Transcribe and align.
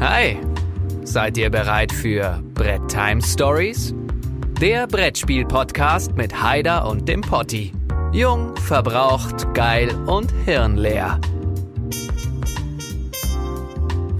Hi, 0.00 0.36
seid 1.02 1.36
ihr 1.38 1.50
bereit 1.50 1.90
für 1.90 2.40
Brett 2.54 2.86
Time 2.86 3.20
Stories? 3.20 3.92
Der 4.60 4.86
Brettspiel-Podcast 4.86 6.14
mit 6.14 6.40
Haider 6.40 6.88
und 6.88 7.08
dem 7.08 7.20
Potti. 7.20 7.72
Jung, 8.12 8.54
verbraucht, 8.58 9.52
geil 9.54 9.92
und 10.06 10.32
hirnleer. 10.44 11.20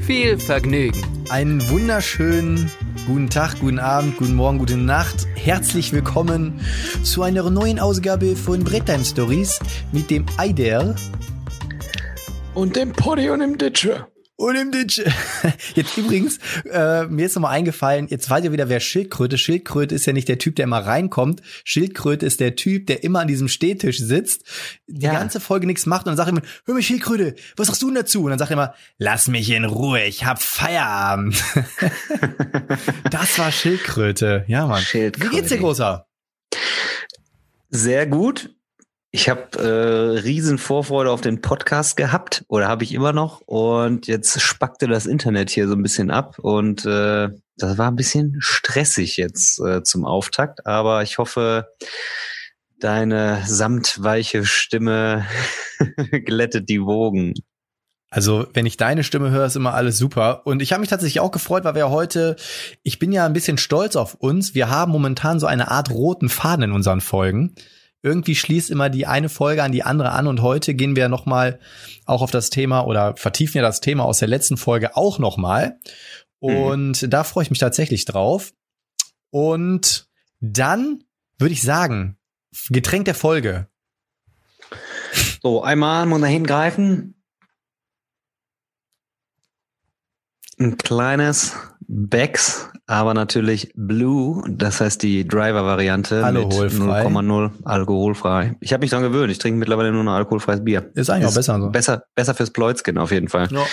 Viel 0.01 0.41
Vergnügen. 0.41 1.01
Einen 1.31 1.67
wunderschönen 1.71 2.69
guten 3.07 3.31
Tag, 3.31 3.61
guten 3.61 3.79
Abend, 3.79 4.17
guten 4.17 4.35
Morgen, 4.35 4.59
gute 4.59 4.77
Nacht. 4.77 5.29
Herzlich 5.37 5.93
willkommen 5.93 6.61
zu 7.05 7.23
einer 7.23 7.49
neuen 7.51 7.79
Ausgabe 7.79 8.35
von 8.35 8.65
Bretttime 8.65 9.05
Stories 9.05 9.61
mit 9.93 10.11
dem 10.11 10.27
Eider 10.39 10.97
und 12.55 12.75
dem 12.75 12.93
Potti 12.93 13.31
und 13.31 13.39
dem 13.39 13.57
Ditcher. 13.57 14.09
Und 14.41 14.55
im 14.55 14.71
Ditch. 14.71 15.03
Jetzt 15.75 15.97
übrigens, 15.97 16.39
äh, 16.71 17.07
mir 17.07 17.27
ist 17.27 17.35
nochmal 17.35 17.57
eingefallen, 17.57 18.07
jetzt 18.07 18.31
weiß 18.31 18.45
ihr 18.45 18.53
wieder, 18.53 18.69
wer 18.69 18.79
Schildkröte. 18.79 19.37
Schildkröte 19.37 19.97
ist 19.97 20.07
ja 20.07 20.13
nicht 20.13 20.29
der 20.29 20.39
Typ, 20.39 20.55
der 20.55 20.63
immer 20.63 20.79
reinkommt. 20.79 21.43
Schildkröte 21.65 22.25
ist 22.25 22.39
der 22.39 22.55
Typ, 22.55 22.87
der 22.87 23.03
immer 23.03 23.19
an 23.19 23.27
diesem 23.27 23.49
Stehtisch 23.49 23.99
sitzt, 23.99 24.45
die 24.87 25.07
ja. 25.07 25.13
ganze 25.13 25.41
Folge 25.41 25.67
nichts 25.67 25.87
macht 25.87 26.07
und 26.07 26.11
dann 26.11 26.17
sagt 26.17 26.29
immer, 26.29 26.43
hör 26.67 26.75
mal 26.75 26.83
Schildkröte, 26.83 27.35
was 27.57 27.67
sagst 27.67 27.83
du 27.83 27.87
denn 27.87 27.97
dazu? 27.97 28.23
Und 28.23 28.31
dann 28.31 28.39
sagt 28.39 28.53
er 28.53 28.55
immer, 28.55 28.75
lass 28.97 29.27
mich 29.27 29.51
in 29.51 29.65
Ruhe, 29.65 30.05
ich 30.05 30.25
hab 30.25 30.41
Feierabend. 30.41 31.43
das 33.11 33.41
war 33.41 33.51
Schildkröte. 33.51 34.45
Ja, 34.47 34.69
Mann. 34.69 34.83
Schildkröte. 34.83 35.33
Wie 35.33 35.35
geht's 35.35 35.49
dir, 35.49 35.59
Großer? 35.59 36.07
Sehr 37.71 38.07
gut. 38.07 38.51
Ich 39.11 39.31
habe 39.31 39.59
äh, 39.59 40.21
riesen 40.21 40.59
Vorfreude 40.59 41.11
auf 41.11 41.23
den 41.23 41.41
Podcast 41.41 41.97
gehabt 41.97 42.45
oder 42.49 42.69
habe 42.69 42.85
ich 42.85 42.93
immer 42.93 43.15
noch 43.15 43.41
und 43.41 44.07
jetzt 44.07 44.39
spackte 44.43 44.87
das 44.87 45.07
Internet 45.07 45.49
hier 45.49 45.67
so 45.67 45.75
ein 45.75 45.83
bisschen 45.83 46.11
ab 46.11 46.39
und 46.39 46.85
äh, 46.85 47.31
das 47.57 47.79
war 47.79 47.91
ein 47.91 47.97
bisschen 47.97 48.37
stressig 48.39 49.17
jetzt 49.17 49.61
äh, 49.61 49.83
zum 49.83 50.05
Auftakt, 50.05 50.67
aber 50.67 51.03
ich 51.03 51.17
hoffe, 51.17 51.69
deine 52.79 53.43
samtweiche 53.47 54.45
Stimme 54.45 55.27
glättet 56.27 56.69
die 56.69 56.83
Wogen. 56.83 57.33
Also, 58.11 58.47
wenn 58.55 58.67
ich 58.67 58.77
deine 58.77 59.05
Stimme 59.05 59.31
höre, 59.31 59.47
ist 59.47 59.57
immer 59.57 59.75
alles 59.75 59.99
super. 59.99 60.47
Und 60.47 60.63
ich 60.63 60.73
habe 60.73 60.81
mich 60.81 60.89
tatsächlich 60.89 61.21
auch 61.21 61.31
gefreut, 61.31 61.65
weil 61.65 61.75
wir 61.75 61.91
heute, 61.91 62.37
ich 62.83 62.99
bin 62.99 63.13
ja 63.13 63.27
ein 63.27 63.35
bisschen 63.35 63.59
stolz 63.59 63.97
auf 63.97 64.15
uns. 64.15 64.55
Wir 64.55 64.71
haben 64.71 64.93
momentan 64.93 65.41
so 65.41 65.47
eine 65.47 65.71
Art 65.71 65.91
roten 65.91 66.31
Faden 66.31 66.65
in 66.65 66.73
unseren 66.73 67.03
Folgen 67.03 67.55
irgendwie 68.03 68.37
schließt 68.37 68.71
immer 68.71 68.91
die 68.91 69.07
eine 69.07 69.29
Folge 69.29 69.63
an 69.63 69.73
die 69.73 69.83
andere 69.83 70.13
an 70.13 70.27
und 70.27 70.43
heute 70.43 70.75
gehen 70.75 70.97
wir 70.97 71.09
nochmal 71.09 71.59
auch 72.05 72.23
auf 72.23 72.31
das 72.31 72.51
Thema 72.51 72.83
oder 72.87 73.17
vertiefen 73.17 73.59
ja 73.59 73.63
das 73.63 73.81
Thema 73.81 74.05
aus 74.05 74.19
der 74.19 74.29
letzten 74.29 74.57
Folge 74.57 74.97
auch 74.97 75.19
nochmal. 75.19 75.79
Und 76.39 77.03
mhm. 77.03 77.11
da 77.11 77.25
freue 77.25 77.43
ich 77.43 77.51
mich 77.51 77.59
tatsächlich 77.59 78.05
drauf. 78.05 78.53
Und 79.31 80.09
dann 80.41 81.05
würde 81.39 81.53
ich 81.53 81.63
sagen, 81.63 82.17
Getränk 82.71 83.05
der 83.05 83.15
Folge. 83.15 83.69
So, 85.43 85.63
einmal 85.63 86.07
muss 86.07 86.23
er 86.23 86.29
hingreifen. 86.29 87.15
Ein 90.59 90.77
kleines 90.77 91.55
Becks, 91.91 92.69
aber 92.87 93.15
natürlich 93.15 93.73
Blue, 93.75 94.45
das 94.47 94.83
heißt 94.83 95.03
die 95.03 95.27
Driver-Variante 95.27 96.17
mit 96.33 96.53
0,0 96.53 97.51
alkoholfrei. 97.65 98.57
Ich 98.61 98.75
habe 98.75 98.83
mich 98.83 98.91
daran 98.91 99.11
gewöhnt, 99.11 99.31
ich 99.31 99.39
trinke 99.39 99.59
mittlerweile 99.59 99.91
nur 99.91 100.05
noch 100.05 100.13
alkoholfreies 100.13 100.63
Bier. 100.63 100.91
Ist 100.95 101.09
eigentlich 101.09 101.25
Ist 101.25 101.33
auch 101.33 101.37
besser 101.37 101.61
so. 101.61 101.71
Besser, 101.71 102.03
besser 102.15 102.35
fürs 102.35 102.51
Pläuzchen 102.51 102.99
auf 102.99 103.11
jeden 103.11 103.29
Fall. 103.29 103.49
Ja. 103.51 103.65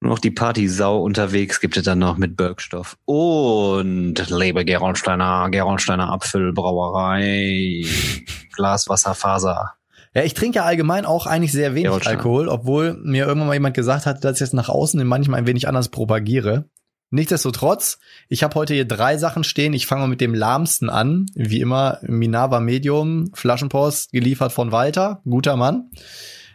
Nur 0.00 0.10
noch 0.12 0.18
die 0.18 0.30
Party-Sau 0.30 1.00
unterwegs 1.02 1.60
gibt 1.60 1.76
es 1.76 1.84
dann 1.84 1.98
noch 1.98 2.16
mit 2.16 2.36
Bergstoff. 2.36 2.96
Und 3.04 4.14
lebe 4.30 4.64
Gerolsteiner, 4.64 5.48
Gerolsteiner 5.50 6.10
Apfelbrauerei, 6.10 7.84
Glaswasserfaser. 8.56 9.74
Ja, 10.14 10.24
ich 10.24 10.34
trinke 10.34 10.56
ja 10.56 10.64
allgemein 10.64 11.06
auch 11.06 11.26
eigentlich 11.26 11.52
sehr 11.52 11.74
wenig 11.74 12.06
Alkohol, 12.06 12.48
obwohl 12.48 12.94
mir 13.02 13.26
irgendwann 13.26 13.48
mal 13.48 13.54
jemand 13.54 13.74
gesagt 13.74 14.04
hat, 14.06 14.24
dass 14.24 14.34
ich 14.34 14.40
jetzt 14.40 14.54
nach 14.54 14.68
außen 14.68 15.02
manchmal 15.06 15.40
ein 15.40 15.46
wenig 15.46 15.68
anders 15.68 15.88
propagiere. 15.88 16.64
Nichtsdestotrotz, 17.12 17.98
ich 18.30 18.42
habe 18.42 18.54
heute 18.54 18.72
hier 18.72 18.86
drei 18.86 19.18
Sachen 19.18 19.44
stehen. 19.44 19.74
Ich 19.74 19.86
fange 19.86 20.00
mal 20.00 20.08
mit 20.08 20.22
dem 20.22 20.34
lahmsten 20.34 20.88
an. 20.88 21.26
Wie 21.34 21.60
immer, 21.60 21.98
Minava 22.00 22.58
Medium, 22.58 23.30
Flaschenpost, 23.34 24.12
geliefert 24.12 24.50
von 24.50 24.72
Walter, 24.72 25.20
guter 25.24 25.56
Mann. 25.56 25.90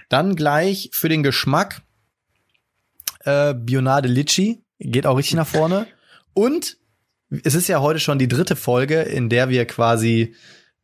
Dann 0.10 0.36
gleich 0.36 0.90
für 0.94 1.10
den 1.10 1.22
Geschmack 1.22 1.84
äh, 3.20 3.54
Bionade 3.54 4.08
Litchi, 4.08 4.64
geht 4.80 5.06
auch 5.06 5.18
richtig 5.18 5.36
nach 5.36 5.46
vorne. 5.46 5.86
Und 6.34 6.78
es 7.44 7.54
ist 7.54 7.68
ja 7.68 7.80
heute 7.82 8.00
schon 8.00 8.18
die 8.18 8.28
dritte 8.28 8.56
Folge, 8.56 9.02
in 9.02 9.30
der 9.30 9.50
wir 9.50 9.66
quasi 9.66 10.34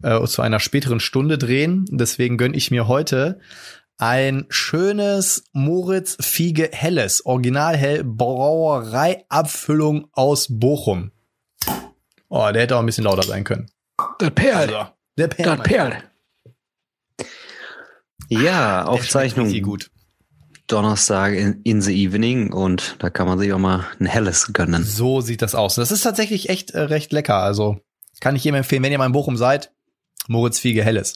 äh, 0.03 0.23
zu 0.27 0.43
einer 0.43 0.59
späteren 0.59 0.99
Stunde 0.99 1.39
drehen. 1.39 1.85
Deswegen 1.89 2.37
gönn 2.37 2.53
ich 2.53 2.69
mir 2.69 2.87
heute 2.87 3.39
ein 4.03 4.45
schönes 4.49 5.45
Moritz 5.53 6.17
Fiege 6.19 6.69
Helles, 6.73 7.25
Originalhell 7.25 8.03
Brauereiabfüllung 8.03 10.09
aus 10.11 10.47
Bochum. 10.49 11.11
Oh, 12.27 12.49
der 12.51 12.63
hätte 12.63 12.75
auch 12.75 12.81
ein 12.81 12.85
bisschen 12.85 13.05
lauter 13.05 13.23
sein 13.23 13.45
können. 13.45 13.71
Der 14.19 14.31
Perl. 14.31 14.75
Also, 14.75 14.91
der 15.17 15.29
Perl. 15.29 15.55
Der 15.55 15.63
Perl. 15.63 16.03
Ja, 18.27 18.83
Aufzeichnung. 18.83 19.57
gut. 19.61 19.89
Donnerstag 20.67 21.35
in, 21.35 21.61
in, 21.63 21.81
the 21.81 21.93
evening 21.93 22.51
und 22.51 22.97
da 22.99 23.09
kann 23.09 23.27
man 23.27 23.39
sich 23.39 23.53
auch 23.53 23.59
mal 23.59 23.87
ein 24.01 24.05
helles 24.05 24.51
gönnen. 24.51 24.83
So 24.83 25.21
sieht 25.21 25.41
das 25.41 25.55
aus. 25.55 25.75
Das 25.75 25.91
ist 25.91 26.01
tatsächlich 26.01 26.49
echt 26.49 26.71
äh, 26.71 26.81
recht 26.81 27.13
lecker. 27.13 27.37
Also 27.37 27.79
kann 28.19 28.35
ich 28.35 28.43
jedem 28.43 28.57
empfehlen, 28.57 28.83
wenn 28.83 28.91
ihr 28.91 28.97
mal 28.97 29.05
in 29.05 29.13
Bochum 29.13 29.37
seid, 29.37 29.72
Moritz 30.27 30.59
Fiege 30.59 30.83
Helles. 30.83 31.15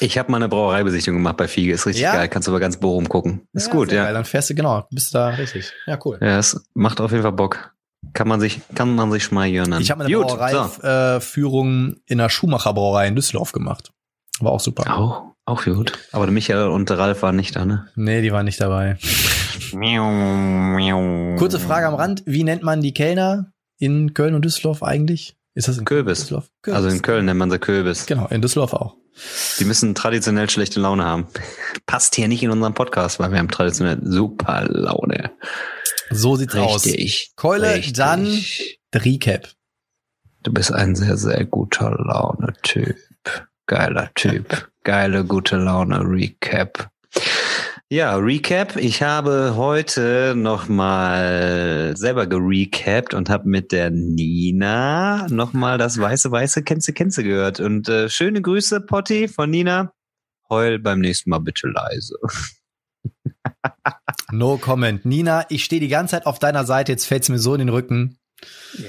Ich 0.00 0.18
habe 0.18 0.30
mal 0.30 0.38
eine 0.38 0.48
Brauereibesichtigung 0.48 1.18
gemacht 1.18 1.36
bei 1.36 1.48
Fiege, 1.48 1.72
ist 1.72 1.86
richtig 1.86 2.02
ja. 2.02 2.14
geil. 2.14 2.28
Kannst 2.28 2.46
du 2.46 2.52
aber 2.52 2.60
ganz 2.60 2.78
Bochum 2.78 3.08
gucken. 3.08 3.48
Ist 3.52 3.68
ja, 3.68 3.72
gut, 3.72 3.92
ja. 3.92 4.04
Geil. 4.04 4.14
Dann 4.14 4.24
fährst 4.24 4.50
du 4.50 4.54
genau, 4.54 4.86
bist 4.90 5.12
du 5.12 5.18
da 5.18 5.28
richtig. 5.30 5.72
Ja, 5.86 5.98
cool. 6.04 6.18
Ja, 6.20 6.38
es 6.38 6.64
macht 6.74 7.00
auf 7.00 7.10
jeden 7.10 7.22
Fall 7.22 7.32
Bock. 7.32 7.72
Kann 8.12 8.28
man 8.28 8.40
sich, 8.40 8.60
kann 8.74 8.94
man 8.94 9.10
sich 9.10 9.30
gönnen. 9.30 9.80
Ich 9.80 9.90
habe 9.90 10.04
eine 10.04 10.16
Brauereiführung 10.16 11.94
so. 11.94 12.00
in 12.06 12.18
der 12.18 12.28
Schumacher 12.28 12.72
Brauerei 12.72 13.08
in 13.08 13.16
Düsseldorf 13.16 13.52
gemacht. 13.52 13.92
War 14.38 14.52
auch 14.52 14.60
super. 14.60 14.96
Auch, 14.96 15.34
auch 15.44 15.64
gut. 15.64 15.98
Aber 16.12 16.26
Michael 16.28 16.68
und 16.68 16.90
Ralf 16.90 17.22
waren 17.22 17.36
nicht 17.36 17.56
da, 17.56 17.64
ne? 17.64 17.88
Nee, 17.96 18.22
die 18.22 18.32
waren 18.32 18.44
nicht 18.44 18.60
dabei. 18.60 18.98
Kurze 21.38 21.58
Frage 21.58 21.86
am 21.86 21.94
Rand. 21.94 22.22
Wie 22.26 22.44
nennt 22.44 22.62
man 22.62 22.80
die 22.80 22.94
Kellner 22.94 23.52
in 23.78 24.14
Köln 24.14 24.34
und 24.34 24.44
Düsseldorf 24.44 24.82
eigentlich? 24.82 25.36
Ist 25.56 25.68
das 25.68 25.78
in 25.78 25.86
Kürbis? 25.86 26.20
Düsseldorf? 26.20 26.50
Kürbis? 26.60 26.76
Also 26.76 26.94
in 26.94 27.00
Köln 27.00 27.24
nennt 27.24 27.38
man 27.38 27.50
sie 27.50 27.58
Kürbis. 27.58 28.04
Genau, 28.04 28.26
in 28.26 28.42
Düsseldorf 28.42 28.74
auch. 28.74 28.94
Die 29.58 29.64
müssen 29.64 29.94
traditionell 29.94 30.50
schlechte 30.50 30.80
Laune 30.80 31.06
haben. 31.06 31.28
Passt 31.86 32.14
hier 32.14 32.28
nicht 32.28 32.42
in 32.42 32.50
unseren 32.50 32.74
Podcast, 32.74 33.18
weil 33.18 33.32
wir 33.32 33.38
haben 33.38 33.48
traditionell 33.48 33.98
super 34.02 34.66
Laune. 34.68 35.30
So 36.10 36.36
sieht's 36.36 36.54
richtig, 36.54 37.30
aus. 37.30 37.36
Keule, 37.36 37.74
richtig. 37.74 37.94
dann 37.94 38.44
Recap. 38.94 39.48
Du 40.42 40.52
bist 40.52 40.72
ein 40.72 40.94
sehr, 40.94 41.16
sehr 41.16 41.46
guter 41.46 41.90
Laune-Typ. 41.90 42.98
Geiler 43.64 44.10
Typ. 44.14 44.70
Geile, 44.84 45.24
gute 45.24 45.56
Laune 45.56 46.00
Recap. 46.00 46.90
Ja, 47.88 48.16
Recap. 48.16 48.74
Ich 48.74 49.00
habe 49.00 49.54
heute 49.54 50.34
nochmal 50.36 51.96
selber 51.96 52.26
gerecapt 52.26 53.14
und 53.14 53.30
habe 53.30 53.48
mit 53.48 53.70
der 53.70 53.92
Nina 53.92 55.28
nochmal 55.28 55.78
das 55.78 55.96
weiße, 55.96 56.32
weiße 56.32 56.64
Kennze, 56.64 56.92
Kennze 56.92 57.22
gehört. 57.22 57.60
Und 57.60 57.88
äh, 57.88 58.08
schöne 58.08 58.42
Grüße, 58.42 58.80
Potti, 58.80 59.28
von 59.28 59.50
Nina. 59.50 59.92
Heul 60.50 60.80
beim 60.80 60.98
nächsten 60.98 61.30
Mal 61.30 61.38
bitte 61.38 61.68
leise. 61.68 62.16
no 64.32 64.56
comment. 64.56 65.04
Nina, 65.04 65.46
ich 65.48 65.62
stehe 65.62 65.80
die 65.80 65.86
ganze 65.86 66.16
Zeit 66.16 66.26
auf 66.26 66.40
deiner 66.40 66.64
Seite, 66.64 66.90
jetzt 66.90 67.06
fällt's 67.06 67.28
mir 67.28 67.38
so 67.38 67.54
in 67.54 67.60
den 67.60 67.68
Rücken. 67.68 68.18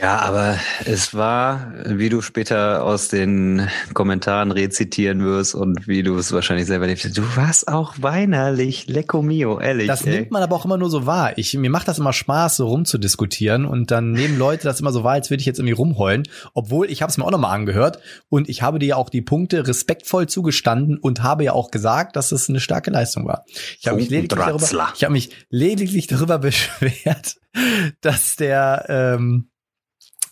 Ja, 0.01 0.19
aber 0.19 0.57
es 0.86 1.13
war, 1.13 1.74
wie 1.86 2.09
du 2.09 2.21
später 2.21 2.83
aus 2.83 3.07
den 3.07 3.68
Kommentaren 3.94 4.51
rezitieren 4.51 5.24
wirst 5.24 5.56
und 5.56 5.88
wie 5.88 6.04
du 6.04 6.18
es 6.18 6.31
wahrscheinlich 6.31 6.68
selber 6.68 6.88
lebst, 6.88 7.18
du 7.18 7.24
warst 7.36 7.68
auch 7.68 7.94
weinerlich, 8.00 8.88
lecco 8.88 9.21
mio, 9.21 9.59
ehrlich. 9.59 9.88
Das 9.88 10.06
ey. 10.06 10.15
nimmt 10.15 10.31
man 10.31 10.44
aber 10.44 10.56
auch 10.56 10.65
immer 10.65 10.77
nur 10.77 10.89
so 10.89 11.06
wahr. 11.06 11.38
Ich, 11.38 11.54
mir 11.54 11.69
macht 11.69 11.88
das 11.88 12.00
immer 12.00 12.13
Spaß, 12.13 12.57
so 12.57 12.68
rumzudiskutieren 12.68 13.65
und 13.65 13.92
dann 13.92 14.12
nehmen 14.12 14.38
Leute 14.38 14.63
das 14.63 14.80
immer 14.80 14.92
so 14.92 15.04
wahr, 15.04 15.13
als 15.13 15.30
würde 15.30 15.42
ich 15.42 15.48
jetzt 15.48 15.59
irgendwie 15.59 15.74
rumheulen, 15.74 16.24
obwohl 16.54 16.89
ich 16.92 17.01
habe 17.01 17.09
es 17.09 17.18
mir 17.18 17.25
auch 17.25 17.31
nochmal 17.31 17.56
angehört 17.56 18.00
und 18.30 18.50
ich 18.50 18.62
habe 18.62 18.80
dir 18.80 18.88
ja 18.88 18.95
auch 18.98 19.09
die 19.09 19.21
Punkte 19.21 19.68
respektvoll 19.68 20.27
zugestanden 20.27 20.98
und 20.98 21.24
habe 21.24 21.45
ja 21.45 21.54
auch 21.54 21.71
gesagt, 21.71 22.15
dass 22.15 22.31
es 22.31 22.50
eine 22.50 22.59
starke 22.59 22.92
Leistung 22.92 23.25
war. 23.25 23.45
Ich 23.80 23.88
habe 23.88 23.98
mich 23.98 24.09
lediglich 24.09 24.39
darüber, 24.39 24.89
ich 24.95 25.04
habe 25.04 25.13
mich 25.13 25.30
lediglich 25.50 26.07
darüber 26.07 26.39
beschwert, 26.39 27.38
dass 28.01 28.36
der 28.36 28.86
ähm, 28.89 29.50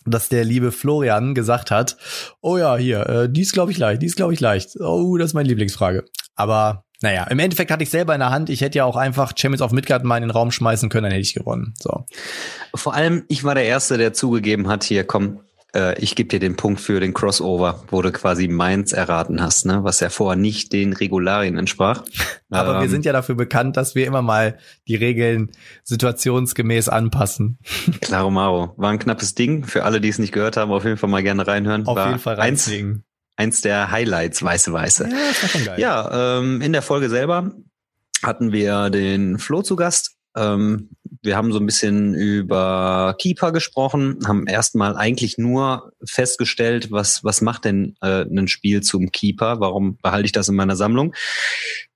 dass 0.08 0.28
der 0.28 0.44
liebe 0.44 0.70
Florian 0.70 1.34
gesagt 1.34 1.72
hat, 1.72 1.96
oh 2.40 2.56
ja, 2.56 2.76
hier, 2.76 3.08
äh, 3.08 3.28
die 3.28 3.42
ist 3.42 3.52
glaube 3.52 3.72
ich 3.72 3.78
leicht, 3.78 4.02
die 4.02 4.06
ist 4.06 4.16
glaube 4.16 4.34
ich 4.34 4.40
leicht. 4.40 4.80
Oh, 4.80 5.16
das 5.16 5.30
ist 5.30 5.34
meine 5.34 5.48
Lieblingsfrage. 5.48 6.04
Aber 6.36 6.84
naja, 7.02 7.24
im 7.24 7.38
Endeffekt 7.38 7.70
hatte 7.70 7.82
ich 7.82 7.90
selber 7.90 8.14
in 8.14 8.20
der 8.20 8.30
Hand. 8.30 8.48
Ich 8.48 8.62
hätte 8.62 8.78
ja 8.78 8.84
auch 8.84 8.96
einfach 8.96 9.32
Champions 9.36 9.62
of 9.62 9.72
Midgard 9.72 10.04
mal 10.04 10.16
in 10.16 10.22
den 10.22 10.30
Raum 10.30 10.50
schmeißen 10.50 10.88
können, 10.88 11.04
dann 11.04 11.12
hätte 11.12 11.22
ich 11.22 11.34
gewonnen. 11.34 11.74
So. 11.78 12.06
Vor 12.74 12.94
allem, 12.94 13.24
ich 13.28 13.44
war 13.44 13.54
der 13.54 13.64
Erste, 13.64 13.98
der 13.98 14.12
zugegeben 14.12 14.68
hat, 14.68 14.84
hier, 14.84 15.04
komm, 15.04 15.40
äh, 15.74 15.98
ich 16.00 16.14
gebe 16.14 16.28
dir 16.28 16.40
den 16.40 16.56
Punkt 16.56 16.80
für 16.80 17.00
den 17.00 17.14
Crossover, 17.14 17.84
wo 17.88 18.02
du 18.02 18.12
quasi 18.12 18.48
Mainz 18.48 18.92
erraten 18.92 19.42
hast, 19.42 19.66
ne? 19.66 19.84
was 19.84 20.00
ja 20.00 20.08
vorher 20.08 20.36
nicht 20.36 20.72
den 20.72 20.92
Regularien 20.92 21.58
entsprach. 21.58 22.02
Aber 22.50 22.76
ähm, 22.76 22.82
wir 22.82 22.88
sind 22.88 23.04
ja 23.04 23.12
dafür 23.12 23.34
bekannt, 23.34 23.76
dass 23.76 23.94
wir 23.94 24.06
immer 24.06 24.22
mal 24.22 24.58
die 24.88 24.96
Regeln 24.96 25.50
situationsgemäß 25.84 26.88
anpassen. 26.88 27.58
Klaro 28.00 28.30
Maro. 28.30 28.74
War 28.76 28.90
ein 28.90 28.98
knappes 28.98 29.34
Ding. 29.34 29.64
Für 29.64 29.84
alle, 29.84 30.00
die 30.00 30.08
es 30.08 30.18
nicht 30.18 30.32
gehört 30.32 30.56
haben, 30.56 30.72
auf 30.72 30.84
jeden 30.84 30.96
Fall 30.96 31.10
mal 31.10 31.22
gerne 31.22 31.46
reinhören. 31.46 31.86
Auf 31.86 31.96
war 31.96 32.08
jeden 32.08 32.20
Fall. 32.20 32.38
Eins, 32.40 32.70
eins 33.36 33.60
der 33.60 33.90
Highlights, 33.90 34.42
weiße 34.42 34.72
Weiße. 34.72 35.04
Ja, 35.04 35.16
das 35.28 35.42
war 35.42 35.48
schon 35.48 35.64
geil. 35.64 35.80
Ja, 35.80 36.38
ähm, 36.38 36.60
in 36.62 36.72
der 36.72 36.82
Folge 36.82 37.08
selber 37.08 37.52
hatten 38.22 38.52
wir 38.52 38.90
den 38.90 39.38
Flo 39.38 39.62
zu 39.62 39.76
Gast. 39.76 40.16
Ähm, 40.36 40.90
wir 41.22 41.36
haben 41.36 41.52
so 41.52 41.58
ein 41.58 41.66
bisschen 41.66 42.14
über 42.14 43.14
Keeper 43.18 43.52
gesprochen, 43.52 44.18
haben 44.26 44.46
erstmal 44.46 44.96
eigentlich 44.96 45.38
nur 45.38 45.92
festgestellt, 46.04 46.90
was, 46.90 47.24
was 47.24 47.40
macht 47.40 47.64
denn 47.64 47.96
äh, 48.00 48.22
ein 48.22 48.48
Spiel 48.48 48.82
zum 48.82 49.10
Keeper? 49.10 49.60
Warum 49.60 49.98
behalte 49.98 50.26
ich 50.26 50.32
das 50.32 50.48
in 50.48 50.56
meiner 50.56 50.76
Sammlung? 50.76 51.14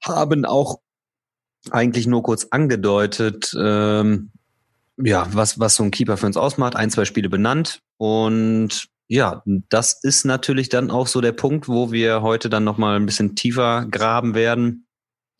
Haben 0.03 0.45
auch 0.45 0.81
eigentlich 1.71 2.07
nur 2.07 2.23
kurz 2.23 2.49
angedeutet, 2.51 3.55
ähm, 3.59 4.31
ja, 4.97 5.27
was, 5.33 5.59
was 5.59 5.77
so 5.77 5.83
ein 5.83 5.91
Keeper 5.91 6.17
für 6.17 6.27
uns 6.27 6.37
ausmacht, 6.37 6.77
ein, 6.77 6.91
zwei 6.91 7.05
Spiele 7.05 7.29
benannt 7.29 7.81
und 7.97 8.89
ja, 9.09 9.43
das 9.71 9.99
ist 10.05 10.25
natürlich 10.25 10.69
dann 10.69 10.91
auch 10.91 11.09
so 11.09 11.21
der 11.21 11.33
Punkt, 11.33 11.67
wo 11.67 11.91
wir 11.91 12.23
heute 12.23 12.49
dann 12.49 12.63
nochmal 12.63 12.95
ein 12.95 13.07
bisschen 13.07 13.35
tiefer 13.35 13.87
graben 13.91 14.37
werden 14.37 14.87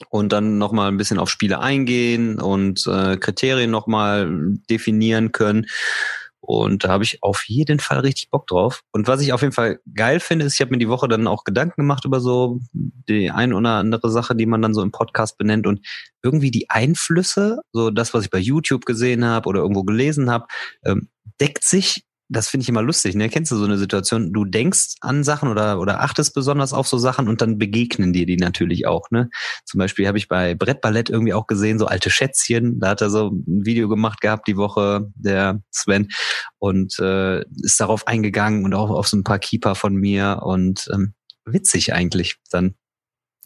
und 0.09 0.33
dann 0.33 0.59
nochmal 0.59 0.89
ein 0.89 0.97
bisschen 0.97 1.19
auf 1.19 1.31
Spiele 1.31 1.61
eingehen 1.61 2.41
und 2.41 2.87
äh, 2.87 3.17
Kriterien 3.17 3.71
nochmal 3.71 4.31
definieren 4.69 5.33
können. 5.33 5.67
Und 6.41 6.85
da 6.85 6.89
habe 6.89 7.05
ich 7.05 7.23
auf 7.23 7.45
jeden 7.47 7.79
Fall 7.79 8.01
richtig 8.01 8.31
Bock 8.31 8.47
drauf. 8.47 8.83
Und 8.93 9.07
was 9.07 9.21
ich 9.21 9.33
auf 9.33 9.43
jeden 9.43 9.53
Fall 9.53 9.79
geil 9.95 10.21
finde, 10.21 10.47
ist, 10.47 10.55
ich 10.55 10.61
habe 10.61 10.73
mir 10.73 10.79
die 10.79 10.89
Woche 10.89 11.07
dann 11.07 11.27
auch 11.27 11.45
Gedanken 11.45 11.83
gemacht 11.83 12.05
über 12.05 12.19
so 12.19 12.61
die 12.73 13.31
ein 13.31 13.53
oder 13.53 13.75
andere 13.75 14.11
Sache, 14.11 14.35
die 14.35 14.47
man 14.47 14.63
dann 14.63 14.75
so 14.75 14.83
im 14.83 14.91
Podcast 14.91 15.37
benennt. 15.37 15.67
Und 15.67 15.87
irgendwie 16.23 16.51
die 16.51 16.71
Einflüsse, 16.71 17.61
so 17.73 17.91
das, 17.91 18.15
was 18.15 18.25
ich 18.25 18.31
bei 18.31 18.39
YouTube 18.39 18.87
gesehen 18.87 19.25
habe 19.25 19.49
oder 19.49 19.61
irgendwo 19.61 19.85
gelesen 19.85 20.31
habe, 20.31 20.47
ähm, 20.85 21.09
deckt 21.41 21.63
sich 21.63 22.05
das 22.31 22.49
finde 22.49 22.63
ich 22.63 22.69
immer 22.69 22.83
lustig, 22.83 23.17
ne? 23.17 23.29
Kennst 23.29 23.51
du 23.51 23.57
so 23.57 23.65
eine 23.65 23.77
Situation? 23.77 24.33
Du 24.33 24.45
denkst 24.45 24.95
an 25.01 25.25
Sachen 25.25 25.49
oder, 25.49 25.81
oder 25.81 26.01
achtest 26.01 26.33
besonders 26.33 26.73
auf 26.73 26.87
so 26.87 26.97
Sachen 26.97 27.29
und 27.29 27.41
dann 27.41 27.59
begegnen 27.59 28.13
dir 28.13 28.25
die 28.25 28.37
natürlich 28.37 28.87
auch, 28.87 29.11
ne? 29.11 29.31
Zum 29.65 29.79
Beispiel 29.79 30.07
habe 30.07 30.17
ich 30.17 30.29
bei 30.29 30.55
Brettballett 30.55 31.11
irgendwie 31.11 31.35
auch 31.35 31.49
gesehen, 31.49 31.81
so 31.81 31.87
alte 31.87 32.09
Schätzchen. 32.09 32.79
Da 32.79 32.91
hat 32.91 33.01
er 33.01 33.11
so 33.11 33.31
ein 33.31 33.67
Video 33.67 33.89
gemacht 33.89 34.21
gehabt 34.21 34.47
die 34.47 34.57
Woche, 34.57 35.11
der 35.17 35.61
Sven, 35.73 36.09
und 36.59 36.99
äh, 37.01 37.41
ist 37.63 37.81
darauf 37.81 38.07
eingegangen 38.07 38.65
und 38.65 38.75
auch 38.75 38.91
auf 38.91 39.09
so 39.09 39.17
ein 39.17 39.25
paar 39.25 39.41
Keeper 39.41 39.75
von 39.75 39.95
mir 39.97 40.41
und 40.43 40.89
ähm, 40.95 41.15
witzig 41.45 41.93
eigentlich 41.93 42.37
dann 42.51 42.75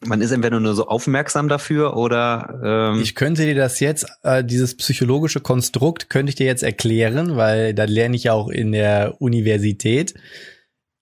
man 0.00 0.20
ist 0.20 0.32
entweder 0.32 0.60
nur 0.60 0.74
so 0.74 0.86
aufmerksam 0.86 1.48
dafür 1.48 1.96
oder 1.96 2.60
ähm 2.94 3.00
ich 3.00 3.14
könnte 3.14 3.44
dir 3.44 3.54
das 3.54 3.80
jetzt 3.80 4.06
äh, 4.22 4.44
dieses 4.44 4.76
psychologische 4.76 5.40
Konstrukt 5.40 6.10
könnte 6.10 6.30
ich 6.30 6.36
dir 6.36 6.46
jetzt 6.46 6.62
erklären, 6.62 7.36
weil 7.36 7.74
da 7.74 7.84
lerne 7.84 8.16
ich 8.16 8.24
ja 8.24 8.32
auch 8.32 8.48
in 8.48 8.72
der 8.72 9.20
Universität. 9.20 10.14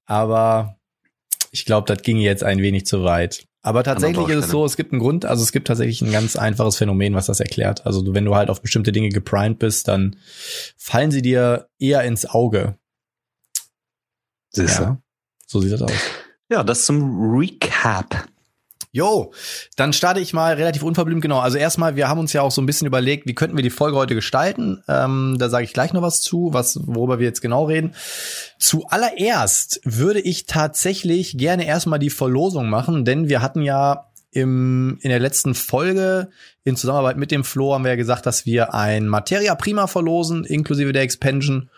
Aber 0.07 0.77
ich 1.51 1.65
glaube, 1.65 1.87
das 1.93 2.03
ging 2.03 2.19
jetzt 2.19 2.45
ein 2.45 2.61
wenig 2.61 2.87
zu 2.87 3.05
weit. 3.05 3.47
Aber 3.65 3.85
tatsächlich 3.85 4.29
ist 4.29 4.47
es 4.47 4.51
so, 4.51 4.65
es 4.65 4.77
gibt 4.77 4.93
einen 4.93 5.01
Grund, 5.01 5.25
also 5.25 5.43
es 5.45 5.53
gibt 5.53 5.69
tatsächlich 5.69 6.03
ein 6.03 6.11
ganz 6.11 6.35
einfaches 6.35 6.77
Phänomen, 6.77 7.15
was 7.15 7.27
das 7.27 7.39
erklärt. 7.39 7.87
Also 7.87 8.13
wenn 8.13 8.25
du 8.25 8.35
halt 8.35 8.51
auf 8.51 8.61
bestimmte 8.61 8.91
Dinge 8.91 9.11
geprimed 9.11 9.61
bist, 9.61 9.87
dann 9.87 10.17
fallen 10.77 11.13
sie 11.13 11.23
dir 11.23 11.69
eher 11.79 12.03
ins 12.03 12.27
Auge. 12.27 12.77
Siehste. 14.51 14.83
Ja, 14.83 15.03
so 15.47 15.61
sieht 15.61 15.73
das 15.73 15.83
aus. 15.83 15.93
Ja, 16.51 16.65
das 16.65 16.85
zum 16.85 17.37
Recap. 17.37 18.27
Jo, 18.95 19.33
dann 19.77 19.95
starte 19.95 20.21
ich 20.21 20.35
mal 20.35 20.55
relativ 20.55 20.83
unverblümt. 20.83 21.23
Genau, 21.23 21.39
also 21.39 21.57
erstmal, 21.57 21.97
wir 21.97 22.09
haben 22.09 22.21
uns 22.21 22.35
ja 22.35 22.43
auch 22.43 22.51
so 22.51 22.61
ein 22.61 22.67
bisschen 22.67 22.87
überlegt, 22.87 23.27
wie 23.27 23.35
könnten 23.35 23.57
wir 23.57 23.63
die 23.63 23.71
Folge 23.71 23.97
heute 23.97 24.15
gestalten. 24.15 24.83
Ähm, 24.87 25.37
da 25.39 25.49
sage 25.49 25.65
ich 25.65 25.73
gleich 25.73 25.95
noch 25.95 26.03
was 26.03 26.21
zu, 26.21 26.51
was 26.53 26.79
worüber 26.87 27.19
wir 27.19 27.27
jetzt 27.27 27.41
genau 27.41 27.65
reden. 27.65 27.95
Zuallererst 28.59 29.81
würde 29.85 30.21
ich 30.21 30.45
tatsächlich 30.45 31.39
gerne 31.39 31.65
erstmal 31.65 32.01
die 32.01 32.11
Verlosung 32.11 32.69
machen, 32.69 33.07
denn 33.07 33.31
wir 33.31 33.41
hatten 33.41 33.63
ja 33.63 34.11
im, 34.31 34.99
in 35.01 35.09
der 35.09 35.21
letzten 35.21 35.55
Folge 35.55 36.29
in 36.63 36.77
Zusammenarbeit 36.77 37.17
mit 37.17 37.31
dem 37.31 37.45
Flo 37.45 37.73
haben 37.73 37.85
wir 37.85 37.93
ja 37.93 37.97
gesagt, 37.97 38.27
dass 38.27 38.45
wir 38.45 38.75
ein 38.75 39.09
Materia 39.09 39.55
Prima 39.55 39.87
verlosen, 39.87 40.45
inklusive 40.45 40.93
der 40.93 41.03
Expansion. 41.03 41.71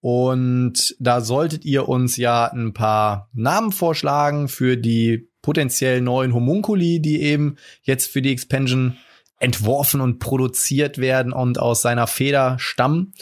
Und 0.00 0.96
da 1.00 1.22
solltet 1.22 1.64
ihr 1.64 1.88
uns 1.88 2.18
ja 2.18 2.44
ein 2.44 2.74
paar 2.74 3.30
Namen 3.32 3.72
vorschlagen 3.72 4.48
für 4.48 4.76
die 4.76 5.27
potenziell 5.42 6.00
neuen 6.00 6.34
Homunculi, 6.34 7.00
die 7.00 7.22
eben 7.22 7.56
jetzt 7.82 8.10
für 8.10 8.22
die 8.22 8.32
Expansion 8.32 8.96
entworfen 9.38 10.00
und 10.00 10.18
produziert 10.18 10.98
werden 10.98 11.32
und 11.32 11.58
aus 11.58 11.82
seiner 11.82 12.06
Feder 12.06 12.56
stammen. 12.58 13.14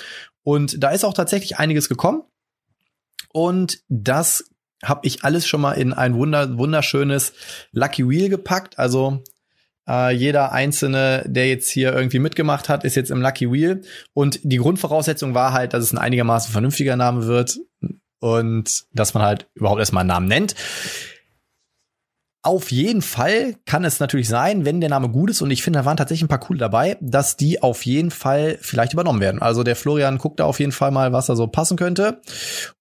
Und 0.43 0.83
da 0.83 0.91
ist 0.91 1.05
auch 1.05 1.15
tatsächlich 1.15 1.59
einiges 1.59 1.89
gekommen. 1.89 2.23
Und 3.33 3.81
das 3.89 4.51
habe 4.83 5.01
ich 5.07 5.25
alles 5.25 5.47
schon 5.47 5.61
mal 5.61 5.73
in 5.73 5.93
ein 5.93 6.15
wunder 6.15 6.57
wunderschönes 6.59 7.33
Lucky 7.73 8.09
Wheel 8.09 8.29
gepackt. 8.29 8.79
Also 8.79 9.23
äh, 9.89 10.15
jeder 10.15 10.53
einzelne, 10.53 11.25
der 11.27 11.49
jetzt 11.49 11.71
hier 11.71 11.93
irgendwie 11.93 12.19
mitgemacht 12.19 12.69
hat, 12.69 12.85
ist 12.85 12.97
jetzt 12.97 13.11
im 13.11 13.21
Lucky 13.21 13.51
Wheel. 13.51 13.83
Und 14.13 14.41
die 14.43 14.59
Grundvoraussetzung 14.59 15.35
war 15.35 15.53
halt, 15.53 15.75
dass 15.75 15.85
es 15.85 15.93
ein 15.93 15.99
einigermaßen 15.99 16.53
vernünftiger 16.53 16.97
Name 16.97 17.27
wird 17.27 17.59
und 18.21 18.85
dass 18.93 19.15
man 19.15 19.23
halt 19.23 19.49
überhaupt 19.55 19.81
erstmal 19.81 20.01
einen 20.03 20.09
Namen 20.09 20.29
nennt. 20.29 20.55
Auf 22.47 22.71
jeden 22.71 23.03
Fall 23.03 23.57
kann 23.67 23.85
es 23.85 23.99
natürlich 23.99 24.29
sein, 24.29 24.65
wenn 24.65 24.81
der 24.81 24.89
Name 24.89 25.09
gut 25.09 25.31
ist 25.31 25.43
und 25.43 25.51
ich 25.51 25.65
finde, 25.65 25.81
da 25.81 25.85
waren 25.85 25.97
tatsächlich 25.97 26.27
ein 26.27 26.29
paar 26.29 26.39
coole 26.39 26.61
dabei, 26.61 26.97
dass 27.01 27.37
die 27.37 27.61
auf 27.61 27.85
jeden 27.85 28.13
Fall 28.13 28.57
vielleicht 28.61 28.93
übernommen 28.93 29.21
werden. 29.21 29.43
Also 29.43 29.65
der 29.65 29.75
Florian 29.75 30.19
guckt 30.19 30.39
da 30.39 30.45
auf 30.45 30.61
jeden 30.61 30.71
Fall 30.71 30.93
mal, 30.93 31.13
was 31.13 31.27
da 31.27 31.35
so 31.35 31.49
passen 31.49 31.77
könnte. 31.77 32.21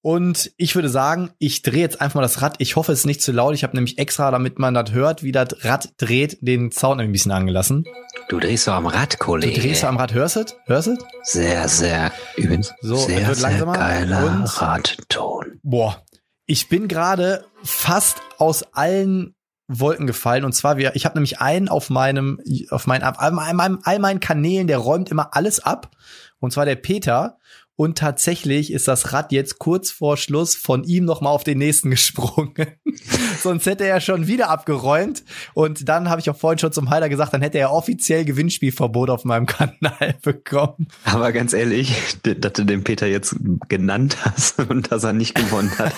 Und 0.02 0.52
ich 0.58 0.76
würde 0.76 0.88
sagen, 0.88 1.32
ich 1.40 1.64
drehe 1.64 1.82
jetzt 1.82 2.00
einfach 2.00 2.14
mal 2.14 2.22
das 2.22 2.44
Rad. 2.44 2.58
Ich 2.60 2.76
hoffe, 2.76 2.92
es 2.92 3.00
ist 3.00 3.06
nicht 3.08 3.24
zu 3.24 3.32
laut. 3.32 3.56
Ich 3.56 3.64
habe 3.64 3.76
nämlich 3.76 3.98
extra, 3.98 4.30
damit 4.30 4.60
man 4.60 4.76
das 4.76 4.92
hört, 4.92 5.24
wie 5.24 5.32
das 5.32 5.48
Rad 5.62 5.94
dreht, 5.98 6.38
den 6.42 6.72
Sound 6.72 7.02
ein 7.02 7.12
bisschen 7.12 7.32
angelassen. 7.32 7.86
Du 8.30 8.40
drehst 8.40 8.66
so 8.66 8.72
am 8.72 8.86
Rad, 8.86 9.18
Kollege. 9.18 9.56
Du 9.56 9.62
drehst 9.62 9.82
so 9.82 9.88
am 9.88 9.98
Rad, 9.98 10.14
hörst 10.14 10.36
du? 10.36 10.44
Hörst 10.68 10.90
du? 10.90 10.98
Sehr, 11.24 11.68
sehr, 11.68 12.12
übrigens, 12.38 12.72
so, 12.82 12.98
sehr, 12.98 13.28
wird 13.28 13.42
langsamer. 13.42 13.74
sehr 13.74 13.81
geiler 13.81 14.26
und, 14.26 14.62
Radton. 14.62 15.60
Boah, 15.64 16.04
ich 16.45 16.69
bin 16.69 16.88
gerade 16.88 17.45
fast 17.64 18.22
aus 18.38 18.62
allen 18.74 19.34
Wolken 19.68 20.07
gefallen. 20.07 20.45
Und 20.45 20.54
zwar, 20.54 20.78
wir, 20.78 20.95
ich 20.95 21.06
habe 21.06 21.18
nämlich 21.18 21.40
einen 21.40 21.69
auf 21.69 21.90
meinem, 21.90 22.40
auf 22.69 22.88
meinen, 22.88 23.04
all, 23.04 23.38
all 23.84 24.00
meinen 24.00 24.19
Kanälen, 24.19 24.68
der 24.68 24.78
räumt 24.78 25.10
immer 25.10 25.36
alles 25.36 25.60
ab. 25.60 25.92
Und 26.40 26.52
zwar 26.52 26.66
der 26.66 26.76
Peter. 26.76 27.38
Und 27.78 27.98
tatsächlich 27.98 28.72
ist 28.72 28.88
das 28.88 29.12
Rad 29.12 29.34
jetzt 29.34 29.60
kurz 29.60 29.92
vor 29.92 30.16
Schluss 30.16 30.56
von 30.56 30.86
ihm 30.86 31.04
noch 31.04 31.20
mal 31.20 31.30
auf 31.30 31.44
den 31.44 31.58
nächsten 31.58 31.90
gesprungen. 31.96 32.54
Sonst 33.42 33.66
hätte 33.66 33.86
er 33.86 34.00
schon 34.00 34.28
wieder 34.28 34.50
abgeräumt. 34.50 35.24
Und 35.54 35.90
dann 35.90 36.10
habe 36.10 36.22
ich 36.22 36.30
auch 36.30 36.38
vorhin 36.38 36.58
schon 36.58 36.72
zum 36.72 36.90
Heiler 36.90 37.10
gesagt, 37.10 37.34
dann 37.34 37.42
hätte 37.42 37.58
er 37.58 37.72
offiziell 37.72 38.24
Gewinnspielverbot 38.24 39.10
auf 39.10 39.26
meinem 39.26 39.46
Kanal 39.46 40.16
bekommen. 40.22 40.88
Aber 41.04 41.32
ganz 41.32 41.54
ehrlich, 41.54 41.94
dass 42.24 42.54
du 42.54 42.64
den 42.64 42.84
Peter 42.84 43.08
jetzt 43.08 43.36
genannt 43.68 44.18
hast 44.22 44.60
und 44.60 44.92
dass 44.92 45.04
er 45.04 45.14
nicht 45.14 45.36
gewonnen 45.36 45.72
hat, 45.78 45.94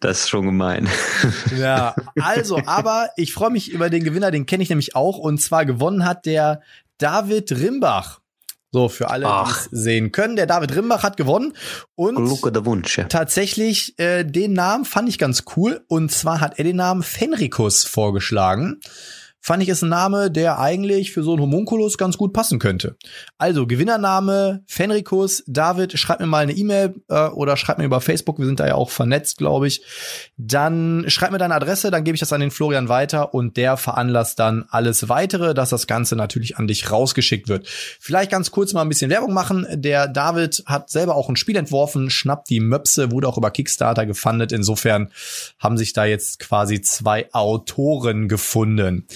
das 0.00 0.20
ist 0.20 0.30
schon 0.30 0.46
gemein. 0.46 0.88
Ja, 1.58 1.94
also, 2.20 2.60
aber 2.64 3.10
ich 3.16 3.32
freue 3.32 3.50
mich 3.50 3.70
über 3.70 3.90
den 3.90 4.04
Gewinner, 4.04 4.30
den 4.30 4.46
kenne 4.46 4.62
ich 4.62 4.70
nämlich 4.70 4.96
auch. 4.96 5.18
Und 5.18 5.40
zwar 5.40 5.66
gewonnen 5.66 6.04
hat 6.04 6.24
der 6.24 6.62
David 6.98 7.52
Rimbach. 7.52 8.19
So, 8.72 8.88
für 8.88 9.10
alle, 9.10 9.26
die 9.26 9.50
es 9.50 9.68
sehen 9.70 10.12
können. 10.12 10.36
Der 10.36 10.46
David 10.46 10.76
Rimbach 10.76 11.02
hat 11.02 11.16
gewonnen. 11.16 11.54
Und 11.96 12.16
Wunsch, 12.66 12.98
ja. 12.98 13.04
tatsächlich, 13.04 13.98
äh, 13.98 14.24
den 14.24 14.52
Namen 14.52 14.84
fand 14.84 15.08
ich 15.08 15.18
ganz 15.18 15.44
cool. 15.56 15.84
Und 15.88 16.12
zwar 16.12 16.40
hat 16.40 16.58
er 16.58 16.64
den 16.64 16.76
Namen 16.76 17.02
Fenricus 17.02 17.84
vorgeschlagen 17.84 18.80
fand 19.40 19.62
ich 19.62 19.68
ist 19.68 19.82
ein 19.82 19.88
Name, 19.88 20.30
der 20.30 20.58
eigentlich 20.58 21.12
für 21.12 21.22
so 21.22 21.32
einen 21.32 21.42
Homunculus 21.42 21.96
ganz 21.96 22.18
gut 22.18 22.32
passen 22.32 22.58
könnte. 22.58 22.96
Also 23.38 23.66
Gewinnername 23.66 24.62
Fenricus, 24.66 25.42
David, 25.46 25.98
schreib 25.98 26.20
mir 26.20 26.26
mal 26.26 26.42
eine 26.42 26.52
E-Mail 26.52 26.94
äh, 27.08 27.28
oder 27.28 27.56
schreib 27.56 27.78
mir 27.78 27.84
über 27.84 28.00
Facebook, 28.00 28.38
wir 28.38 28.46
sind 28.46 28.60
da 28.60 28.66
ja 28.66 28.74
auch 28.74 28.90
vernetzt, 28.90 29.38
glaube 29.38 29.66
ich. 29.66 29.82
Dann 30.36 31.04
schreib 31.08 31.32
mir 31.32 31.38
deine 31.38 31.54
Adresse, 31.54 31.90
dann 31.90 32.04
gebe 32.04 32.14
ich 32.14 32.20
das 32.20 32.32
an 32.32 32.40
den 32.40 32.50
Florian 32.50 32.88
weiter 32.88 33.32
und 33.32 33.56
der 33.56 33.76
veranlasst 33.76 34.38
dann 34.38 34.66
alles 34.68 35.08
weitere, 35.08 35.54
dass 35.54 35.70
das 35.70 35.86
Ganze 35.86 36.16
natürlich 36.16 36.58
an 36.58 36.66
dich 36.66 36.90
rausgeschickt 36.90 37.48
wird. 37.48 37.66
Vielleicht 37.66 38.30
ganz 38.30 38.50
kurz 38.50 38.74
mal 38.74 38.82
ein 38.82 38.88
bisschen 38.88 39.10
Werbung 39.10 39.32
machen. 39.32 39.66
Der 39.72 40.06
David 40.06 40.62
hat 40.66 40.90
selber 40.90 41.16
auch 41.16 41.28
ein 41.28 41.36
Spiel 41.36 41.56
entworfen, 41.56 42.10
schnappt 42.10 42.50
die 42.50 42.60
Möpse, 42.60 43.10
wurde 43.10 43.28
auch 43.28 43.38
über 43.38 43.50
Kickstarter 43.50 44.04
gefundet. 44.04 44.52
Insofern 44.52 45.10
haben 45.58 45.78
sich 45.78 45.94
da 45.94 46.04
jetzt 46.04 46.38
quasi 46.40 46.82
zwei 46.82 47.32
Autoren 47.32 48.28
gefunden. 48.28 49.06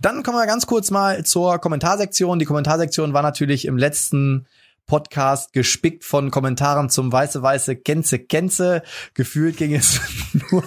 Dann 0.00 0.22
kommen 0.22 0.38
wir 0.38 0.46
ganz 0.46 0.66
kurz 0.66 0.90
mal 0.90 1.24
zur 1.24 1.58
Kommentarsektion. 1.58 2.38
Die 2.38 2.44
Kommentarsektion 2.44 3.12
war 3.12 3.22
natürlich 3.22 3.64
im 3.66 3.76
letzten 3.76 4.46
Podcast 4.86 5.52
gespickt 5.52 6.04
von 6.04 6.30
Kommentaren 6.30 6.90
zum 6.90 7.12
weiße 7.12 7.42
weiße 7.42 7.76
Kenze 7.76 8.18
Kenze. 8.18 8.82
Gefühlt 9.14 9.56
ging 9.56 9.74
es 9.74 10.00
nur 10.50 10.64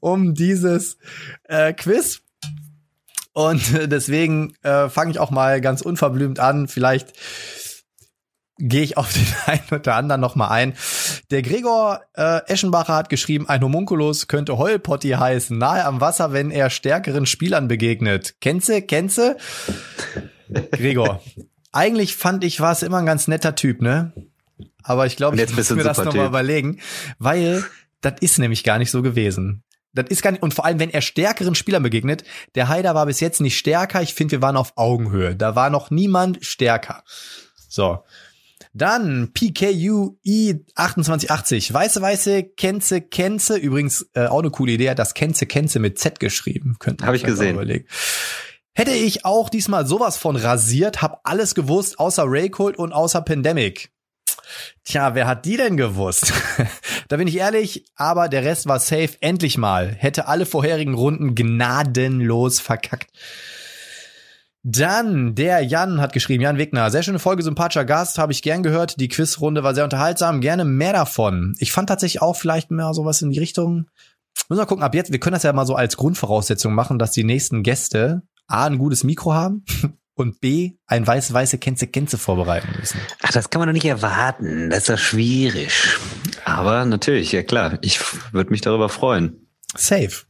um 0.00 0.34
dieses 0.34 0.98
äh, 1.44 1.72
Quiz. 1.72 2.20
Und 3.32 3.62
deswegen 3.90 4.54
äh, 4.62 4.88
fange 4.88 5.10
ich 5.10 5.18
auch 5.18 5.30
mal 5.30 5.60
ganz 5.60 5.80
unverblümt 5.80 6.38
an. 6.40 6.68
Vielleicht 6.68 7.12
gehe 8.58 8.82
ich 8.82 8.96
auf 8.96 9.12
den 9.14 9.26
einen 9.46 9.80
oder 9.80 9.94
anderen 9.94 10.20
noch 10.20 10.34
mal 10.34 10.48
ein. 10.48 10.74
Der 11.30 11.42
Gregor 11.42 12.02
äh, 12.14 12.40
Eschenbacher 12.46 12.94
hat 12.94 13.08
geschrieben, 13.08 13.48
ein 13.48 13.62
Homunculus 13.62 14.28
könnte 14.28 14.58
Heulpotti 14.58 15.10
heißen, 15.10 15.56
nahe 15.56 15.84
am 15.84 16.00
Wasser, 16.00 16.32
wenn 16.32 16.50
er 16.50 16.70
stärkeren 16.70 17.26
Spielern 17.26 17.68
begegnet. 17.68 18.36
Kennze, 18.40 18.82
kennze? 18.82 19.36
Gregor, 20.72 21.22
eigentlich 21.72 22.16
fand 22.16 22.44
ich, 22.44 22.60
war 22.60 22.72
es 22.72 22.82
immer 22.82 22.98
ein 22.98 23.06
ganz 23.06 23.28
netter 23.28 23.54
Typ, 23.54 23.80
ne? 23.82 24.12
Aber 24.82 25.06
ich 25.06 25.16
glaube, 25.16 25.40
ich 25.40 25.56
muss 25.56 25.70
mir 25.70 25.82
das 25.82 25.98
nochmal 25.98 26.26
überlegen, 26.26 26.80
weil 27.18 27.64
das 28.02 28.14
ist 28.20 28.38
nämlich 28.38 28.64
gar 28.64 28.78
nicht 28.78 28.90
so 28.90 29.00
gewesen. 29.00 29.62
Das 29.94 30.06
ist 30.08 30.22
gar 30.22 30.32
nicht, 30.32 30.42
und 30.42 30.52
vor 30.52 30.66
allem, 30.66 30.78
wenn 30.78 30.90
er 30.90 31.00
stärkeren 31.00 31.54
Spielern 31.54 31.82
begegnet, 31.82 32.24
der 32.54 32.68
Haider 32.68 32.94
war 32.94 33.06
bis 33.06 33.20
jetzt 33.20 33.40
nicht 33.40 33.56
stärker. 33.56 34.02
Ich 34.02 34.12
finde, 34.12 34.32
wir 34.32 34.42
waren 34.42 34.56
auf 34.56 34.72
Augenhöhe. 34.76 35.36
Da 35.36 35.54
war 35.56 35.70
noch 35.70 35.90
niemand 35.90 36.44
stärker. 36.44 37.04
So. 37.68 38.04
Dann 38.76 39.32
PKUI 39.32 40.16
e 40.24 40.54
2880. 40.74 41.72
Weiße, 41.72 42.02
weiße, 42.02 42.42
Kenze, 42.42 43.00
Kenze. 43.00 43.56
Übrigens 43.56 44.10
äh, 44.14 44.26
auch 44.26 44.40
eine 44.40 44.50
coole 44.50 44.72
Idee, 44.72 44.94
das 44.96 45.14
Kenze, 45.14 45.46
Kenze 45.46 45.78
mit 45.78 45.98
Z 45.98 46.18
geschrieben. 46.18 46.76
Habe 47.02 47.16
ich 47.16 47.22
gesehen. 47.22 47.84
Hätte 48.76 48.90
ich 48.90 49.24
auch 49.24 49.48
diesmal 49.48 49.86
sowas 49.86 50.16
von 50.16 50.34
rasiert, 50.34 51.00
hab 51.00 51.20
alles 51.22 51.54
gewusst, 51.54 52.00
außer 52.00 52.24
Raycold 52.26 52.76
und 52.76 52.92
außer 52.92 53.22
Pandemic. 53.22 53.92
Tja, 54.84 55.14
wer 55.14 55.28
hat 55.28 55.44
die 55.44 55.56
denn 55.56 55.76
gewusst? 55.76 56.32
da 57.08 57.16
bin 57.16 57.28
ich 57.28 57.36
ehrlich, 57.36 57.84
aber 57.94 58.28
der 58.28 58.44
Rest 58.44 58.66
war 58.66 58.80
safe. 58.80 59.10
Endlich 59.20 59.56
mal. 59.56 59.94
Hätte 59.94 60.26
alle 60.26 60.46
vorherigen 60.46 60.94
Runden 60.94 61.36
gnadenlos 61.36 62.58
verkackt. 62.58 63.10
Dann, 64.66 65.34
der 65.34 65.60
Jan 65.60 66.00
hat 66.00 66.14
geschrieben, 66.14 66.42
Jan 66.42 66.56
Wigner, 66.56 66.90
sehr 66.90 67.02
schöne 67.02 67.18
Folge, 67.18 67.42
sympathischer 67.42 67.84
Gast, 67.84 68.16
habe 68.16 68.32
ich 68.32 68.40
gern 68.40 68.62
gehört. 68.62 68.98
Die 68.98 69.08
Quizrunde 69.08 69.62
war 69.62 69.74
sehr 69.74 69.84
unterhaltsam, 69.84 70.40
gerne 70.40 70.64
mehr 70.64 70.94
davon. 70.94 71.54
Ich 71.58 71.70
fand 71.70 71.90
tatsächlich 71.90 72.22
auch 72.22 72.34
vielleicht 72.34 72.70
mehr 72.70 72.94
sowas 72.94 73.20
in 73.20 73.30
die 73.30 73.38
Richtung. 73.38 73.90
Müssen 74.48 74.60
wir 74.60 74.66
gucken, 74.66 74.82
ab 74.82 74.94
jetzt, 74.94 75.12
wir 75.12 75.20
können 75.20 75.34
das 75.34 75.42
ja 75.42 75.52
mal 75.52 75.66
so 75.66 75.74
als 75.74 75.98
Grundvoraussetzung 75.98 76.74
machen, 76.74 76.98
dass 76.98 77.12
die 77.12 77.24
nächsten 77.24 77.62
Gäste 77.62 78.22
A, 78.46 78.64
ein 78.64 78.78
gutes 78.78 79.04
Mikro 79.04 79.34
haben 79.34 79.64
und 80.14 80.40
B, 80.40 80.72
ein 80.86 81.06
weiß-weiße 81.06 81.58
Kenze-Kenze 81.58 82.16
vorbereiten 82.16 82.68
müssen. 82.78 83.00
Ach, 83.20 83.32
das 83.32 83.50
kann 83.50 83.60
man 83.60 83.68
doch 83.68 83.74
nicht 83.74 83.84
erwarten. 83.84 84.70
Das 84.70 84.80
ist 84.80 84.88
ja 84.88 84.96
schwierig. 84.96 85.98
Aber 86.46 86.86
natürlich, 86.86 87.32
ja 87.32 87.42
klar. 87.42 87.78
Ich 87.82 88.00
würde 88.32 88.50
mich 88.50 88.62
darüber 88.62 88.88
freuen. 88.88 89.46
Safe. 89.76 90.24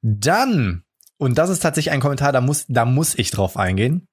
Dann, 0.00 0.84
und 1.18 1.36
das 1.36 1.50
ist 1.50 1.60
tatsächlich 1.60 1.92
ein 1.92 2.00
Kommentar, 2.00 2.32
da 2.32 2.40
muss, 2.40 2.64
da 2.68 2.84
muss 2.84 3.16
ich 3.16 3.30
drauf 3.30 3.56
eingehen. 3.56 4.06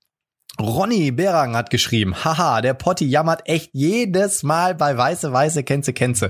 Ronny 0.60 1.12
Berang 1.12 1.56
hat 1.56 1.70
geschrieben, 1.70 2.24
haha, 2.24 2.62
der 2.62 2.74
Potti 2.74 3.06
jammert 3.06 3.48
echt 3.48 3.72
jedes 3.74 4.44
Mal 4.44 4.74
bei 4.74 4.98
weiße, 4.98 5.32
weiße 5.32 5.64
Kenze, 5.64 5.92
Kenze. 5.94 6.30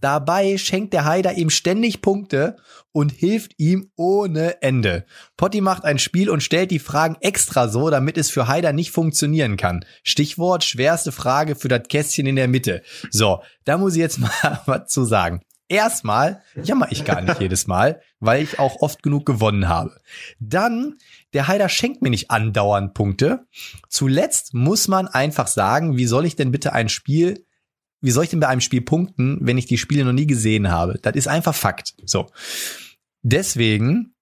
Dabei 0.00 0.58
schenkt 0.58 0.92
der 0.94 1.04
Haider 1.04 1.34
ihm 1.34 1.48
ständig 1.48 2.02
Punkte 2.02 2.56
und 2.90 3.12
hilft 3.12 3.52
ihm 3.58 3.92
ohne 3.94 4.60
Ende. 4.60 5.06
Potti 5.36 5.60
macht 5.60 5.84
ein 5.84 6.00
Spiel 6.00 6.28
und 6.28 6.42
stellt 6.42 6.72
die 6.72 6.80
Fragen 6.80 7.16
extra 7.20 7.68
so, 7.68 7.88
damit 7.88 8.18
es 8.18 8.28
für 8.28 8.48
Haider 8.48 8.72
nicht 8.72 8.90
funktionieren 8.90 9.56
kann. 9.56 9.84
Stichwort 10.02 10.64
schwerste 10.64 11.12
Frage 11.12 11.54
für 11.54 11.68
das 11.68 11.82
Kästchen 11.88 12.26
in 12.26 12.34
der 12.34 12.48
Mitte. 12.48 12.82
So, 13.10 13.42
da 13.64 13.78
muss 13.78 13.94
ich 13.94 14.00
jetzt 14.00 14.18
mal 14.18 14.60
was 14.66 14.88
zu 14.88 15.04
sagen. 15.04 15.40
Erstmal 15.68 16.42
jammer 16.60 16.88
ich 16.90 17.04
gar 17.04 17.20
nicht 17.20 17.40
jedes 17.40 17.68
Mal, 17.68 18.02
weil 18.22 18.42
ich 18.42 18.58
auch 18.58 18.80
oft 18.80 19.02
genug 19.02 19.26
gewonnen 19.26 19.68
habe. 19.68 20.00
Dann, 20.38 20.96
der 21.34 21.48
Haider 21.48 21.68
schenkt 21.68 22.00
mir 22.00 22.10
nicht 22.10 22.30
andauernd 22.30 22.94
Punkte. 22.94 23.46
Zuletzt 23.88 24.54
muss 24.54 24.88
man 24.88 25.08
einfach 25.08 25.48
sagen, 25.48 25.98
wie 25.98 26.06
soll 26.06 26.24
ich 26.24 26.36
denn 26.36 26.50
bitte 26.52 26.72
ein 26.72 26.88
Spiel 26.88 27.44
wie 28.02 28.10
soll 28.10 28.24
ich 28.24 28.30
denn 28.30 28.40
bei 28.40 28.48
einem 28.48 28.60
Spiel 28.60 28.80
punkten, 28.82 29.38
wenn 29.40 29.56
ich 29.56 29.66
die 29.66 29.78
Spiele 29.78 30.04
noch 30.04 30.12
nie 30.12 30.26
gesehen 30.26 30.70
habe? 30.70 30.98
Das 31.00 31.14
ist 31.14 31.28
einfach 31.28 31.54
Fakt. 31.54 31.94
So. 32.04 32.26
Deswegen, 33.22 34.14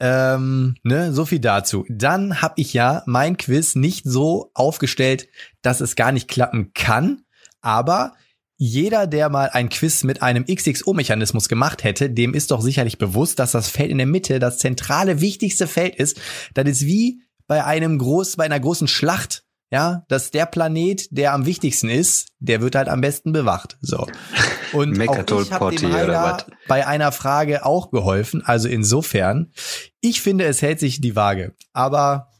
ähm, 0.00 0.74
ne, 0.82 1.12
so 1.12 1.24
viel 1.24 1.38
dazu. 1.38 1.86
Dann 1.88 2.42
habe 2.42 2.54
ich 2.56 2.74
ja 2.74 3.02
mein 3.06 3.36
Quiz 3.36 3.76
nicht 3.76 4.04
so 4.04 4.50
aufgestellt, 4.54 5.28
dass 5.62 5.80
es 5.80 5.94
gar 5.94 6.10
nicht 6.10 6.28
klappen 6.28 6.72
kann, 6.74 7.22
aber 7.60 8.14
jeder, 8.56 9.06
der 9.06 9.28
mal 9.28 9.50
ein 9.50 9.68
Quiz 9.68 10.02
mit 10.04 10.22
einem 10.22 10.44
XXO-Mechanismus 10.46 11.48
gemacht 11.48 11.84
hätte, 11.84 12.10
dem 12.10 12.34
ist 12.34 12.50
doch 12.50 12.60
sicherlich 12.60 12.98
bewusst, 12.98 13.38
dass 13.38 13.52
das 13.52 13.68
Feld 13.68 13.90
in 13.90 13.98
der 13.98 14.06
Mitte 14.06 14.38
das 14.38 14.58
zentrale, 14.58 15.20
wichtigste 15.20 15.66
Feld 15.66 15.96
ist. 15.96 16.20
Das 16.54 16.66
ist 16.66 16.86
wie 16.86 17.22
bei 17.46 17.64
einem 17.64 17.98
groß, 17.98 18.36
bei 18.36 18.44
einer 18.44 18.60
großen 18.60 18.88
Schlacht 18.88 19.46
ja, 19.70 20.04
dass 20.08 20.30
der 20.30 20.46
Planet, 20.46 21.08
der 21.10 21.32
am 21.32 21.44
wichtigsten 21.44 21.88
ist, 21.88 22.28
der 22.38 22.60
wird 22.60 22.76
halt 22.76 22.88
am 22.88 23.00
besten 23.00 23.32
bewacht. 23.32 23.78
So. 23.80 24.06
Und 24.72 24.98
auch 25.08 25.42
ich 25.42 25.52
habe 25.52 25.74
dem 25.74 25.92
Heiler 25.92 26.44
bei 26.68 26.86
einer 26.86 27.10
Frage 27.12 27.64
auch 27.66 27.90
geholfen. 27.90 28.42
Also 28.44 28.68
insofern, 28.68 29.52
ich 30.00 30.20
finde, 30.20 30.44
es 30.44 30.62
hält 30.62 30.80
sich 30.80 31.00
die 31.00 31.16
Waage. 31.16 31.54
Aber 31.72 32.30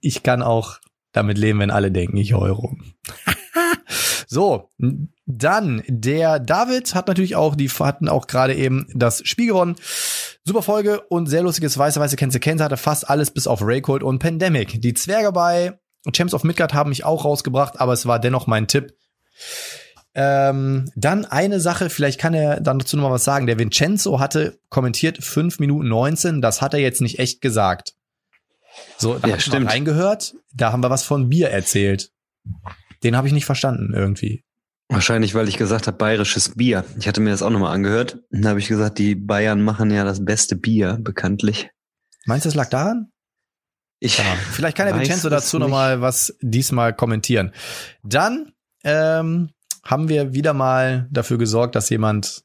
ich 0.00 0.22
kann 0.22 0.42
auch 0.42 0.78
damit 1.12 1.38
leben, 1.38 1.60
wenn 1.60 1.70
alle 1.70 1.90
denken, 1.90 2.16
ich 2.16 2.32
heule 2.32 2.52
rum. 2.52 2.94
So, 4.26 4.70
dann 5.26 5.82
der 5.86 6.40
David 6.40 6.94
hat 6.94 7.08
natürlich 7.08 7.36
auch, 7.36 7.54
die 7.54 7.68
hatten 7.68 8.08
auch 8.08 8.26
gerade 8.26 8.54
eben 8.54 8.88
das 8.92 9.26
Spiel 9.26 9.48
gewonnen. 9.48 9.76
Super 10.44 10.62
Folge 10.62 11.00
und 11.02 11.26
sehr 11.26 11.42
lustiges 11.42 11.78
Weiße 11.78 12.00
Weiße 12.00 12.16
Kenze 12.16 12.40
Kenze 12.40 12.64
hatte 12.64 12.76
fast 12.76 13.08
alles 13.08 13.30
bis 13.30 13.46
auf 13.46 13.60
Raycold 13.62 14.02
und 14.02 14.18
Pandemic. 14.18 14.80
Die 14.82 14.94
Zwerge 14.94 15.32
bei 15.32 15.78
Champs 16.12 16.34
of 16.34 16.44
Midgard 16.44 16.74
haben 16.74 16.90
mich 16.90 17.04
auch 17.04 17.24
rausgebracht, 17.24 17.80
aber 17.80 17.92
es 17.92 18.06
war 18.06 18.18
dennoch 18.18 18.46
mein 18.46 18.68
Tipp. 18.68 18.94
Ähm, 20.14 20.90
dann 20.96 21.24
eine 21.24 21.60
Sache, 21.60 21.90
vielleicht 21.90 22.18
kann 22.18 22.32
er 22.32 22.60
dann 22.60 22.78
dazu 22.78 22.96
noch 22.96 23.04
mal 23.04 23.12
was 23.12 23.24
sagen. 23.24 23.46
Der 23.46 23.58
Vincenzo 23.58 24.18
hatte 24.18 24.58
kommentiert 24.70 25.22
5 25.22 25.58
Minuten 25.58 25.88
19, 25.88 26.40
das 26.40 26.62
hat 26.62 26.74
er 26.74 26.80
jetzt 26.80 27.00
nicht 27.00 27.18
echt 27.18 27.40
gesagt. 27.40 27.94
So, 28.98 29.14
da 29.18 29.28
ja, 29.28 29.36
habe 29.36 29.64
ich 29.64 29.68
reingehört, 29.68 30.34
da 30.52 30.72
haben 30.72 30.82
wir 30.82 30.90
was 30.90 31.02
von 31.02 31.28
Bier 31.28 31.50
erzählt. 31.50 32.12
Den 33.02 33.16
habe 33.16 33.26
ich 33.26 33.34
nicht 33.34 33.46
verstanden 33.46 33.92
irgendwie. 33.94 34.42
Wahrscheinlich, 34.88 35.34
weil 35.34 35.48
ich 35.48 35.56
gesagt 35.56 35.88
habe, 35.88 35.96
bayerisches 35.96 36.50
Bier. 36.50 36.84
Ich 36.98 37.08
hatte 37.08 37.20
mir 37.20 37.30
das 37.30 37.42
auch 37.42 37.50
nochmal 37.50 37.74
angehört. 37.74 38.20
Da 38.30 38.50
habe 38.50 38.60
ich 38.60 38.68
gesagt, 38.68 38.98
die 38.98 39.16
Bayern 39.16 39.62
machen 39.62 39.90
ja 39.90 40.04
das 40.04 40.24
beste 40.24 40.54
Bier, 40.54 40.98
bekanntlich. 41.00 41.70
Meinst 42.24 42.44
du, 42.44 42.48
es 42.48 42.54
lag 42.54 42.70
daran? 42.70 43.10
Ich 43.98 44.18
ja, 44.18 44.24
vielleicht 44.52 44.76
kann 44.76 44.86
der 44.86 44.96
Vincenzo 44.96 45.28
dazu 45.28 45.58
nochmal 45.58 46.00
was 46.00 46.36
diesmal 46.40 46.94
kommentieren. 46.94 47.52
Dann 48.02 48.52
ähm, 48.84 49.50
haben 49.82 50.08
wir 50.08 50.34
wieder 50.34 50.52
mal 50.52 51.08
dafür 51.10 51.38
gesorgt, 51.38 51.74
dass 51.74 51.88
jemand 51.88 52.44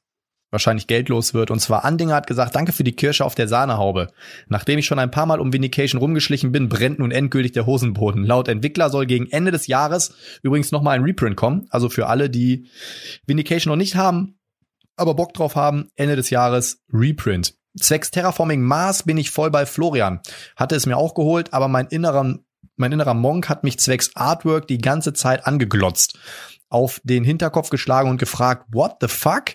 wahrscheinlich 0.51 0.87
geldlos 0.87 1.33
wird. 1.33 1.49
Und 1.49 1.59
zwar 1.59 1.85
Andinger 1.85 2.15
hat 2.15 2.27
gesagt, 2.27 2.55
danke 2.55 2.73
für 2.73 2.83
die 2.83 2.95
Kirsche 2.95 3.25
auf 3.25 3.35
der 3.35 3.47
Sahnehaube. 3.47 4.09
Nachdem 4.47 4.77
ich 4.77 4.85
schon 4.85 4.99
ein 4.99 5.11
paar 5.11 5.25
Mal 5.25 5.39
um 5.39 5.53
Vindication 5.53 5.99
rumgeschlichen 5.99 6.51
bin, 6.51 6.69
brennt 6.69 6.99
nun 6.99 7.11
endgültig 7.11 7.53
der 7.53 7.65
Hosenboden. 7.65 8.25
Laut 8.25 8.47
Entwickler 8.47 8.89
soll 8.89 9.05
gegen 9.05 9.27
Ende 9.31 9.51
des 9.51 9.67
Jahres 9.67 10.13
übrigens 10.43 10.71
nochmal 10.71 10.95
ein 10.95 11.03
Reprint 11.03 11.37
kommen. 11.37 11.65
Also 11.69 11.89
für 11.89 12.07
alle, 12.07 12.29
die 12.29 12.67
Vindication 13.25 13.71
noch 13.71 13.77
nicht 13.77 13.95
haben, 13.95 14.37
aber 14.97 15.15
Bock 15.15 15.33
drauf 15.33 15.55
haben, 15.55 15.89
Ende 15.95 16.15
des 16.15 16.29
Jahres 16.29 16.83
Reprint. 16.93 17.55
Zwecks 17.79 18.11
Terraforming 18.11 18.61
Mars 18.61 19.03
bin 19.03 19.17
ich 19.17 19.31
voll 19.31 19.49
bei 19.49 19.65
Florian. 19.65 20.19
Hatte 20.57 20.75
es 20.75 20.85
mir 20.85 20.97
auch 20.97 21.13
geholt, 21.13 21.53
aber 21.53 21.69
mein 21.69 21.87
innerer, 21.87 22.39
mein 22.75 22.91
innerer 22.91 23.13
Monk 23.13 23.47
hat 23.47 23.63
mich 23.63 23.79
zwecks 23.79 24.11
Artwork 24.15 24.67
die 24.67 24.79
ganze 24.79 25.13
Zeit 25.13 25.47
angeglotzt, 25.47 26.19
auf 26.67 26.99
den 27.05 27.23
Hinterkopf 27.23 27.69
geschlagen 27.69 28.09
und 28.09 28.17
gefragt, 28.17 28.65
what 28.73 28.97
the 28.99 29.07
fuck? 29.07 29.53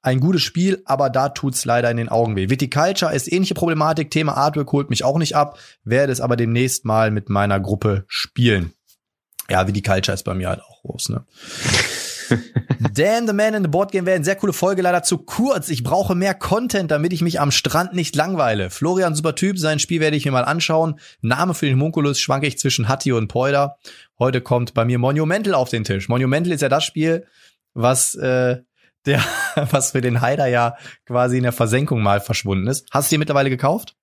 Ein 0.00 0.20
gutes 0.20 0.42
Spiel, 0.42 0.82
aber 0.84 1.10
da 1.10 1.30
tut's 1.30 1.64
leider 1.64 1.90
in 1.90 1.96
den 1.96 2.08
Augen 2.08 2.36
weh. 2.36 2.50
Viticulture 2.50 3.14
ist 3.14 3.30
ähnliche 3.30 3.54
Problematik. 3.54 4.10
Thema 4.10 4.36
Artwork 4.36 4.70
holt 4.70 4.90
mich 4.90 5.04
auch 5.04 5.18
nicht 5.18 5.34
ab, 5.34 5.58
werde 5.82 6.12
es 6.12 6.20
aber 6.20 6.36
demnächst 6.36 6.84
mal 6.84 7.10
mit 7.10 7.28
meiner 7.28 7.58
Gruppe 7.58 8.04
spielen. 8.06 8.72
Ja, 9.50 9.66
Viticulture 9.66 10.14
ist 10.14 10.24
bei 10.24 10.34
mir 10.34 10.50
halt 10.50 10.60
auch 10.60 10.82
groß, 10.82 11.08
ne? 11.08 11.24
Dan 12.94 13.26
the 13.26 13.32
Man 13.32 13.54
in 13.54 13.62
the 13.62 13.68
Board 13.68 13.90
Game 13.90 14.06
wäre 14.06 14.16
eine 14.16 14.24
sehr 14.24 14.36
coole 14.36 14.52
Folge, 14.52 14.82
leider 14.82 15.02
zu 15.02 15.18
kurz. 15.18 15.68
Ich 15.68 15.82
brauche 15.82 16.14
mehr 16.14 16.34
Content, 16.34 16.90
damit 16.90 17.12
ich 17.12 17.22
mich 17.22 17.40
am 17.40 17.50
Strand 17.50 17.94
nicht 17.94 18.14
langweile. 18.14 18.70
Florian, 18.70 19.14
super 19.14 19.34
Typ, 19.34 19.58
sein 19.58 19.78
Spiel 19.78 20.00
werde 20.00 20.16
ich 20.16 20.24
mir 20.24 20.32
mal 20.32 20.44
anschauen. 20.44 21.00
Name 21.22 21.54
für 21.54 21.66
den 21.66 21.78
Munkulus 21.78 22.20
schwanke 22.20 22.46
ich 22.46 22.58
zwischen 22.58 22.88
Hatti 22.88 23.12
und 23.12 23.28
Poida. 23.28 23.78
Heute 24.18 24.40
kommt 24.40 24.74
bei 24.74 24.84
mir 24.84 24.98
Monumental 24.98 25.54
auf 25.54 25.70
den 25.70 25.84
Tisch. 25.84 26.08
Monumental 26.08 26.52
ist 26.52 26.60
ja 26.60 26.68
das 26.68 26.84
Spiel, 26.84 27.26
was 27.74 28.14
äh, 28.14 28.58
der, 29.08 29.24
was 29.70 29.92
für 29.92 30.00
den 30.00 30.20
Haider 30.20 30.46
ja 30.46 30.76
quasi 31.06 31.38
in 31.38 31.42
der 31.42 31.52
Versenkung 31.52 32.02
mal 32.02 32.20
verschwunden 32.20 32.68
ist. 32.68 32.86
Hast 32.92 33.10
du 33.10 33.14
dir 33.14 33.18
mittlerweile 33.18 33.50
gekauft? 33.50 33.96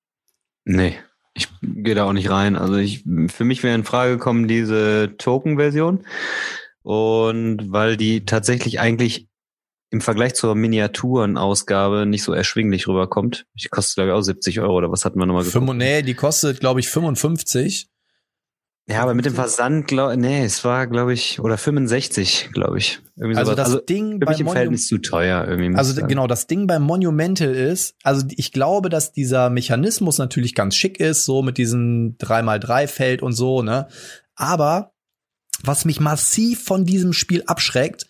Nee. 0.65 0.97
Ich 1.33 1.49
gehe 1.61 1.95
da 1.95 2.05
auch 2.05 2.13
nicht 2.13 2.29
rein. 2.29 2.55
Also 2.55 2.75
ich, 2.75 3.03
für 3.27 3.43
mich 3.43 3.61
wäre 3.63 3.75
in 3.75 3.83
Frage 3.83 4.11
gekommen 4.11 4.47
diese 4.47 5.15
Token-Version. 5.17 6.05
Und 6.81 7.71
weil 7.71 7.97
die 7.97 8.25
tatsächlich 8.25 8.79
eigentlich 8.79 9.27
im 9.89 10.01
Vergleich 10.01 10.33
zur 10.35 10.55
Miniaturenausgabe 10.55 12.05
nicht 12.05 12.23
so 12.23 12.33
erschwinglich 12.33 12.87
rüberkommt. 12.87 13.45
Die 13.53 13.67
kostet, 13.67 13.95
glaube 13.95 14.09
ich, 14.09 14.13
auch 14.15 14.21
70 14.21 14.59
Euro 14.59 14.75
oder 14.75 14.91
was 14.91 15.05
hatten 15.05 15.19
wir 15.19 15.25
nochmal 15.25 15.43
gesagt? 15.43 15.65
Nee, 15.73 16.01
die 16.01 16.13
kostet, 16.15 16.59
glaube 16.59 16.79
ich, 16.79 16.89
55. 16.89 17.89
Ja, 18.87 19.01
aber 19.01 19.15
mit 19.15 19.25
dem 19.25 19.33
Versand, 19.33 19.87
glaub, 19.87 20.15
nee, 20.15 20.45
es 20.45 20.63
war, 20.63 20.85
glaube 20.85 21.11
ich, 21.11 21.39
oder 21.39 21.57
65, 21.57 22.49
glaube 22.53 22.77
ich. 22.77 22.99
Irgendwie 23.15 23.35
also 23.35 23.51
sowas. 23.51 23.63
das 23.65 23.73
also 23.73 23.85
Ding 23.85 24.19
mich 24.19 24.39
im 24.39 24.47
Verhältnis 24.47 24.87
zu 24.87 24.99
teuer 24.99 25.47
irgendwie. 25.47 25.75
Also 25.75 26.05
genau, 26.05 26.27
das 26.27 26.45
Ding 26.45 26.67
beim 26.67 26.83
Monumental 26.83 27.55
ist, 27.55 27.95
also 28.03 28.27
ich 28.29 28.51
glaube, 28.51 28.89
dass 28.89 29.11
dieser 29.11 29.49
Mechanismus 29.49 30.19
natürlich 30.19 30.53
ganz 30.53 30.75
schick 30.75 30.99
ist, 30.99 31.25
so 31.25 31.41
mit 31.41 31.57
diesem 31.57 32.17
3x3 32.19 32.87
Feld 32.87 33.21
und 33.23 33.33
so, 33.33 33.63
ne? 33.63 33.87
Aber 34.35 34.93
was 35.63 35.85
mich 35.85 35.99
massiv 35.99 36.63
von 36.63 36.85
diesem 36.85 37.13
Spiel 37.13 37.41
abschreckt, 37.47 38.05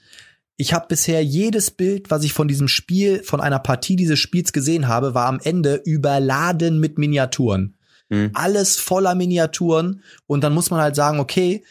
ich 0.57 0.73
habe 0.73 0.87
bisher 0.89 1.23
jedes 1.23 1.71
Bild, 1.71 2.11
was 2.11 2.23
ich 2.23 2.33
von 2.33 2.49
diesem 2.49 2.67
Spiel, 2.67 3.23
von 3.23 3.39
einer 3.39 3.59
Partie 3.59 3.95
dieses 3.95 4.19
Spiels 4.19 4.51
gesehen 4.51 4.87
habe, 4.89 5.13
war 5.13 5.27
am 5.27 5.39
Ende 5.41 5.81
überladen 5.85 6.79
mit 6.79 6.97
Miniaturen. 6.97 7.74
Mhm. 8.09 8.31
Alles 8.33 8.77
voller 8.77 9.15
Miniaturen. 9.15 10.01
Und 10.27 10.43
dann 10.43 10.53
muss 10.53 10.69
man 10.69 10.81
halt 10.81 10.95
sagen, 10.95 11.19
okay, 11.19 11.63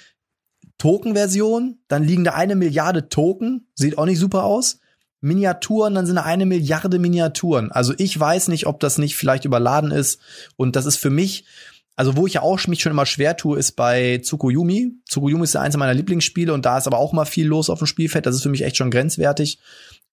Token-Version, 0.78 1.78
dann 1.88 2.04
liegen 2.04 2.24
da 2.24 2.32
eine 2.32 2.56
Milliarde 2.56 3.08
Token, 3.08 3.68
sieht 3.74 3.98
auch 3.98 4.06
nicht 4.06 4.18
super 4.18 4.44
aus. 4.44 4.80
Miniaturen, 5.20 5.94
dann 5.94 6.06
sind 6.06 6.16
da 6.16 6.22
eine 6.22 6.44
Milliarde 6.44 6.98
Miniaturen. 6.98 7.72
Also 7.72 7.94
ich 7.96 8.18
weiß 8.18 8.48
nicht, 8.48 8.66
ob 8.66 8.80
das 8.80 8.98
nicht 8.98 9.16
vielleicht 9.16 9.46
überladen 9.46 9.90
ist. 9.90 10.20
Und 10.56 10.76
das 10.76 10.84
ist 10.84 10.96
für 10.96 11.08
mich, 11.08 11.46
also 11.96 12.16
wo 12.16 12.26
ich 12.26 12.34
ja 12.34 12.42
auch 12.42 12.66
mich 12.66 12.82
schon 12.82 12.92
immer 12.92 13.06
schwer 13.06 13.36
tue, 13.36 13.58
ist 13.58 13.72
bei 13.72 14.18
Tsukuyomi. 14.22 14.92
Tsukuyomi 15.08 15.44
ist 15.44 15.54
ja 15.54 15.62
eins 15.62 15.76
meiner 15.76 15.94
Lieblingsspiele 15.94 16.52
und 16.52 16.66
da 16.66 16.76
ist 16.76 16.86
aber 16.86 16.98
auch 16.98 17.14
mal 17.14 17.24
viel 17.24 17.46
los 17.46 17.70
auf 17.70 17.78
dem 17.78 17.86
Spielfeld. 17.86 18.26
Das 18.26 18.34
ist 18.34 18.42
für 18.42 18.50
mich 18.50 18.62
echt 18.62 18.76
schon 18.76 18.90
grenzwertig. 18.90 19.60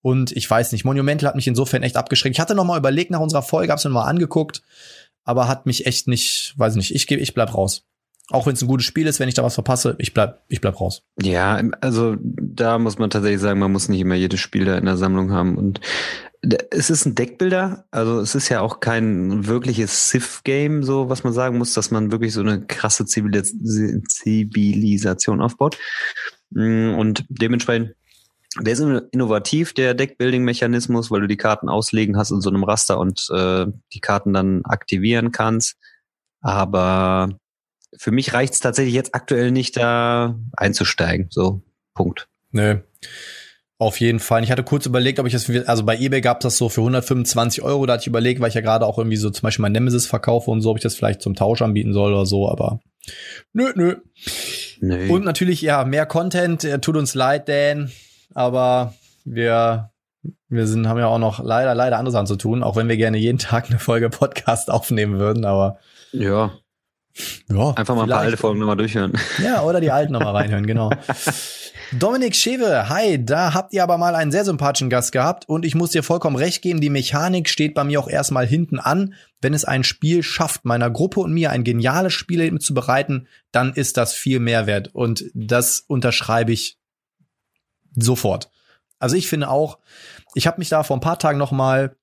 Und 0.02 0.32
ich 0.32 0.50
weiß 0.50 0.72
nicht, 0.72 0.86
Monumental 0.86 1.28
hat 1.28 1.36
mich 1.36 1.48
insofern 1.48 1.84
echt 1.84 1.98
abgeschreckt. 1.98 2.36
Ich 2.36 2.40
hatte 2.40 2.56
noch 2.56 2.64
mal 2.64 2.80
überlegt 2.80 3.12
nach 3.12 3.20
unserer 3.20 3.44
Folge, 3.44 3.74
hab's 3.74 3.84
mir 3.84 3.92
mal 3.92 4.06
angeguckt 4.06 4.62
aber 5.24 5.48
hat 5.48 5.66
mich 5.66 5.86
echt 5.86 6.08
nicht, 6.08 6.54
weiß 6.58 6.76
nicht, 6.76 6.96
ich 6.96 7.08
gebe, 7.08 7.22
ich 7.22 7.34
bleib 7.34 7.54
raus. 7.54 7.86
Auch 8.30 8.46
wenn 8.46 8.54
es 8.54 8.62
ein 8.62 8.68
gutes 8.68 8.86
Spiel 8.86 9.08
ist, 9.08 9.20
wenn 9.20 9.28
ich 9.28 9.36
da 9.36 9.44
was 9.44 9.56
verpasse, 9.56 9.96
ich 9.98 10.14
bleib, 10.14 10.44
ich 10.48 10.62
bleib 10.62 10.80
raus. 10.80 11.04
Ja, 11.22 11.62
also 11.82 12.16
da 12.22 12.80
muss 12.80 12.98
man 12.98 13.10
tatsächlich 13.10 13.42
sagen, 13.42 13.60
man 13.60 13.74
muss 13.74 13.90
nicht 13.90 14.00
immer 14.00 14.16
jedes 14.16 14.40
Spiel 14.40 14.66
da 14.66 14.78
in 14.78 14.86
der 14.86 14.98
Sammlung 14.98 15.32
haben 15.32 15.58
und 15.58 15.82
es 16.72 16.90
ist 16.90 17.06
ein 17.06 17.14
Deckbilder, 17.14 17.86
also 17.92 18.20
es 18.20 18.34
ist 18.34 18.50
ja 18.50 18.62
auch 18.62 18.80
kein 18.80 19.46
wirkliches 19.46 20.10
Civ-Game, 20.10 20.82
so 20.82 21.08
was 21.08 21.24
man 21.24 21.34
sagen 21.34 21.60
muss, 21.60 21.74
dass 21.74 21.92
man 21.92 22.12
wirklich 22.12 22.34
so 22.34 22.42
eine 22.42 22.66
krasse 22.66 23.06
Zivilisation 23.06 25.40
aufbaut. 25.40 25.78
Mm, 26.50 26.96
und 26.96 27.26
dementsprechend 27.30 27.94
der 28.60 28.74
ist 28.74 28.82
innovativ, 29.12 29.74
der 29.74 29.94
Deckbuilding-Mechanismus, 29.94 31.10
weil 31.10 31.22
du 31.22 31.28
die 31.28 31.38
Karten 31.38 31.70
auslegen 31.70 32.18
hast 32.18 32.32
in 32.32 32.42
so 32.42 32.50
einem 32.50 32.64
Raster 32.64 33.00
und 33.00 33.30
äh, 33.34 33.68
die 33.94 34.02
Karten 34.02 34.34
dann 34.34 34.66
aktivieren 34.66 35.32
kannst. 35.32 35.78
Aber 36.42 37.38
für 37.98 38.12
mich 38.12 38.34
reicht 38.34 38.54
es 38.54 38.60
tatsächlich 38.60 38.94
jetzt 38.94 39.16
aktuell 39.16 39.52
nicht, 39.52 39.78
da 39.78 40.38
einzusteigen. 40.56 41.28
So, 41.30 41.62
Punkt. 41.94 42.28
Nö. 42.52 42.80
Auf 43.78 44.00
jeden 44.00 44.20
Fall. 44.20 44.44
Ich 44.44 44.52
hatte 44.52 44.64
kurz 44.64 44.86
überlegt, 44.86 45.20
ob 45.20 45.28
ich 45.28 45.34
das, 45.34 45.50
also 45.66 45.84
bei 45.84 45.98
eBay 45.98 46.22
gab 46.22 46.40
es 46.40 46.44
das 46.44 46.58
so 46.58 46.70
für 46.70 46.82
125 46.82 47.64
Euro, 47.64 47.86
da 47.86 47.94
hatte 47.94 48.02
ich 48.02 48.08
überlegt, 48.08 48.40
weil 48.42 48.50
ich 48.50 48.54
ja 48.54 48.62
gerade 48.62 48.86
auch 48.86 48.98
irgendwie 48.98 49.18
so 49.18 49.30
zum 49.30 49.42
Beispiel 49.42 49.64
mein 49.64 49.72
Nemesis 49.72 50.06
verkaufe 50.06 50.52
und 50.52 50.62
so, 50.62 50.70
ob 50.70 50.78
ich 50.78 50.84
das 50.84 50.96
vielleicht 50.96 51.22
zum 51.22 51.36
Tausch 51.36 51.62
anbieten 51.62 51.94
soll 51.94 52.14
oder 52.14 52.28
so, 52.28 52.48
aber 52.48 52.80
nö, 53.54 53.72
nö. 53.74 53.96
nö. 54.82 55.10
Und 55.10 55.26
natürlich, 55.26 55.62
ja, 55.62 55.84
mehr 55.84 56.06
Content, 56.06 56.68
tut 56.82 56.96
uns 56.96 57.16
leid, 57.16 57.50
Dan 57.50 57.92
aber 58.34 58.94
wir, 59.26 59.92
wir 60.50 60.68
sind, 60.68 60.88
haben 60.88 61.00
ja 61.00 61.08
auch 61.08 61.20
noch 61.20 61.44
leider, 61.44 61.76
leider 61.76 61.98
andere 61.98 62.12
Sachen 62.12 62.28
zu 62.28 62.36
tun, 62.36 62.64
auch 62.64 62.76
wenn 62.76 62.90
wir 62.90 62.98
gerne 62.98 63.18
jeden 63.18 63.38
Tag 63.38 63.70
eine 63.70 63.80
Folge 63.80 64.10
Podcast 64.10 64.70
aufnehmen 64.72 65.20
würden, 65.20 65.46
aber. 65.46 65.78
Ja. 66.12 66.52
Ja. 67.50 67.72
Einfach 67.72 67.96
mal 67.96 68.04
ein 68.04 68.10
paar 68.10 68.20
alte 68.20 68.38
Folgen 68.38 68.60
nochmal 68.60 68.78
durchhören. 68.78 69.14
Ja, 69.44 69.64
oder 69.64 69.82
die 69.82 69.92
alten 69.92 70.14
nochmal 70.14 70.36
reinhören, 70.36 70.66
genau. 70.66 70.92
Dominik 71.92 72.36
Schewe, 72.38 72.88
hi, 72.88 73.24
da 73.24 73.54
habt 73.54 73.74
ihr 73.74 73.84
aber 73.84 73.98
mal 73.98 74.16
einen 74.16 74.32
sehr 74.32 74.46
sympathischen 74.46 74.90
Gast 74.90 75.12
gehabt 75.12 75.50
und 75.50 75.66
ich 75.66 75.76
muss 75.76 75.92
dir 75.92 76.04
vollkommen 76.04 76.38
recht 76.38 76.62
geben, 76.62 76.80
die 76.80 76.90
Mechanik 76.90 77.50
steht 77.50 77.74
bei 77.74 77.84
mir 77.84 78.00
auch 78.00 78.08
erstmal 78.08 78.48
hinten 78.48 78.80
an. 78.80 79.14
Wenn 79.42 79.54
es 79.54 79.66
ein 79.66 79.84
Spiel 79.84 80.24
schafft, 80.24 80.64
meiner 80.64 80.90
Gruppe 80.90 81.20
und 81.20 81.34
mir 81.34 81.52
ein 81.52 81.66
geniales 81.66 82.14
Spiel 82.14 82.58
zu 82.60 82.74
bereiten, 82.74 83.28
dann 83.52 83.74
ist 83.74 83.98
das 83.98 84.14
viel 84.14 84.40
Mehrwert 84.40 84.90
und 84.94 85.26
das 85.34 85.84
unterschreibe 85.86 86.54
ich 86.54 86.78
sofort. 87.96 88.50
Also 89.00 89.16
ich 89.16 89.28
finde 89.28 89.50
auch, 89.50 89.80
ich 90.36 90.48
habe 90.48 90.60
mich 90.60 90.70
da 90.70 90.84
vor 90.84 90.98
ein 90.98 91.02
paar 91.02 91.20
Tagen 91.20 91.38
noch 91.38 91.52
mal 91.52 91.96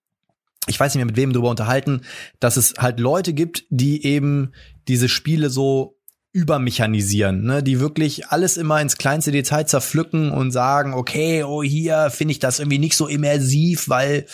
ich 0.68 0.78
weiß 0.78 0.94
nicht 0.94 0.98
mehr 0.98 1.06
mit 1.06 1.16
wem 1.16 1.32
drüber 1.32 1.50
unterhalten, 1.50 2.02
dass 2.40 2.56
es 2.56 2.74
halt 2.78 3.00
Leute 3.00 3.32
gibt, 3.32 3.64
die 3.70 4.04
eben 4.04 4.52
diese 4.86 5.08
Spiele 5.08 5.50
so 5.50 5.98
übermechanisieren, 6.32 7.42
ne, 7.42 7.62
die 7.62 7.80
wirklich 7.80 8.28
alles 8.28 8.58
immer 8.58 8.80
ins 8.82 8.98
kleinste 8.98 9.32
Detail 9.32 9.64
zerpflücken 9.64 10.30
und 10.30 10.50
sagen, 10.50 10.92
okay, 10.92 11.42
oh 11.42 11.62
hier 11.62 12.10
finde 12.10 12.32
ich 12.32 12.38
das 12.38 12.58
irgendwie 12.58 12.78
nicht 12.78 12.96
so 12.96 13.08
immersiv, 13.08 13.88
weil 13.88 14.26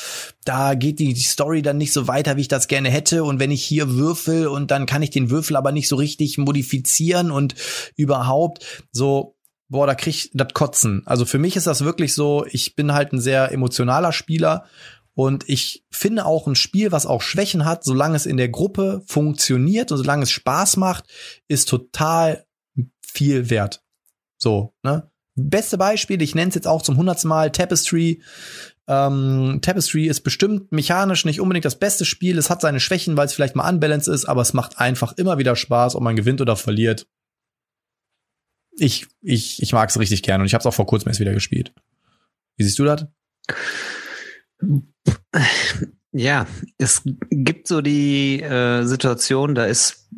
da 0.44 0.74
geht 0.74 0.98
die 0.98 1.14
Story 1.14 1.62
dann 1.62 1.78
nicht 1.78 1.92
so 1.92 2.08
weiter, 2.08 2.36
wie 2.36 2.42
ich 2.42 2.48
das 2.48 2.66
gerne 2.66 2.90
hätte. 2.90 3.22
Und 3.22 3.38
wenn 3.38 3.52
ich 3.52 3.64
hier 3.64 3.92
würfel 3.92 4.48
und 4.48 4.72
dann 4.72 4.86
kann 4.86 5.02
ich 5.02 5.10
den 5.10 5.30
Würfel 5.30 5.56
aber 5.56 5.70
nicht 5.70 5.88
so 5.88 5.94
richtig 5.94 6.36
modifizieren 6.36 7.30
und 7.30 7.54
überhaupt. 7.96 8.84
So 8.90 9.33
boah, 9.68 9.86
da 9.86 9.94
krieg 9.94 10.14
ich 10.14 10.30
das 10.34 10.52
Kotzen. 10.52 11.02
Also 11.06 11.24
für 11.24 11.38
mich 11.38 11.56
ist 11.56 11.66
das 11.66 11.84
wirklich 11.84 12.14
so, 12.14 12.46
ich 12.50 12.76
bin 12.76 12.92
halt 12.92 13.12
ein 13.12 13.20
sehr 13.20 13.52
emotionaler 13.52 14.12
Spieler 14.12 14.64
und 15.14 15.48
ich 15.48 15.84
finde 15.90 16.26
auch 16.26 16.46
ein 16.46 16.56
Spiel, 16.56 16.92
was 16.92 17.06
auch 17.06 17.22
Schwächen 17.22 17.64
hat, 17.64 17.84
solange 17.84 18.16
es 18.16 18.26
in 18.26 18.36
der 18.36 18.48
Gruppe 18.48 19.02
funktioniert 19.06 19.92
und 19.92 19.98
solange 19.98 20.24
es 20.24 20.30
Spaß 20.30 20.76
macht, 20.76 21.04
ist 21.48 21.68
total 21.68 22.44
viel 23.00 23.48
wert. 23.48 23.82
So, 24.38 24.74
ne? 24.82 25.10
Beste 25.36 25.78
Beispiel, 25.78 26.22
ich 26.22 26.34
nenne 26.34 26.50
es 26.50 26.54
jetzt 26.54 26.68
auch 26.68 26.82
zum 26.82 26.96
hundertsten 26.96 27.28
Mal 27.28 27.50
Tapestry. 27.50 28.22
Ähm, 28.86 29.58
Tapestry 29.62 30.06
ist 30.06 30.20
bestimmt 30.20 30.70
mechanisch 30.70 31.24
nicht 31.24 31.40
unbedingt 31.40 31.64
das 31.64 31.78
beste 31.78 32.04
Spiel. 32.04 32.38
Es 32.38 32.50
hat 32.50 32.60
seine 32.60 32.78
Schwächen, 32.78 33.16
weil 33.16 33.26
es 33.26 33.34
vielleicht 33.34 33.56
mal 33.56 33.68
unbalanced 33.68 34.12
ist, 34.12 34.26
aber 34.26 34.42
es 34.42 34.52
macht 34.52 34.78
einfach 34.78 35.12
immer 35.16 35.38
wieder 35.38 35.56
Spaß, 35.56 35.96
ob 35.96 36.02
man 36.02 36.14
gewinnt 36.14 36.40
oder 36.40 36.54
verliert 36.54 37.08
ich, 38.76 39.06
ich, 39.20 39.62
ich 39.62 39.72
mag 39.72 39.88
es 39.88 39.98
richtig 39.98 40.22
gerne 40.22 40.42
und 40.42 40.46
ich 40.46 40.54
habe 40.54 40.60
es 40.60 40.66
auch 40.66 40.74
vor 40.74 40.86
kurzem 40.86 41.08
erst 41.08 41.20
wieder 41.20 41.34
gespielt. 41.34 41.72
Wie 42.56 42.64
siehst 42.64 42.78
du 42.78 42.84
das? 42.84 43.06
Ja, 46.12 46.46
es 46.78 47.02
gibt 47.30 47.66
so 47.66 47.80
die 47.80 48.40
äh, 48.40 48.84
Situation, 48.84 49.54
da 49.54 49.64
ist 49.64 50.08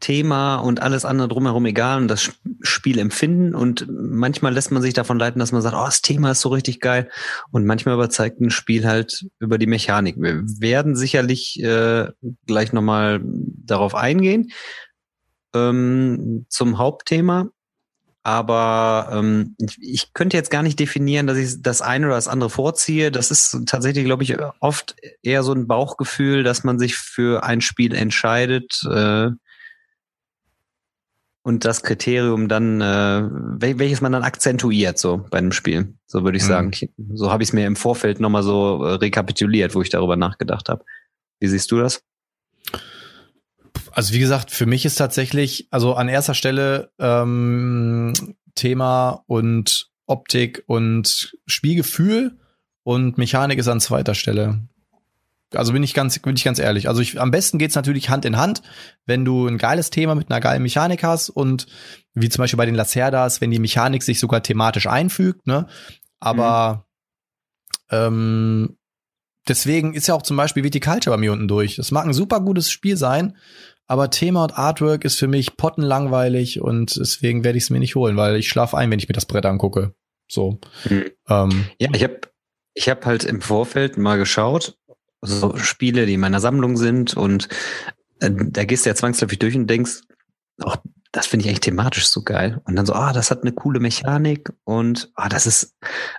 Thema 0.00 0.56
und 0.56 0.80
alles 0.80 1.04
andere 1.04 1.28
drumherum 1.28 1.66
egal 1.66 2.00
und 2.00 2.08
das 2.08 2.30
Spiel 2.62 2.98
empfinden 2.98 3.54
und 3.54 3.86
manchmal 3.90 4.54
lässt 4.54 4.70
man 4.70 4.80
sich 4.80 4.94
davon 4.94 5.18
leiten, 5.18 5.38
dass 5.38 5.52
man 5.52 5.60
sagt, 5.60 5.74
oh, 5.76 5.84
das 5.84 6.02
Thema 6.02 6.30
ist 6.30 6.40
so 6.40 6.48
richtig 6.50 6.80
geil 6.80 7.10
und 7.50 7.66
manchmal 7.66 7.94
überzeugt 7.94 8.40
ein 8.40 8.50
Spiel 8.50 8.86
halt 8.86 9.26
über 9.38 9.58
die 9.58 9.66
Mechanik. 9.66 10.16
Wir 10.18 10.44
werden 10.60 10.96
sicherlich 10.96 11.62
äh, 11.62 12.08
gleich 12.46 12.72
nochmal 12.72 13.20
darauf 13.24 13.94
eingehen 13.94 14.50
ähm, 15.54 16.46
zum 16.48 16.78
Hauptthema 16.78 17.50
aber 18.28 19.08
ähm, 19.10 19.56
ich, 19.80 20.12
könnte 20.12 20.36
jetzt 20.36 20.50
gar 20.50 20.62
nicht 20.62 20.78
definieren, 20.78 21.26
dass 21.26 21.38
ich 21.38 21.62
das 21.62 21.80
eine 21.80 22.08
oder 22.08 22.16
das 22.16 22.28
andere 22.28 22.50
vorziehe. 22.50 23.10
Das 23.10 23.30
ist 23.30 23.56
tatsächlich, 23.64 24.04
glaube 24.04 24.22
ich, 24.22 24.36
oft 24.60 24.96
eher 25.22 25.42
so 25.42 25.54
ein 25.54 25.66
Bauchgefühl, 25.66 26.42
dass 26.42 26.62
man 26.62 26.78
sich 26.78 26.96
für 26.96 27.42
ein 27.42 27.62
Spiel 27.62 27.94
entscheidet 27.94 28.86
äh, 28.92 29.30
und 31.42 31.64
das 31.64 31.82
Kriterium 31.82 32.48
dann, 32.48 32.82
äh, 32.82 33.22
welches 33.78 34.02
man 34.02 34.12
dann 34.12 34.24
akzentuiert 34.24 34.98
so 34.98 35.24
bei 35.30 35.38
einem 35.38 35.52
Spiel. 35.52 35.94
So 36.06 36.22
würde 36.22 36.36
ich 36.36 36.44
mhm. 36.44 36.48
sagen. 36.48 36.70
Ich, 36.74 36.90
so 37.14 37.32
habe 37.32 37.42
ich 37.42 37.48
es 37.48 37.52
mir 37.54 37.66
im 37.66 37.76
Vorfeld 37.76 38.20
nochmal 38.20 38.42
so 38.42 38.84
äh, 38.84 38.96
rekapituliert, 38.96 39.74
wo 39.74 39.80
ich 39.80 39.88
darüber 39.88 40.16
nachgedacht 40.16 40.68
habe. 40.68 40.84
Wie 41.40 41.48
siehst 41.48 41.70
du 41.70 41.78
das? 41.78 42.02
Also 43.98 44.14
wie 44.14 44.20
gesagt, 44.20 44.52
für 44.52 44.64
mich 44.64 44.84
ist 44.84 44.94
tatsächlich, 44.94 45.66
also 45.72 45.94
an 45.94 46.08
erster 46.08 46.34
Stelle 46.34 46.92
ähm, 47.00 48.12
Thema 48.54 49.24
und 49.26 49.90
Optik 50.06 50.62
und 50.68 51.36
Spielgefühl 51.46 52.38
und 52.84 53.18
Mechanik 53.18 53.58
ist 53.58 53.66
an 53.66 53.80
zweiter 53.80 54.14
Stelle. 54.14 54.68
Also 55.52 55.72
bin 55.72 55.82
ich 55.82 55.94
ganz, 55.94 56.16
bin 56.16 56.36
ich 56.36 56.44
ganz 56.44 56.60
ehrlich. 56.60 56.86
Also 56.86 57.00
ich, 57.00 57.20
am 57.20 57.32
besten 57.32 57.58
geht's 57.58 57.74
natürlich 57.74 58.08
Hand 58.08 58.24
in 58.24 58.36
Hand, 58.36 58.62
wenn 59.04 59.24
du 59.24 59.48
ein 59.48 59.58
geiles 59.58 59.90
Thema 59.90 60.14
mit 60.14 60.30
einer 60.30 60.40
geilen 60.40 60.62
Mechanik 60.62 61.02
hast 61.02 61.28
und 61.28 61.66
wie 62.14 62.28
zum 62.28 62.44
Beispiel 62.44 62.58
bei 62.58 62.66
den 62.66 62.76
Lacerdas, 62.76 63.40
wenn 63.40 63.50
die 63.50 63.58
Mechanik 63.58 64.04
sich 64.04 64.20
sogar 64.20 64.44
thematisch 64.44 64.86
einfügt, 64.86 65.48
ne? 65.48 65.66
Aber 66.20 66.86
mhm. 67.90 67.96
ähm, 67.96 68.78
deswegen 69.48 69.94
ist 69.94 70.06
ja 70.06 70.14
auch 70.14 70.22
zum 70.22 70.36
Beispiel 70.36 70.62
Viticulture 70.62 71.16
bei 71.16 71.20
mir 71.20 71.32
unten 71.32 71.48
durch. 71.48 71.74
Das 71.74 71.90
mag 71.90 72.06
ein 72.06 72.12
super 72.12 72.40
gutes 72.40 72.70
Spiel 72.70 72.96
sein, 72.96 73.36
aber 73.88 74.10
Thema 74.10 74.44
und 74.44 74.56
Artwork 74.56 75.04
ist 75.04 75.16
für 75.16 75.26
mich 75.26 75.56
pottenlangweilig 75.56 76.60
und 76.60 76.96
deswegen 76.96 77.42
werde 77.42 77.58
ich 77.58 77.64
es 77.64 77.70
mir 77.70 77.80
nicht 77.80 77.96
holen, 77.96 78.16
weil 78.16 78.36
ich 78.36 78.48
schlafe 78.48 78.76
ein, 78.76 78.90
wenn 78.90 78.98
ich 78.98 79.08
mir 79.08 79.14
das 79.14 79.26
Brett 79.26 79.46
angucke. 79.46 79.94
So. 80.30 80.60
Mhm. 80.88 81.10
Ähm, 81.28 81.64
ja, 81.80 81.88
ich 81.94 82.04
habe 82.04 82.20
ich 82.74 82.88
hab 82.88 83.06
halt 83.06 83.24
im 83.24 83.40
Vorfeld 83.40 83.96
mal 83.96 84.18
geschaut, 84.18 84.78
so 85.22 85.56
Spiele, 85.56 86.06
die 86.06 86.14
in 86.14 86.20
meiner 86.20 86.40
Sammlung 86.40 86.76
sind 86.76 87.16
und 87.16 87.48
äh, 88.20 88.30
da 88.30 88.64
gehst 88.64 88.84
du 88.84 88.90
ja 88.90 88.94
zwangsläufig 88.94 89.38
durch 89.38 89.56
und 89.56 89.66
denkst, 89.68 90.02
auch 90.60 90.76
das 91.10 91.26
finde 91.26 91.44
ich 91.44 91.48
eigentlich 91.48 91.60
thematisch 91.60 92.08
so 92.08 92.22
geil. 92.22 92.60
Und 92.64 92.76
dann 92.76 92.84
so, 92.84 92.92
ah, 92.92 93.12
das 93.12 93.30
hat 93.30 93.42
eine 93.42 93.52
coole 93.52 93.80
Mechanik 93.80 94.52
und 94.64 95.10
ah, 95.14 95.28
das 95.28 95.46
ist, 95.46 95.74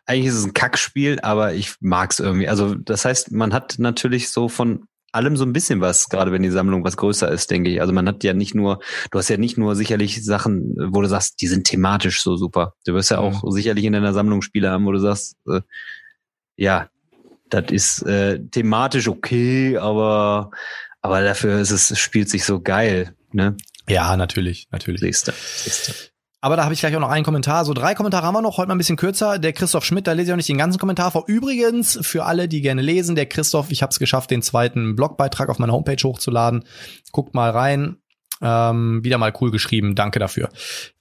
eigentlich 0.05 0.27
ist 0.27 0.39
es 0.39 0.45
ein 0.45 0.53
Kackspiel, 0.53 1.19
aber 1.21 1.53
ich 1.53 1.75
mag's 1.79 2.19
irgendwie. 2.19 2.49
Also 2.49 2.73
das 2.73 3.05
heißt, 3.05 3.31
man 3.31 3.53
hat 3.53 3.75
natürlich 3.77 4.31
so 4.31 4.49
von 4.49 4.85
allem 5.11 5.37
so 5.37 5.45
ein 5.45 5.53
bisschen 5.53 5.81
was, 5.81 6.09
gerade 6.09 6.31
wenn 6.31 6.43
die 6.43 6.49
Sammlung 6.49 6.83
was 6.83 6.97
größer 6.97 7.29
ist, 7.31 7.51
denke 7.51 7.69
ich. 7.69 7.81
Also 7.81 7.93
man 7.93 8.07
hat 8.07 8.23
ja 8.23 8.33
nicht 8.33 8.55
nur, 8.55 8.79
du 9.11 9.17
hast 9.17 9.29
ja 9.29 9.37
nicht 9.37 9.57
nur 9.57 9.75
sicherlich 9.75 10.23
Sachen, 10.23 10.75
wo 10.91 11.01
du 11.01 11.07
sagst, 11.07 11.41
die 11.41 11.47
sind 11.47 11.65
thematisch 11.65 12.21
so 12.21 12.35
super. 12.35 12.73
Du 12.85 12.93
wirst 12.93 13.11
ja 13.11 13.19
auch 13.19 13.43
mhm. 13.43 13.51
sicherlich 13.51 13.85
in 13.85 13.93
deiner 13.93 14.13
Sammlung 14.13 14.41
Spiele 14.41 14.69
haben, 14.69 14.85
wo 14.85 14.91
du 14.91 14.99
sagst, 14.99 15.37
äh, 15.47 15.61
ja, 16.55 16.89
das 17.49 17.71
ist 17.71 18.01
äh, 18.03 18.39
thematisch 18.39 19.07
okay, 19.07 19.77
aber 19.77 20.51
aber 21.01 21.21
dafür 21.21 21.59
ist 21.59 21.71
es 21.71 21.97
spielt 21.97 22.29
sich 22.29 22.45
so 22.45 22.61
geil, 22.61 23.15
ne? 23.31 23.55
Ja, 23.87 24.15
natürlich, 24.17 24.67
natürlich. 24.71 25.01
Siehste, 25.01 25.33
siehste. 25.33 25.93
Aber 26.41 26.55
da 26.55 26.63
habe 26.63 26.73
ich 26.73 26.79
gleich 26.79 26.95
auch 26.95 27.01
noch 27.01 27.09
einen 27.09 27.25
Kommentar. 27.25 27.65
So 27.65 27.73
drei 27.73 27.95
Kommentare 27.95 28.25
haben 28.25 28.33
wir 28.33 28.41
noch, 28.41 28.57
heute 28.57 28.69
mal 28.69 28.75
ein 28.75 28.77
bisschen 28.77 28.95
kürzer. 28.95 29.39
Der 29.39 29.51
Christoph 29.51 29.83
Schmidt, 29.83 30.07
da 30.07 30.13
lese 30.13 30.27
ich 30.27 30.31
auch 30.33 30.37
nicht 30.37 30.49
den 30.49 30.57
ganzen 30.57 30.79
Kommentar 30.79 31.11
vor. 31.11 31.25
Übrigens, 31.27 31.99
für 32.01 32.23
alle, 32.25 32.47
die 32.47 32.61
gerne 32.61 32.81
lesen, 32.81 33.15
der 33.15 33.25
Christoph, 33.25 33.71
ich 33.71 33.81
habe 33.81 33.91
es 33.91 33.99
geschafft, 33.99 34.31
den 34.31 34.41
zweiten 34.41 34.95
Blogbeitrag 34.95 35.49
auf 35.49 35.59
meiner 35.59 35.73
Homepage 35.73 36.01
hochzuladen. 36.01 36.63
Guckt 37.11 37.33
mal 37.33 37.49
rein. 37.49 37.97
Ähm, 38.41 39.03
wieder 39.03 39.17
mal 39.17 39.33
cool 39.41 39.51
geschrieben, 39.51 39.95
danke 39.95 40.17
dafür. 40.19 40.47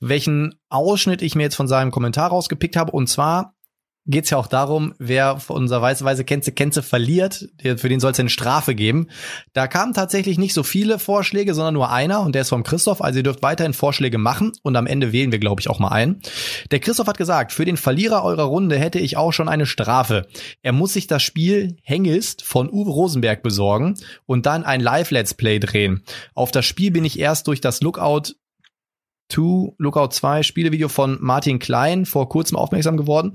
Welchen 0.01 0.57
Ausschnitt 0.71 1.23
ich 1.23 1.37
mir 1.37 1.45
jetzt 1.45 1.55
von 1.55 1.69
seinem 1.69 1.93
Kommentar 1.93 2.31
rausgepickt 2.31 2.75
habe, 2.75 2.91
und 2.91 3.07
zwar 3.07 3.55
geht 4.09 4.25
es 4.25 4.31
ja 4.31 4.39
auch 4.39 4.47
darum, 4.47 4.95
wer 4.99 5.39
unser 5.49 5.83
weiße 5.83 6.05
Weise 6.05 6.25
Kenze 6.25 6.51
Kenze 6.51 6.83
verliert, 6.83 7.49
für 7.61 7.89
den 7.89 8.01
soll 8.01 8.13
es 8.13 8.19
eine 8.19 8.31
Strafe 8.31 8.75
geben. 8.75 9.09
Da 9.53 9.69
kamen 9.69 9.93
tatsächlich 9.93 10.39
nicht 10.39 10.55
so 10.55 10.63
viele 10.63 10.99
Vorschläge, 10.99 11.55
sondern 11.55 11.75
nur 11.75 11.91
einer 11.91 12.23
und 12.23 12.35
der 12.35 12.43
ist 12.43 12.49
vom 12.49 12.65
Christoph. 12.65 13.03
Also 13.03 13.19
ihr 13.19 13.23
dürft 13.23 13.43
weiterhin 13.43 13.75
Vorschläge 13.75 14.17
machen 14.17 14.53
und 14.63 14.77
am 14.77 14.87
Ende 14.87 15.13
wählen 15.13 15.31
wir, 15.31 15.39
glaube 15.39 15.61
ich, 15.61 15.69
auch 15.69 15.79
mal 15.79 15.89
einen. 15.89 16.23
Der 16.71 16.81
Christoph 16.81 17.07
hat 17.07 17.19
gesagt, 17.19 17.53
für 17.53 17.67
den 17.67 17.77
Verlierer 17.77 18.25
eurer 18.25 18.45
Runde 18.45 18.79
hätte 18.79 18.99
ich 18.99 19.19
auch 19.19 19.33
schon 19.33 19.49
eine 19.49 19.67
Strafe. 19.67 20.27
Er 20.63 20.73
muss 20.73 20.95
sich 20.95 21.07
das 21.07 21.23
Spiel 21.23 21.77
Hengist 21.83 22.43
von 22.43 22.71
Uwe 22.71 22.91
Rosenberg 22.91 23.43
besorgen 23.43 23.95
und 24.25 24.47
dann 24.47 24.65
ein 24.65 24.81
Live-Let's 24.81 25.35
Play 25.35 25.59
drehen. 25.59 26.03
Auf 26.35 26.51
das 26.51 26.65
Spiel 26.65 26.91
bin 26.91 27.05
ich 27.05 27.19
erst 27.19 27.47
durch 27.47 27.61
das 27.61 27.83
Lookout 27.83 28.35
2, 29.29 29.75
Lookout 29.77 30.09
2 30.13 30.43
Spielevideo 30.43 30.89
von 30.89 31.19
Martin 31.21 31.59
Klein 31.59 32.07
vor 32.07 32.31
kurzem 32.31 32.57
aufmerksam 32.57 32.97
geworden 32.97 33.35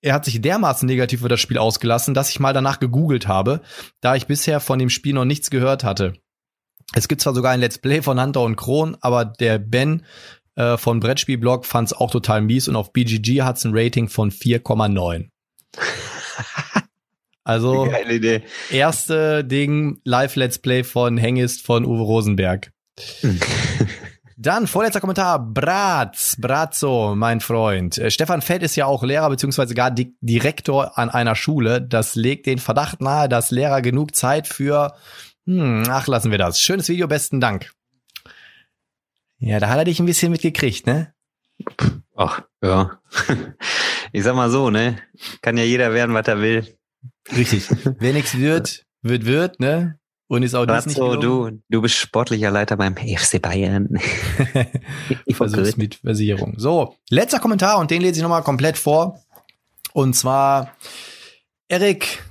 er 0.00 0.14
hat 0.14 0.24
sich 0.24 0.40
dermaßen 0.40 0.86
negativ 0.86 1.20
über 1.20 1.28
das 1.28 1.40
Spiel 1.40 1.58
ausgelassen, 1.58 2.14
dass 2.14 2.30
ich 2.30 2.40
mal 2.40 2.52
danach 2.52 2.80
gegoogelt 2.80 3.28
habe, 3.28 3.60
da 4.00 4.14
ich 4.14 4.26
bisher 4.26 4.60
von 4.60 4.78
dem 4.78 4.90
Spiel 4.90 5.14
noch 5.14 5.24
nichts 5.24 5.50
gehört 5.50 5.84
hatte. 5.84 6.14
Es 6.94 7.08
gibt 7.08 7.20
zwar 7.20 7.34
sogar 7.34 7.52
ein 7.52 7.60
Let's 7.60 7.78
Play 7.78 8.02
von 8.02 8.20
Hunter 8.20 8.42
und 8.42 8.56
Kron, 8.56 8.96
aber 9.00 9.24
der 9.24 9.58
Ben 9.58 10.04
äh, 10.56 10.76
von 10.76 11.00
Brettspielblog 11.00 11.66
fand 11.66 11.88
es 11.88 11.92
auch 11.92 12.10
total 12.10 12.42
mies 12.42 12.68
und 12.68 12.76
auf 12.76 12.92
BGG 12.92 13.42
hat 13.42 13.56
es 13.56 13.64
ein 13.64 13.72
Rating 13.74 14.08
von 14.08 14.30
4,9. 14.30 15.28
also 17.44 17.90
erste 18.70 19.44
Ding 19.44 20.00
Live 20.04 20.36
Let's 20.36 20.58
Play 20.58 20.84
von 20.84 21.16
Hengist 21.16 21.62
von 21.62 21.84
Uwe 21.84 22.02
Rosenberg. 22.02 22.70
Dann 24.36 24.66
vorletzter 24.66 25.00
Kommentar, 25.00 25.38
Bratz, 25.38 26.36
Brazzo, 26.40 27.14
mein 27.14 27.40
Freund. 27.40 27.98
Äh, 27.98 28.10
Stefan 28.10 28.42
Feld 28.42 28.62
ist 28.62 28.74
ja 28.74 28.86
auch 28.86 29.04
Lehrer 29.04 29.30
beziehungsweise 29.30 29.74
gar 29.74 29.90
Di 29.90 30.16
Direktor 30.20 30.98
an 30.98 31.10
einer 31.10 31.36
Schule. 31.36 31.80
Das 31.80 32.16
legt 32.16 32.46
den 32.46 32.58
Verdacht 32.58 33.00
nahe, 33.00 33.28
dass 33.28 33.52
Lehrer 33.52 33.80
genug 33.80 34.16
Zeit 34.16 34.48
für, 34.48 34.94
hm, 35.46 35.84
ach, 35.88 36.08
lassen 36.08 36.30
wir 36.32 36.38
das. 36.38 36.60
Schönes 36.60 36.88
Video, 36.88 37.06
besten 37.06 37.40
Dank. 37.40 37.72
Ja, 39.38 39.60
da 39.60 39.68
hat 39.68 39.78
er 39.78 39.84
dich 39.84 40.00
ein 40.00 40.06
bisschen 40.06 40.32
mitgekriegt, 40.32 40.86
ne? 40.86 41.14
Ach, 42.16 42.42
ja. 42.62 42.98
Ich 44.12 44.22
sag 44.22 44.36
mal 44.36 44.48
so, 44.48 44.70
ne? 44.70 44.98
Kann 45.42 45.56
ja 45.56 45.64
jeder 45.64 45.92
werden, 45.92 46.14
was 46.14 46.28
er 46.28 46.40
will. 46.40 46.78
Richtig. 47.36 47.66
Wer 47.98 48.12
nichts 48.12 48.38
wird, 48.38 48.84
wird, 49.02 49.26
wird, 49.26 49.58
ne? 49.58 49.98
Und 50.26 50.42
ist 50.42 50.54
auch 50.54 50.64
das 50.64 50.86
nicht 50.86 50.96
so, 50.96 51.16
du, 51.16 51.60
du 51.68 51.82
bist 51.82 51.96
sportlicher 51.96 52.50
Leiter 52.50 52.76
beim 52.76 52.96
FC 52.96 53.40
Bayern. 53.40 53.88
Versuch's 55.30 55.76
mit 55.76 55.96
Versicherung. 55.96 56.54
So, 56.56 56.96
letzter 57.10 57.40
Kommentar 57.40 57.78
und 57.78 57.90
den 57.90 58.00
lese 58.00 58.16
ich 58.16 58.22
nochmal 58.22 58.42
komplett 58.42 58.78
vor. 58.78 59.20
Und 59.92 60.14
zwar 60.14 60.74
Eric, 61.68 62.24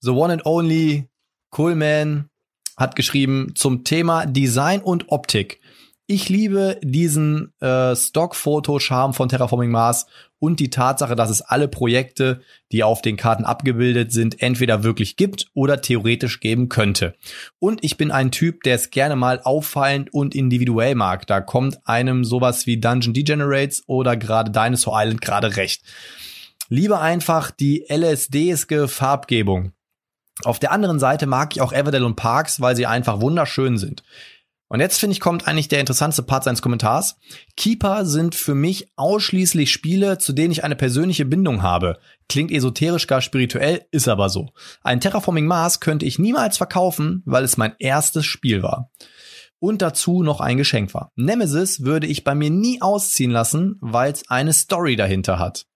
the 0.00 0.10
one 0.10 0.32
and 0.32 0.46
only 0.46 1.08
Coolman, 1.50 2.30
hat 2.76 2.96
geschrieben 2.96 3.52
zum 3.54 3.84
Thema 3.84 4.26
Design 4.26 4.80
und 4.80 5.10
Optik. 5.10 5.60
Ich 6.06 6.28
liebe 6.28 6.78
diesen 6.82 7.54
äh, 7.60 7.96
Stock-Foto-Charme 7.96 9.14
von 9.14 9.30
Terraforming 9.30 9.70
Mars 9.70 10.04
und 10.38 10.60
die 10.60 10.68
Tatsache, 10.68 11.16
dass 11.16 11.30
es 11.30 11.40
alle 11.40 11.66
Projekte, 11.66 12.42
die 12.72 12.84
auf 12.84 13.00
den 13.00 13.16
Karten 13.16 13.46
abgebildet 13.46 14.12
sind, 14.12 14.42
entweder 14.42 14.82
wirklich 14.82 15.16
gibt 15.16 15.46
oder 15.54 15.80
theoretisch 15.80 16.40
geben 16.40 16.68
könnte. 16.68 17.14
Und 17.58 17.82
ich 17.82 17.96
bin 17.96 18.10
ein 18.10 18.30
Typ, 18.30 18.64
der 18.64 18.74
es 18.74 18.90
gerne 18.90 19.16
mal 19.16 19.40
auffallend 19.42 20.12
und 20.12 20.34
individuell 20.34 20.94
mag. 20.94 21.26
Da 21.26 21.40
kommt 21.40 21.78
einem 21.86 22.22
sowas 22.24 22.66
wie 22.66 22.78
Dungeon 22.78 23.14
Degenerates 23.14 23.84
oder 23.86 24.18
gerade 24.18 24.50
Dinosaur 24.50 25.00
Island 25.00 25.22
gerade 25.22 25.56
recht. 25.56 25.84
Liebe 26.68 27.00
einfach 27.00 27.50
die 27.50 27.86
LSD-ske 27.88 28.88
Farbgebung. 28.88 29.72
Auf 30.42 30.58
der 30.58 30.72
anderen 30.72 30.98
Seite 30.98 31.26
mag 31.26 31.54
ich 31.54 31.62
auch 31.62 31.72
Everdell 31.72 32.04
und 32.04 32.16
Parks, 32.16 32.60
weil 32.60 32.76
sie 32.76 32.86
einfach 32.86 33.20
wunderschön 33.20 33.78
sind. 33.78 34.02
Und 34.74 34.80
jetzt 34.80 34.98
finde 34.98 35.12
ich, 35.12 35.20
kommt 35.20 35.46
eigentlich 35.46 35.68
der 35.68 35.78
interessanteste 35.78 36.24
Part 36.24 36.42
seines 36.42 36.60
Kommentars. 36.60 37.16
Keeper 37.56 38.04
sind 38.04 38.34
für 38.34 38.56
mich 38.56 38.88
ausschließlich 38.96 39.70
Spiele, 39.70 40.18
zu 40.18 40.32
denen 40.32 40.50
ich 40.50 40.64
eine 40.64 40.74
persönliche 40.74 41.24
Bindung 41.24 41.62
habe. 41.62 42.00
Klingt 42.28 42.50
esoterisch 42.50 43.06
gar 43.06 43.20
spirituell, 43.20 43.86
ist 43.92 44.08
aber 44.08 44.30
so. 44.30 44.48
Ein 44.82 45.00
Terraforming 45.00 45.46
Mars 45.46 45.78
könnte 45.78 46.06
ich 46.06 46.18
niemals 46.18 46.56
verkaufen, 46.56 47.22
weil 47.24 47.44
es 47.44 47.56
mein 47.56 47.76
erstes 47.78 48.26
Spiel 48.26 48.64
war. 48.64 48.90
Und 49.60 49.80
dazu 49.80 50.24
noch 50.24 50.40
ein 50.40 50.56
Geschenk 50.56 50.92
war. 50.92 51.12
Nemesis 51.14 51.84
würde 51.84 52.08
ich 52.08 52.24
bei 52.24 52.34
mir 52.34 52.50
nie 52.50 52.82
ausziehen 52.82 53.30
lassen, 53.30 53.76
weil 53.80 54.10
es 54.12 54.28
eine 54.28 54.52
Story 54.52 54.96
dahinter 54.96 55.38
hat. 55.38 55.66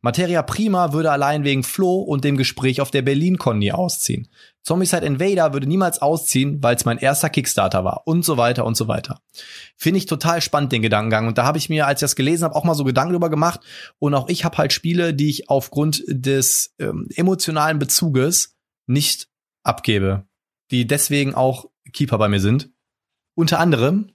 Materia 0.00 0.42
Prima 0.42 0.92
würde 0.92 1.10
allein 1.10 1.44
wegen 1.44 1.62
Flo 1.62 1.96
und 2.00 2.24
dem 2.24 2.36
Gespräch 2.36 2.80
auf 2.80 2.90
der 2.90 3.02
Berlin-Con 3.02 3.58
nie 3.58 3.72
ausziehen. 3.72 4.28
Zombicide 4.62 5.04
Invader 5.04 5.52
würde 5.52 5.66
niemals 5.66 6.00
ausziehen, 6.00 6.62
weil 6.62 6.76
es 6.76 6.84
mein 6.84 6.98
erster 6.98 7.28
Kickstarter 7.28 7.84
war 7.84 8.02
und 8.06 8.24
so 8.24 8.36
weiter 8.36 8.64
und 8.64 8.76
so 8.76 8.86
weiter. 8.86 9.20
Finde 9.76 9.98
ich 9.98 10.06
total 10.06 10.40
spannend, 10.40 10.70
den 10.72 10.82
Gedankengang. 10.82 11.26
Und 11.26 11.36
da 11.36 11.44
habe 11.44 11.58
ich 11.58 11.68
mir, 11.68 11.86
als 11.86 12.00
ich 12.00 12.04
das 12.04 12.16
gelesen 12.16 12.44
habe, 12.44 12.54
auch 12.54 12.64
mal 12.64 12.74
so 12.74 12.84
Gedanken 12.84 13.12
drüber 13.12 13.30
gemacht. 13.30 13.60
Und 13.98 14.14
auch 14.14 14.28
ich 14.28 14.44
habe 14.44 14.58
halt 14.58 14.72
Spiele, 14.72 15.14
die 15.14 15.30
ich 15.30 15.50
aufgrund 15.50 16.04
des 16.06 16.74
ähm, 16.78 17.08
emotionalen 17.16 17.80
Bezuges 17.80 18.56
nicht 18.86 19.28
abgebe. 19.64 20.26
Die 20.70 20.86
deswegen 20.86 21.34
auch 21.34 21.66
Keeper 21.92 22.18
bei 22.18 22.28
mir 22.28 22.40
sind. 22.40 22.70
Unter 23.34 23.58
anderem 23.58 24.12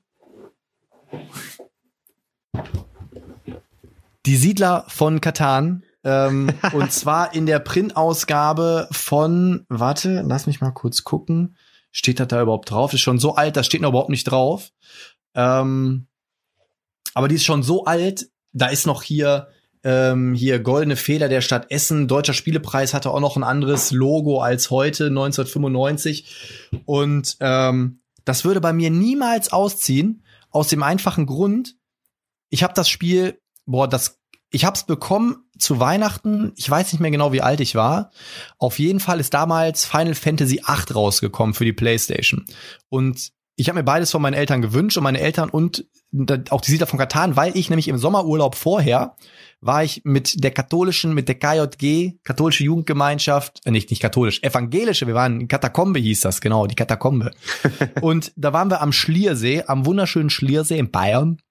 die 4.28 4.36
Siedler 4.36 4.86
von 4.88 5.22
Katan. 5.22 5.84
ähm, 6.04 6.52
und 6.74 6.92
zwar 6.92 7.34
in 7.34 7.46
der 7.46 7.60
Printausgabe 7.60 8.88
von, 8.92 9.66
warte, 9.70 10.24
lass 10.26 10.46
mich 10.46 10.62
mal 10.62 10.72
kurz 10.72 11.04
gucken. 11.04 11.58
Steht 11.92 12.20
das 12.20 12.28
da 12.28 12.42
überhaupt 12.42 12.70
drauf? 12.70 12.94
Ist 12.94 13.02
schon 13.02 13.18
so 13.18 13.36
alt, 13.36 13.58
das 13.58 13.66
steht 13.66 13.82
noch 13.82 13.90
überhaupt 13.90 14.10
nicht 14.10 14.26
drauf. 14.26 14.72
Ähm, 15.34 16.08
aber 17.14 17.28
die 17.28 17.36
ist 17.36 17.46
schon 17.46 17.64
so 17.64 17.86
alt, 17.86 18.30
da 18.52 18.68
ist 18.68 18.86
noch 18.86 19.02
hier 19.02 19.48
ähm, 19.84 20.34
hier 20.34 20.60
goldene 20.60 20.96
Fehler 20.96 21.30
der 21.30 21.42
Stadt 21.42 21.72
Essen. 21.72 22.08
Deutscher 22.08 22.34
Spielepreis 22.34 22.94
hatte 22.94 23.12
auch 23.12 23.20
noch 23.20 23.38
ein 23.38 23.44
anderes 23.44 23.92
Logo 23.92 24.42
als 24.42 24.70
heute 24.70 25.08
1995 25.08 26.82
und 26.86 27.38
ähm, 27.40 28.02
das 28.26 28.44
würde 28.44 28.60
bei 28.60 28.74
mir 28.74 28.90
niemals 28.90 29.52
ausziehen 29.54 30.24
aus 30.50 30.68
dem 30.68 30.84
einfachen 30.84 31.26
Grund, 31.26 31.76
ich 32.50 32.64
habe 32.64 32.74
das 32.74 32.90
Spiel 32.90 33.40
boah, 33.68 33.88
das, 33.88 34.20
ich 34.50 34.66
hab's 34.66 34.86
bekommen 34.86 35.38
zu 35.60 35.80
Weihnachten. 35.80 36.54
Ich 36.56 36.70
weiß 36.70 36.92
nicht 36.92 37.02
mehr 37.02 37.12
genau, 37.12 37.32
wie 37.34 37.42
alt 37.42 37.60
ich 37.60 37.76
war. 37.76 38.12
Auf 38.58 38.80
jeden 38.80 39.00
Fall 39.00 39.20
ist 39.20 39.34
damals 39.34 39.86
Final 39.86 40.16
Fantasy 40.16 40.62
VIII 40.66 40.94
rausgekommen 40.94 41.54
für 41.54 41.66
die 41.66 41.74
PlayStation. 41.74 42.46
Und 42.90 43.32
ich 43.60 43.70
habe 43.70 43.80
mir 43.80 43.84
beides 43.84 44.12
von 44.12 44.22
meinen 44.22 44.36
Eltern 44.36 44.62
gewünscht 44.62 44.98
und 44.98 45.04
meine 45.04 45.20
Eltern 45.20 45.50
und 45.50 45.88
auch 46.52 46.62
die 46.62 46.72
Siedler 46.72 46.86
von 46.86 47.00
Katan, 47.00 47.36
weil 47.36 47.58
ich 47.58 47.70
nämlich 47.70 47.88
im 47.88 47.98
Sommerurlaub 47.98 48.56
vorher 48.56 49.16
war 49.62 49.84
ich 49.84 50.04
mit 50.06 50.44
der 50.44 50.52
katholischen, 50.52 51.16
mit 51.16 51.28
der 51.28 51.40
KJG, 51.40 52.20
katholische 52.24 52.64
Jugendgemeinschaft, 52.64 53.66
äh, 53.66 53.72
nicht, 53.72 53.90
nicht 53.90 54.00
katholisch, 54.00 54.44
evangelische, 54.44 55.08
wir 55.08 55.16
waren 55.16 55.42
in 55.42 55.48
Katakombe 55.48 56.00
hieß 56.00 56.22
das, 56.22 56.40
genau, 56.40 56.68
die 56.68 56.76
Katakombe. 56.76 57.32
und 58.02 58.32
da 58.36 58.54
waren 58.54 58.70
wir 58.70 58.82
am 58.82 58.94
Schliersee, 58.94 59.64
am 59.66 59.88
wunderschönen 59.88 60.30
Schliersee 60.30 60.78
in 60.78 60.92
Bayern 60.92 61.42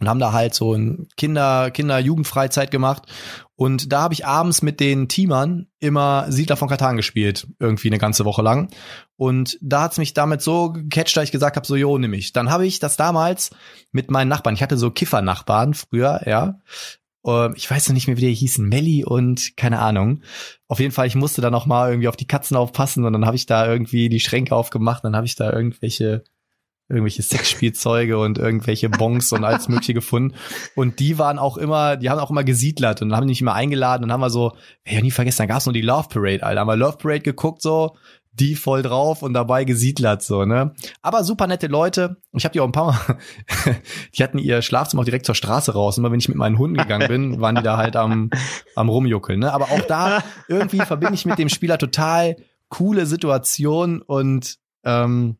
und 0.00 0.08
haben 0.08 0.20
da 0.20 0.32
halt 0.32 0.54
so 0.54 0.74
ein 0.74 1.08
Kinder 1.16 1.70
Kinder 1.70 1.98
Jugendfreizeit 1.98 2.70
gemacht 2.70 3.04
und 3.54 3.92
da 3.92 4.02
habe 4.02 4.14
ich 4.14 4.26
abends 4.26 4.62
mit 4.62 4.80
den 4.80 5.08
Teamern 5.08 5.66
immer 5.80 6.26
Siedler 6.30 6.56
von 6.56 6.68
Katan 6.68 6.96
gespielt, 6.96 7.46
irgendwie 7.58 7.88
eine 7.88 7.98
ganze 7.98 8.24
Woche 8.24 8.42
lang 8.42 8.70
und 9.16 9.58
da 9.60 9.82
hat's 9.82 9.98
mich 9.98 10.14
damit 10.14 10.42
so 10.42 10.72
gecatcht, 10.72 11.16
dass 11.16 11.24
ich 11.24 11.32
gesagt 11.32 11.56
habe, 11.56 11.66
so 11.66 11.76
jo, 11.76 11.96
nimm 11.98 12.12
ich. 12.12 12.32
Dann 12.32 12.50
habe 12.50 12.66
ich 12.66 12.78
das 12.78 12.96
damals 12.96 13.50
mit 13.92 14.10
meinen 14.10 14.28
Nachbarn, 14.28 14.54
ich 14.54 14.62
hatte 14.62 14.76
so 14.76 14.90
Kiffer-Nachbarn 14.90 15.74
früher, 15.74 16.22
ja. 16.26 16.60
Ähm, 17.26 17.54
ich 17.56 17.70
weiß 17.70 17.88
noch 17.88 17.94
nicht 17.94 18.06
mehr, 18.06 18.16
wie 18.16 18.22
die 18.22 18.34
hießen, 18.34 18.66
Melli 18.66 19.04
und 19.04 19.56
keine 19.56 19.80
Ahnung. 19.80 20.22
Auf 20.68 20.80
jeden 20.80 20.92
Fall, 20.92 21.06
ich 21.06 21.16
musste 21.16 21.40
da 21.42 21.50
noch 21.50 21.66
mal 21.66 21.90
irgendwie 21.90 22.08
auf 22.08 22.16
die 22.16 22.26
Katzen 22.26 22.56
aufpassen 22.56 23.04
und 23.04 23.12
dann 23.12 23.26
habe 23.26 23.36
ich 23.36 23.46
da 23.46 23.66
irgendwie 23.70 24.08
die 24.08 24.20
Schränke 24.20 24.54
aufgemacht, 24.54 25.04
dann 25.04 25.16
habe 25.16 25.26
ich 25.26 25.34
da 25.36 25.52
irgendwelche 25.52 26.24
irgendwelche 26.88 27.22
Sexspielzeuge 27.22 28.18
und 28.18 28.38
irgendwelche 28.38 28.88
Bongs 28.88 29.32
und 29.32 29.44
alles 29.44 29.68
mögliche 29.68 29.94
gefunden. 29.94 30.36
Und 30.74 31.00
die 31.00 31.18
waren 31.18 31.38
auch 31.38 31.56
immer, 31.56 31.96
die 31.96 32.10
haben 32.10 32.20
auch 32.20 32.30
immer 32.30 32.44
gesiedlert 32.44 33.02
und 33.02 33.14
haben 33.14 33.26
mich 33.26 33.40
immer 33.40 33.54
eingeladen 33.54 34.04
und 34.04 34.12
haben 34.12 34.20
wir 34.20 34.30
so, 34.30 34.52
ich 34.84 34.92
ja 34.92 35.00
nie 35.00 35.10
vergessen, 35.10 35.38
da 35.38 35.46
gab's 35.46 35.66
noch 35.66 35.72
die 35.72 35.82
Love 35.82 36.08
Parade, 36.08 36.42
Alter. 36.42 36.60
Haben 36.60 36.68
wir 36.68 36.76
Love 36.76 36.98
Parade 36.98 37.20
geguckt 37.20 37.62
so, 37.62 37.96
die 38.38 38.54
voll 38.54 38.82
drauf 38.82 39.22
und 39.22 39.32
dabei 39.32 39.64
gesiedlert 39.64 40.22
so, 40.22 40.44
ne? 40.44 40.74
Aber 41.00 41.24
super 41.24 41.46
nette 41.46 41.68
Leute. 41.68 42.18
Ich 42.32 42.44
habe 42.44 42.52
die 42.52 42.60
auch 42.60 42.66
ein 42.66 42.72
paar 42.72 42.86
Mal, 42.86 43.18
die 44.14 44.22
hatten 44.22 44.38
ihr 44.38 44.62
Schlafzimmer 44.62 45.00
auch 45.00 45.06
direkt 45.06 45.26
zur 45.26 45.34
Straße 45.34 45.72
raus. 45.72 45.96
Immer 45.98 46.12
wenn 46.12 46.18
ich 46.20 46.28
mit 46.28 46.36
meinen 46.36 46.58
Hunden 46.58 46.76
gegangen 46.76 47.08
bin, 47.08 47.40
waren 47.40 47.54
die 47.54 47.62
da 47.62 47.78
halt 47.78 47.96
am, 47.96 48.30
am 48.74 48.88
rumjuckeln, 48.88 49.40
ne? 49.40 49.52
Aber 49.52 49.66
auch 49.66 49.80
da 49.82 50.22
irgendwie 50.48 50.80
verbinde 50.80 51.14
ich 51.14 51.24
mit 51.24 51.38
dem 51.38 51.48
Spieler 51.48 51.78
total 51.78 52.36
coole 52.68 53.06
Situation 53.06 54.02
und 54.02 54.58
ähm, 54.84 55.38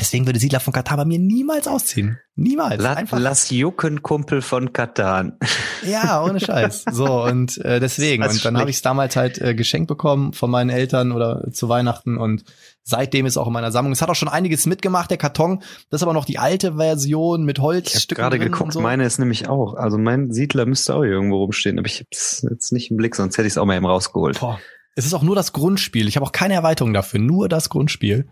Deswegen 0.00 0.26
würde 0.26 0.40
Siedler 0.40 0.58
von 0.58 0.72
Katan 0.72 0.96
bei 0.96 1.04
mir 1.04 1.20
niemals 1.20 1.68
ausziehen. 1.68 2.18
Niemals. 2.34 2.82
La 2.82 2.94
Einfach. 2.94 3.18
Lass 3.20 3.50
jucken, 3.50 4.02
Kumpel 4.02 4.42
von 4.42 4.72
Katan. 4.72 5.38
Ja, 5.86 6.22
ohne 6.22 6.40
Scheiß. 6.40 6.84
So, 6.92 7.24
und 7.24 7.58
äh, 7.58 7.80
deswegen. 7.80 8.22
Und 8.24 8.44
dann 8.44 8.58
habe 8.58 8.70
ich 8.70 8.76
es 8.76 8.82
damals 8.82 9.16
halt 9.16 9.40
äh, 9.40 9.54
geschenkt 9.54 9.88
bekommen 9.88 10.32
von 10.32 10.50
meinen 10.50 10.70
Eltern 10.70 11.12
oder 11.12 11.46
zu 11.52 11.68
Weihnachten 11.68 12.16
und 12.16 12.44
seitdem 12.82 13.26
ist 13.26 13.36
auch 13.36 13.46
in 13.46 13.52
meiner 13.52 13.72
Sammlung. 13.72 13.92
Es 13.92 14.02
hat 14.02 14.10
auch 14.10 14.14
schon 14.14 14.28
einiges 14.28 14.66
mitgemacht, 14.66 15.10
der 15.10 15.18
Karton. 15.18 15.60
Das 15.90 16.00
ist 16.00 16.02
aber 16.02 16.12
noch 16.12 16.24
die 16.24 16.38
alte 16.38 16.76
Version 16.76 17.44
mit 17.44 17.58
Holzstücken. 17.60 17.98
Ich 17.98 18.24
habe 18.24 18.30
gerade 18.30 18.38
geguckt, 18.38 18.72
so. 18.72 18.80
meine 18.80 19.04
ist 19.04 19.18
nämlich 19.18 19.48
auch. 19.48 19.74
Also 19.74 19.98
mein 19.98 20.32
Siedler 20.32 20.66
müsste 20.66 20.94
auch 20.94 21.02
irgendwo 21.02 21.38
rumstehen, 21.38 21.78
aber 21.78 21.86
ich 21.86 22.00
habe 22.00 22.08
es 22.10 22.46
jetzt 22.48 22.72
nicht 22.72 22.90
im 22.90 22.96
Blick, 22.96 23.14
sonst 23.14 23.38
hätte 23.38 23.46
ich 23.46 23.54
es 23.54 23.58
auch 23.58 23.64
mal 23.64 23.76
eben 23.76 23.86
rausgeholt. 23.86 24.40
Boah. 24.40 24.58
Es 24.96 25.06
ist 25.06 25.14
auch 25.14 25.22
nur 25.22 25.34
das 25.34 25.52
Grundspiel. 25.52 26.06
Ich 26.08 26.16
habe 26.16 26.26
auch 26.26 26.32
keine 26.32 26.54
Erweiterung 26.54 26.92
dafür, 26.92 27.20
nur 27.20 27.48
das 27.48 27.68
Grundspiel. 27.68 28.26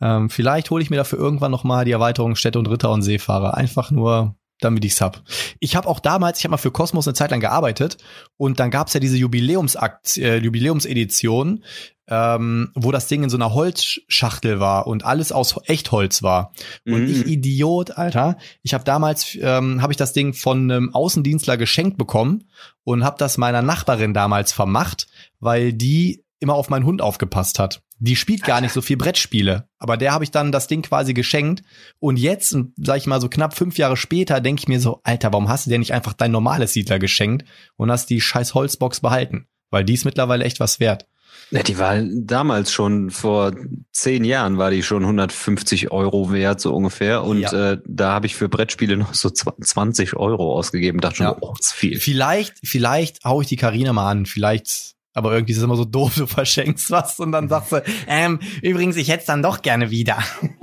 Ähm, 0.00 0.30
vielleicht 0.30 0.70
hole 0.70 0.82
ich 0.82 0.90
mir 0.90 0.96
dafür 0.96 1.18
irgendwann 1.18 1.50
noch 1.50 1.64
mal 1.64 1.84
die 1.84 1.92
Erweiterung 1.92 2.36
Städte 2.36 2.58
und 2.58 2.68
Ritter 2.68 2.90
und 2.90 3.02
Seefahrer. 3.02 3.54
Einfach 3.56 3.90
nur, 3.90 4.36
damit 4.60 4.84
ich's 4.84 5.00
hab. 5.00 5.22
Ich 5.60 5.76
habe 5.76 5.88
auch 5.88 6.00
damals, 6.00 6.38
ich 6.38 6.44
habe 6.44 6.52
mal 6.52 6.58
für 6.58 6.70
Cosmos 6.70 7.06
eine 7.06 7.14
Zeit 7.14 7.30
lang 7.30 7.40
gearbeitet 7.40 7.98
und 8.36 8.60
dann 8.60 8.70
gab's 8.70 8.94
ja 8.94 9.00
diese 9.00 9.16
Jubiläumsakt, 9.16 10.16
äh, 10.18 10.38
Jubiläumsedition, 10.38 11.64
ähm, 12.08 12.70
wo 12.74 12.92
das 12.92 13.08
Ding 13.08 13.24
in 13.24 13.30
so 13.30 13.36
einer 13.36 13.52
Holzschachtel 13.52 14.60
war 14.60 14.86
und 14.86 15.04
alles 15.04 15.32
aus 15.32 15.58
Echtholz 15.64 16.22
war. 16.22 16.52
Und 16.86 17.02
mhm. 17.02 17.10
ich 17.10 17.26
Idiot, 17.26 17.98
Alter, 17.98 18.36
ich 18.62 18.74
habe 18.74 18.84
damals 18.84 19.36
ähm, 19.40 19.82
habe 19.82 19.92
ich 19.92 19.96
das 19.96 20.12
Ding 20.12 20.32
von 20.32 20.70
einem 20.70 20.94
Außendienstler 20.94 21.56
geschenkt 21.56 21.98
bekommen 21.98 22.44
und 22.84 23.02
habe 23.04 23.16
das 23.18 23.38
meiner 23.38 23.62
Nachbarin 23.62 24.14
damals 24.14 24.52
vermacht, 24.52 25.08
weil 25.40 25.72
die 25.72 26.24
immer 26.40 26.54
auf 26.54 26.68
meinen 26.68 26.84
Hund 26.84 27.02
aufgepasst 27.02 27.58
hat. 27.58 27.82
Die 27.98 28.16
spielt 28.16 28.44
gar 28.44 28.60
nicht 28.60 28.72
so 28.72 28.82
viel 28.82 28.98
Brettspiele, 28.98 29.68
aber 29.78 29.96
der 29.96 30.12
habe 30.12 30.24
ich 30.24 30.30
dann 30.30 30.52
das 30.52 30.66
Ding 30.66 30.82
quasi 30.82 31.14
geschenkt. 31.14 31.62
Und 31.98 32.18
jetzt, 32.18 32.56
sag 32.76 32.96
ich 32.98 33.06
mal 33.06 33.20
so 33.20 33.28
knapp 33.28 33.56
fünf 33.56 33.78
Jahre 33.78 33.96
später, 33.96 34.40
denke 34.40 34.60
ich 34.60 34.68
mir 34.68 34.80
so, 34.80 35.00
Alter, 35.02 35.32
warum 35.32 35.48
hast 35.48 35.66
du 35.66 35.70
dir 35.70 35.78
nicht 35.78 35.94
einfach 35.94 36.12
dein 36.12 36.30
normales 36.30 36.74
Siedler 36.74 36.98
geschenkt 36.98 37.46
und 37.76 37.90
hast 37.90 38.10
die 38.10 38.20
scheiß 38.20 38.54
Holzbox 38.54 39.00
behalten? 39.00 39.46
Weil 39.70 39.84
die 39.84 39.94
ist 39.94 40.04
mittlerweile 40.04 40.44
echt 40.44 40.60
was 40.60 40.78
wert. 40.78 41.06
Ja, 41.50 41.62
die 41.62 41.78
war 41.78 42.02
damals 42.02 42.72
schon, 42.72 43.10
vor 43.10 43.52
zehn 43.92 44.24
Jahren 44.24 44.58
war 44.58 44.70
die 44.70 44.82
schon 44.82 45.02
150 45.02 45.92
Euro 45.92 46.32
wert, 46.32 46.60
so 46.60 46.74
ungefähr. 46.74 47.22
Und 47.22 47.40
ja. 47.40 47.72
äh, 47.72 47.78
da 47.86 48.12
habe 48.12 48.26
ich 48.26 48.34
für 48.34 48.48
Brettspiele 48.48 48.96
noch 48.96 49.14
so 49.14 49.30
20 49.30 50.16
Euro 50.16 50.54
ausgegeben. 50.54 51.00
Dachte 51.00 51.16
schon, 51.16 51.26
ja. 51.26 51.36
oh, 51.40 51.54
das 51.56 51.68
ist 51.68 51.72
viel. 51.72 52.00
Vielleicht, 52.00 52.54
vielleicht 52.64 53.24
hau 53.24 53.40
ich 53.40 53.46
die 53.46 53.56
Karina 53.56 53.92
mal 53.92 54.10
an. 54.10 54.26
Vielleicht 54.26 54.95
aber 55.16 55.32
irgendwie 55.32 55.52
ist 55.52 55.58
es 55.58 55.64
immer 55.64 55.76
so 55.76 55.86
doof, 55.86 56.14
du 56.14 56.26
verschenkst 56.26 56.90
was 56.90 57.18
und 57.18 57.32
dann 57.32 57.48
sagst 57.48 57.72
du, 57.72 57.82
ähm, 58.06 58.38
übrigens, 58.60 58.96
ich 58.96 59.08
hätte 59.08 59.20
es 59.20 59.26
dann 59.26 59.42
doch 59.42 59.62
gerne 59.62 59.90
wieder. 59.90 60.18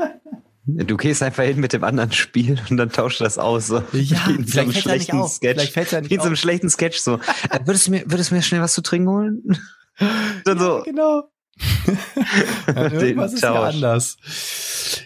Du 0.65 0.95
gehst 0.95 1.21
einfach 1.21 1.43
hin 1.43 1.59
mit 1.59 1.73
dem 1.73 1.83
anderen 1.83 2.13
Spiel 2.13 2.57
und 2.69 2.77
dann 2.77 2.89
tauscht 2.89 3.19
das 3.19 3.37
aus. 3.37 3.67
So. 3.67 3.83
Ja, 3.91 4.29
wie 4.29 4.49
so 4.49 4.71
fällt 4.71 4.85
er 4.85 4.93
nicht 4.93 5.13
auf. 5.13 5.29
Sketch. 5.33 5.71
Vielleicht 5.71 6.09
wie 6.09 6.13
in 6.13 6.21
so 6.21 6.27
einem 6.27 6.37
schlechten 6.37 6.69
Sketch 6.69 6.99
so. 6.99 7.15
Äh, 7.49 7.59
würdest 7.65 7.87
du 7.87 7.91
mir, 7.91 8.03
würdest 8.05 8.31
du 8.31 8.35
mir 8.35 8.41
schnell 8.41 8.61
was 8.61 8.73
zu 8.73 8.81
trinken 8.81 9.09
holen? 9.09 9.59
dann 10.45 10.59
so. 10.59 10.77
Ja, 10.77 10.83
genau. 10.83 11.23
Irgendwas 12.75 13.33
ist 13.33 13.43
ja 13.43 13.53
anders. 13.63 14.17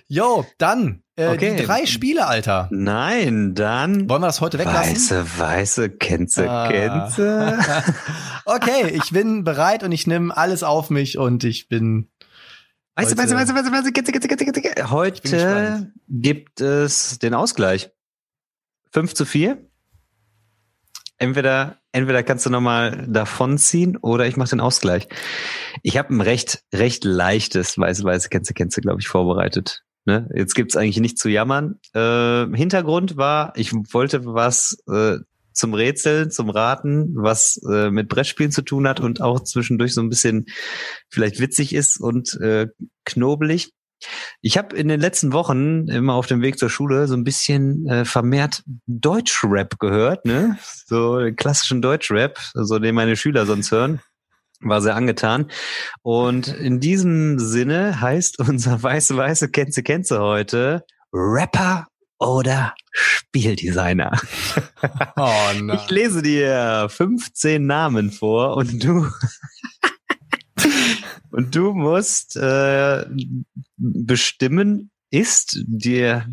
Jo, 0.08 0.46
dann 0.58 1.04
äh, 1.16 1.28
okay. 1.30 1.56
die 1.56 1.64
drei 1.64 1.86
Spiele, 1.86 2.28
Alter. 2.28 2.70
Nein, 2.72 3.56
dann. 3.56 4.10
Wollen 4.10 4.22
wir 4.22 4.28
das 4.28 4.40
heute 4.40 4.60
weglassen? 4.60 4.96
Weiße, 4.96 5.26
weiße, 5.40 5.90
Kenze, 5.90 6.50
ah. 6.50 6.70
Kenze. 6.70 7.58
okay, 8.46 8.90
ich 8.94 9.12
bin 9.12 9.44
bereit 9.44 9.84
und 9.84 9.92
ich 9.92 10.08
nehme 10.08 10.36
alles 10.36 10.64
auf 10.64 10.90
mich 10.90 11.18
und 11.18 11.44
ich 11.44 11.68
bin. 11.68 12.10
Weiße, 12.96 13.18
weiße, 13.18 13.36
weiße, 13.36 13.54
weiße, 13.54 13.72
weiße, 13.72 13.92
Kenze, 13.92 14.12
Kenze, 14.12 14.28
Kenze, 14.28 14.62
Kenze. 14.62 14.90
Heute 14.90 15.92
gibt 16.08 16.62
es 16.62 17.20
den 17.20 17.34
Ausgleich. 17.34 17.92
5 18.92 19.14
zu 19.14 19.26
4. 19.26 19.67
Entweder, 21.20 21.78
entweder 21.92 22.22
kannst 22.22 22.46
du 22.46 22.50
nochmal 22.50 23.08
davonziehen 23.08 23.98
oder 23.98 24.28
ich 24.28 24.38
mache 24.38 24.52
den 24.52 24.60
Ausgleich. 24.60 25.08
Ich 25.82 25.98
habe 25.98 26.14
ein 26.14 26.22
recht, 26.22 26.64
recht 26.74 27.06
leichtes 27.06 27.78
weiße, 27.78 28.04
weiße, 28.04 28.30
Kenze, 28.30 28.54
Kenze, 28.54 28.82
glaube 28.82 29.02
ich, 29.02 29.08
vorbereitet. 29.08 29.84
Ne? 30.06 30.30
Jetzt 30.36 30.54
gibt's 30.54 30.78
eigentlich 30.78 31.00
nicht 31.00 31.18
zu 31.18 31.28
jammern. 31.28 31.80
Äh, 31.94 32.46
Hintergrund 32.56 33.18
war, 33.18 33.54
ich 33.56 33.74
wollte 33.74 34.26
was 34.26 34.78
äh, 34.88 35.18
zum 35.58 35.74
Rätseln, 35.74 36.30
zum 36.30 36.50
Raten, 36.50 37.16
was 37.16 37.60
äh, 37.70 37.90
mit 37.90 38.08
Brettspielen 38.10 38.52
zu 38.52 38.62
tun 38.62 38.88
hat 38.88 39.00
und 39.00 39.22
auch 39.22 39.44
zwischendurch 39.44 39.94
so 39.94 40.02
ein 40.02 40.10
bisschen 40.10 40.46
vielleicht 41.10 41.40
witzig 41.40 41.74
ist 41.74 42.00
und 42.00 42.40
äh, 42.40 42.68
knobelig. 43.06 43.72
Ich 44.42 44.58
habe 44.58 44.76
in 44.76 44.88
den 44.88 45.00
letzten 45.00 45.34
Wochen 45.34 45.88
immer 45.88 46.14
auf 46.14 46.28
dem 46.28 46.42
Weg 46.42 46.60
zur 46.60 46.70
Schule 46.70 47.08
so 47.08 47.16
ein 47.16 47.24
bisschen 47.24 47.88
äh, 47.88 48.06
vermehrt 48.06 48.64
Deutschrap 48.86 49.80
gehört, 49.80 50.26
ne? 50.26 50.58
So 50.86 51.20
klassischen 51.36 51.82
Deutschrap, 51.82 52.40
so 52.54 52.80
den 52.80 52.96
meine 52.96 53.16
Schüler 53.16 53.46
sonst 53.46 53.72
hören 53.72 54.02
war 54.62 54.82
sehr 54.82 54.96
angetan. 54.96 55.52
Und 56.02 56.48
in 56.48 56.80
diesem 56.80 57.40
Sinne 57.40 58.02
heißt 58.02 58.40
unser 58.40 58.82
weiße 58.84 59.16
weiße 59.16 59.50
Kenze 59.50 59.84
Kenze 59.84 60.20
heute 60.20 60.84
Rapper 61.14 61.88
oder 62.20 62.74
Spieldesigner. 62.92 64.20
Oh 65.16 65.52
nein. 65.62 65.80
Ich 65.80 65.90
lese 65.90 66.22
dir 66.22 66.88
15 66.90 67.66
Namen 67.66 68.12
vor 68.12 68.58
und 68.58 68.84
du 68.84 69.08
und 71.32 71.56
du 71.56 71.74
musst 71.74 72.36
äh, 72.36 73.06
bestimmen, 73.78 74.92
ist 75.10 75.64
der 75.66 76.26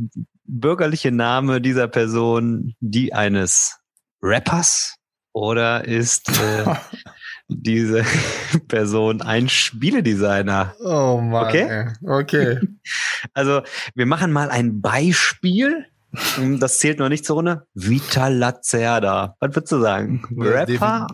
bürgerliche 0.44 1.10
Name 1.10 1.60
dieser 1.60 1.88
Person 1.88 2.74
die 2.80 3.12
eines 3.12 3.78
Rappers 4.22 4.96
oder 5.32 5.84
ist 5.84 6.30
äh, 6.30 6.64
diese 7.48 8.04
Person 8.68 9.20
ein 9.20 9.48
Spieledesigner. 9.48 10.74
Oh 10.80 11.20
Mann. 11.20 11.46
Okay. 11.46 11.88
Okay. 12.02 12.60
Also, 13.32 13.62
wir 13.94 14.04
machen 14.04 14.32
mal 14.32 14.50
ein 14.50 14.82
Beispiel. 14.82 15.86
Das 16.60 16.78
zählt 16.78 16.98
noch 16.98 17.08
nicht 17.08 17.24
zur 17.24 17.36
Runde. 17.36 17.66
Vita 17.72 18.28
Lacerda. 18.28 19.36
Was 19.40 19.56
würdest 19.56 19.72
du 19.72 19.80
sagen? 19.80 20.22
Rapper? 20.36 21.06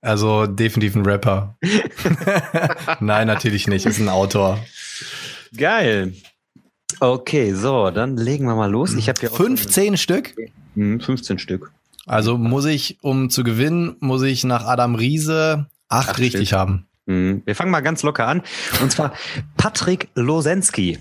Also 0.00 0.46
definitiv 0.46 0.94
ein 0.94 1.04
Rapper. 1.04 1.56
Nein, 3.00 3.26
natürlich 3.26 3.66
nicht. 3.66 3.86
Ist 3.86 3.98
ein 3.98 4.08
Autor. 4.08 4.58
Geil. 5.56 6.14
Okay, 7.00 7.52
so, 7.54 7.90
dann 7.90 8.16
legen 8.16 8.46
wir 8.46 8.54
mal 8.54 8.70
los. 8.70 8.94
Ich 8.94 9.08
habe 9.08 9.20
hier 9.20 9.30
15 9.30 9.96
Stück? 9.96 10.34
15 10.74 11.06
hm, 11.06 11.38
Stück. 11.38 11.72
Also 12.06 12.38
muss 12.38 12.64
ich, 12.64 12.98
um 13.02 13.28
zu 13.30 13.44
gewinnen, 13.44 13.96
muss 14.00 14.22
ich 14.22 14.44
nach 14.44 14.64
Adam 14.64 14.94
Riese 14.94 15.66
acht, 15.88 16.10
acht 16.10 16.18
richtig 16.18 16.48
Stück. 16.48 16.58
haben. 16.58 16.86
Mhm. 17.06 17.42
Wir 17.44 17.54
fangen 17.54 17.70
mal 17.70 17.80
ganz 17.80 18.02
locker 18.02 18.26
an. 18.26 18.42
Und 18.80 18.92
zwar 18.92 19.12
Patrick 19.56 20.08
Losensky. 20.14 20.98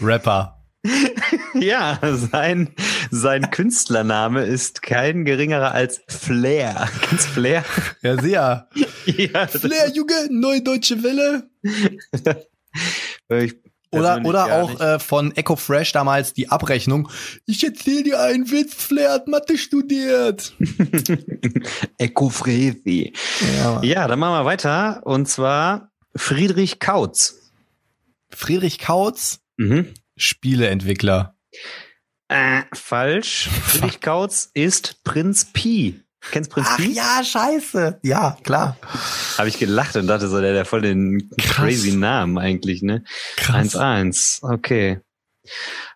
Rapper. 0.00 0.58
ja, 1.54 1.98
sein, 2.02 2.68
sein 3.10 3.50
Künstlername 3.50 4.44
ist 4.44 4.82
kein 4.82 5.24
geringerer 5.24 5.72
als 5.72 6.02
Flair. 6.08 6.88
Kennst 7.02 7.28
Flair? 7.28 7.64
Ja, 8.02 8.20
sehr. 8.20 8.68
ja, 9.06 9.46
Flair, 9.46 9.90
Junge, 9.92 10.28
neue 10.30 10.62
deutsche 10.62 11.02
Welle. 11.02 11.48
ich 13.28 13.54
oder 13.94 14.20
oder 14.24 14.60
auch 14.60 14.80
äh, 14.80 14.98
von 14.98 15.34
Echo 15.36 15.56
Fresh 15.56 15.92
damals 15.92 16.32
die 16.32 16.50
Abrechnung. 16.50 17.08
Ich 17.46 17.62
erzähl 17.62 18.02
dir 18.02 18.20
einen 18.20 18.50
Witz, 18.50 18.74
Flair 18.74 19.12
hat 19.12 19.28
Mathe 19.28 19.56
studiert. 19.56 20.52
Echo 21.98 22.28
Fresi. 22.28 23.12
Ja, 23.56 23.82
ja, 23.82 24.08
dann 24.08 24.18
machen 24.18 24.40
wir 24.40 24.44
weiter. 24.44 25.02
Und 25.04 25.28
zwar 25.28 25.92
Friedrich 26.16 26.80
Kautz. 26.80 27.52
Friedrich 28.30 28.78
Kautz? 28.78 29.40
Mhm. 29.56 29.94
Spieleentwickler. 30.16 31.36
Äh, 32.28 32.62
falsch. 32.72 33.48
Friedrich 33.64 34.00
Kautz 34.00 34.50
ist 34.54 35.02
Prinz 35.04 35.44
Pi. 35.46 36.00
Kennst 36.30 36.50
Prinz 36.50 36.68
Ach, 36.70 36.76
Pi? 36.78 36.92
Ja, 36.92 37.22
scheiße. 37.22 38.00
Ja, 38.02 38.38
klar. 38.42 38.76
Habe 39.36 39.48
ich 39.48 39.58
gelacht 39.58 39.94
und 39.96 40.06
dachte 40.06 40.28
so, 40.28 40.40
der 40.40 40.58
hat 40.58 40.66
voll 40.66 40.80
den 40.80 41.30
Krass. 41.38 41.56
crazy 41.56 41.92
Namen 41.92 42.38
eigentlich, 42.38 42.82
ne? 42.82 43.04
Krass. 43.36 43.76
1-1. 43.76 44.38
Okay. 44.42 45.00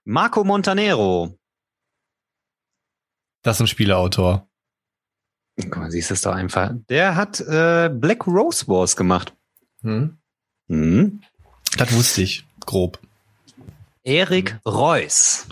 Marco 0.04 0.44
Montanero. 0.44 1.38
Das 3.42 3.56
ist 3.56 3.60
ein 3.62 3.66
Spieleautor. 3.68 4.46
Guck 5.56 5.76
mal, 5.76 5.90
siehst 5.90 6.10
du 6.10 6.14
es 6.14 6.20
doch 6.22 6.34
einfach. 6.34 6.72
Der 6.90 7.16
hat 7.16 7.40
äh, 7.40 7.88
Black 7.92 8.26
Rose 8.26 8.68
Wars 8.68 8.96
gemacht. 8.96 9.34
Hm? 9.82 10.18
Hm? 10.68 11.22
Das 11.78 11.92
wusste 11.92 12.22
ich, 12.22 12.44
grob. 12.66 13.00
Erik 14.04 14.58
Reus. 14.66 15.46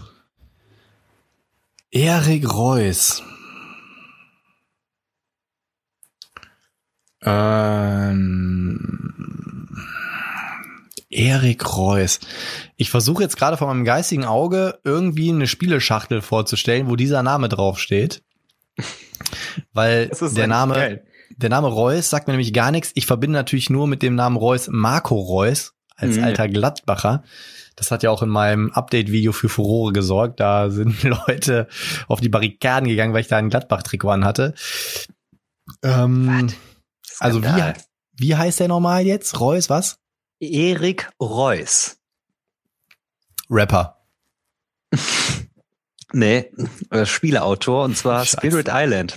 Erik 1.97 2.53
Reus. 2.53 3.23
Ähm, 7.23 8.91
Erik 11.09 11.75
Reus. 11.75 12.21
Ich 12.77 12.91
versuche 12.91 13.23
jetzt 13.23 13.39
gerade 13.39 13.57
vor 13.57 13.69
meinem 13.69 13.87
geistigen 13.87 14.27
Auge 14.27 14.79
irgendwie 14.85 15.31
eine 15.31 15.47
Spieleschachtel 15.47 16.21
vorzustellen, 16.21 16.91
wo 16.91 16.97
dieser 16.97 17.23
Name 17.23 17.49
draufsteht. 17.49 18.23
Weil 19.73 20.11
der 20.37 20.49
Name, 20.49 20.75
geil. 20.75 21.07
der 21.31 21.49
Name 21.49 21.69
Reus 21.69 22.11
sagt 22.11 22.27
mir 22.27 22.35
nämlich 22.35 22.53
gar 22.53 22.73
nichts. 22.73 22.91
Ich 22.95 23.07
verbinde 23.07 23.39
natürlich 23.39 23.71
nur 23.71 23.87
mit 23.87 24.03
dem 24.03 24.17
Namen 24.17 24.37
Reus 24.37 24.69
Marco 24.71 25.15
Reus 25.15 25.73
als 25.97 26.17
mhm. 26.17 26.25
alter 26.25 26.47
Gladbacher. 26.47 27.25
Das 27.77 27.91
hat 27.91 28.03
ja 28.03 28.11
auch 28.11 28.23
in 28.23 28.31
meinem 28.31 28.73
Update-Video 28.73 29.33
für 29.33 29.51
Furore 29.51 29.93
gesorgt. 29.93 30.41
Da 30.41 30.71
sind 30.71 31.03
Leute 31.03 31.69
auf 32.09 32.21
die 32.21 32.31
Barrikaden 32.31 32.89
gegangen, 32.89 33.13
weil 33.13 33.21
ich 33.21 33.29
da 33.29 33.37
ein 33.37 33.51
Gladbach-Trikot 33.51 34.11
an 34.11 34.25
hatte. 34.25 34.55
Ähm, 35.83 36.49
also 37.19 37.43
wie, 37.43 37.73
wie 38.15 38.37
heißt 38.37 38.61
der 38.61 38.69
normal 38.69 39.05
jetzt? 39.05 39.39
Reus, 39.41 39.69
was? 39.69 39.99
Erik 40.41 41.11
Reus. 41.21 41.99
Rapper. 43.51 44.05
nee, 46.13 46.51
äh, 46.91 47.07
Spieleautor 47.07 47.85
und 47.85 47.97
zwar 47.97 48.25
Scheiße. 48.25 48.47
Spirit 48.47 48.69
Island. 48.71 49.17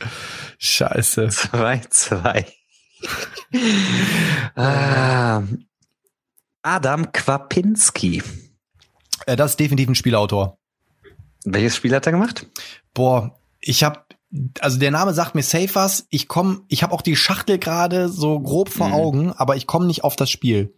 Scheiße. 0.57 1.27
2-2. 1.27 2.45
ah, 4.55 5.43
Adam 6.61 7.11
Kwapinski. 7.11 8.21
Äh, 9.25 9.35
das 9.35 9.51
ist 9.51 9.59
definitiv 9.59 9.89
ein 9.89 9.95
Spielautor. 9.95 10.57
Welches 11.45 11.75
Spiel 11.75 11.95
hat 11.95 12.05
er 12.05 12.11
gemacht? 12.11 12.47
Boah, 12.93 13.39
ich 13.59 13.83
habe 13.83 14.03
also 14.59 14.77
der 14.77 14.91
Name 14.91 15.13
sagt 15.13 15.35
mir 15.35 15.43
safe 15.43 15.73
was. 15.73 16.05
Ich 16.09 16.27
komme, 16.27 16.61
ich 16.67 16.83
habe 16.83 16.93
auch 16.93 17.01
die 17.01 17.15
Schachtel 17.15 17.57
gerade 17.57 18.09
so 18.09 18.39
grob 18.39 18.69
vor 18.69 18.89
mhm. 18.89 18.93
Augen, 18.93 19.31
aber 19.31 19.55
ich 19.55 19.67
komme 19.67 19.87
nicht 19.87 20.03
auf 20.03 20.15
das 20.15 20.29
Spiel. 20.29 20.73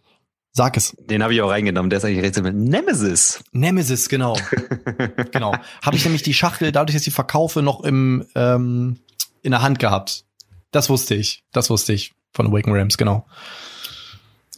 Sag 0.54 0.76
es. 0.76 0.94
Den 0.98 1.22
habe 1.22 1.34
ich 1.34 1.40
auch 1.40 1.48
reingenommen. 1.48 1.88
Der 1.88 1.98
ist 1.98 2.04
eigentlich 2.04 2.22
recht 2.22 2.42
mit 2.42 2.54
Nemesis. 2.54 3.42
Nemesis, 3.52 4.08
genau. 4.08 4.36
genau. 5.32 5.54
Habe 5.82 5.96
ich 5.96 6.04
nämlich 6.04 6.22
die 6.22 6.34
Schachtel, 6.34 6.72
dadurch, 6.72 6.96
dass 6.96 7.06
ich 7.06 7.14
verkaufe, 7.14 7.62
noch 7.62 7.82
im 7.82 8.26
ähm, 8.34 8.98
in 9.42 9.52
der 9.52 9.62
Hand 9.62 9.78
gehabt. 9.78 10.24
Das 10.70 10.90
wusste 10.90 11.14
ich. 11.14 11.42
Das 11.52 11.70
wusste 11.70 11.94
ich 11.94 12.12
von 12.32 12.48
Awaken 12.48 12.74
Rams, 12.74 12.98
genau. 12.98 13.26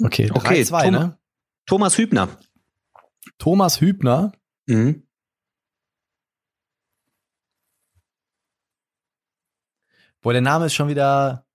Okay, 0.03 0.31
okay 0.33 0.63
3, 0.63 0.65
2, 0.65 0.83
Tom 0.83 0.93
ne? 0.93 1.19
Thomas 1.67 1.97
Hübner. 1.97 2.29
Thomas 3.39 3.81
Hübner. 3.81 4.33
Mhm. 4.67 5.07
Boah, 10.21 10.33
der 10.33 10.43
Name 10.43 10.67
ist 10.67 10.75
schon 10.75 10.89
wieder 10.89 11.47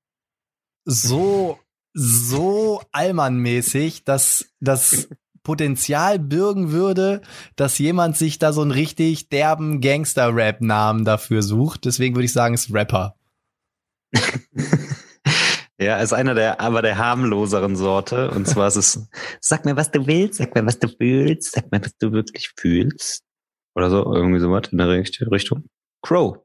so, 0.86 1.60
so 1.94 2.82
Allmann-mäßig, 2.92 4.04
dass 4.04 4.54
das 4.60 5.10
Potenzial 5.42 6.20
bürgen 6.20 6.72
würde, 6.72 7.22
dass 7.56 7.80
jemand 7.80 8.18
sich 8.18 8.38
da 8.38 8.54
so 8.54 8.62
einen 8.62 8.72
richtig 8.72 9.30
derben 9.30 9.82
Gangster-Rap-Namen 9.82 11.06
dafür 11.06 11.42
sucht. 11.42 11.86
Deswegen 11.86 12.15
würde 12.15 12.26
ich 12.26 12.34
sagen, 12.34 12.54
es 12.54 12.68
ist 12.68 12.74
Rapper. 12.74 13.15
Ja, 15.80 15.98
ist 15.98 16.12
einer 16.12 16.36
der, 16.36 16.60
aber 16.60 16.82
der 16.82 16.98
harmloseren 16.98 17.76
Sorte. 17.78 18.32
Und 18.32 18.48
zwar 18.48 18.68
ist 18.68 18.76
es, 18.76 19.08
sag 19.39 19.63
mir, 19.63 19.78
was 19.78 19.92
du 19.92 20.06
willst, 20.06 20.36
sag 20.36 20.54
mir, 20.54 20.65
was 20.65 20.78
du 20.78 20.89
fühlst, 20.89 21.52
sag 21.54 21.72
mir, 21.72 21.82
was 21.82 21.96
du 21.98 22.12
wirklich 22.12 22.52
fühlst. 22.58 23.24
Oder 23.76 23.89
so, 23.89 24.13
irgendwie 24.13 24.39
sowas 24.39 24.63
in 24.72 24.78
der 24.78 24.89
Richtung. 24.89 25.70
Crow. 26.02 26.38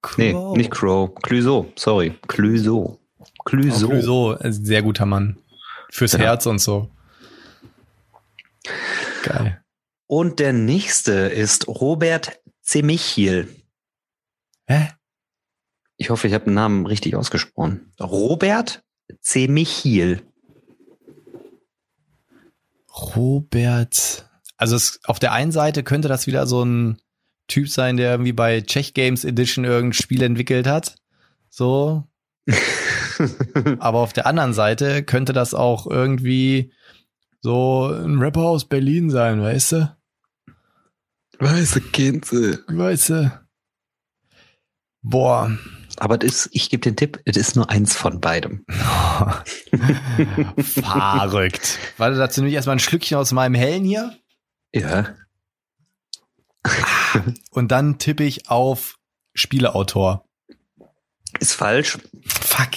Crow. 0.00 0.18
Nee, 0.18 0.32
nicht 0.56 0.70
Crow. 0.70 1.12
Clüso, 1.22 1.72
sorry. 1.74 2.14
Clüso. 2.28 3.00
Clüso. 3.44 3.86
Oh, 3.86 3.90
Clüso, 3.90 4.36
sehr 4.42 4.82
guter 4.82 5.06
Mann. 5.06 5.38
Fürs 5.90 6.12
ja. 6.12 6.20
Herz 6.20 6.46
und 6.46 6.60
so. 6.60 6.90
Geil. 9.24 9.62
Und 10.06 10.38
der 10.38 10.52
nächste 10.52 11.12
ist 11.12 11.66
Robert 11.66 12.40
Zemichiel. 12.62 13.48
Hä? 14.66 14.90
Ich 15.98 16.10
hoffe, 16.10 16.28
ich 16.28 16.34
habe 16.34 16.44
den 16.44 16.54
Namen 16.54 16.86
richtig 16.86 17.16
ausgesprochen. 17.16 17.92
Robert 18.00 18.82
Zemichiel. 19.20 20.22
Robert. 23.14 24.30
Also 24.56 24.76
es, 24.76 25.00
auf 25.04 25.18
der 25.18 25.32
einen 25.32 25.52
Seite 25.52 25.82
könnte 25.82 26.08
das 26.08 26.26
wieder 26.26 26.46
so 26.46 26.64
ein 26.64 27.00
Typ 27.48 27.68
sein, 27.68 27.96
der 27.96 28.12
irgendwie 28.12 28.32
bei 28.32 28.60
Czech 28.60 28.94
Games 28.94 29.24
Edition 29.24 29.64
irgendein 29.64 29.94
Spiel 29.94 30.22
entwickelt 30.22 30.68
hat. 30.68 30.94
So. 31.50 32.04
Aber 33.80 33.98
auf 33.98 34.12
der 34.12 34.26
anderen 34.26 34.54
Seite 34.54 35.02
könnte 35.02 35.32
das 35.32 35.52
auch 35.52 35.88
irgendwie 35.88 36.72
so 37.40 37.86
ein 37.86 38.18
Rapper 38.18 38.42
aus 38.42 38.66
Berlin 38.66 39.10
sein, 39.10 39.42
weißt 39.42 39.72
du? 39.72 39.96
Weiße 41.40 41.80
Kinze. 41.80 42.64
Weißt 42.68 43.10
du. 43.10 43.40
Boah. 45.02 45.58
Aber 45.98 46.16
das 46.18 46.48
ich 46.52 46.70
gebe 46.70 46.82
den 46.82 46.96
Tipp, 46.96 47.20
es 47.24 47.36
ist 47.36 47.56
nur 47.56 47.70
eins 47.70 47.96
von 47.96 48.20
beidem. 48.20 48.64
Verrückt. 50.58 51.78
Warte, 51.96 52.16
dazu 52.16 52.40
nehme 52.40 52.50
ich 52.50 52.54
erstmal 52.54 52.76
ein 52.76 52.80
Schlückchen 52.80 53.18
aus 53.18 53.32
meinem 53.32 53.54
Hellen 53.54 53.84
hier. 53.84 54.16
Ja. 54.72 55.14
Und 57.50 57.72
dann 57.72 57.98
tippe 57.98 58.24
ich 58.24 58.48
auf 58.48 58.96
Spieleautor. 59.34 60.24
Ist 61.40 61.54
falsch. 61.54 61.98
Fuck. 62.26 62.70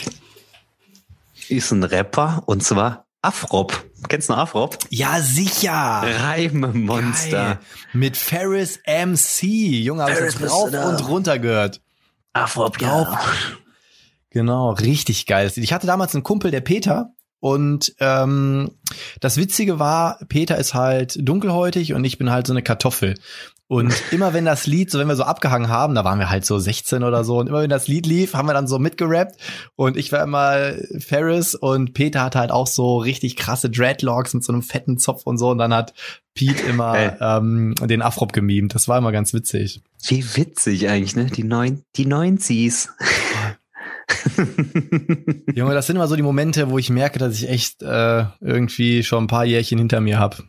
Ist 1.50 1.72
ein 1.72 1.84
Rapper 1.84 2.44
und 2.46 2.64
zwar 2.64 3.06
Afrop. 3.22 3.86
Kennst 4.08 4.30
du 4.30 4.34
noch 4.34 4.40
Afrop? 4.40 4.78
Ja, 4.90 5.22
sicher. 5.22 5.74
Reimemonster. 5.74 7.60
Mit 7.94 8.18
Ferris 8.18 8.80
MC. 8.86 9.44
Junge, 9.44 10.04
habe 10.04 10.28
ich 10.28 10.36
drauf 10.36 10.72
und 10.72 11.08
runter 11.08 11.38
gehört. 11.38 11.82
Afrop, 12.34 12.82
ja. 12.82 13.20
Genau, 14.30 14.72
richtig 14.72 15.26
geil. 15.26 15.52
Ich 15.56 15.74
hatte 15.74 15.88
damals 15.88 16.14
einen 16.16 16.24
Kumpel, 16.24 16.52
der 16.52 16.62
Peter, 16.62 17.14
und 17.42 17.96
ähm, 18.00 18.70
das 19.20 19.38
Witzige 19.38 19.80
war, 19.80 20.20
Peter 20.30 20.58
ist 20.58 20.76
halt 20.76 21.18
dunkelhäutig 21.28 21.94
und 21.94 22.06
ich 22.06 22.20
bin 22.20 22.30
halt 22.30 22.46
so 22.46 22.54
eine 22.54 22.62
Kartoffel. 22.62 23.16
Und 23.72 23.94
immer 24.12 24.34
wenn 24.34 24.44
das 24.44 24.68
Lied, 24.68 24.92
so 24.92 25.00
wenn 25.00 25.08
wir 25.08 25.16
so 25.16 25.24
abgehangen 25.24 25.70
haben, 25.70 25.96
da 25.96 26.04
waren 26.04 26.20
wir 26.20 26.30
halt 26.30 26.44
so 26.44 26.60
16 26.60 27.04
oder 27.04 27.24
so, 27.24 27.40
und 27.40 27.48
immer 27.48 27.62
wenn 27.62 27.70
das 27.70 27.88
Lied 27.88 28.06
lief, 28.06 28.34
haben 28.34 28.50
wir 28.50 28.54
dann 28.54 28.68
so 28.68 28.80
mitgerappt. 28.80 29.38
Und 29.78 29.96
ich 29.96 30.12
war 30.12 30.22
immer 30.22 30.74
Ferris 31.00 31.56
und 31.56 31.94
Peter 31.94 32.22
hatte 32.22 32.40
halt 32.40 32.52
auch 32.52 32.68
so 32.68 32.98
richtig 32.98 33.38
krasse 33.38 33.70
Dreadlocks 33.70 34.34
mit 34.34 34.44
so 34.44 34.52
einem 34.52 34.62
fetten 34.62 34.98
Zopf 34.98 35.22
und 35.24 35.38
so. 35.38 35.52
Und 35.52 35.58
dann 35.58 35.74
hat 35.74 35.94
Pete 36.34 36.62
immer 36.64 36.94
hey. 36.96 37.12
ähm, 37.22 37.74
den 37.76 38.02
Afrop 38.02 38.34
gemimt. 38.34 38.76
Das 38.76 38.90
war 38.90 38.98
immer 38.98 39.14
ganz 39.14 39.34
witzig. 39.34 39.82
Wie 40.06 40.36
witzig 40.36 40.90
eigentlich, 40.90 41.16
ne? 41.16 41.28
Die 41.28 41.46
neun, 41.46 41.84
die 41.96 42.08
90s. 42.08 42.90
Junge, 45.56 45.74
das 45.74 45.88
sind 45.88 45.96
immer 45.96 46.10
so 46.10 46.18
die 46.18 46.24
Momente, 46.24 46.70
wo 46.70 46.78
ich 46.78 46.90
merke, 46.90 47.20
dass 47.20 47.36
ich 47.36 47.48
echt 47.48 47.82
äh, 47.84 48.26
irgendwie 48.42 49.04
schon 49.04 49.24
ein 49.24 49.28
paar 49.28 49.46
Jährchen 49.46 49.78
hinter 49.78 50.02
mir 50.02 50.20
habe. 50.20 50.44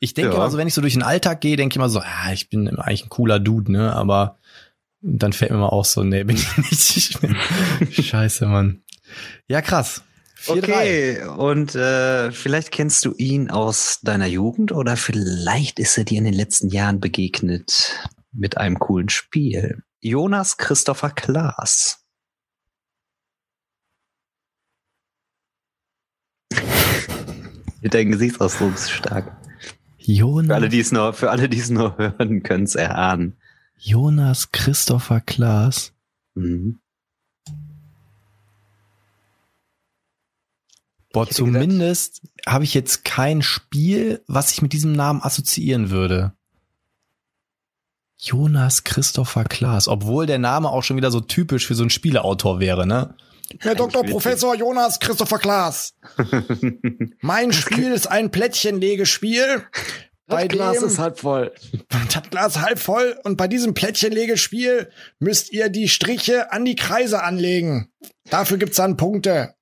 Ich 0.00 0.14
denke 0.14 0.30
ja. 0.30 0.36
immer 0.36 0.50
so, 0.50 0.58
wenn 0.58 0.68
ich 0.68 0.74
so 0.74 0.80
durch 0.80 0.94
den 0.94 1.02
Alltag 1.02 1.40
gehe, 1.40 1.56
denke 1.56 1.72
ich 1.72 1.76
immer 1.76 1.88
so, 1.88 2.00
ah, 2.00 2.32
ich 2.32 2.48
bin 2.48 2.68
eigentlich 2.68 3.04
ein 3.04 3.10
cooler 3.10 3.40
Dude, 3.40 3.70
ne? 3.70 3.94
Aber 3.94 4.38
dann 5.00 5.32
fällt 5.32 5.50
mir 5.50 5.58
mal 5.58 5.68
auch 5.68 5.84
so, 5.84 6.02
nee, 6.02 6.24
bin 6.24 6.36
ich 6.36 6.56
nicht. 6.56 7.18
Scheiße, 8.06 8.46
Mann. 8.46 8.82
Ja, 9.48 9.60
krass. 9.60 10.02
4, 10.36 10.56
okay, 10.56 11.14
3. 11.20 11.28
und 11.30 11.74
äh, 11.74 12.30
vielleicht 12.30 12.70
kennst 12.70 13.04
du 13.06 13.14
ihn 13.16 13.50
aus 13.50 14.00
deiner 14.02 14.26
Jugend 14.26 14.72
oder 14.72 14.96
vielleicht 14.96 15.78
ist 15.78 15.96
er 15.96 16.04
dir 16.04 16.18
in 16.18 16.24
den 16.24 16.34
letzten 16.34 16.68
Jahren 16.68 17.00
begegnet 17.00 18.10
mit 18.30 18.58
einem 18.58 18.78
coolen 18.78 19.08
Spiel. 19.08 19.82
Jonas 20.00 20.58
Christopher 20.58 21.10
Klaas. 21.10 22.04
Dein 27.82 28.10
Gesichtsausdruck 28.10 28.74
ist 28.74 28.90
stark. 28.90 29.43
Jonas. 30.06 30.48
Für 30.48 30.54
alle, 30.54 30.68
die 30.68 30.80
es 30.80 30.92
nur, 30.92 31.12
für 31.12 31.30
alle, 31.30 31.48
die 31.48 31.58
es 31.58 31.70
nur 31.70 31.96
hören, 31.98 32.42
können 32.42 32.64
es 32.64 32.74
erahnen. 32.74 33.36
Jonas 33.78 34.52
Christopher 34.52 35.20
Klaas. 35.20 35.92
Mhm. 36.34 36.78
Boah, 41.12 41.28
zumindest 41.28 42.22
habe 42.44 42.64
ich 42.64 42.74
jetzt 42.74 43.04
kein 43.04 43.40
Spiel, 43.40 44.22
was 44.26 44.50
ich 44.50 44.62
mit 44.62 44.72
diesem 44.72 44.92
Namen 44.92 45.22
assoziieren 45.22 45.90
würde. 45.90 46.32
Jonas 48.18 48.82
Christopher 48.82 49.44
Klaas, 49.44 49.86
obwohl 49.86 50.26
der 50.26 50.38
Name 50.38 50.70
auch 50.70 50.82
schon 50.82 50.96
wieder 50.96 51.10
so 51.10 51.20
typisch 51.20 51.66
für 51.66 51.74
so 51.74 51.84
einen 51.84 51.90
Spieleautor 51.90 52.58
wäre, 52.58 52.86
ne? 52.86 53.14
Herr 53.60 53.74
Dr. 53.74 54.04
Professor 54.04 54.54
Jonas 54.54 54.98
Christopher 55.00 55.38
Klaas. 55.38 55.94
mein 57.20 57.52
Spiel 57.52 57.92
ist 57.92 58.06
ein 58.06 58.30
Plättchenlegespiel. 58.30 59.64
Das 60.26 60.48
Glas 60.48 60.78
dem, 60.78 60.88
ist 60.88 60.98
halb 60.98 61.18
voll. 61.18 61.52
Das 62.12 62.30
Glas 62.30 62.58
halb 62.60 62.78
voll 62.78 63.16
und 63.24 63.36
bei 63.36 63.48
diesem 63.48 63.74
Plättchenlegespiel 63.74 64.90
müsst 65.18 65.52
ihr 65.52 65.68
die 65.68 65.88
Striche 65.88 66.52
an 66.52 66.64
die 66.64 66.76
Kreise 66.76 67.22
anlegen. 67.22 67.92
Dafür 68.30 68.56
gibt's 68.58 68.76
dann 68.76 68.96
Punkte. 68.96 69.54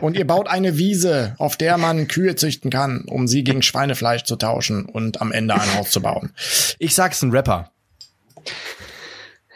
Und 0.00 0.16
ihr 0.16 0.26
baut 0.26 0.48
eine 0.48 0.78
Wiese, 0.78 1.34
auf 1.38 1.56
der 1.56 1.76
man 1.76 2.08
Kühe 2.08 2.34
züchten 2.34 2.70
kann, 2.70 3.04
um 3.08 3.28
sie 3.28 3.44
gegen 3.44 3.62
Schweinefleisch 3.62 4.24
zu 4.24 4.36
tauschen 4.36 4.86
und 4.86 5.20
am 5.20 5.32
Ende 5.32 5.54
ein 5.54 5.74
Haus 5.74 5.90
zu 5.90 6.00
bauen. 6.00 6.32
Ich 6.78 6.94
sag's 6.94 7.22
ein 7.22 7.30
Rapper. 7.30 7.72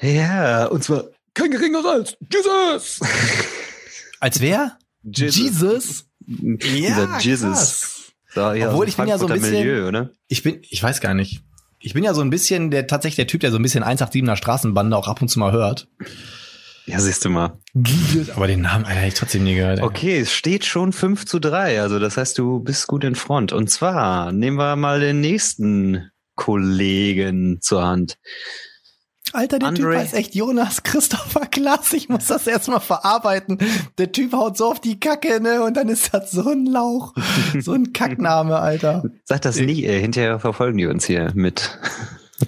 Ja, 0.00 0.66
und 0.66 0.84
zwar 0.84 1.04
kein 1.40 1.50
geringerer 1.50 1.92
als 1.92 2.16
Jesus. 2.32 3.00
Als 4.20 4.40
wer? 4.40 4.76
Jesus. 5.02 6.04
Jesus? 6.26 6.96
Ja, 6.96 7.18
Jesus. 7.18 8.12
So, 8.34 8.52
ja, 8.52 8.70
Obwohl 8.70 8.86
ich 8.86 8.96
bin 8.96 9.08
ja 9.08 9.16
so 9.16 9.26
ein 9.26 9.32
bisschen, 9.32 9.52
Milieu, 9.52 9.88
oder? 9.88 10.10
ich 10.28 10.42
bin, 10.42 10.60
ich 10.68 10.82
weiß 10.82 11.00
gar 11.00 11.14
nicht. 11.14 11.40
Ich 11.80 11.94
bin 11.94 12.04
ja 12.04 12.12
so 12.12 12.20
ein 12.20 12.28
bisschen 12.28 12.70
der 12.70 12.86
tatsächlich 12.86 13.16
der 13.16 13.26
Typ, 13.26 13.40
der 13.40 13.50
so 13.50 13.56
ein 13.56 13.62
bisschen 13.62 13.82
187er 13.82 14.36
Straßenbande 14.36 14.94
auch 14.94 15.08
ab 15.08 15.22
und 15.22 15.28
zu 15.28 15.38
mal 15.38 15.52
hört. 15.52 15.88
Ja, 16.84 17.00
siehst 17.00 17.24
du 17.24 17.30
mal. 17.30 17.58
Aber 18.36 18.46
den 18.46 18.60
Namen 18.60 18.84
Alter, 18.84 19.06
ich 19.06 19.14
trotzdem 19.14 19.44
nie 19.44 19.54
gehört. 19.54 19.80
Okay, 19.80 20.18
es 20.18 20.32
steht 20.32 20.66
schon 20.66 20.92
5 20.92 21.24
zu 21.24 21.38
3. 21.38 21.80
Also 21.80 21.98
das 21.98 22.18
heißt, 22.18 22.36
du 22.36 22.60
bist 22.60 22.86
gut 22.86 23.04
in 23.04 23.14
Front. 23.14 23.52
Und 23.52 23.70
zwar 23.70 24.32
nehmen 24.32 24.58
wir 24.58 24.76
mal 24.76 25.00
den 25.00 25.20
nächsten 25.20 26.10
Kollegen 26.34 27.60
zur 27.62 27.86
Hand. 27.86 28.18
Alter, 29.32 29.58
der 29.58 29.68
Andre. 29.68 29.82
Typ 29.82 29.94
heißt 29.94 30.14
echt 30.14 30.34
Jonas 30.34 30.82
Christopher 30.82 31.46
Klaas. 31.46 31.92
Ich 31.92 32.08
muss 32.08 32.26
das 32.26 32.46
erstmal 32.46 32.80
verarbeiten. 32.80 33.58
Der 33.98 34.12
Typ 34.12 34.32
haut 34.32 34.56
so 34.56 34.70
auf 34.70 34.80
die 34.80 34.98
Kacke, 34.98 35.40
ne? 35.40 35.62
Und 35.62 35.76
dann 35.76 35.88
ist 35.88 36.12
das 36.12 36.30
so 36.30 36.48
ein 36.50 36.66
Lauch. 36.66 37.14
So 37.58 37.72
ein 37.72 37.92
Kackname, 37.92 38.58
Alter. 38.58 39.04
Sag 39.24 39.42
das 39.42 39.60
nicht, 39.60 39.84
ey. 39.84 40.00
Hinterher 40.00 40.40
verfolgen 40.40 40.78
die 40.78 40.86
uns 40.86 41.04
hier 41.04 41.30
mit. 41.34 41.78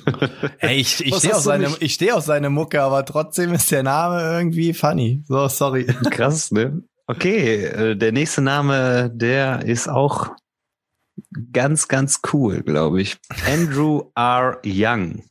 Ey, 0.58 0.76
ich, 0.78 1.04
ich 1.04 1.14
stehe 1.16 1.36
auf 1.36 1.42
seine, 1.42 1.68
ich 1.80 1.94
stehe 1.94 2.14
auf 2.14 2.24
seine 2.24 2.50
Mucke, 2.50 2.82
aber 2.82 3.04
trotzdem 3.04 3.52
ist 3.52 3.70
der 3.70 3.82
Name 3.82 4.22
irgendwie 4.22 4.72
funny. 4.72 5.22
So, 5.28 5.48
sorry. 5.48 5.84
Krass, 6.10 6.50
ne? 6.50 6.82
Okay, 7.06 7.64
äh, 7.64 7.96
der 7.96 8.12
nächste 8.12 8.40
Name, 8.40 9.10
der 9.14 9.64
ist 9.66 9.88
auch 9.88 10.30
ganz, 11.52 11.88
ganz 11.88 12.20
cool, 12.32 12.62
glaube 12.62 13.02
ich. 13.02 13.18
Andrew 13.46 14.10
R. 14.14 14.60
Young. 14.64 15.24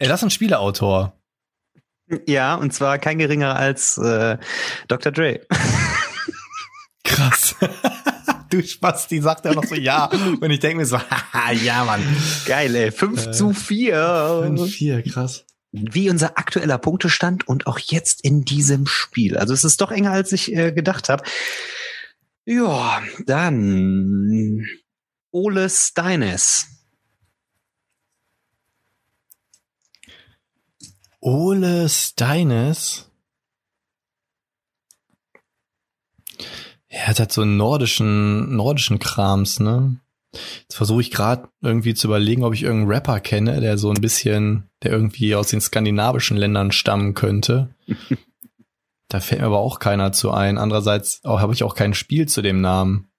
Ey, 0.00 0.08
das 0.08 0.20
ist 0.20 0.24
ein 0.24 0.30
Spieleautor. 0.30 1.12
Ja, 2.26 2.54
und 2.54 2.72
zwar 2.72 2.98
kein 2.98 3.18
geringerer 3.18 3.54
als 3.54 3.98
äh, 3.98 4.38
Dr. 4.88 5.12
Dre. 5.12 5.40
Krass. 7.04 7.54
du 8.50 8.62
Spasti, 8.62 9.20
sagt 9.20 9.44
er 9.44 9.54
noch 9.54 9.64
so 9.64 9.74
ja. 9.74 10.06
Und 10.06 10.50
ich 10.50 10.58
denke 10.58 10.78
mir 10.78 10.86
so, 10.86 10.98
haha, 10.98 11.52
ja, 11.52 11.84
Mann. 11.84 12.02
Geil, 12.46 12.74
ey. 12.74 12.90
5 12.90 13.26
äh, 13.26 13.30
zu 13.32 13.52
4. 13.52 14.40
5 14.44 14.60
zu 14.60 14.66
4, 14.66 15.02
krass. 15.02 15.44
Wie 15.70 16.08
unser 16.08 16.38
aktueller 16.38 16.78
Punktestand 16.78 17.46
und 17.46 17.66
auch 17.66 17.78
jetzt 17.78 18.24
in 18.24 18.46
diesem 18.46 18.86
Spiel. 18.86 19.36
Also 19.36 19.52
es 19.52 19.64
ist 19.64 19.82
doch 19.82 19.92
enger, 19.92 20.12
als 20.12 20.32
ich 20.32 20.56
äh, 20.56 20.72
gedacht 20.72 21.10
habe. 21.10 21.24
Ja, 22.46 23.02
dann 23.26 24.66
Ole 25.30 25.68
Steines. 25.68 26.79
Ole 31.20 31.88
Steines. 31.88 33.10
Er 36.88 37.06
hat 37.06 37.20
halt 37.20 37.32
so 37.32 37.42
einen 37.42 37.56
nordischen, 37.56 38.56
nordischen 38.56 38.98
Krams, 38.98 39.60
ne? 39.60 40.00
Jetzt 40.32 40.76
versuche 40.76 41.00
ich 41.00 41.10
gerade 41.10 41.48
irgendwie 41.60 41.94
zu 41.94 42.06
überlegen, 42.06 42.44
ob 42.44 42.54
ich 42.54 42.62
irgendeinen 42.62 42.92
Rapper 42.92 43.20
kenne, 43.20 43.60
der 43.60 43.78
so 43.78 43.90
ein 43.90 44.00
bisschen, 44.00 44.70
der 44.82 44.92
irgendwie 44.92 45.34
aus 45.34 45.48
den 45.48 45.60
skandinavischen 45.60 46.36
Ländern 46.36 46.72
stammen 46.72 47.14
könnte. 47.14 47.74
da 49.08 49.20
fällt 49.20 49.40
mir 49.40 49.46
aber 49.46 49.58
auch 49.58 49.78
keiner 49.78 50.12
zu 50.12 50.30
ein. 50.30 50.56
Andererseits 50.56 51.20
habe 51.24 51.52
ich 51.52 51.64
auch 51.64 51.74
kein 51.74 51.94
Spiel 51.94 52.26
zu 52.26 52.42
dem 52.42 52.60
Namen. 52.60 53.10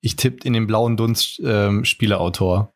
Ich 0.00 0.16
tippt 0.16 0.44
in 0.44 0.52
den 0.52 0.66
blauen 0.66 0.96
Dunst 0.96 1.40
ähm, 1.42 1.84
Spieleautor. 1.84 2.75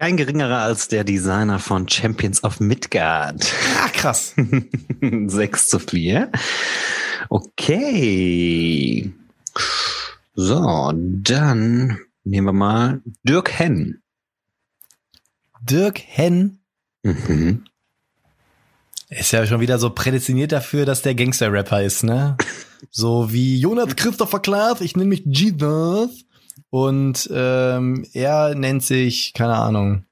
Kein 0.00 0.16
geringerer 0.16 0.58
als 0.58 0.86
der 0.86 1.02
Designer 1.02 1.58
von 1.58 1.88
Champions 1.88 2.44
of 2.44 2.60
Midgard. 2.60 3.52
Ah, 3.82 3.88
krass. 3.88 4.32
6 5.00 5.68
zu 5.68 5.80
4. 5.80 6.30
Okay. 7.28 9.12
So, 10.36 10.92
dann 10.94 11.98
nehmen 12.22 12.46
wir 12.46 12.52
mal 12.52 13.02
Dirk 13.24 13.58
Henn. 13.58 14.00
Dirk 15.60 15.98
Henn? 15.98 16.60
Mhm. 17.02 17.64
Ist 19.08 19.32
ja 19.32 19.46
schon 19.46 19.60
wieder 19.60 19.80
so 19.80 19.90
prädestiniert 19.90 20.52
dafür, 20.52 20.86
dass 20.86 21.02
der 21.02 21.16
Gangster-Rapper 21.16 21.82
ist, 21.82 22.04
ne? 22.04 22.36
so 22.90 23.32
wie 23.32 23.58
Jonas 23.58 23.96
Christopher 23.96 24.38
Klaas, 24.38 24.80
ich 24.80 24.94
nenne 24.94 25.08
mich 25.08 25.24
Jesus. 25.26 26.24
Und 26.70 27.28
ähm, 27.32 28.06
er 28.12 28.54
nennt 28.54 28.82
sich, 28.82 29.32
keine 29.34 29.54
Ahnung, 29.54 30.04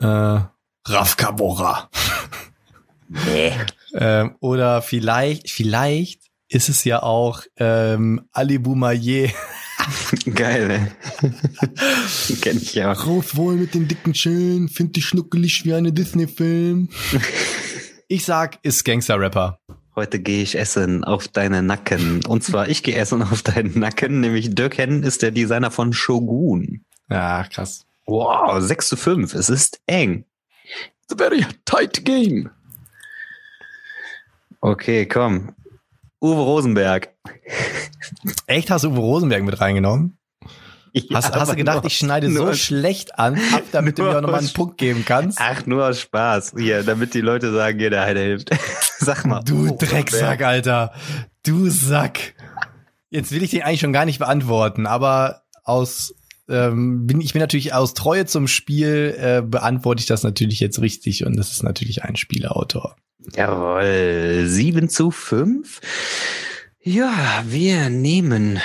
äh, 0.00 0.40
Rafka 0.86 1.30
Bora. 1.32 1.90
nee. 3.08 3.52
ähm, 3.94 4.36
oder 4.40 4.82
vielleicht, 4.82 5.50
vielleicht 5.50 6.22
ist 6.48 6.68
es 6.68 6.84
ja 6.84 7.02
auch 7.02 7.42
ähm, 7.56 8.22
Ali 8.32 8.58
Boumaier. 8.58 9.30
Geil, 10.34 10.70
ey. 10.70 11.30
Kenn 12.40 12.58
ich 12.58 12.74
ja. 12.74 12.92
Raus 12.92 13.36
wohl 13.36 13.56
mit 13.56 13.74
den 13.74 13.88
dicken 13.88 14.14
Schön, 14.14 14.68
find 14.68 14.96
dich 14.96 15.06
schnuckelig 15.06 15.64
wie 15.64 15.74
eine 15.74 15.92
Disney-Film. 15.92 16.88
ich 18.08 18.24
sag, 18.24 18.58
ist 18.62 18.84
Gangster-Rapper. 18.84 19.57
Heute 19.98 20.20
gehe 20.20 20.44
ich 20.44 20.56
essen 20.56 21.02
auf 21.02 21.26
deinen 21.26 21.66
Nacken. 21.66 22.24
Und 22.24 22.44
zwar, 22.44 22.68
ich 22.68 22.84
gehe 22.84 22.94
essen 22.94 23.20
auf 23.20 23.42
deinen 23.42 23.76
Nacken, 23.80 24.20
nämlich 24.20 24.54
Dirk 24.54 24.78
Henn 24.78 25.02
ist 25.02 25.22
der 25.22 25.32
Designer 25.32 25.72
von 25.72 25.92
Shogun. 25.92 26.84
Ja, 27.10 27.42
krass. 27.42 27.84
Wow, 28.06 28.62
6 28.62 28.90
zu 28.90 28.96
5. 28.96 29.34
Es 29.34 29.50
ist 29.50 29.80
eng. 29.88 30.24
It's 31.02 31.12
a 31.12 31.16
very 31.16 31.44
tight 31.64 32.04
game. 32.04 32.48
Okay, 34.60 35.04
komm. 35.04 35.52
Uwe 36.20 36.42
Rosenberg. 36.42 37.08
Echt, 38.46 38.70
hast 38.70 38.84
du 38.84 38.90
Uwe 38.90 39.00
Rosenberg 39.00 39.42
mit 39.42 39.60
reingenommen? 39.60 40.16
Ja, 41.10 41.16
hast, 41.16 41.34
hast 41.34 41.52
du 41.52 41.56
gedacht, 41.56 41.82
nur, 41.82 41.86
ich 41.86 41.96
schneide 41.96 42.30
so 42.30 42.52
schlecht 42.54 43.18
an, 43.18 43.38
ab, 43.52 43.62
damit 43.72 43.98
du 43.98 44.02
mir 44.02 44.16
auch 44.16 44.20
nochmal 44.20 44.40
einen 44.40 44.52
Punkt 44.52 44.78
geben 44.78 45.04
kannst? 45.06 45.38
Ach, 45.40 45.64
nur 45.66 45.86
aus 45.86 46.00
Spaß. 46.00 46.54
Hier, 46.58 46.82
damit 46.82 47.14
die 47.14 47.20
Leute 47.20 47.52
sagen, 47.52 47.78
jeder 47.78 48.02
eine 48.02 48.20
hilft. 48.20 48.50
Sag 48.98 49.24
mal. 49.24 49.42
Du 49.42 49.76
Drecksack, 49.76 50.42
Alter. 50.42 50.92
Du 51.44 51.68
Sack. 51.68 52.34
Jetzt 53.10 53.32
will 53.32 53.42
ich 53.42 53.50
den 53.50 53.62
eigentlich 53.62 53.80
schon 53.80 53.92
gar 53.92 54.04
nicht 54.04 54.18
beantworten, 54.18 54.86
aber 54.86 55.42
aus 55.64 56.14
ähm, 56.48 57.06
bin 57.06 57.20
ich 57.20 57.32
bin 57.32 57.40
natürlich 57.40 57.74
aus 57.74 57.94
Treue 57.94 58.26
zum 58.26 58.48
Spiel 58.48 59.16
äh, 59.18 59.42
beantworte 59.42 60.00
ich 60.00 60.06
das 60.06 60.22
natürlich 60.22 60.60
jetzt 60.60 60.80
richtig 60.80 61.24
und 61.24 61.36
das 61.36 61.52
ist 61.52 61.62
natürlich 61.62 62.04
ein 62.04 62.16
Spieleautor. 62.16 62.96
Jawohl, 63.34 64.44
7 64.46 64.88
zu 64.88 65.10
5. 65.10 65.80
Ja, 66.80 67.42
wir 67.46 67.90
nehmen 67.90 68.60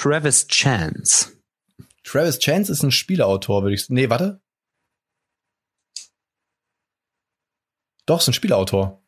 Travis 0.00 0.46
Chance. 0.46 1.32
Travis 2.04 2.38
Chance 2.38 2.70
ist 2.70 2.82
ein 2.84 2.92
Spieleautor, 2.92 3.62
würde 3.62 3.74
ich 3.74 3.82
sagen. 3.82 3.94
Nee, 3.94 4.08
warte. 4.08 4.40
Doch, 8.06 8.20
ist 8.20 8.28
ein 8.28 8.32
Spieleautor. 8.32 9.02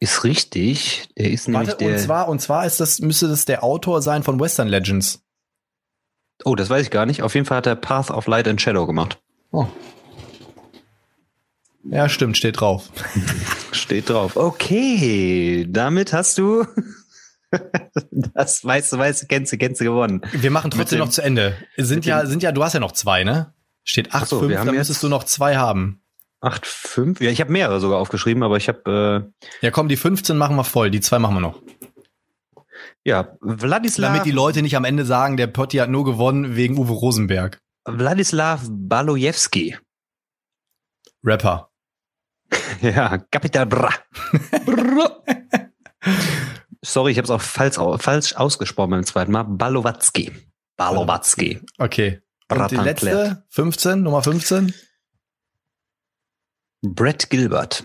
Ist 0.00 0.24
richtig. 0.24 1.08
Der 1.16 1.30
ist 1.30 1.46
Warte, 1.52 1.70
nämlich 1.70 1.74
der. 1.76 1.88
und 1.92 1.98
zwar, 1.98 2.28
und 2.28 2.40
zwar 2.40 2.66
ist 2.66 2.80
das, 2.80 2.98
müsste 3.00 3.28
das 3.28 3.44
der 3.44 3.62
Autor 3.64 4.02
sein 4.02 4.22
von 4.22 4.38
Western 4.40 4.68
Legends. 4.68 5.22
oh, 6.44 6.54
das 6.54 6.68
weiß 6.68 6.82
ich 6.84 6.90
gar 6.90 7.06
nicht. 7.06 7.22
Auf 7.22 7.34
jeden 7.34 7.46
Fall 7.46 7.58
hat 7.58 7.66
er 7.66 7.76
Path 7.76 8.10
of 8.10 8.26
Light 8.26 8.46
and 8.48 8.60
Shadow 8.60 8.86
gemacht. 8.86 9.20
Oh. 9.52 9.66
Ja, 11.84 12.08
stimmt, 12.08 12.36
steht 12.36 12.60
drauf. 12.60 12.90
Steht 13.72 14.08
drauf. 14.10 14.36
Okay, 14.36 15.66
damit 15.68 16.12
hast 16.12 16.38
du 16.38 16.66
das 18.10 18.64
weißt 18.64 18.92
du, 18.92 18.98
weißt 18.98 19.22
du, 19.22 19.26
kennst 19.26 19.52
du, 19.52 19.58
kennst 19.58 19.80
du 19.80 19.84
gewonnen. 19.84 20.22
Wir 20.32 20.50
machen 20.50 20.70
trotzdem 20.70 20.98
dem- 20.98 21.04
noch 21.06 21.10
zu 21.12 21.22
Ende. 21.22 21.56
Sind 21.76 22.04
ja, 22.06 22.26
sind 22.26 22.42
ja, 22.42 22.52
du 22.52 22.62
hast 22.62 22.72
ja 22.74 22.80
noch 22.80 22.92
zwei, 22.92 23.24
ne? 23.24 23.54
Steht 23.84 24.12
8, 24.12 24.22
Ach 24.22 24.26
so, 24.26 24.38
5, 24.40 24.50
wir 24.50 24.58
haben 24.58 24.66
dann 24.66 24.76
müsstest 24.76 25.02
du 25.02 25.08
noch 25.08 25.24
zwei 25.24 25.56
haben. 25.56 26.02
8, 26.40 26.66
5. 26.66 27.20
Ja, 27.20 27.30
ich 27.30 27.40
habe 27.40 27.50
mehrere 27.50 27.80
sogar 27.80 27.98
aufgeschrieben, 27.98 28.42
aber 28.42 28.56
ich 28.58 28.68
habe 28.68 29.32
Ja, 29.62 29.70
komm, 29.70 29.88
die 29.88 29.96
15 29.96 30.36
machen 30.36 30.56
wir 30.56 30.64
voll, 30.64 30.90
die 30.90 31.00
zwei 31.00 31.18
machen 31.18 31.34
wir 31.36 31.40
noch. 31.40 31.62
äh, 31.62 32.60
ja 33.04 33.36
Wladislav 33.40 34.12
Damit 34.12 34.26
die 34.26 34.30
Leute 34.32 34.62
nicht 34.62 34.76
am 34.76 34.84
Ende 34.84 35.04
sagen, 35.04 35.36
der 35.36 35.46
Potti 35.46 35.78
hat 35.78 35.88
nur 35.90 36.04
gewonnen 36.04 36.54
wegen 36.54 36.76
Uwe 36.78 36.92
Rosenberg. 36.92 37.60
Wladislav 37.86 38.60
Balojewski. 38.68 39.76
Rapper. 41.24 41.70
Ja, 42.82 43.18
Kapital 43.18 43.66
Bra. 43.66 43.92
Sorry, 46.82 47.12
ich 47.12 47.18
habe 47.18 47.24
es 47.24 47.30
auch 47.30 47.40
falsch, 47.40 47.76
falsch 48.02 48.36
ausgesprochen 48.36 48.90
beim 48.90 49.04
zweiten 49.04 49.32
Mal. 49.32 49.44
Balowatzki. 49.44 50.32
Balowatzki. 50.76 51.60
Okay. 51.78 52.22
Und 52.50 52.70
die 52.70 52.76
letzte, 52.76 53.10
Klett. 53.10 53.42
15, 53.50 54.02
Nummer 54.02 54.22
15. 54.22 54.72
Brett 56.82 57.28
Gilbert. 57.30 57.84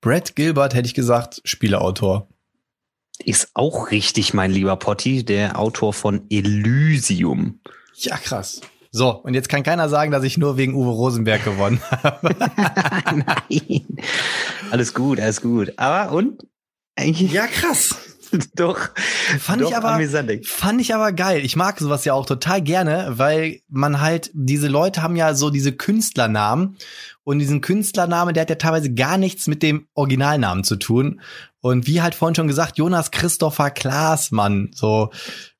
Brad 0.00 0.36
Gilbert 0.36 0.74
hätte 0.74 0.86
ich 0.86 0.94
gesagt, 0.94 1.40
Spieleautor. 1.44 2.28
Ist 3.24 3.50
auch 3.54 3.90
richtig, 3.90 4.34
mein 4.34 4.50
lieber 4.50 4.76
Potti, 4.76 5.24
der 5.24 5.58
Autor 5.58 5.94
von 5.94 6.26
Elysium. 6.28 7.60
Ja, 7.94 8.16
krass. 8.18 8.60
So, 8.90 9.10
und 9.10 9.34
jetzt 9.34 9.48
kann 9.48 9.62
keiner 9.62 9.88
sagen, 9.88 10.12
dass 10.12 10.22
ich 10.22 10.36
nur 10.36 10.56
wegen 10.56 10.74
Uwe 10.74 10.90
Rosenberg 10.90 11.44
gewonnen 11.44 11.80
habe. 11.90 12.34
Nein. 13.50 13.98
Alles 14.70 14.92
gut, 14.92 15.18
alles 15.18 15.40
gut. 15.40 15.72
Aber 15.76 16.12
und? 16.12 16.46
Eigentlich 16.96 17.32
Ja, 17.32 17.46
krass. 17.46 17.94
doch. 18.56 18.78
Fand 19.38 19.62
doch 19.62 19.70
ich 19.70 19.76
aber, 19.76 19.92
amüsant. 19.92 20.46
fand 20.46 20.80
ich 20.80 20.94
aber 20.94 21.12
geil. 21.12 21.44
Ich 21.44 21.56
mag 21.56 21.78
sowas 21.78 22.04
ja 22.04 22.12
auch 22.14 22.26
total 22.26 22.62
gerne, 22.62 23.12
weil 23.16 23.60
man 23.68 24.00
halt, 24.00 24.30
diese 24.34 24.68
Leute 24.68 25.02
haben 25.02 25.16
ja 25.16 25.34
so 25.34 25.50
diese 25.50 25.72
Künstlernamen 25.72 26.76
und 27.24 27.38
diesen 27.38 27.60
Künstlername, 27.60 28.32
der 28.32 28.42
hat 28.42 28.50
ja 28.50 28.56
teilweise 28.56 28.92
gar 28.92 29.18
nichts 29.18 29.46
mit 29.46 29.62
dem 29.62 29.88
Originalnamen 29.94 30.64
zu 30.64 30.76
tun. 30.76 31.20
Und 31.60 31.86
wie 31.86 32.02
halt 32.02 32.14
vorhin 32.14 32.34
schon 32.34 32.48
gesagt, 32.48 32.78
Jonas 32.78 33.10
Christopher 33.10 33.70
Klaasmann, 33.70 34.70
so. 34.74 35.10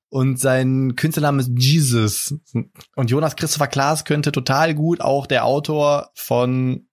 Und 0.08 0.38
sein 0.38 0.94
Künstlername 0.94 1.40
ist 1.42 1.50
Jesus. 1.56 2.34
Und 2.94 3.10
Jonas 3.10 3.36
Christopher 3.36 3.66
Klaas 3.66 4.04
könnte 4.04 4.32
total 4.32 4.74
gut 4.74 5.00
auch 5.00 5.26
der 5.26 5.44
Autor 5.44 6.10
von 6.14 6.86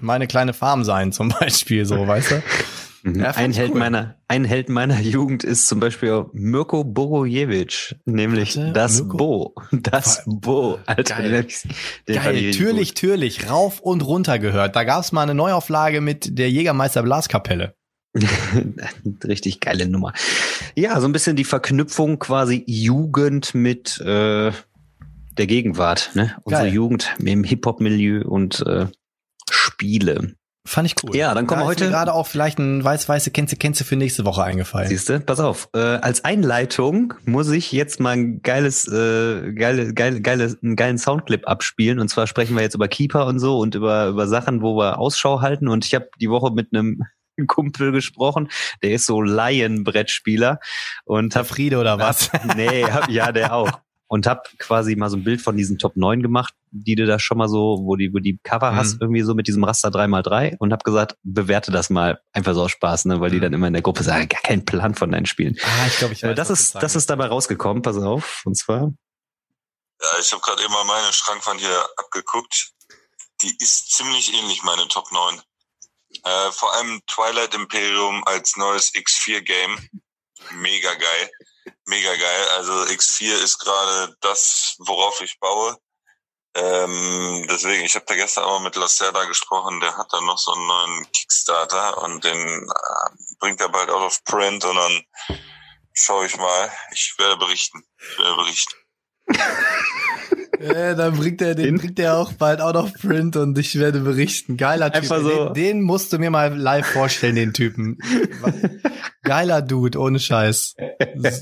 Meine 0.00 0.26
kleine 0.26 0.52
Farm 0.52 0.84
sein, 0.84 1.12
zum 1.12 1.28
Beispiel, 1.40 1.86
so, 1.86 2.06
weißt 2.06 2.30
du? 2.32 2.42
Mhm. 3.02 3.20
Ja, 3.20 3.30
ein, 3.32 3.52
Held 3.52 3.72
cool. 3.72 3.78
meiner, 3.78 4.16
ein 4.28 4.44
Held 4.44 4.68
meiner 4.68 5.00
Jugend 5.00 5.44
ist 5.44 5.68
zum 5.68 5.80
Beispiel 5.80 6.26
Mirko 6.32 6.84
Borojewitsch, 6.84 7.94
nämlich 8.04 8.56
Warte, 8.56 8.72
das 8.72 9.02
Mirko? 9.02 9.16
Bo. 9.16 9.54
Das 9.72 10.22
Bo. 10.26 10.78
Alter, 10.86 11.16
Geil. 11.16 11.46
den 12.08 12.14
Geil, 12.16 12.50
türlich, 12.52 12.94
türlich, 12.94 13.48
rauf 13.50 13.80
und 13.80 14.04
runter 14.04 14.38
gehört. 14.38 14.76
Da 14.76 14.84
gab's 14.84 15.12
mal 15.12 15.22
eine 15.22 15.34
Neuauflage 15.34 16.00
mit 16.00 16.38
der 16.38 16.50
Jägermeister 16.50 17.02
Blaskapelle. 17.02 17.74
gut. 19.02 19.24
Richtig 19.24 19.60
geile 19.60 19.86
Nummer. 19.88 20.12
Ja, 20.74 21.00
so 21.00 21.06
ein 21.06 21.12
bisschen 21.12 21.36
die 21.36 21.44
Verknüpfung 21.44 22.18
quasi 22.18 22.64
Jugend 22.66 23.54
mit 23.54 24.00
äh, 24.00 24.52
der 25.38 25.46
Gegenwart. 25.46 26.10
Ne? 26.14 26.36
Unsere 26.44 26.64
Geil. 26.64 26.74
Jugend 26.74 27.14
im 27.22 27.44
Hip-Hop-Milieu 27.44 28.24
und 28.26 28.64
äh, 28.66 28.86
Spiele. 29.50 30.34
Fand 30.66 30.86
ich 30.86 30.94
cool. 31.02 31.16
Ja, 31.16 31.32
dann 31.32 31.46
kommen 31.46 31.60
da 31.60 31.64
wir 31.64 31.68
heute- 31.68 31.88
gerade 31.88 32.12
auch 32.12 32.26
vielleicht 32.26 32.58
ein 32.58 32.82
weiß-weiße 32.84 33.30
Kennze 33.30 33.56
Kennze 33.56 33.84
für 33.84 33.96
nächste 33.96 34.24
Woche 34.24 34.42
eingefallen. 34.42 34.88
Siehst 34.88 35.08
du? 35.08 35.20
Pass 35.20 35.40
auf. 35.40 35.68
Äh, 35.74 35.78
als 35.78 36.24
Einleitung 36.24 37.14
muss 37.24 37.48
ich 37.50 37.72
jetzt 37.72 38.00
mal 38.00 38.10
ein 38.10 38.42
geiles, 38.42 38.86
äh, 38.88 39.52
geile, 39.52 39.94
geile, 39.94 40.20
geile, 40.20 40.56
einen 40.62 40.76
geilen 40.76 40.98
Soundclip 40.98 41.46
abspielen. 41.48 41.98
Und 42.00 42.08
zwar 42.08 42.26
sprechen 42.26 42.54
wir 42.56 42.62
jetzt 42.62 42.74
über 42.74 42.88
Keeper 42.88 43.26
und 43.26 43.38
so 43.38 43.58
und 43.58 43.74
über 43.74 44.08
über 44.08 44.26
Sachen, 44.26 44.60
wo 44.60 44.76
wir 44.76 44.98
Ausschau 44.98 45.40
halten. 45.40 45.68
Und 45.68 45.84
ich 45.86 45.94
habe 45.94 46.08
die 46.20 46.28
Woche 46.30 46.50
mit 46.52 46.68
einem 46.74 47.02
Kumpel 47.46 47.92
gesprochen, 47.92 48.48
der 48.82 48.90
ist 48.92 49.06
so 49.06 49.20
Laienbrettspieler 49.22 50.58
und 51.04 51.34
Der 51.34 51.40
hab 51.42 51.48
Friede 51.48 51.78
oder 51.78 51.98
was? 51.98 52.30
nee, 52.56 52.84
hab, 52.84 53.08
ja, 53.10 53.30
der 53.32 53.54
auch. 53.54 53.70
Und 54.08 54.26
hab 54.28 54.46
quasi 54.58 54.94
mal 54.94 55.10
so 55.10 55.16
ein 55.16 55.24
Bild 55.24 55.40
von 55.40 55.56
diesen 55.56 55.78
Top 55.78 55.96
9 55.96 56.22
gemacht, 56.22 56.54
die 56.70 56.94
du 56.94 57.06
da 57.06 57.18
schon 57.18 57.38
mal 57.38 57.48
so, 57.48 57.80
wo 57.82 57.96
die, 57.96 58.14
wo 58.14 58.18
die 58.18 58.38
Cover 58.44 58.70
Mhm. 58.72 58.76
hast, 58.76 59.00
irgendwie 59.00 59.22
so 59.22 59.34
mit 59.34 59.48
diesem 59.48 59.64
Raster 59.64 59.88
3x3 59.90 60.56
und 60.58 60.72
hab 60.72 60.84
gesagt, 60.84 61.16
bewerte 61.24 61.72
das 61.72 61.90
mal 61.90 62.20
einfach 62.32 62.54
so 62.54 62.62
aus 62.62 62.70
Spaß, 62.70 63.06
ne, 63.06 63.20
weil 63.20 63.30
die 63.30 63.38
Mhm. 63.38 63.42
dann 63.42 63.52
immer 63.54 63.66
in 63.66 63.72
der 63.72 63.82
Gruppe 63.82 64.04
sagen, 64.04 64.28
gar 64.28 64.42
keinen 64.42 64.64
Plan 64.64 64.94
von 64.94 65.10
deinen 65.10 65.26
Spielen. 65.26 65.56
Ah, 65.64 65.86
ich 65.88 65.96
glaube, 65.98 66.14
ich 66.14 66.22
Äh, 66.22 66.28
weiß, 66.28 66.36
das 66.36 66.50
ist, 66.50 66.74
das 66.76 66.94
ist 66.94 67.10
dabei 67.10 67.26
rausgekommen, 67.26 67.82
pass 67.82 67.96
auf, 67.96 68.42
und 68.44 68.56
zwar, 68.56 68.92
Ja, 70.00 70.18
ich 70.20 70.30
habe 70.30 70.42
gerade 70.42 70.62
eben 70.62 70.72
mal 70.72 70.84
meine 70.84 71.12
Schrankwand 71.12 71.58
hier 71.60 71.88
abgeguckt. 71.96 72.72
Die 73.42 73.56
ist 73.58 73.90
ziemlich 73.96 74.32
ähnlich, 74.34 74.62
meine 74.62 74.86
Top 74.88 75.10
9. 75.10 75.40
Äh, 76.22 76.52
vor 76.52 76.72
allem 76.74 77.00
Twilight 77.06 77.54
Imperium 77.54 78.22
als 78.24 78.56
neues 78.56 78.92
X4-Game. 78.94 79.78
Mega 80.52 80.92
geil. 80.94 81.30
Mega 81.86 82.14
geil. 82.14 82.48
Also 82.56 82.72
X4 82.84 83.42
ist 83.42 83.58
gerade 83.58 84.16
das, 84.20 84.76
worauf 84.78 85.20
ich 85.20 85.38
baue. 85.40 85.76
Ähm, 86.56 87.46
deswegen, 87.50 87.84
ich 87.84 87.94
habe 87.96 88.06
da 88.06 88.14
gestern 88.14 88.44
auch 88.44 88.60
mit 88.60 88.76
Lacerda 88.76 89.24
gesprochen, 89.24 89.80
der 89.80 89.96
hat 89.96 90.10
da 90.10 90.20
noch 90.22 90.38
so 90.38 90.52
einen 90.52 90.66
neuen 90.66 91.12
Kickstarter 91.12 92.02
und 92.02 92.24
den 92.24 92.38
äh, 92.38 93.10
bringt 93.38 93.60
er 93.60 93.68
bald 93.68 93.90
auch 93.90 94.00
auf 94.00 94.24
Print 94.24 94.64
und 94.64 94.76
dann 94.76 95.04
schaue 95.92 96.24
ich 96.26 96.36
mal. 96.36 96.72
Ich 96.92 97.14
werde 97.18 97.36
berichten. 97.36 97.84
Ich 97.98 98.18
werde 98.18 98.36
berichten. 98.36 98.74
Äh, 100.60 100.94
dann 100.96 101.16
bringt 101.16 101.40
er, 101.42 101.54
den 101.54 101.64
Den- 101.66 101.78
bringt 101.78 101.98
er 101.98 102.16
auch 102.18 102.32
bald 102.32 102.60
out 102.60 102.76
of 102.76 102.92
print 102.94 103.36
und 103.36 103.56
ich 103.58 103.78
werde 103.78 104.00
berichten. 104.00 104.56
Geiler 104.56 104.92
Typ. 104.92 105.02
Einfach 105.02 105.20
so. 105.22 105.44
Den, 105.50 105.54
den 105.54 105.82
musst 105.82 106.12
du 106.12 106.18
mir 106.18 106.30
mal 106.30 106.54
live 106.56 106.86
vorstellen, 106.86 107.34
den 107.36 107.52
Typen. 107.52 107.98
Geiler 109.22 109.62
Dude, 109.62 109.98
ohne 109.98 110.18
Scheiß. 110.18 110.76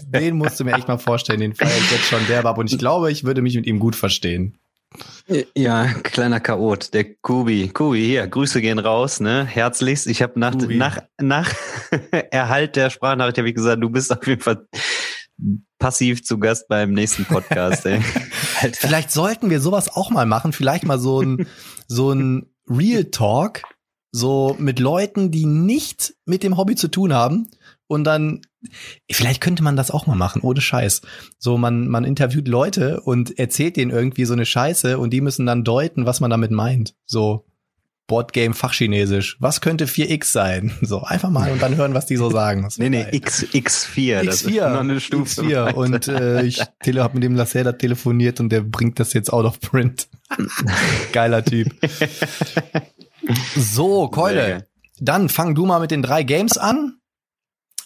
Den 0.07 0.37
musst 0.37 0.59
du 0.61 0.65
mir 0.65 0.73
echt 0.75 0.89
mal 0.89 0.99
vorstellen, 0.99 1.41
den 1.41 1.55
feier 1.55 1.69
ich 1.77 1.91
jetzt 1.91 2.07
schon 2.07 2.27
derb 2.29 2.47
ab 2.47 2.59
und 2.59 2.73
ich 2.73 2.79
glaube, 2.79 3.11
ich 3.13 3.25
würde 3.25 3.43
mich 3.43 3.55
mit 3.57 3.67
ihm 3.67 3.79
gut 3.79 3.95
verstehen. 3.97 4.59
ja, 5.57 5.87
kleiner 6.03 6.39
Chaot, 6.41 6.95
der 6.95 7.05
Kubi. 7.15 7.69
Kubi, 7.69 8.05
hier, 8.07 8.27
Grüße 8.27 8.61
gehen 8.61 8.79
raus, 8.79 9.21
ne, 9.21 9.45
herzlichst. 9.45 10.07
Ich 10.07 10.23
habe 10.23 10.39
nach, 10.39 10.53
Kubi. 10.53 10.77
nach, 10.77 10.99
nach 11.21 11.53
Erhalt 12.31 12.77
der 12.77 12.91
Sprachnachricht 12.91 13.39
habe 13.39 13.49
ich 13.49 13.55
gesagt, 13.55 13.83
du 13.83 13.91
bist 13.91 14.13
auf 14.13 14.27
jeden 14.27 14.41
Fall 14.41 14.67
passiv 15.79 16.25
zu 16.25 16.39
Gast 16.39 16.69
beim 16.69 16.93
nächsten 16.93 17.25
Podcast, 17.25 17.87
ey. 17.87 18.01
Alter. 18.61 18.79
Vielleicht 18.79 19.11
sollten 19.11 19.51
wir 19.51 19.61
sowas 19.61 19.95
auch 19.95 20.11
mal 20.11 20.27
machen, 20.27 20.53
vielleicht 20.53 20.85
mal 20.85 20.99
so 20.99 21.21
ein, 21.21 21.47
so 21.89 22.13
ein 22.13 22.47
Real 22.69 23.05
Talk, 23.05 23.63
so 24.13 24.57
mit 24.59 24.79
Leuten, 24.79 25.31
die 25.31 25.45
nicht 25.45 26.15
mit 26.25 26.43
dem 26.43 26.57
Hobby 26.57 26.77
zu 26.77 26.89
tun 26.89 27.13
haben 27.13 27.49
und 27.87 28.05
dann 28.05 28.43
vielleicht 29.11 29.41
könnte 29.41 29.63
man 29.63 29.77
das 29.77 29.91
auch 29.91 30.07
mal 30.07 30.15
machen, 30.15 30.43
ohne 30.43 30.61
Scheiß. 30.61 31.03
So 31.39 31.59
man 31.59 31.89
man 31.89 32.05
interviewt 32.05 32.49
Leute 32.49 33.01
und 33.01 33.39
erzählt 33.39 33.77
denen 33.77 33.91
irgendwie 33.91 34.25
so 34.25 34.33
eine 34.33 34.47
Scheiße 34.47 34.99
und 34.99 35.11
die 35.11 35.21
müssen 35.21 35.47
dann 35.47 35.65
deuten, 35.65 36.07
was 36.07 36.21
man 36.21 36.31
damit 36.31 36.51
meint. 36.51 36.95
So 37.05 37.45
Boardgame 38.07 38.55
Fachchinesisch. 38.55 39.37
Was 39.41 39.61
könnte 39.61 39.87
4x 39.87 40.25
sein? 40.27 40.73
So 40.83 41.03
einfach 41.03 41.31
mal 41.31 41.51
und 41.51 41.63
dann 41.63 41.77
hören, 41.77 41.95
was 41.95 42.07
die 42.07 42.17
so 42.17 42.31
sagen. 42.31 42.69
Nee, 42.77 42.91
nee. 42.91 43.07
X, 43.13 43.43
X4, 43.45 44.23
das 44.23 44.43
ist 44.43 44.49
X4, 44.49 44.71
noch 44.71 44.81
eine 44.81 45.01
Stufe. 45.01 45.43
X4 45.43 45.65
weiter. 45.65 45.77
und 45.77 46.09
äh, 46.09 46.43
ich 46.43 46.63
tele 46.83 47.03
hab 47.03 47.15
mit 47.15 47.23
dem 47.23 47.35
Lacerda 47.35 47.73
telefoniert 47.73 48.39
und 48.41 48.51
der 48.51 48.61
bringt 48.61 49.01
das 49.01 49.13
jetzt 49.15 49.33
out 49.33 49.47
of 49.47 49.61
print. 49.61 50.09
Geiler 51.13 51.45
Typ. 51.45 51.75
So, 53.57 54.09
Keule, 54.09 54.67
dann 55.01 55.29
fang 55.29 55.55
du 55.55 55.65
mal 55.65 55.81
mit 55.81 55.91
den 55.91 56.03
drei 56.03 56.23
Games 56.23 56.59
an. 56.59 56.99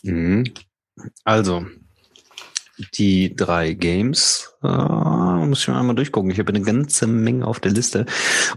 Mhm. 0.02 0.44
Also, 1.24 1.66
die 2.94 3.34
drei 3.34 3.72
Games. 3.74 4.54
Äh, 4.62 4.68
muss 4.68 5.60
ich 5.60 5.68
mal 5.68 5.80
einmal 5.80 5.96
durchgucken. 5.96 6.30
Ich 6.30 6.38
habe 6.38 6.50
eine 6.50 6.62
ganze 6.62 7.06
Menge 7.06 7.46
auf 7.46 7.60
der 7.60 7.72
Liste. 7.72 8.06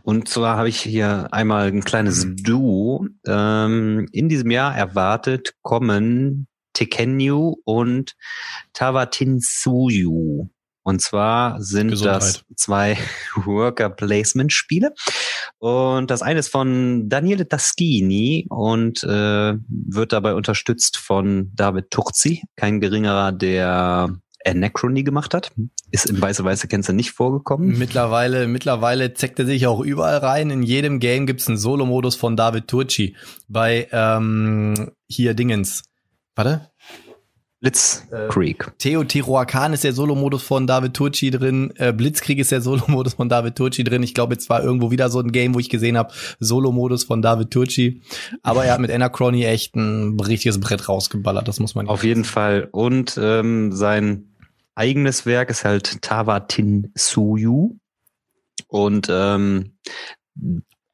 Und 0.03 0.27
zwar 0.27 0.57
habe 0.57 0.69
ich 0.69 0.81
hier 0.81 1.27
einmal 1.31 1.67
ein 1.67 1.83
kleines 1.83 2.25
mhm. 2.25 2.35
Duo. 2.37 3.07
Ähm, 3.25 4.07
in 4.11 4.29
diesem 4.29 4.51
Jahr 4.51 4.75
erwartet 4.75 5.55
kommen 5.61 6.47
Tekenyu 6.73 7.55
und 7.63 8.15
Tawatinsuyu. 8.73 10.49
Und 10.83 11.01
zwar 11.01 11.61
sind 11.61 11.89
Gesundheit. 11.89 12.21
das 12.21 12.43
zwei 12.55 12.97
Worker 13.45 13.89
Placement 13.89 14.51
Spiele. 14.51 14.93
Und 15.59 16.09
das 16.09 16.21
eine 16.21 16.39
ist 16.39 16.49
von 16.49 17.07
Daniele 17.07 17.47
Taschini 17.47 18.47
und 18.49 19.03
äh, 19.03 19.53
wird 19.67 20.11
dabei 20.11 20.33
unterstützt 20.33 20.97
von 20.97 21.51
David 21.53 21.91
Turzi, 21.91 22.43
kein 22.55 22.81
geringerer, 22.81 23.31
der 23.31 24.15
Anachrony 24.45 25.03
gemacht 25.03 25.33
hat. 25.33 25.51
Ist 25.91 26.09
in 26.09 26.21
Weiße 26.21 26.43
Weiße 26.43 26.67
Kennzer 26.67 26.93
nicht 26.93 27.11
vorgekommen. 27.11 27.77
Mittlerweile, 27.77 28.47
mittlerweile 28.47 29.13
zeckt 29.13 29.39
er 29.39 29.45
sich 29.45 29.67
auch 29.67 29.81
überall 29.81 30.17
rein. 30.17 30.49
In 30.49 30.63
jedem 30.63 30.99
Game 30.99 31.27
gibt's 31.27 31.47
einen 31.47 31.57
Solo-Modus 31.57 32.15
von 32.15 32.35
David 32.35 32.67
Turci. 32.67 33.15
Bei 33.47 33.87
ähm, 33.91 34.91
hier 35.07 35.33
Dingens. 35.33 35.83
Warte, 36.35 36.70
Blitzkrieg. 37.61 38.67
Äh, 38.67 38.71
Teotihuacan 38.79 39.73
ist 39.73 39.83
der 39.83 39.93
Solo-Modus 39.93 40.41
von 40.41 40.65
David 40.65 40.95
Turci 40.95 41.29
drin. 41.29 41.71
Äh, 41.75 41.93
Blitzkrieg 41.93 42.39
ist 42.39 42.51
der 42.51 42.61
Solo-Modus 42.61 43.13
von 43.13 43.29
David 43.29 43.55
Turci 43.55 43.83
drin. 43.83 44.01
Ich 44.01 44.15
glaube, 44.15 44.33
jetzt 44.33 44.49
war 44.49 44.63
irgendwo 44.63 44.89
wieder 44.89 45.11
so 45.11 45.19
ein 45.19 45.31
Game, 45.31 45.53
wo 45.53 45.59
ich 45.59 45.69
gesehen 45.69 45.95
habe, 45.95 46.11
Solo-Modus 46.39 47.03
von 47.03 47.21
David 47.21 47.51
Turci. 47.51 48.01
Aber 48.41 48.65
er 48.65 48.73
hat 48.73 48.79
mit 48.79 48.89
Anachrony 48.89 49.45
echt 49.45 49.75
ein 49.75 50.19
richtiges 50.19 50.59
Brett 50.59 50.89
rausgeballert. 50.89 51.47
Das 51.47 51.59
muss 51.59 51.75
man. 51.75 51.87
Auf 51.87 52.03
jeden 52.03 52.23
Fall. 52.23 52.67
Und 52.71 53.19
ähm, 53.21 53.71
sein 53.71 54.33
eigenes 54.73 55.27
Werk 55.27 55.51
ist 55.51 55.63
halt 55.63 56.01
Tawatin 56.01 56.91
Suyu. 56.95 57.77
Und 58.67 59.07
ähm, 59.11 59.77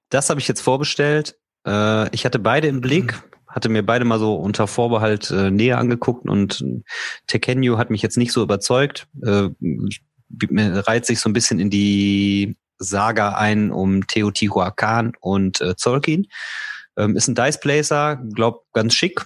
das 0.09 0.29
habe 0.29 0.41
ich 0.41 0.49
jetzt 0.49 0.61
vorbestellt. 0.61 1.37
Äh, 1.65 2.13
ich 2.13 2.25
hatte 2.25 2.39
beide 2.39 2.67
im 2.67 2.81
Blick. 2.81 3.13
Mhm 3.13 3.36
hatte 3.47 3.69
mir 3.69 3.85
beide 3.85 4.05
mal 4.05 4.19
so 4.19 4.35
unter 4.35 4.67
Vorbehalt 4.67 5.31
äh, 5.31 5.51
näher 5.51 5.77
angeguckt 5.77 6.27
und 6.27 6.63
Tekenyu 7.27 7.77
hat 7.77 7.89
mich 7.89 8.01
jetzt 8.01 8.17
nicht 8.17 8.31
so 8.31 8.43
überzeugt. 8.43 9.07
Äh, 9.23 9.49
reiht 10.51 11.05
sich 11.05 11.19
so 11.19 11.29
ein 11.29 11.33
bisschen 11.33 11.59
in 11.59 11.69
die 11.69 12.57
Saga 12.79 13.35
ein 13.35 13.71
um 13.71 14.05
Teotihuacan 14.05 15.13
und 15.19 15.61
äh, 15.61 15.75
Zolkin. 15.75 16.27
Ähm, 16.97 17.15
ist 17.15 17.27
ein 17.27 17.35
Dice 17.35 17.59
Placer, 17.59 18.17
glaub 18.33 18.65
ganz 18.73 18.93
schick, 18.93 19.25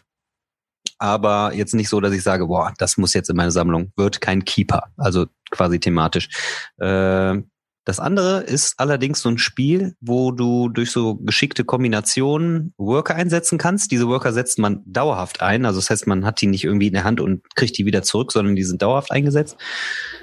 aber 0.97 1.53
jetzt 1.53 1.73
nicht 1.73 1.89
so, 1.89 1.99
dass 1.99 2.13
ich 2.13 2.21
sage, 2.21 2.47
boah, 2.47 2.73
das 2.77 2.97
muss 2.97 3.13
jetzt 3.13 3.29
in 3.29 3.35
meine 3.35 3.51
Sammlung. 3.51 3.91
Wird 3.95 4.21
kein 4.21 4.45
Keeper, 4.45 4.91
also 4.97 5.25
quasi 5.49 5.79
thematisch. 5.79 6.29
Äh, 6.77 7.41
das 7.83 7.99
andere 7.99 8.41
ist 8.41 8.75
allerdings 8.77 9.21
so 9.21 9.29
ein 9.29 9.39
Spiel, 9.39 9.95
wo 10.01 10.31
du 10.31 10.69
durch 10.69 10.91
so 10.91 11.15
geschickte 11.15 11.63
Kombinationen 11.63 12.73
Worker 12.77 13.15
einsetzen 13.15 13.57
kannst. 13.57 13.91
Diese 13.91 14.07
Worker 14.07 14.33
setzt 14.33 14.59
man 14.59 14.83
dauerhaft 14.85 15.41
ein. 15.41 15.65
Also 15.65 15.79
das 15.79 15.89
heißt, 15.89 16.05
man 16.05 16.23
hat 16.23 16.41
die 16.41 16.47
nicht 16.47 16.63
irgendwie 16.63 16.87
in 16.87 16.93
der 16.93 17.03
Hand 17.03 17.19
und 17.19 17.43
kriegt 17.55 17.77
die 17.77 17.85
wieder 17.85 18.03
zurück, 18.03 18.31
sondern 18.31 18.55
die 18.55 18.63
sind 18.63 18.83
dauerhaft 18.83 19.11
eingesetzt, 19.11 19.57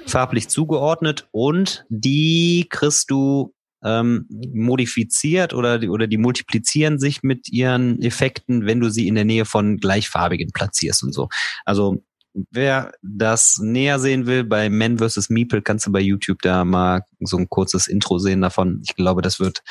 farblich 0.05 0.47
zugeordnet 0.47 1.27
und 1.31 1.85
die 1.89 2.67
kriegst 2.69 3.11
du 3.11 3.53
ähm, 3.83 4.25
modifiziert 4.53 5.53
oder 5.53 5.79
die, 5.79 5.89
oder 5.89 6.07
die 6.07 6.17
multiplizieren 6.17 6.99
sich 6.99 7.23
mit 7.23 7.49
ihren 7.49 8.01
Effekten, 8.01 8.65
wenn 8.65 8.79
du 8.79 8.89
sie 8.89 9.07
in 9.07 9.15
der 9.15 9.25
Nähe 9.25 9.45
von 9.45 9.77
gleichfarbigen 9.77 10.51
platzierst 10.53 11.03
und 11.03 11.13
so. 11.13 11.29
Also 11.65 12.03
wer 12.33 12.91
das 13.01 13.59
näher 13.61 13.99
sehen 13.99 14.25
will, 14.25 14.43
bei 14.43 14.69
Men 14.69 14.99
vs. 14.99 15.29
Meeple 15.29 15.61
kannst 15.61 15.87
du 15.87 15.91
bei 15.91 15.99
YouTube 15.99 16.41
da 16.41 16.65
mal 16.65 17.03
so 17.19 17.37
ein 17.37 17.49
kurzes 17.49 17.87
Intro 17.87 18.19
sehen 18.19 18.41
davon. 18.41 18.81
Ich 18.85 18.95
glaube, 18.95 19.21
das 19.21 19.39
wird 19.39 19.63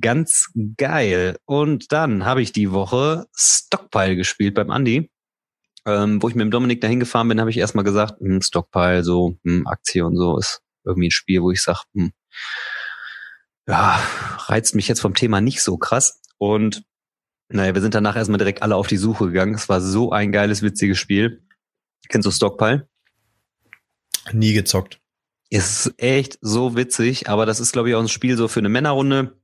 ganz 0.00 0.50
geil. 0.76 1.36
Und 1.44 1.92
dann 1.92 2.24
habe 2.24 2.42
ich 2.42 2.52
die 2.52 2.72
Woche 2.72 3.26
Stockpile 3.34 4.16
gespielt 4.16 4.54
beim 4.54 4.70
Andy. 4.70 5.10
Ähm, 5.86 6.20
wo 6.20 6.28
ich 6.28 6.34
mit 6.34 6.42
dem 6.42 6.50
Dominik 6.50 6.80
dahin 6.80 6.98
gefahren 6.98 7.28
bin, 7.28 7.40
habe 7.40 7.50
ich 7.50 7.58
erstmal 7.58 7.84
gesagt, 7.84 8.20
hm, 8.20 8.42
Stockpile, 8.42 9.04
so, 9.04 9.38
hm, 9.44 9.68
Aktie 9.68 10.04
und 10.04 10.16
so 10.16 10.36
ist 10.36 10.60
irgendwie 10.84 11.08
ein 11.08 11.12
Spiel, 11.12 11.42
wo 11.42 11.52
ich 11.52 11.62
sage, 11.62 11.80
hm, 11.94 12.12
ja, 13.68 14.00
reizt 14.46 14.74
mich 14.74 14.88
jetzt 14.88 15.00
vom 15.00 15.14
Thema 15.14 15.40
nicht 15.40 15.62
so 15.62 15.78
krass. 15.78 16.20
Und 16.38 16.82
naja, 17.48 17.74
wir 17.74 17.82
sind 17.82 17.94
danach 17.94 18.16
erstmal 18.16 18.38
direkt 18.38 18.62
alle 18.62 18.74
auf 18.74 18.88
die 18.88 18.96
Suche 18.96 19.26
gegangen. 19.26 19.54
Es 19.54 19.68
war 19.68 19.80
so 19.80 20.10
ein 20.10 20.32
geiles, 20.32 20.62
witziges 20.62 20.98
Spiel. 20.98 21.45
Kennst 22.08 22.26
du 22.26 22.30
Stockpile? 22.30 22.88
Nie 24.32 24.52
gezockt. 24.52 25.00
Ist 25.48 25.94
echt 25.98 26.38
so 26.40 26.76
witzig, 26.76 27.28
aber 27.28 27.46
das 27.46 27.60
ist, 27.60 27.72
glaube 27.72 27.88
ich, 27.88 27.94
auch 27.94 28.00
ein 28.00 28.08
Spiel 28.08 28.36
so 28.36 28.48
für 28.48 28.60
eine 28.60 28.68
Männerrunde 28.68 29.36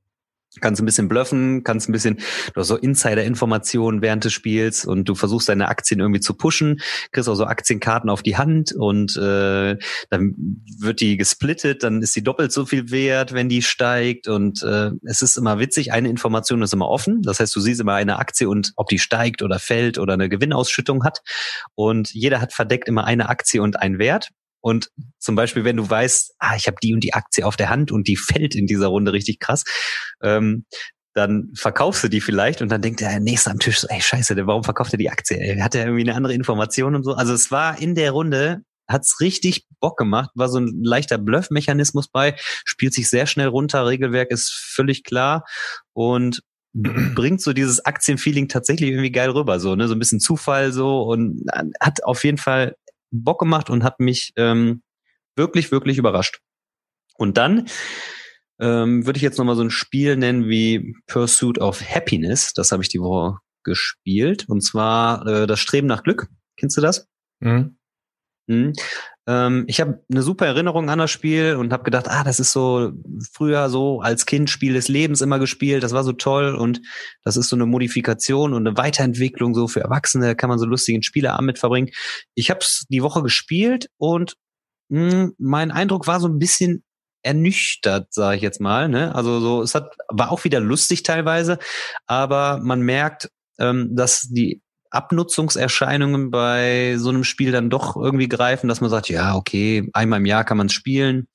kannst 0.61 0.81
ein 0.81 0.85
bisschen 0.85 1.07
bluffen, 1.07 1.63
kannst 1.63 1.89
ein 1.89 1.91
bisschen, 1.91 2.17
du 2.53 2.59
hast 2.59 2.67
so 2.67 2.77
Insider-Informationen 2.77 4.01
während 4.01 4.23
des 4.23 4.33
Spiels 4.33 4.85
und 4.85 5.09
du 5.09 5.15
versuchst 5.15 5.49
deine 5.49 5.67
Aktien 5.67 5.99
irgendwie 5.99 6.19
zu 6.19 6.33
pushen, 6.33 6.79
kriegst 7.11 7.29
auch 7.29 7.35
so 7.35 7.45
Aktienkarten 7.45 8.09
auf 8.09 8.23
die 8.23 8.37
Hand 8.37 8.73
und 8.73 9.15
äh, 9.17 9.77
dann 10.09 10.35
wird 10.79 11.01
die 11.01 11.17
gesplittet, 11.17 11.83
dann 11.83 12.01
ist 12.01 12.13
sie 12.13 12.23
doppelt 12.23 12.51
so 12.51 12.65
viel 12.65 12.91
wert, 12.91 13.33
wenn 13.33 13.49
die 13.49 13.61
steigt 13.61 14.27
und 14.27 14.63
äh, 14.63 14.91
es 15.03 15.21
ist 15.21 15.37
immer 15.37 15.59
witzig, 15.59 15.91
eine 15.91 16.09
Information 16.09 16.61
ist 16.61 16.73
immer 16.73 16.89
offen, 16.89 17.21
das 17.21 17.39
heißt, 17.39 17.55
du 17.55 17.59
siehst 17.59 17.81
immer 17.81 17.95
eine 17.95 18.19
Aktie 18.19 18.49
und 18.49 18.73
ob 18.75 18.89
die 18.89 18.99
steigt 18.99 19.41
oder 19.41 19.59
fällt 19.59 19.97
oder 19.97 20.13
eine 20.13 20.29
Gewinnausschüttung 20.29 21.03
hat 21.03 21.21
und 21.75 22.13
jeder 22.13 22.41
hat 22.41 22.53
verdeckt 22.53 22.87
immer 22.87 23.05
eine 23.05 23.29
Aktie 23.29 23.61
und 23.61 23.79
einen 23.79 23.99
Wert 23.99 24.29
und 24.63 24.91
zum 25.19 25.35
Beispiel, 25.35 25.65
wenn 25.65 25.75
du 25.75 25.89
weißt, 25.89 26.35
ah, 26.39 26.55
ich 26.55 26.67
habe 26.67 26.77
die 26.81 26.93
und 26.93 27.03
die 27.03 27.13
Aktie 27.13 27.45
auf 27.45 27.57
der 27.57 27.69
Hand 27.69 27.91
und 27.91 28.07
die 28.07 28.15
fällt 28.15 28.55
in 28.55 28.65
dieser 28.65 28.87
Runde 28.87 29.11
richtig 29.11 29.39
krass, 29.39 29.65
ähm, 30.21 30.65
dann 31.13 31.51
verkaufst 31.53 32.01
du 32.03 32.07
die 32.07 32.21
vielleicht 32.21 32.61
und 32.61 32.69
dann 32.69 32.81
denkt 32.81 33.01
der 33.01 33.19
Nächste 33.19 33.51
am 33.51 33.59
Tisch 33.59 33.79
so, 33.79 33.87
ey, 33.89 34.01
scheiße, 34.01 34.35
warum 34.47 34.63
verkauft 34.63 34.93
er 34.93 34.97
die 34.97 35.09
Aktie? 35.09 35.37
Ey, 35.37 35.59
hat 35.59 35.75
er 35.75 35.85
irgendwie 35.85 36.03
eine 36.03 36.15
andere 36.15 36.33
Information 36.33 36.95
und 36.95 37.03
so? 37.03 37.13
Also 37.13 37.33
es 37.33 37.51
war 37.51 37.77
in 37.79 37.93
der 37.93 38.11
Runde, 38.11 38.61
hat's 38.87 39.19
richtig 39.19 39.67
Bock 39.81 39.97
gemacht, 39.97 40.31
war 40.33 40.47
so 40.47 40.59
ein 40.59 40.81
leichter 40.81 41.17
Bluff-Mechanismus 41.17 42.07
bei, 42.07 42.35
spielt 42.63 42.93
sich 42.93 43.09
sehr 43.09 43.27
schnell 43.27 43.47
runter, 43.47 43.85
Regelwerk 43.85 44.31
ist 44.31 44.49
völlig 44.49 45.03
klar 45.03 45.43
und 45.91 46.41
bringt 46.73 47.41
so 47.41 47.51
dieses 47.51 47.85
Aktienfeeling 47.85 48.47
tatsächlich 48.47 48.91
irgendwie 48.91 49.11
geil 49.11 49.29
rüber, 49.29 49.59
so, 49.59 49.75
ne, 49.75 49.89
so 49.89 49.93
ein 49.93 49.99
bisschen 49.99 50.21
Zufall 50.21 50.71
so 50.71 51.01
und 51.01 51.43
hat 51.81 52.03
auf 52.05 52.23
jeden 52.23 52.37
Fall 52.37 52.75
Bock 53.13 53.39
gemacht 53.39 53.69
und 53.69 53.83
hat 53.83 53.99
mich 53.99 54.33
ähm, 54.35 54.81
wirklich, 55.35 55.71
wirklich 55.71 55.97
überrascht. 55.97 56.39
Und 57.15 57.37
dann 57.37 57.67
ähm, 58.59 59.05
würde 59.05 59.17
ich 59.17 59.23
jetzt 59.23 59.37
nochmal 59.37 59.55
so 59.55 59.63
ein 59.63 59.69
Spiel 59.69 60.15
nennen 60.15 60.47
wie 60.47 60.95
Pursuit 61.07 61.59
of 61.59 61.81
Happiness. 61.81 62.53
Das 62.53 62.71
habe 62.71 62.83
ich 62.83 62.89
die 62.89 62.99
Woche 62.99 63.37
gespielt. 63.63 64.45
Und 64.47 64.61
zwar 64.61 65.25
äh, 65.27 65.47
das 65.47 65.59
Streben 65.59 65.87
nach 65.87 66.03
Glück. 66.03 66.27
Kennst 66.57 66.77
du 66.77 66.81
das? 66.81 67.07
Mhm. 67.39 67.77
Mhm. 68.47 68.73
Ähm, 69.27 69.65
ich 69.67 69.79
habe 69.79 70.03
eine 70.11 70.21
super 70.21 70.45
Erinnerung 70.45 70.89
an 70.89 70.99
das 70.99 71.11
Spiel 71.11 71.55
und 71.55 71.71
habe 71.71 71.83
gedacht, 71.83 72.07
ah, 72.09 72.23
das 72.23 72.39
ist 72.39 72.51
so 72.51 72.91
früher 73.31 73.69
so 73.69 74.01
als 74.01 74.25
Kind 74.25 74.49
Spiel 74.49 74.73
des 74.73 74.87
Lebens 74.87 75.21
immer 75.21 75.39
gespielt. 75.39 75.83
Das 75.83 75.93
war 75.93 76.03
so 76.03 76.13
toll 76.13 76.55
und 76.55 76.81
das 77.23 77.37
ist 77.37 77.49
so 77.49 77.55
eine 77.55 77.65
Modifikation 77.65 78.53
und 78.53 78.67
eine 78.67 78.77
Weiterentwicklung 78.77 79.55
so 79.55 79.67
für 79.67 79.81
Erwachsene. 79.81 80.35
Kann 80.35 80.49
man 80.49 80.59
so 80.59 80.65
lustigen 80.65 81.03
Spieleabend 81.03 81.45
mit 81.45 81.59
verbringen. 81.59 81.89
Ich 82.35 82.49
habe 82.49 82.59
es 82.59 82.85
die 82.89 83.03
Woche 83.03 83.23
gespielt 83.23 83.89
und 83.97 84.35
mh, 84.89 85.11
hm, 85.11 85.33
mein 85.37 85.71
Eindruck 85.71 86.07
war 86.07 86.19
so 86.19 86.27
ein 86.27 86.39
bisschen 86.39 86.83
ernüchtert, 87.23 88.13
sage 88.13 88.35
ich 88.35 88.41
jetzt 88.41 88.59
mal. 88.59 88.89
Ne? 88.89 89.15
Also 89.15 89.39
so, 89.39 89.61
es 89.61 89.75
hat 89.75 89.95
war 90.09 90.31
auch 90.31 90.43
wieder 90.43 90.59
lustig 90.59 91.03
teilweise, 91.03 91.57
aber 92.05 92.59
man 92.61 92.81
merkt, 92.81 93.29
ähm, 93.59 93.95
dass 93.95 94.27
die 94.29 94.61
Abnutzungserscheinungen 94.93 96.29
bei 96.29 96.95
so 96.97 97.09
einem 97.09 97.23
Spiel 97.23 97.51
dann 97.51 97.69
doch 97.69 97.95
irgendwie 97.95 98.29
greifen, 98.29 98.67
dass 98.67 98.79
man 98.79 98.89
sagt, 98.89 99.09
ja, 99.09 99.35
okay, 99.35 99.89
einmal 99.93 100.19
im 100.19 100.25
Jahr 100.25 100.43
kann 100.43 100.57
man 100.57 100.67
es 100.67 100.73
spielen, 100.73 101.27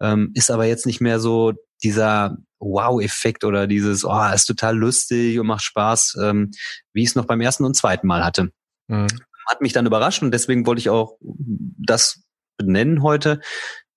ähm, 0.00 0.32
ist 0.34 0.50
aber 0.50 0.64
jetzt 0.66 0.84
nicht 0.84 1.00
mehr 1.00 1.20
so 1.20 1.52
dieser 1.82 2.36
Wow-Effekt 2.58 3.44
oder 3.44 3.68
dieses, 3.68 4.04
oh, 4.04 4.26
ist 4.34 4.46
total 4.46 4.76
lustig 4.76 5.38
und 5.38 5.46
macht 5.46 5.62
Spaß, 5.62 6.16
ähm, 6.22 6.50
wie 6.92 7.02
ich 7.02 7.10
es 7.10 7.14
noch 7.14 7.26
beim 7.26 7.40
ersten 7.40 7.64
und 7.64 7.74
zweiten 7.74 8.08
Mal 8.08 8.24
hatte. 8.24 8.50
Mhm. 8.88 9.06
Hat 9.46 9.60
mich 9.60 9.72
dann 9.72 9.86
überrascht 9.86 10.22
und 10.22 10.32
deswegen 10.32 10.66
wollte 10.66 10.80
ich 10.80 10.90
auch 10.90 11.16
das 11.20 12.22
benennen 12.56 13.02
heute. 13.02 13.40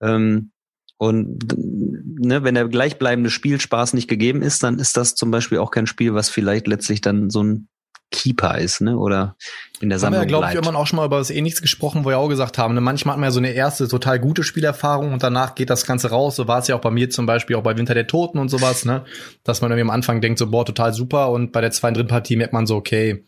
Ähm, 0.02 0.52
und 0.98 1.44
ne, 1.58 2.44
wenn 2.44 2.54
der 2.54 2.68
gleichbleibende 2.68 3.32
Spielspaß 3.32 3.94
nicht 3.94 4.08
gegeben 4.08 4.44
ist, 4.44 4.62
dann 4.62 4.78
ist 4.78 4.96
das 4.96 5.16
zum 5.16 5.32
Beispiel 5.32 5.58
auch 5.58 5.72
kein 5.72 5.88
Spiel, 5.88 6.14
was 6.14 6.30
vielleicht 6.30 6.68
letztlich 6.68 7.02
dann 7.02 7.32
so 7.32 7.42
ein 7.42 7.68
Keeper 8.12 8.58
ist, 8.58 8.82
ne? 8.82 8.98
Oder 8.98 9.36
in 9.80 9.90
der 9.90 9.98
Sammlung. 9.98 10.20
Haben 10.20 10.28
wir, 10.28 10.28
glaube 10.28 10.48
ich, 10.48 10.54
irgendwann 10.54 10.76
auch 10.76 10.86
schon 10.86 10.98
mal 10.98 11.06
über 11.06 11.18
das 11.18 11.32
Ähnliches 11.32 11.62
gesprochen, 11.62 12.06
wo 12.06 12.10
wir 12.10 12.20
auch 12.20 12.28
gesagt 12.28 12.58
haben, 12.58 12.76
ne? 12.76 12.82
manchmal 12.82 13.14
hat 13.14 13.20
man 13.20 13.28
ja 13.28 13.32
so 13.32 13.40
eine 13.40 13.52
erste 13.52 13.88
total 13.88 14.20
gute 14.20 14.44
Spielerfahrung 14.44 15.14
und 15.14 15.24
danach 15.24 15.56
geht 15.56 15.70
das 15.70 15.86
Ganze 15.86 16.10
raus. 16.10 16.36
So 16.36 16.48
war 16.48 16.60
es 16.60 16.68
ja 16.68 16.76
auch 16.76 16.82
bei 16.82 16.92
mir 16.92 17.10
zum 17.10 17.26
Beispiel 17.26 17.56
auch 17.56 17.64
bei 17.64 17.78
Winter 17.78 17.94
der 17.94 18.08
Toten 18.08 18.38
und 18.38 18.50
sowas, 18.50 18.86
ne? 18.86 19.06
Dass 19.44 19.62
man 19.62 19.72
irgendwie 19.72 19.90
am 19.90 19.96
Anfang 19.96 20.22
denkt, 20.22 20.40
so, 20.40 20.52
boah, 20.52 20.66
total 20.66 20.94
super 20.94 21.32
und 21.32 21.52
bei 21.52 21.62
der 21.62 21.72
zweiten, 21.72 21.96
dritten 21.96 22.10
Partie 22.10 22.36
merkt 22.36 22.54
man 22.54 22.68
so, 22.68 22.76
okay, 22.76 23.24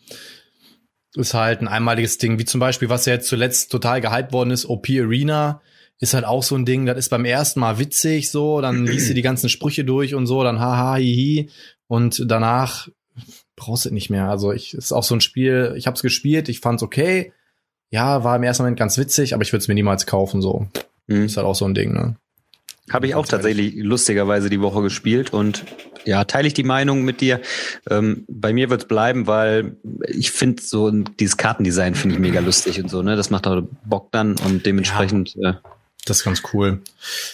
ist 1.15 1.33
halt 1.33 1.61
ein 1.61 1.67
einmaliges 1.67 2.17
Ding, 2.17 2.39
wie 2.39 2.45
zum 2.45 2.59
Beispiel, 2.59 2.89
was 2.89 3.05
ja 3.05 3.13
jetzt 3.13 3.27
zuletzt 3.27 3.71
total 3.71 4.01
gehypt 4.01 4.33
worden 4.33 4.51
ist, 4.51 4.65
OP 4.65 4.87
Arena 4.89 5.61
ist 5.99 6.13
halt 6.13 6.25
auch 6.25 6.43
so 6.43 6.55
ein 6.55 6.65
Ding, 6.65 6.85
das 6.85 6.97
ist 6.97 7.09
beim 7.09 7.23
ersten 7.23 7.59
Mal 7.59 7.79
witzig 7.79 8.29
so, 8.29 8.61
dann 8.61 8.85
liest 8.85 9.09
du 9.09 9.13
die 9.13 9.21
ganzen 9.21 9.47
Sprüche 9.47 9.85
durch 9.85 10.15
und 10.15 10.25
so, 10.25 10.43
dann 10.43 10.59
haha, 10.59 10.95
hihi 10.95 11.49
und 11.87 12.23
danach 12.29 12.89
brauchst 13.55 13.85
du 13.85 13.91
nicht 13.91 14.09
mehr. 14.09 14.29
Also 14.29 14.51
ich 14.51 14.73
ist 14.73 14.91
auch 14.91 15.03
so 15.03 15.15
ein 15.15 15.21
Spiel, 15.21 15.73
ich 15.77 15.87
habe 15.87 15.95
es 15.95 16.01
gespielt, 16.01 16.49
ich 16.49 16.59
fand's 16.59 16.83
okay. 16.83 17.33
Ja, 17.89 18.23
war 18.23 18.35
im 18.35 18.43
ersten 18.43 18.63
Moment 18.63 18.79
ganz 18.79 18.97
witzig, 18.97 19.33
aber 19.33 19.43
ich 19.43 19.53
würde 19.53 19.61
es 19.61 19.67
mir 19.67 19.75
niemals 19.75 20.05
kaufen 20.05 20.41
so. 20.41 20.67
Mhm. 21.07 21.25
Ist 21.25 21.37
halt 21.37 21.45
auch 21.45 21.55
so 21.55 21.65
ein 21.65 21.75
Ding, 21.75 21.93
ne? 21.93 22.15
Habe 22.91 23.07
ich 23.07 23.15
auch 23.15 23.25
tatsächlich 23.25 23.75
lustigerweise 23.77 24.49
die 24.49 24.59
Woche 24.59 24.81
gespielt 24.81 25.31
und 25.31 25.63
ja, 26.03 26.25
teile 26.25 26.47
ich 26.47 26.53
die 26.53 26.63
Meinung 26.63 27.03
mit 27.03 27.21
dir. 27.21 27.39
Ähm, 27.89 28.25
bei 28.27 28.51
mir 28.51 28.69
wird's 28.69 28.85
bleiben, 28.85 29.25
weil 29.25 29.77
ich 30.05 30.31
finde 30.31 30.61
so 30.61 30.91
dieses 30.91 31.37
Kartendesign 31.37 31.95
finde 31.95 32.15
ich 32.15 32.21
mega 32.21 32.41
lustig 32.41 32.81
und 32.81 32.89
so, 32.89 33.01
ne? 33.01 33.15
Das 33.15 33.29
macht 33.29 33.47
auch 33.47 33.61
Bock 33.85 34.11
dann 34.11 34.37
und 34.39 34.65
dementsprechend. 34.65 35.35
Ja. 35.35 35.51
Äh, 35.51 35.53
das 36.05 36.17
ist 36.17 36.23
ganz 36.25 36.43
cool. 36.53 36.81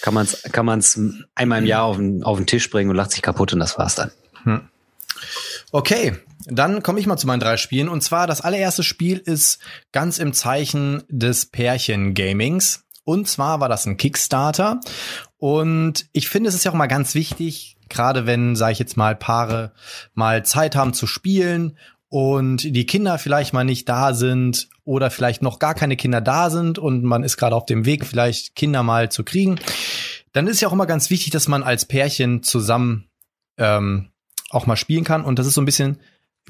Kann 0.01 0.13
man's, 0.13 0.43
kann 0.51 0.65
man's 0.65 0.99
einmal 1.33 1.59
im 1.59 1.65
Jahr 1.65 1.83
auf 1.83 1.97
den, 1.97 2.23
auf 2.23 2.37
den 2.37 2.45
Tisch 2.45 2.69
bringen 2.69 2.89
und 2.89 2.95
lacht 2.95 3.11
sich 3.11 3.23
kaputt 3.23 3.51
und 3.53 3.59
das 3.59 3.77
war's 3.79 3.95
dann. 3.95 4.11
Hm. 4.43 4.61
Okay, 5.71 6.15
dann 6.45 6.81
komme 6.81 6.99
ich 6.99 7.05
mal 7.05 7.17
zu 7.17 7.27
meinen 7.27 7.39
drei 7.39 7.57
Spielen. 7.57 7.89
Und 7.89 8.01
zwar 8.01 8.25
das 8.25 8.41
allererste 8.41 8.83
Spiel 8.83 9.17
ist 9.17 9.59
ganz 9.91 10.17
im 10.17 10.33
Zeichen 10.33 11.03
des 11.09 11.45
Pärchen-Gamings. 11.45 12.85
Und 13.03 13.27
zwar 13.27 13.59
war 13.59 13.69
das 13.69 13.85
ein 13.85 13.97
Kickstarter. 13.97 14.79
Und 15.37 16.07
ich 16.11 16.29
finde, 16.29 16.49
es 16.49 16.55
ist 16.55 16.63
ja 16.63 16.71
auch 16.71 16.75
mal 16.75 16.87
ganz 16.87 17.13
wichtig, 17.13 17.77
gerade 17.87 18.25
wenn, 18.25 18.55
sage 18.55 18.73
ich 18.73 18.79
jetzt 18.79 18.97
mal, 18.97 19.15
Paare 19.15 19.73
mal 20.13 20.43
Zeit 20.43 20.75
haben 20.75 20.93
zu 20.93 21.07
spielen 21.07 21.77
und 22.07 22.63
die 22.63 22.85
Kinder 22.85 23.19
vielleicht 23.19 23.53
mal 23.53 23.63
nicht 23.63 23.87
da 23.87 24.13
sind 24.13 24.69
oder 24.83 25.11
vielleicht 25.11 25.41
noch 25.41 25.59
gar 25.59 25.75
keine 25.75 25.95
Kinder 25.95 26.21
da 26.21 26.49
sind 26.49 26.79
und 26.79 27.03
man 27.03 27.23
ist 27.23 27.37
gerade 27.37 27.55
auf 27.55 27.65
dem 27.65 27.85
Weg, 27.85 28.05
vielleicht 28.05 28.55
Kinder 28.55 28.81
mal 28.83 29.09
zu 29.11 29.23
kriegen, 29.23 29.59
dann 30.33 30.47
ist 30.47 30.61
ja 30.61 30.67
auch 30.67 30.73
immer 30.73 30.87
ganz 30.87 31.09
wichtig, 31.09 31.31
dass 31.31 31.47
man 31.47 31.63
als 31.63 31.85
Pärchen 31.85 32.43
zusammen 32.43 33.09
ähm, 33.57 34.09
auch 34.49 34.65
mal 34.65 34.75
spielen 34.75 35.03
kann. 35.03 35.23
Und 35.23 35.39
das 35.39 35.47
ist 35.47 35.53
so 35.53 35.61
ein 35.61 35.65
bisschen, 35.65 35.99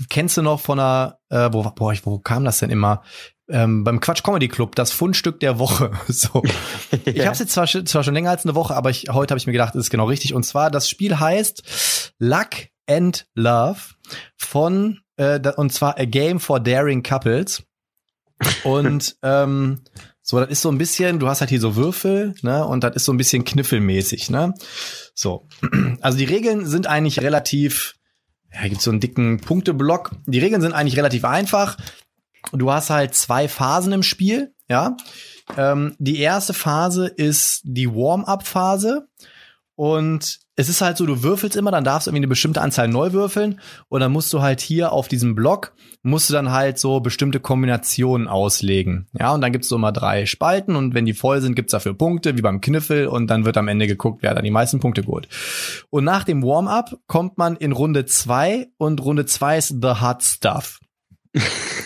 kennst 0.10 0.38
du 0.38 0.42
noch 0.42 0.60
von 0.60 0.80
einer, 0.80 1.20
äh, 1.30 1.50
wo, 1.52 1.64
boah, 1.64 1.94
wo 2.04 2.20
kam 2.20 2.46
das 2.46 2.60
denn 2.60 2.70
immer? 2.70 3.04
ähm, 3.50 3.84
beim 3.84 4.00
Quatsch 4.00 4.24
Comedy 4.24 4.48
Club 4.48 4.76
das 4.76 4.92
Fundstück 4.92 5.40
der 5.40 5.60
Woche. 5.60 5.92
so. 6.08 6.44
Ich 7.06 7.22
habe 7.22 7.34
es 7.34 7.40
jetzt 7.40 7.54
zwar, 7.54 7.68
zwar 7.68 8.04
schon 8.04 8.14
länger 8.14 8.30
als 8.30 8.46
eine 8.46 8.56
Woche, 8.56 8.76
aber 8.76 8.90
ich, 8.90 9.08
heute 9.10 9.32
habe 9.32 9.40
ich 9.40 9.48
mir 9.48 9.54
gedacht, 9.54 9.76
das 9.76 9.86
ist 9.86 9.90
genau 9.90 10.06
richtig. 10.06 10.34
Und 10.34 10.44
zwar 10.44 10.72
das 10.72 10.90
Spiel 10.90 11.20
heißt 11.20 12.14
Luck 12.20 12.50
and 12.88 13.28
Love 13.36 13.80
von 14.36 15.00
äh, 15.18 15.40
und 15.56 15.74
zwar 15.74 15.98
A 15.98 16.06
Game 16.06 16.40
for 16.40 16.60
Daring 16.60 17.04
Couples. 17.04 17.64
Und 18.64 19.18
ähm, 19.24 19.82
so, 20.22 20.40
das 20.40 20.50
ist 20.50 20.62
so 20.62 20.70
ein 20.70 20.78
bisschen, 20.78 21.20
du 21.20 21.28
hast 21.28 21.42
halt 21.42 21.50
hier 21.50 21.60
so 21.60 21.76
Würfel, 21.76 22.36
ne, 22.44 22.64
und 22.64 22.84
das 22.84 22.96
ist 22.96 23.06
so 23.06 23.12
ein 23.12 23.18
bisschen 23.18 23.46
kniffelmäßig, 23.46 24.30
ne. 24.30 24.54
So. 25.20 25.48
Also 26.02 26.18
die 26.18 26.26
Regeln 26.26 26.66
sind 26.66 26.88
eigentlich 26.88 27.20
relativ, 27.20 27.96
ja, 28.54 28.66
gibt 28.70 28.82
so 28.82 28.90
einen 28.90 29.02
dicken 29.02 29.42
Punkteblock. 29.42 30.12
Die 30.28 30.40
Regeln 30.40 30.62
sind 30.62 30.72
eigentlich 30.72 30.96
relativ 30.96 31.26
einfach 31.26 31.76
du 32.52 32.72
hast 32.72 32.90
halt 32.90 33.14
zwei 33.14 33.48
Phasen 33.48 33.94
im 33.94 34.04
Spiel, 34.04 34.54
ja. 34.68 34.98
Ähm, 35.58 35.96
die 36.00 36.20
erste 36.20 36.54
Phase 36.54 37.08
ist 37.08 37.62
die 37.64 37.90
Warm-up-Phase. 37.90 39.08
Und 39.76 40.40
es 40.60 40.68
ist 40.68 40.82
halt 40.82 40.98
so, 40.98 41.06
du 41.06 41.24
würfelst 41.24 41.56
immer, 41.56 41.72
dann 41.72 41.86
darfst 41.86 42.06
du 42.06 42.10
irgendwie 42.10 42.20
eine 42.20 42.28
bestimmte 42.28 42.62
Anzahl 42.62 42.90
neu 42.90 43.14
würfeln 43.14 43.62
und 43.88 44.02
dann 44.02 44.12
musst 44.12 44.34
du 44.34 44.42
halt 44.42 44.60
hier 44.60 44.92
auf 44.92 45.08
diesem 45.08 45.34
Block, 45.34 45.72
musst 46.04 46.30
du 46.30 46.34
dann 46.34 46.52
halt 46.52 46.78
so 46.78 47.00
bestimmte 47.00 47.40
Kombinationen 47.40 48.28
auslegen. 48.28 49.08
Ja, 49.18 49.34
und 49.34 49.40
dann 49.40 49.54
gibt's 49.54 49.70
so 49.70 49.78
immer 49.78 49.94
drei 49.94 50.26
Spalten 50.26 50.76
und 50.76 50.94
wenn 50.94 51.06
die 51.06 51.14
voll 51.14 51.40
sind, 51.40 51.56
gibt's 51.56 51.72
dafür 51.72 51.94
Punkte, 51.94 52.36
wie 52.36 52.42
beim 52.42 52.60
Kniffel 52.60 53.08
und 53.08 53.28
dann 53.28 53.46
wird 53.46 53.56
am 53.56 53.70
Ende 53.70 53.88
geguckt, 53.88 54.22
wer 54.22 54.36
dann 54.36 54.44
die 54.44 54.52
meisten 54.52 54.82
Punkte 54.82 55.04
geholt. 55.04 55.30
Und 55.92 56.04
nach 56.04 56.26
dem 56.26 56.44
Warm-up 56.44 57.00
kommt 57.08 57.38
man 57.38 57.56
in 57.56 57.72
Runde 57.72 58.06
zwei 58.06 58.68
und 58.78 59.02
Runde 59.02 59.26
zwei 59.26 59.60
ist 59.60 59.78
The 59.82 60.02
Hot 60.02 60.24
Stuff. 60.24 60.82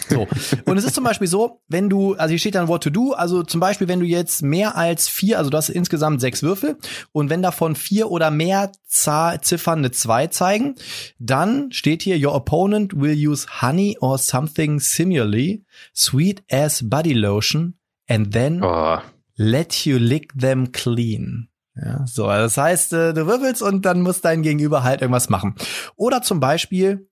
So. 0.10 0.28
Und 0.66 0.78
es 0.78 0.86
ist 0.86 0.96
zum 0.96 1.04
Beispiel 1.04 1.28
so, 1.28 1.62
wenn 1.68 1.90
du, 1.90 2.14
also 2.16 2.30
hier 2.30 2.40
steht 2.40 2.56
dann 2.56 2.68
What 2.68 2.84
to 2.84 2.90
do, 2.90 3.12
also 3.14 3.44
zum 3.44 3.60
Beispiel, 3.60 3.88
wenn 3.88 4.00
du 4.00 4.06
jetzt 4.06 4.42
mehr 4.42 4.76
als 4.76 5.10
vier, 5.10 5.38
also 5.38 5.50
du 5.50 5.58
hast 5.58 5.70
insgesamt 5.70 6.22
sechs 6.22 6.44
Würfel 6.44 6.78
und 7.12 7.30
wenn 7.30 7.42
davon 7.42 7.76
vier 7.76 8.12
oder 8.12 8.32
mehr 8.32 8.72
Zahl, 8.86 9.42
Ziffern 9.42 9.80
eine 9.80 9.92
zwei 9.92 10.28
zeigen, 10.28 10.76
dann 11.20 11.72
steht 11.72 12.04
hier, 12.04 12.18
your 12.18 12.36
opponent 12.36 12.94
will 12.96 13.16
use 13.16 13.48
honey 13.62 13.98
or 14.00 14.18
something 14.18 14.80
similarly 14.80 15.66
sweet 15.94 16.44
as 16.52 16.88
body 16.90 17.14
lotion 17.14 17.78
and 18.08 18.34
then 18.34 18.64
oh. 18.64 19.00
let 19.36 19.86
you 19.86 19.98
lick 19.98 20.32
them 20.40 20.72
clean. 20.72 21.50
Ja, 21.76 22.06
so, 22.06 22.28
das 22.28 22.56
heißt, 22.58 22.94
äh, 22.94 23.14
du 23.16 23.26
würfelst 23.26 23.64
und 23.64 23.84
dann 23.84 24.02
muss 24.02 24.22
dein 24.22 24.44
Gegenüber 24.44 24.84
halt 24.84 25.02
irgendwas 25.02 25.30
machen. 25.30 25.56
Oder 25.96 26.22
zum 26.22 26.40
Beispiel, 26.40 27.10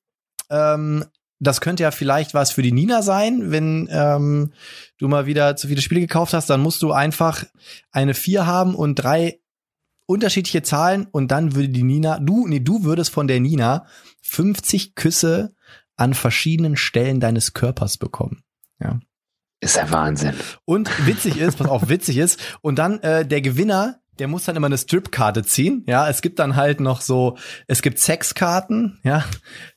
ähm, 0.51 1.03
das 1.41 1.59
könnte 1.59 1.83
ja 1.83 1.91
vielleicht 1.91 2.33
was 2.33 2.51
für 2.51 2.61
die 2.61 2.71
Nina 2.71 3.01
sein, 3.01 3.51
wenn 3.51 3.89
ähm, 3.91 4.53
du 4.99 5.07
mal 5.07 5.25
wieder 5.25 5.55
zu 5.55 5.67
viele 5.67 5.81
Spiele 5.81 6.01
gekauft 6.01 6.33
hast, 6.33 6.49
dann 6.49 6.61
musst 6.61 6.83
du 6.83 6.91
einfach 6.91 7.43
eine 7.91 8.13
vier 8.13 8.45
haben 8.45 8.75
und 8.75 8.95
drei 8.95 9.39
unterschiedliche 10.05 10.61
Zahlen 10.61 11.07
und 11.11 11.31
dann 11.31 11.55
würde 11.55 11.69
die 11.69 11.83
Nina, 11.83 12.19
du, 12.19 12.47
nee, 12.47 12.59
du 12.59 12.83
würdest 12.83 13.11
von 13.11 13.27
der 13.27 13.39
Nina 13.39 13.87
50 14.21 14.93
Küsse 14.95 15.55
an 15.95 16.13
verschiedenen 16.13 16.77
Stellen 16.77 17.19
deines 17.19 17.53
Körpers 17.53 17.97
bekommen. 17.97 18.43
Ja. 18.79 18.99
Ist 19.61 19.77
ja 19.77 19.91
Wahnsinn. 19.91 20.33
Und 20.65 20.89
witzig 21.07 21.37
ist, 21.37 21.59
was 21.59 21.67
auch 21.67 21.89
witzig 21.89 22.17
ist, 22.17 22.39
und 22.61 22.77
dann 22.77 22.99
äh, 22.99 23.25
der 23.25 23.41
Gewinner, 23.41 23.99
der 24.19 24.27
muss 24.27 24.45
dann 24.45 24.55
immer 24.55 24.67
eine 24.67 24.77
Stripkarte 24.77 25.43
ziehen. 25.43 25.83
Ja, 25.87 26.09
es 26.09 26.21
gibt 26.21 26.39
dann 26.39 26.55
halt 26.55 26.79
noch 26.79 27.01
so, 27.01 27.37
es 27.67 27.81
gibt 27.81 27.97
Sexkarten, 27.97 28.99
ja, 29.03 29.23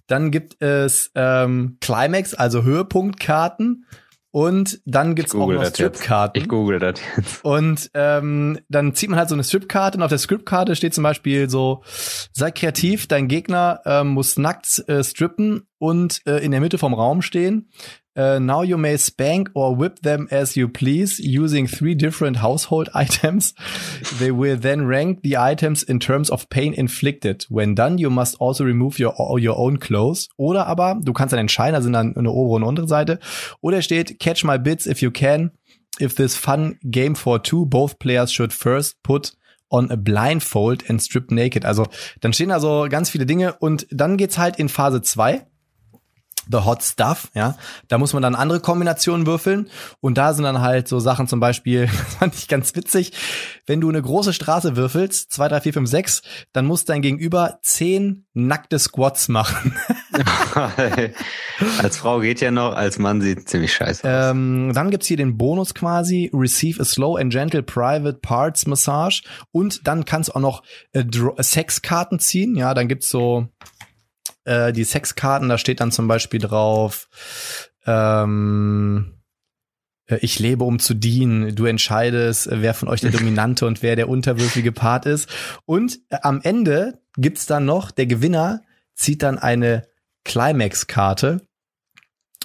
dann 0.06 0.30
gibt 0.30 0.60
es 0.62 1.10
ähm, 1.14 1.78
Climax, 1.80 2.34
also 2.34 2.62
Höhepunktkarten. 2.62 3.86
Und 4.30 4.80
dann 4.84 5.14
gibt's 5.14 5.32
auch 5.32 5.46
noch 5.46 5.64
Stripkarten. 5.64 6.42
Ich 6.42 6.48
google 6.48 6.80
das 6.80 6.98
jetzt. 7.16 7.44
Und 7.44 7.92
ähm, 7.94 8.58
dann 8.68 8.92
zieht 8.92 9.08
man 9.08 9.20
halt 9.20 9.28
so 9.28 9.36
eine 9.36 9.44
Stripkarte 9.44 9.96
und 9.96 10.02
auf 10.02 10.10
der 10.10 10.18
Stripkarte 10.18 10.74
steht 10.74 10.92
zum 10.92 11.04
Beispiel 11.04 11.48
so, 11.48 11.84
sei 12.32 12.50
kreativ, 12.50 13.06
dein 13.06 13.28
Gegner 13.28 13.80
ähm, 13.86 14.08
muss 14.08 14.36
nackt 14.36 14.88
äh, 14.88 15.04
strippen 15.04 15.68
und 15.84 16.22
äh, 16.24 16.38
in 16.42 16.50
der 16.50 16.60
Mitte 16.60 16.78
vom 16.78 16.94
Raum 16.94 17.20
stehen. 17.20 17.68
Uh, 18.16 18.38
now 18.38 18.62
you 18.62 18.78
may 18.78 18.96
spank 18.96 19.50
or 19.54 19.76
whip 19.76 20.00
them 20.00 20.28
as 20.30 20.56
you 20.56 20.66
please 20.66 21.20
using 21.20 21.66
three 21.66 21.94
different 21.94 22.40
household 22.40 22.88
items. 22.94 23.54
They 24.18 24.30
will 24.30 24.56
then 24.56 24.86
rank 24.86 25.20
the 25.22 25.36
items 25.36 25.82
in 25.82 26.00
terms 26.00 26.30
of 26.30 26.48
pain 26.48 26.72
inflicted. 26.72 27.44
When 27.50 27.74
done, 27.74 27.98
you 27.98 28.08
must 28.08 28.36
also 28.40 28.64
remove 28.64 28.98
your, 28.98 29.12
your 29.38 29.58
own 29.58 29.78
clothes. 29.78 30.30
Oder 30.38 30.66
aber, 30.66 30.98
du 31.02 31.12
kannst 31.12 31.32
dann 31.32 31.40
entscheiden, 31.40 31.74
da 31.74 31.82
sind 31.82 31.92
dann 31.92 32.16
eine 32.16 32.30
obere 32.30 32.56
und 32.56 32.62
untere 32.62 32.88
Seite. 32.88 33.18
Oder 33.60 33.82
steht, 33.82 34.18
catch 34.20 34.42
my 34.42 34.58
bits 34.58 34.86
if 34.86 35.02
you 35.02 35.10
can. 35.10 35.50
If 36.00 36.14
this 36.14 36.34
fun 36.34 36.78
game 36.82 37.14
for 37.14 37.42
two, 37.42 37.66
both 37.66 37.98
players 37.98 38.32
should 38.32 38.54
first 38.54 39.02
put 39.02 39.34
on 39.68 39.90
a 39.90 39.96
blindfold 39.96 40.88
and 40.88 41.02
strip 41.02 41.30
naked. 41.30 41.66
Also, 41.66 41.84
dann 42.20 42.32
stehen 42.32 42.52
also 42.52 42.86
ganz 42.88 43.10
viele 43.10 43.26
Dinge 43.26 43.54
und 43.58 43.86
dann 43.90 44.16
geht's 44.16 44.38
halt 44.38 44.56
in 44.58 44.70
Phase 44.70 45.02
zwei 45.02 45.46
The 46.50 46.58
Hot 46.58 46.82
Stuff, 46.82 47.30
ja. 47.34 47.56
Da 47.88 47.98
muss 47.98 48.12
man 48.12 48.22
dann 48.22 48.34
andere 48.34 48.60
Kombinationen 48.60 49.26
würfeln. 49.26 49.70
Und 50.00 50.18
da 50.18 50.34
sind 50.34 50.44
dann 50.44 50.60
halt 50.60 50.88
so 50.88 51.00
Sachen 51.00 51.26
zum 51.28 51.40
Beispiel, 51.40 51.86
das 52.04 52.14
fand 52.14 52.34
ich 52.34 52.48
ganz 52.48 52.74
witzig, 52.74 53.12
wenn 53.66 53.80
du 53.80 53.88
eine 53.88 54.02
große 54.02 54.32
Straße 54.32 54.76
würfelst, 54.76 55.32
zwei, 55.32 55.48
drei, 55.48 55.60
vier, 55.60 55.72
fünf, 55.72 55.88
sechs, 55.88 56.22
dann 56.52 56.66
muss 56.66 56.84
dein 56.84 57.02
Gegenüber 57.02 57.58
zehn 57.62 58.26
nackte 58.34 58.78
Squats 58.78 59.28
machen. 59.28 59.74
als 61.78 61.96
Frau 61.96 62.20
geht 62.20 62.40
ja 62.40 62.50
noch, 62.50 62.74
als 62.74 62.98
Mann 62.98 63.20
sieht 63.20 63.48
ziemlich 63.48 63.72
scheiße 63.72 64.02
aus. 64.02 64.30
Ähm, 64.30 64.72
dann 64.74 64.90
gibt's 64.90 65.06
hier 65.06 65.16
den 65.16 65.36
Bonus 65.36 65.74
quasi, 65.74 66.30
Receive 66.34 66.80
a 66.80 66.84
Slow 66.84 67.18
and 67.18 67.32
Gentle 67.32 67.62
Private 67.62 68.18
Parts 68.20 68.66
Massage. 68.66 69.22
Und 69.52 69.86
dann 69.86 70.04
kannst 70.04 70.30
du 70.30 70.34
auch 70.34 70.40
noch 70.40 70.62
äh, 70.92 71.04
Sexkarten 71.40 72.18
ziehen, 72.18 72.56
ja. 72.56 72.74
Dann 72.74 72.88
gibt's 72.88 73.08
so 73.08 73.48
äh, 74.44 74.72
die 74.72 74.84
Sexkarten, 74.84 75.48
da 75.48 75.58
steht 75.58 75.80
dann 75.80 75.92
zum 75.92 76.08
Beispiel 76.08 76.40
drauf, 76.40 77.08
ähm, 77.86 79.14
äh, 80.06 80.18
ich 80.20 80.38
lebe, 80.38 80.64
um 80.64 80.78
zu 80.78 80.94
dienen. 80.94 81.54
Du 81.54 81.66
entscheidest, 81.66 82.46
äh, 82.46 82.62
wer 82.62 82.74
von 82.74 82.88
euch 82.88 83.00
der 83.00 83.10
dominante 83.12 83.66
und 83.66 83.82
wer 83.82 83.96
der 83.96 84.08
unterwürfige 84.08 84.72
Part 84.72 85.06
ist. 85.06 85.28
Und 85.64 86.00
äh, 86.10 86.18
am 86.22 86.40
Ende 86.42 87.00
gibt's 87.16 87.46
dann 87.46 87.64
noch, 87.64 87.90
der 87.90 88.06
Gewinner 88.06 88.62
zieht 88.94 89.22
dann 89.22 89.38
eine 89.38 89.86
Climax-Karte. 90.24 91.46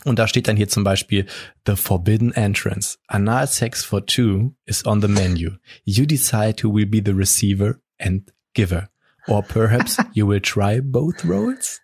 Und 0.06 0.18
da 0.18 0.28
steht 0.30 0.48
dann 0.48 0.56
hier 0.56 0.70
zum 0.70 0.86
Beispiel 0.86 1.26
The 1.68 1.76
Forbidden 1.76 2.32
Entrance. 2.32 2.98
Anal 3.08 3.48
Sex 3.48 3.84
for 3.84 4.06
Two 4.06 4.56
is 4.66 4.86
on 4.86 5.02
the 5.02 5.10
menu. 5.10 5.58
You 5.84 6.06
decide 6.06 6.64
who 6.64 6.74
will 6.74 6.86
be 6.86 7.02
the 7.06 7.12
receiver 7.12 7.82
and 7.98 8.32
giver. 8.54 8.90
Or 9.28 9.44
perhaps 9.44 9.98
you 10.14 10.28
will 10.28 10.42
try 10.42 10.82
both 10.82 11.24
roles. 11.26 11.82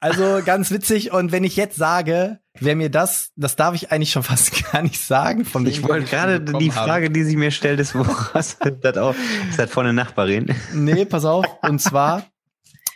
Also 0.00 0.40
ganz 0.44 0.70
witzig. 0.70 1.12
Und 1.12 1.32
wenn 1.32 1.44
ich 1.44 1.56
jetzt 1.56 1.76
sage, 1.76 2.40
wer 2.58 2.76
mir 2.76 2.90
das, 2.90 3.30
das 3.36 3.56
darf 3.56 3.74
ich 3.74 3.92
eigentlich 3.92 4.10
schon 4.10 4.22
fast 4.22 4.52
gar 4.72 4.82
nicht 4.82 5.00
sagen. 5.00 5.44
Von 5.44 5.66
ich 5.66 5.82
wollte 5.82 6.06
gerade 6.06 6.40
die 6.40 6.70
Frage, 6.70 7.10
die 7.10 7.24
sie 7.24 7.36
mir 7.36 7.50
stellt, 7.50 7.80
ist, 7.80 7.94
wo 7.94 8.06
hast 8.34 8.64
du 8.64 8.70
das 8.72 8.96
auch? 8.96 9.14
Ist 9.48 9.58
das 9.58 9.70
von 9.70 9.84
der 9.84 9.92
Nachbarin? 9.92 10.54
Nee, 10.72 11.04
pass 11.04 11.24
auf. 11.24 11.46
Und 11.62 11.80
zwar, 11.80 12.24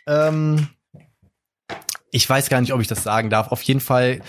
ähm, 0.07 0.69
ich 2.11 2.29
weiß 2.29 2.49
gar 2.49 2.61
nicht, 2.61 2.73
ob 2.73 2.81
ich 2.81 2.89
das 2.89 3.03
sagen 3.03 3.31
darf. 3.31 3.49
Auf 3.49 3.62
jeden 3.62 3.81
Fall, 3.81 4.21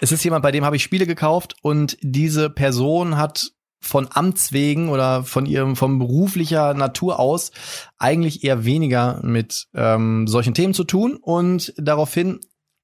es 0.00 0.12
ist 0.12 0.24
jemand, 0.24 0.42
bei 0.42 0.52
dem 0.52 0.64
habe 0.64 0.76
ich 0.76 0.82
Spiele 0.82 1.06
gekauft 1.06 1.56
und 1.62 1.96
diese 2.00 2.50
Person 2.50 3.16
hat 3.16 3.50
von 3.80 4.08
Amts 4.10 4.52
wegen 4.52 4.88
oder 4.90 5.24
von 5.24 5.46
ihrem 5.46 5.74
von 5.74 5.98
beruflicher 5.98 6.74
Natur 6.74 7.18
aus 7.18 7.50
eigentlich 7.98 8.44
eher 8.44 8.64
weniger 8.64 9.20
mit 9.22 9.68
ähm, 9.74 10.26
solchen 10.26 10.54
Themen 10.54 10.74
zu 10.74 10.84
tun 10.84 11.16
und 11.16 11.72
daraufhin 11.76 12.40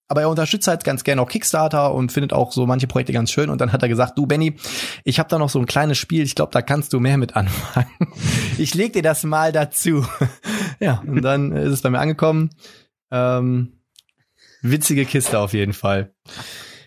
aber 0.09 0.21
er 0.21 0.29
unterstützt 0.29 0.69
halt 0.69 0.85
ganz 0.85 1.05
gerne 1.05 1.21
auch 1.21 1.29
Kickstarter 1.29 1.93
und 1.93 2.13
findet 2.13 2.33
auch 2.33 2.53
so 2.53 2.67
manche 2.67 2.87
Projekte 2.87 3.13
ganz 3.13 3.31
schön. 3.31 3.51
Und 3.51 3.61
dann 3.61 3.73
hat 3.73 3.83
er 3.83 3.89
gesagt, 3.89 4.17
du 4.17 4.27
Benny, 4.27 4.57
ich 5.05 5.19
habe 5.19 5.29
da 5.29 5.39
noch 5.39 5.49
so 5.49 5.59
ein 5.59 5.67
kleines 5.67 5.99
Spiel, 5.99 6.23
ich 6.23 6.37
glaube, 6.37 6.53
da 6.53 6.63
kannst 6.63 6.93
du 6.93 7.01
mehr 7.01 7.19
mit 7.19 7.37
anfangen. 7.37 7.89
Ich 8.59 8.73
leg 8.75 8.95
dir 8.95 9.03
das 9.03 9.23
mal 9.23 9.53
dazu. 9.53 10.07
ja, 10.81 11.03
und 11.07 11.21
dann 11.21 11.53
ist 11.53 11.73
es 11.73 11.83
bei 11.83 11.91
mir 11.91 11.99
angekommen. 11.99 12.51
Ähm, 13.11 13.81
witzige 14.63 15.05
Kiste 15.05 15.39
auf 15.39 15.53
jeden 15.53 15.75
Fall. 15.75 16.15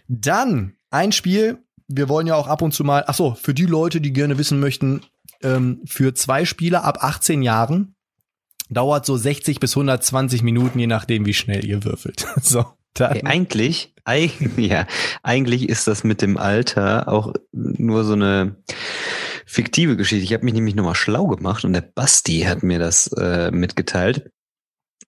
Dann 0.07 0.74
ein 0.89 1.12
Spiel, 1.12 1.60
wir 1.89 2.07
wollen 2.07 2.27
ja 2.27 2.35
auch 2.35 2.47
ab 2.47 2.61
und 2.61 2.71
zu 2.71 2.83
mal, 2.83 3.03
ach 3.07 3.15
so, 3.15 3.33
für 3.33 3.53
die 3.53 3.65
Leute, 3.65 3.99
die 3.99 4.13
gerne 4.13 4.37
wissen 4.37 4.59
möchten, 4.59 5.01
ähm, 5.41 5.81
für 5.85 6.13
zwei 6.13 6.45
Spieler 6.45 6.83
ab 6.83 7.03
18 7.03 7.41
Jahren 7.41 7.95
dauert 8.69 9.05
so 9.05 9.17
60 9.17 9.59
bis 9.59 9.75
120 9.75 10.43
Minuten, 10.43 10.77
je 10.79 10.87
nachdem, 10.87 11.25
wie 11.25 11.33
schnell 11.33 11.65
ihr 11.65 11.83
würfelt. 11.83 12.25
so. 12.41 12.65
Dann. 12.95 13.25
Eigentlich, 13.25 13.93
eigentlich, 14.03 14.67
ja, 14.71 14.87
eigentlich 15.21 15.69
ist 15.69 15.87
das 15.87 16.03
mit 16.03 16.23
dem 16.23 16.37
Alter 16.37 17.07
auch 17.07 17.33
nur 17.51 18.03
so 18.03 18.13
eine 18.13 18.57
fiktive 19.45 19.95
Geschichte. 19.95 20.23
Ich 20.23 20.33
habe 20.33 20.43
mich 20.43 20.55
nämlich 20.55 20.75
nochmal 20.75 20.95
schlau 20.95 21.27
gemacht 21.27 21.63
und 21.65 21.73
der 21.73 21.81
Basti 21.81 22.41
hat 22.41 22.63
mir 22.63 22.79
das 22.79 23.07
äh, 23.13 23.51
mitgeteilt. 23.51 24.31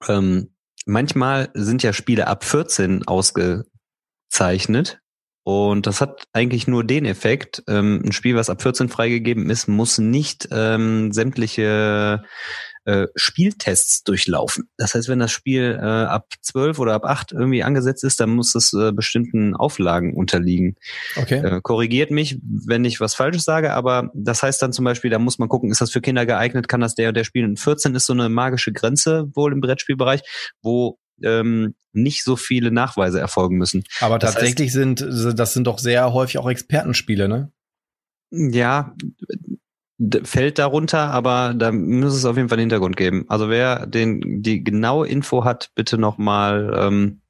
Ähm, 0.07 0.53
manchmal 0.85 1.49
sind 1.53 1.81
ja 1.83 1.91
Spiele 1.91 2.27
ab 2.27 2.43
14 2.43 3.07
ausgezeichnet. 3.07 5.00
Und 5.43 5.87
das 5.87 6.01
hat 6.01 6.23
eigentlich 6.33 6.67
nur 6.67 6.83
den 6.83 7.05
Effekt, 7.05 7.63
ähm, 7.67 8.01
ein 8.05 8.11
Spiel, 8.11 8.35
was 8.35 8.49
ab 8.49 8.61
14 8.61 8.89
freigegeben 8.89 9.49
ist, 9.49 9.67
muss 9.67 9.97
nicht 9.97 10.47
ähm, 10.51 11.11
sämtliche 11.11 12.23
äh, 12.85 13.07
Spieltests 13.15 14.03
durchlaufen. 14.03 14.69
Das 14.77 14.95
heißt, 14.95 15.07
wenn 15.07 15.19
das 15.19 15.31
Spiel 15.31 15.77
äh, 15.79 15.85
ab 15.85 16.27
12 16.41 16.79
oder 16.79 16.93
ab 16.93 17.05
8 17.05 17.31
irgendwie 17.31 17.63
angesetzt 17.63 18.03
ist, 18.03 18.19
dann 18.19 18.31
muss 18.31 18.55
es 18.55 18.73
äh, 18.73 18.91
bestimmten 18.91 19.55
Auflagen 19.55 20.15
unterliegen. 20.15 20.75
Okay. 21.15 21.35
Äh, 21.45 21.61
korrigiert 21.61 22.11
mich, 22.11 22.39
wenn 22.43 22.85
ich 22.85 22.99
was 22.99 23.13
Falsches 23.13 23.43
sage, 23.43 23.73
aber 23.73 24.09
das 24.15 24.41
heißt 24.41 24.61
dann 24.61 24.73
zum 24.73 24.85
Beispiel, 24.85 25.11
da 25.11 25.19
muss 25.19 25.37
man 25.37 25.49
gucken, 25.49 25.71
ist 25.71 25.81
das 25.81 25.91
für 25.91 26.01
Kinder 26.01 26.25
geeignet, 26.25 26.67
kann 26.67 26.81
das 26.81 26.95
der 26.95 27.09
und 27.09 27.17
der 27.17 27.23
spielen. 27.23 27.55
14 27.55 27.93
ist 27.93 28.07
so 28.07 28.13
eine 28.13 28.29
magische 28.29 28.73
Grenze 28.73 29.29
wohl 29.35 29.53
im 29.53 29.61
Brettspielbereich, 29.61 30.21
wo 30.61 30.97
ähm, 31.23 31.75
nicht 31.93 32.23
so 32.23 32.35
viele 32.35 32.71
Nachweise 32.71 33.19
erfolgen 33.19 33.57
müssen. 33.57 33.83
Aber 33.99 34.19
das 34.19 34.33
tatsächlich 34.33 34.67
heißt, 34.67 34.75
sind 34.75 35.01
das 35.37 35.53
sind 35.53 35.67
doch 35.67 35.79
sehr 35.79 36.13
häufig 36.13 36.37
auch 36.37 36.49
Expertenspiele, 36.49 37.27
ne? 37.27 37.51
Ja, 38.31 38.95
fällt 40.23 40.57
darunter, 40.57 41.11
aber 41.11 41.53
da 41.53 41.71
muss 41.71 42.15
es 42.15 42.25
auf 42.25 42.37
jeden 42.37 42.49
Fall 42.49 42.57
einen 42.57 42.69
Hintergrund 42.69 42.97
geben. 42.97 43.25
Also 43.27 43.49
wer 43.49 43.85
den 43.85 44.41
die 44.41 44.63
genaue 44.63 45.07
Info 45.07 45.43
hat, 45.43 45.71
bitte 45.75 45.97
nochmal 45.97 46.73
ähm, 46.75 47.21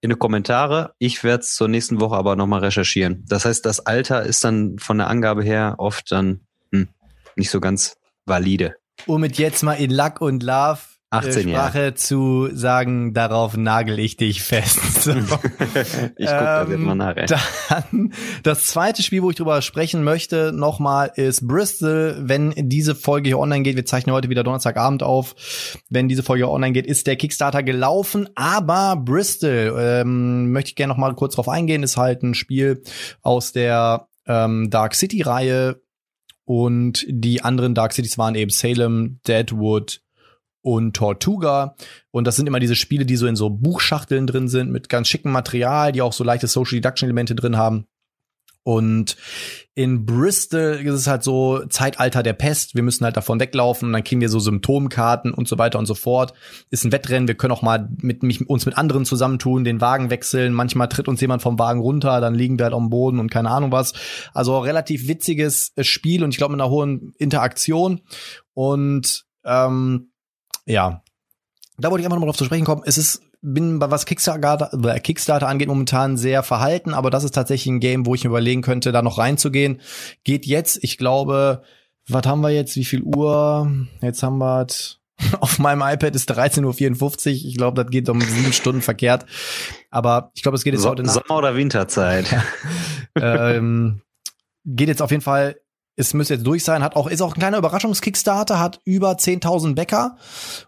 in 0.00 0.10
die 0.10 0.16
Kommentare. 0.16 0.94
Ich 0.98 1.22
werde 1.22 1.42
es 1.42 1.54
zur 1.54 1.68
nächsten 1.68 2.00
Woche 2.00 2.16
aber 2.16 2.36
nochmal 2.36 2.60
recherchieren. 2.60 3.24
Das 3.28 3.44
heißt, 3.44 3.64
das 3.64 3.80
Alter 3.80 4.22
ist 4.22 4.42
dann 4.44 4.78
von 4.78 4.98
der 4.98 5.08
Angabe 5.08 5.42
her 5.42 5.76
oft 5.78 6.10
dann 6.10 6.40
hm, 6.72 6.88
nicht 7.36 7.50
so 7.50 7.60
ganz 7.60 7.96
valide. 8.26 8.74
Um 9.06 9.20
mit 9.20 9.38
jetzt 9.38 9.62
mal 9.62 9.74
in 9.74 9.90
Luck 9.90 10.20
und 10.20 10.42
Love 10.42 10.80
18 11.14 11.48
Sprache 11.50 11.78
Jahre. 11.78 11.94
zu 11.94 12.48
sagen, 12.52 13.14
darauf 13.14 13.56
nagel 13.56 13.98
ich 13.98 14.16
dich 14.16 14.42
fest. 14.42 14.80
So. 15.04 15.10
ich 15.12 15.26
guck 15.26 16.16
da 16.16 16.66
jetzt 16.66 16.78
mal 16.78 16.94
nachher. 16.94 17.26
Dann 17.26 18.14
das 18.42 18.66
zweite 18.66 19.02
Spiel, 19.02 19.22
wo 19.22 19.30
ich 19.30 19.36
drüber 19.36 19.60
sprechen 19.60 20.02
möchte, 20.02 20.50
nochmal 20.52 21.12
ist 21.16 21.46
Bristol. 21.46 22.16
Wenn 22.20 22.54
diese 22.56 22.94
Folge 22.94 23.28
hier 23.28 23.38
online 23.38 23.64
geht, 23.64 23.76
wir 23.76 23.84
zeichnen 23.84 24.14
heute 24.14 24.30
wieder 24.30 24.42
Donnerstagabend 24.42 25.02
auf. 25.02 25.34
Wenn 25.90 26.08
diese 26.08 26.22
Folge 26.22 26.48
online 26.48 26.72
geht, 26.72 26.86
ist 26.86 27.06
der 27.06 27.16
Kickstarter 27.16 27.62
gelaufen. 27.62 28.30
Aber 28.34 28.96
Bristol 28.96 29.76
ähm, 29.78 30.52
möchte 30.52 30.70
ich 30.70 30.76
gerne 30.76 30.92
noch 30.92 30.98
mal 30.98 31.14
kurz 31.14 31.34
drauf 31.34 31.48
eingehen. 31.48 31.82
Ist 31.82 31.98
halt 31.98 32.22
ein 32.22 32.34
Spiel 32.34 32.82
aus 33.20 33.52
der 33.52 34.08
ähm, 34.26 34.70
Dark 34.70 34.94
City 34.94 35.20
Reihe 35.20 35.82
und 36.44 37.06
die 37.08 37.42
anderen 37.42 37.74
Dark 37.74 37.92
Cities 37.92 38.18
waren 38.18 38.34
eben 38.34 38.50
Salem, 38.50 39.20
Deadwood, 39.26 40.02
und 40.64 40.96
Tortuga. 40.96 41.76
Und 42.10 42.26
das 42.26 42.36
sind 42.36 42.46
immer 42.46 42.58
diese 42.58 42.74
Spiele, 42.74 43.04
die 43.04 43.16
so 43.16 43.26
in 43.26 43.36
so 43.36 43.50
Buchschachteln 43.50 44.26
drin 44.26 44.48
sind, 44.48 44.72
mit 44.72 44.88
ganz 44.88 45.08
schicken 45.08 45.30
Material, 45.30 45.92
die 45.92 46.00
auch 46.00 46.14
so 46.14 46.24
leichte 46.24 46.46
Social 46.46 46.76
Deduction 46.76 47.06
Elemente 47.06 47.34
drin 47.34 47.58
haben. 47.58 47.86
Und 48.66 49.18
in 49.74 50.06
Bristol 50.06 50.80
ist 50.82 50.94
es 50.94 51.06
halt 51.06 51.22
so 51.22 51.66
Zeitalter 51.66 52.22
der 52.22 52.32
Pest. 52.32 52.74
Wir 52.74 52.82
müssen 52.82 53.04
halt 53.04 53.14
davon 53.14 53.38
weglaufen 53.38 53.88
und 53.88 53.92
dann 53.92 54.04
kriegen 54.04 54.22
wir 54.22 54.30
so 54.30 54.38
Symptomkarten 54.38 55.34
und 55.34 55.46
so 55.46 55.58
weiter 55.58 55.78
und 55.78 55.84
so 55.84 55.94
fort. 55.94 56.32
Ist 56.70 56.82
ein 56.84 56.92
Wettrennen. 56.92 57.28
Wir 57.28 57.34
können 57.34 57.52
auch 57.52 57.60
mal 57.60 57.90
mit, 57.98 58.22
mich, 58.22 58.48
uns 58.48 58.64
mit 58.64 58.78
anderen 58.78 59.04
zusammentun, 59.04 59.64
den 59.64 59.82
Wagen 59.82 60.08
wechseln. 60.08 60.54
Manchmal 60.54 60.88
tritt 60.88 61.08
uns 61.08 61.20
jemand 61.20 61.42
vom 61.42 61.58
Wagen 61.58 61.80
runter, 61.80 62.22
dann 62.22 62.34
liegen 62.34 62.58
wir 62.58 62.64
halt 62.64 62.74
am 62.74 62.88
Boden 62.88 63.18
und 63.18 63.30
keine 63.30 63.50
Ahnung 63.50 63.70
was. 63.70 63.92
Also 64.32 64.58
relativ 64.60 65.08
witziges 65.08 65.74
Spiel 65.82 66.24
und 66.24 66.30
ich 66.30 66.38
glaube 66.38 66.52
mit 66.52 66.62
einer 66.62 66.70
hohen 66.70 67.12
Interaktion. 67.18 68.00
Und 68.54 69.26
ähm, 69.44 70.08
ja, 70.66 71.02
da 71.76 71.90
wollte 71.90 72.02
ich 72.02 72.06
einfach 72.06 72.16
nochmal 72.16 72.28
drauf 72.28 72.36
zu 72.36 72.44
sprechen 72.44 72.64
kommen. 72.64 72.82
Es 72.84 72.98
ist, 72.98 73.22
bin 73.42 73.80
was 73.80 74.06
Kickstarter, 74.06 74.70
äh, 74.84 75.00
Kickstarter 75.00 75.48
angeht, 75.48 75.68
momentan 75.68 76.16
sehr 76.16 76.42
verhalten, 76.42 76.94
aber 76.94 77.10
das 77.10 77.24
ist 77.24 77.34
tatsächlich 77.34 77.72
ein 77.72 77.80
Game, 77.80 78.06
wo 78.06 78.14
ich 78.14 78.24
mir 78.24 78.30
überlegen 78.30 78.62
könnte, 78.62 78.92
da 78.92 79.02
noch 79.02 79.18
reinzugehen. 79.18 79.80
Geht 80.22 80.46
jetzt, 80.46 80.82
ich 80.82 80.98
glaube, 80.98 81.62
was 82.08 82.26
haben 82.26 82.42
wir 82.42 82.50
jetzt? 82.50 82.76
Wie 82.76 82.84
viel 82.84 83.02
Uhr? 83.02 83.70
Jetzt 84.00 84.22
haben 84.22 84.38
wir 84.38 84.66
auf 85.40 85.58
meinem 85.58 85.82
iPad 85.82 86.14
ist 86.14 86.30
13.54 86.30 86.64
Uhr. 86.64 87.48
Ich 87.48 87.56
glaube, 87.56 87.82
das 87.82 87.90
geht 87.90 88.08
um 88.08 88.20
sieben 88.20 88.52
Stunden 88.52 88.82
verkehrt. 88.82 89.26
Aber 89.90 90.30
ich 90.34 90.42
glaube, 90.42 90.56
es 90.56 90.64
geht 90.64 90.74
jetzt 90.74 90.82
so, 90.82 90.90
heute 90.90 91.02
nach. 91.02 91.14
Sommer- 91.14 91.38
oder 91.38 91.56
Winterzeit. 91.56 92.26
ähm, 93.20 94.02
geht 94.64 94.88
jetzt 94.88 95.02
auf 95.02 95.10
jeden 95.10 95.22
Fall 95.22 95.56
es 95.96 96.14
müsste 96.14 96.34
jetzt 96.34 96.46
durch 96.46 96.64
sein, 96.64 96.82
hat 96.82 96.96
auch, 96.96 97.06
ist 97.06 97.22
auch 97.22 97.34
ein 97.34 97.38
kleiner 97.38 97.58
Überraschungskickstarter, 97.58 98.58
hat 98.58 98.80
über 98.84 99.12
10.000 99.12 99.74
Bäcker 99.74 100.16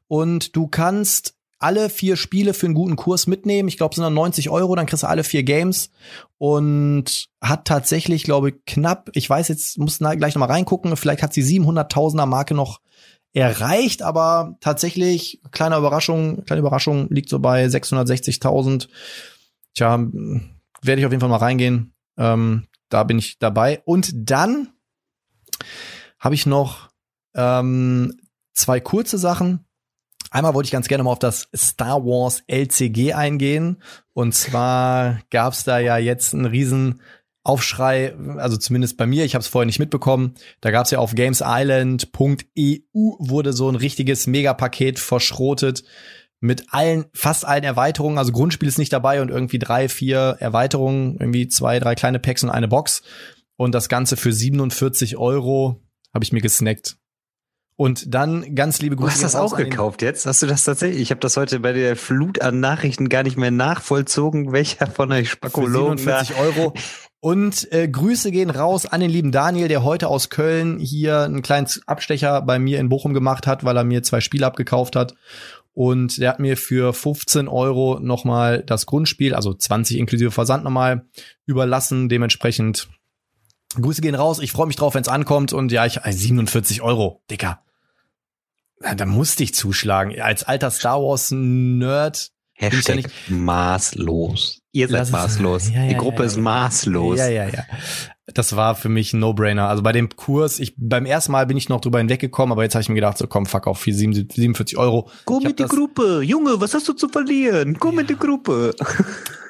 und 0.08 0.54
du 0.54 0.68
kannst 0.68 1.34
alle 1.58 1.88
vier 1.88 2.16
Spiele 2.16 2.52
für 2.54 2.66
einen 2.66 2.74
guten 2.74 2.96
Kurs 2.96 3.26
mitnehmen. 3.26 3.68
Ich 3.68 3.78
glaube, 3.78 3.92
es 3.92 3.96
sind 3.96 4.04
dann 4.04 4.14
90 4.14 4.50
Euro, 4.50 4.76
dann 4.76 4.86
kriegst 4.86 5.02
du 5.02 5.08
alle 5.08 5.24
vier 5.24 5.42
Games 5.42 5.90
und 6.38 7.28
hat 7.40 7.64
tatsächlich, 7.64 8.24
glaube 8.24 8.50
ich, 8.50 8.54
knapp, 8.66 9.10
ich 9.14 9.28
weiß 9.28 9.48
jetzt, 9.48 9.78
muss 9.78 9.98
gleich 9.98 10.34
nochmal 10.34 10.50
reingucken, 10.50 10.96
vielleicht 10.96 11.22
hat 11.22 11.32
sie 11.32 11.42
700.000er 11.42 12.26
Marke 12.26 12.54
noch 12.54 12.80
erreicht, 13.32 14.02
aber 14.02 14.56
tatsächlich, 14.60 15.40
kleine 15.50 15.76
Überraschung, 15.76 16.44
kleine 16.44 16.60
Überraschung, 16.60 17.08
liegt 17.10 17.28
so 17.28 17.38
bei 17.38 17.66
660.000. 17.66 18.88
Tja, 19.74 19.98
werde 20.82 21.00
ich 21.00 21.06
auf 21.06 21.12
jeden 21.12 21.20
Fall 21.20 21.28
mal 21.28 21.36
reingehen. 21.36 21.92
Ähm, 22.16 22.66
da 22.88 23.04
bin 23.04 23.18
ich 23.18 23.38
dabei. 23.38 23.82
Und 23.84 24.10
dann 24.14 24.70
habe 26.18 26.34
ich 26.34 26.46
noch 26.46 26.90
ähm, 27.34 28.18
zwei 28.54 28.80
kurze 28.80 29.18
Sachen. 29.18 29.66
Einmal 30.30 30.54
wollte 30.54 30.66
ich 30.66 30.72
ganz 30.72 30.88
gerne 30.88 31.04
mal 31.04 31.12
auf 31.12 31.18
das 31.18 31.48
Star 31.54 32.04
Wars 32.04 32.42
LCG 32.46 33.12
eingehen. 33.12 33.82
Und 34.12 34.34
zwar 34.34 35.20
gab 35.30 35.52
es 35.52 35.64
da 35.64 35.78
ja 35.78 35.98
jetzt 35.98 36.34
einen 36.34 36.46
riesen 36.46 37.00
Aufschrei, 37.44 38.12
also 38.38 38.56
zumindest 38.56 38.96
bei 38.96 39.06
mir, 39.06 39.24
ich 39.24 39.36
habe 39.36 39.40
es 39.40 39.46
vorher 39.46 39.66
nicht 39.66 39.78
mitbekommen. 39.78 40.34
Da 40.60 40.72
gab 40.72 40.86
es 40.86 40.90
ja 40.90 40.98
auf 40.98 41.14
gamesisland.eu 41.14 42.78
wurde 43.20 43.52
so 43.52 43.68
ein 43.68 43.76
richtiges 43.76 44.26
Megapaket 44.26 44.98
verschrotet 44.98 45.84
mit 46.40 46.64
allen, 46.74 47.06
fast 47.14 47.44
allen 47.46 47.62
Erweiterungen. 47.62 48.18
Also 48.18 48.32
Grundspiel 48.32 48.68
ist 48.68 48.78
nicht 48.78 48.92
dabei 48.92 49.22
und 49.22 49.30
irgendwie 49.30 49.60
drei, 49.60 49.88
vier 49.88 50.36
Erweiterungen, 50.40 51.18
irgendwie 51.20 51.46
zwei, 51.46 51.78
drei 51.78 51.94
kleine 51.94 52.18
Packs 52.18 52.42
und 52.42 52.50
eine 52.50 52.68
Box. 52.68 53.02
Und 53.56 53.74
das 53.74 53.88
Ganze 53.88 54.16
für 54.16 54.32
47 54.32 55.16
Euro 55.16 55.82
habe 56.12 56.24
ich 56.24 56.32
mir 56.32 56.40
gesnackt. 56.40 56.98
Und 57.78 58.14
dann 58.14 58.54
ganz 58.54 58.80
liebe 58.80 58.96
Grüße. 58.96 59.08
Du 59.08 59.14
hast 59.14 59.22
das 59.22 59.36
auch 59.36 59.54
gekauft 59.54 60.00
jetzt? 60.00 60.24
Hast 60.24 60.42
du 60.42 60.46
das 60.46 60.64
tatsächlich? 60.64 61.02
Ich 61.02 61.10
habe 61.10 61.20
das 61.20 61.36
heute 61.36 61.60
bei 61.60 61.74
der 61.74 61.94
Flut 61.94 62.40
an 62.40 62.58
Nachrichten 62.58 63.10
gar 63.10 63.22
nicht 63.22 63.36
mehr 63.36 63.50
nachvollzogen, 63.50 64.52
welcher 64.52 64.86
von 64.86 65.12
euch 65.12 65.30
Spakologen 65.30 65.98
47 65.98 66.38
Euro. 66.38 66.72
Und 67.20 67.70
äh, 67.72 67.86
Grüße 67.86 68.30
gehen 68.30 68.48
raus 68.48 68.86
an 68.86 69.00
den 69.00 69.10
lieben 69.10 69.30
Daniel, 69.30 69.68
der 69.68 69.84
heute 69.84 70.08
aus 70.08 70.30
Köln 70.30 70.78
hier 70.78 71.22
einen 71.22 71.42
kleinen 71.42 71.66
Abstecher 71.86 72.40
bei 72.40 72.58
mir 72.58 72.78
in 72.78 72.88
Bochum 72.88 73.12
gemacht 73.12 73.46
hat, 73.46 73.62
weil 73.64 73.76
er 73.76 73.84
mir 73.84 74.02
zwei 74.02 74.20
Spiele 74.20 74.46
abgekauft 74.46 74.96
hat. 74.96 75.14
Und 75.74 76.16
der 76.18 76.30
hat 76.30 76.40
mir 76.40 76.56
für 76.56 76.94
15 76.94 77.48
Euro 77.48 77.98
nochmal 78.00 78.62
das 78.62 78.86
Grundspiel, 78.86 79.34
also 79.34 79.52
20 79.52 79.98
inklusive 79.98 80.30
Versand 80.30 80.64
nochmal 80.64 81.04
überlassen. 81.44 82.08
Dementsprechend 82.08 82.88
Grüße 83.82 84.00
gehen 84.00 84.14
raus. 84.14 84.38
Ich 84.38 84.52
freue 84.52 84.66
mich 84.66 84.76
drauf, 84.76 84.94
wenn 84.94 85.02
es 85.02 85.08
ankommt. 85.08 85.52
Und 85.52 85.72
ja, 85.72 85.86
ich 85.86 86.00
47 86.04 86.82
Euro, 86.82 87.22
Dicker. 87.30 87.60
Da 88.80 89.06
musste 89.06 89.42
ich 89.42 89.54
zuschlagen. 89.54 90.20
Als 90.20 90.44
alter 90.44 90.70
Star 90.70 91.00
Wars 91.00 91.30
Nerd. 91.30 92.30
Hashtag 92.58 93.02
ja 93.28 93.36
maßlos. 93.36 94.62
Ihr 94.72 94.88
seid 94.88 95.10
maßlos. 95.10 95.70
Ja, 95.70 95.82
ja, 95.82 95.88
Die 95.88 95.96
Gruppe 95.96 96.24
ist 96.24 96.36
maßlos. 96.36 97.18
Ja, 97.18 97.28
ja, 97.28 97.48
ja. 97.48 97.64
Das 98.32 98.56
war 98.56 98.74
für 98.74 98.88
mich 98.88 99.12
ein 99.12 99.20
No-Brainer. 99.20 99.68
Also 99.68 99.82
bei 99.82 99.92
dem 99.92 100.08
Kurs, 100.08 100.58
ich 100.58 100.74
beim 100.76 101.06
ersten 101.06 101.32
Mal 101.32 101.46
bin 101.46 101.56
ich 101.56 101.68
noch 101.68 101.80
drüber 101.80 101.98
hinweggekommen, 101.98 102.52
aber 102.52 102.62
jetzt 102.62 102.74
habe 102.74 102.82
ich 102.82 102.88
mir 102.88 102.96
gedacht, 102.96 103.18
so 103.18 103.26
komm, 103.26 103.46
fuck 103.46 103.66
auf, 103.66 103.84
47 103.84 104.76
Euro. 104.78 105.08
Komm 105.26 105.44
mit 105.44 105.58
die 105.58 105.64
Gruppe, 105.64 106.22
Junge, 106.22 106.60
was 106.60 106.74
hast 106.74 106.88
du 106.88 106.94
zu 106.94 107.08
verlieren? 107.08 107.78
Komm 107.78 107.94
ja. 107.94 108.00
mit 108.00 108.10
die 108.10 108.16
Gruppe. 108.16 108.74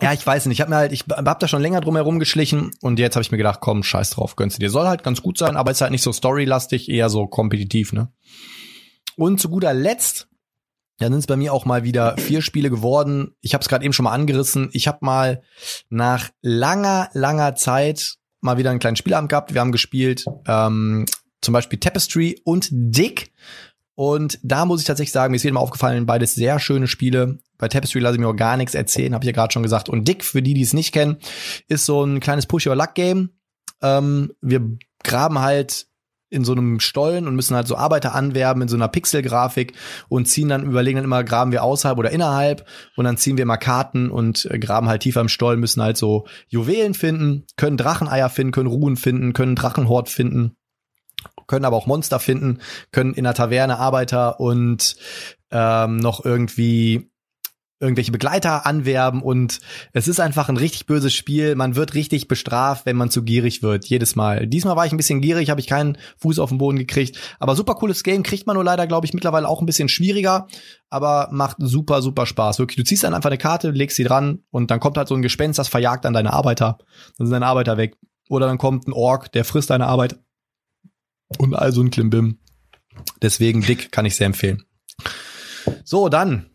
Ja, 0.00 0.12
ich 0.12 0.26
weiß 0.26 0.46
nicht. 0.46 0.56
Ich 0.56 0.60
habe 0.60 0.70
mir 0.70 0.76
halt, 0.76 0.92
ich 0.92 1.04
hab 1.08 1.38
da 1.38 1.48
schon 1.48 1.62
länger 1.62 1.80
drum 1.80 1.96
herum 1.96 2.18
geschlichen 2.18 2.72
und 2.80 2.98
jetzt 2.98 3.14
habe 3.14 3.22
ich 3.22 3.30
mir 3.30 3.38
gedacht, 3.38 3.60
komm, 3.60 3.82
scheiß 3.82 4.10
drauf, 4.10 4.36
gönnst 4.36 4.56
du 4.56 4.60
dir. 4.60 4.70
Soll 4.70 4.86
halt 4.86 5.04
ganz 5.04 5.22
gut 5.22 5.38
sein, 5.38 5.56
aber 5.56 5.70
ist 5.70 5.80
halt 5.80 5.92
nicht 5.92 6.02
so 6.02 6.12
storylastig, 6.12 6.88
eher 6.88 7.08
so 7.08 7.26
kompetitiv, 7.26 7.92
ne? 7.92 8.12
Und 9.16 9.40
zu 9.40 9.48
guter 9.48 9.74
Letzt 9.74 10.28
dann 11.02 11.12
sind 11.12 11.20
es 11.20 11.26
bei 11.26 11.36
mir 11.36 11.52
auch 11.52 11.64
mal 11.64 11.84
wieder 11.84 12.16
vier 12.16 12.42
Spiele 12.42 12.70
geworden. 12.70 13.34
Ich 13.40 13.54
habe 13.54 13.62
es 13.62 13.68
gerade 13.68 13.84
eben 13.84 13.92
schon 13.92 14.04
mal 14.04 14.12
angerissen. 14.12 14.70
Ich 14.72 14.86
habe 14.86 14.98
mal 15.00 15.42
nach 15.88 16.30
langer, 16.42 17.10
langer 17.12 17.54
Zeit 17.54 18.16
mal 18.40 18.58
wieder 18.58 18.70
einen 18.70 18.78
kleinen 18.78 18.96
Spielabend 18.96 19.28
gehabt. 19.30 19.54
Wir 19.54 19.60
haben 19.60 19.72
gespielt 19.72 20.24
ähm, 20.46 21.06
zum 21.40 21.52
Beispiel 21.52 21.78
Tapestry 21.78 22.40
und 22.44 22.68
Dick. 22.70 23.32
Und 23.94 24.38
da 24.42 24.64
muss 24.64 24.80
ich 24.80 24.86
tatsächlich 24.86 25.12
sagen, 25.12 25.32
mir 25.32 25.36
ist 25.36 25.44
wieder 25.44 25.54
mal 25.54 25.60
aufgefallen, 25.60 26.06
beides 26.06 26.34
sehr 26.34 26.58
schöne 26.58 26.86
Spiele. 26.86 27.38
Bei 27.62 27.68
Tapestry 27.68 28.00
lasse 28.00 28.16
ich 28.16 28.20
mir 28.20 28.26
auch 28.26 28.34
gar 28.34 28.56
nichts 28.56 28.74
erzählen, 28.74 29.14
habe 29.14 29.22
ich 29.22 29.28
ja 29.28 29.32
gerade 29.32 29.52
schon 29.52 29.62
gesagt. 29.62 29.88
Und 29.88 30.08
Dick, 30.08 30.24
für 30.24 30.42
die, 30.42 30.52
die 30.52 30.62
es 30.62 30.72
nicht 30.72 30.90
kennen, 30.90 31.18
ist 31.68 31.86
so 31.86 32.02
ein 32.02 32.18
kleines 32.18 32.46
Push-Your-Luck-Game. 32.46 33.30
Ähm, 33.80 34.32
wir 34.40 34.78
graben 35.04 35.38
halt 35.38 35.86
in 36.28 36.44
so 36.44 36.50
einem 36.50 36.80
Stollen 36.80 37.28
und 37.28 37.36
müssen 37.36 37.54
halt 37.54 37.68
so 37.68 37.76
Arbeiter 37.76 38.16
anwerben 38.16 38.62
in 38.62 38.68
so 38.68 38.74
einer 38.74 38.88
Pixelgrafik 38.88 39.74
und 40.08 40.26
ziehen 40.26 40.48
dann, 40.48 40.64
überlegen 40.64 40.96
dann 40.96 41.04
immer, 41.04 41.22
graben 41.22 41.52
wir 41.52 41.62
außerhalb 41.62 41.96
oder 41.96 42.10
innerhalb 42.10 42.66
und 42.96 43.04
dann 43.04 43.16
ziehen 43.16 43.36
wir 43.36 43.46
mal 43.46 43.58
Karten 43.58 44.10
und 44.10 44.46
äh, 44.50 44.58
graben 44.58 44.88
halt 44.88 45.02
tiefer 45.02 45.20
im 45.20 45.28
Stollen, 45.28 45.60
müssen 45.60 45.84
halt 45.84 45.96
so 45.96 46.26
Juwelen 46.48 46.94
finden, 46.94 47.44
können 47.56 47.76
Dracheneier 47.76 48.28
finden, 48.28 48.50
können 48.50 48.70
Ruhen 48.70 48.96
finden, 48.96 49.34
können 49.34 49.54
Drachenhort 49.54 50.08
finden, 50.08 50.56
können 51.46 51.64
aber 51.64 51.76
auch 51.76 51.86
Monster 51.86 52.18
finden, 52.18 52.58
können 52.90 53.14
in 53.14 53.22
der 53.22 53.34
Taverne 53.34 53.78
Arbeiter 53.78 54.40
und 54.40 54.96
ähm, 55.52 55.98
noch 55.98 56.24
irgendwie 56.24 57.11
irgendwelche 57.82 58.12
Begleiter 58.12 58.64
anwerben 58.64 59.22
und 59.22 59.58
es 59.92 60.06
ist 60.06 60.20
einfach 60.20 60.48
ein 60.48 60.56
richtig 60.56 60.86
böses 60.86 61.12
Spiel. 61.12 61.56
Man 61.56 61.74
wird 61.74 61.94
richtig 61.94 62.28
bestraft, 62.28 62.86
wenn 62.86 62.96
man 62.96 63.10
zu 63.10 63.24
gierig 63.24 63.62
wird, 63.62 63.84
jedes 63.86 64.14
Mal. 64.14 64.46
Diesmal 64.46 64.76
war 64.76 64.86
ich 64.86 64.92
ein 64.92 64.96
bisschen 64.96 65.20
gierig, 65.20 65.50
habe 65.50 65.60
ich 65.60 65.66
keinen 65.66 65.98
Fuß 66.18 66.38
auf 66.38 66.50
den 66.50 66.58
Boden 66.58 66.78
gekriegt, 66.78 67.18
aber 67.40 67.56
super 67.56 67.74
cooles 67.74 68.04
Game, 68.04 68.22
kriegt 68.22 68.46
man 68.46 68.54
nur 68.54 68.64
leider, 68.64 68.86
glaube 68.86 69.06
ich, 69.06 69.12
mittlerweile 69.12 69.48
auch 69.48 69.60
ein 69.60 69.66
bisschen 69.66 69.88
schwieriger, 69.88 70.46
aber 70.88 71.28
macht 71.32 71.56
super, 71.58 72.00
super 72.02 72.24
Spaß. 72.24 72.60
Wirklich, 72.60 72.76
du 72.76 72.84
ziehst 72.84 73.02
dann 73.02 73.14
einfach 73.14 73.30
eine 73.30 73.38
Karte, 73.38 73.70
legst 73.70 73.96
sie 73.96 74.04
dran 74.04 74.44
und 74.50 74.70
dann 74.70 74.78
kommt 74.78 74.96
halt 74.96 75.08
so 75.08 75.16
ein 75.16 75.22
Gespenst, 75.22 75.58
das 75.58 75.68
verjagt 75.68 76.04
dann 76.04 76.12
deine 76.12 76.32
Arbeiter. 76.32 76.78
Dann 77.18 77.26
sind 77.26 77.32
deine 77.32 77.46
Arbeiter 77.46 77.76
weg. 77.76 77.96
Oder 78.28 78.46
dann 78.46 78.58
kommt 78.58 78.86
ein 78.86 78.92
Ork, 78.92 79.32
der 79.32 79.44
frisst 79.44 79.70
deine 79.70 79.88
Arbeit. 79.88 80.18
Und 81.38 81.54
also 81.54 81.82
ein 81.82 81.90
Klimbim. 81.90 82.38
Deswegen 83.20 83.62
dick 83.62 83.90
kann 83.90 84.06
ich 84.06 84.16
sehr 84.16 84.26
empfehlen. 84.26 84.62
So, 85.84 86.08
dann 86.08 86.46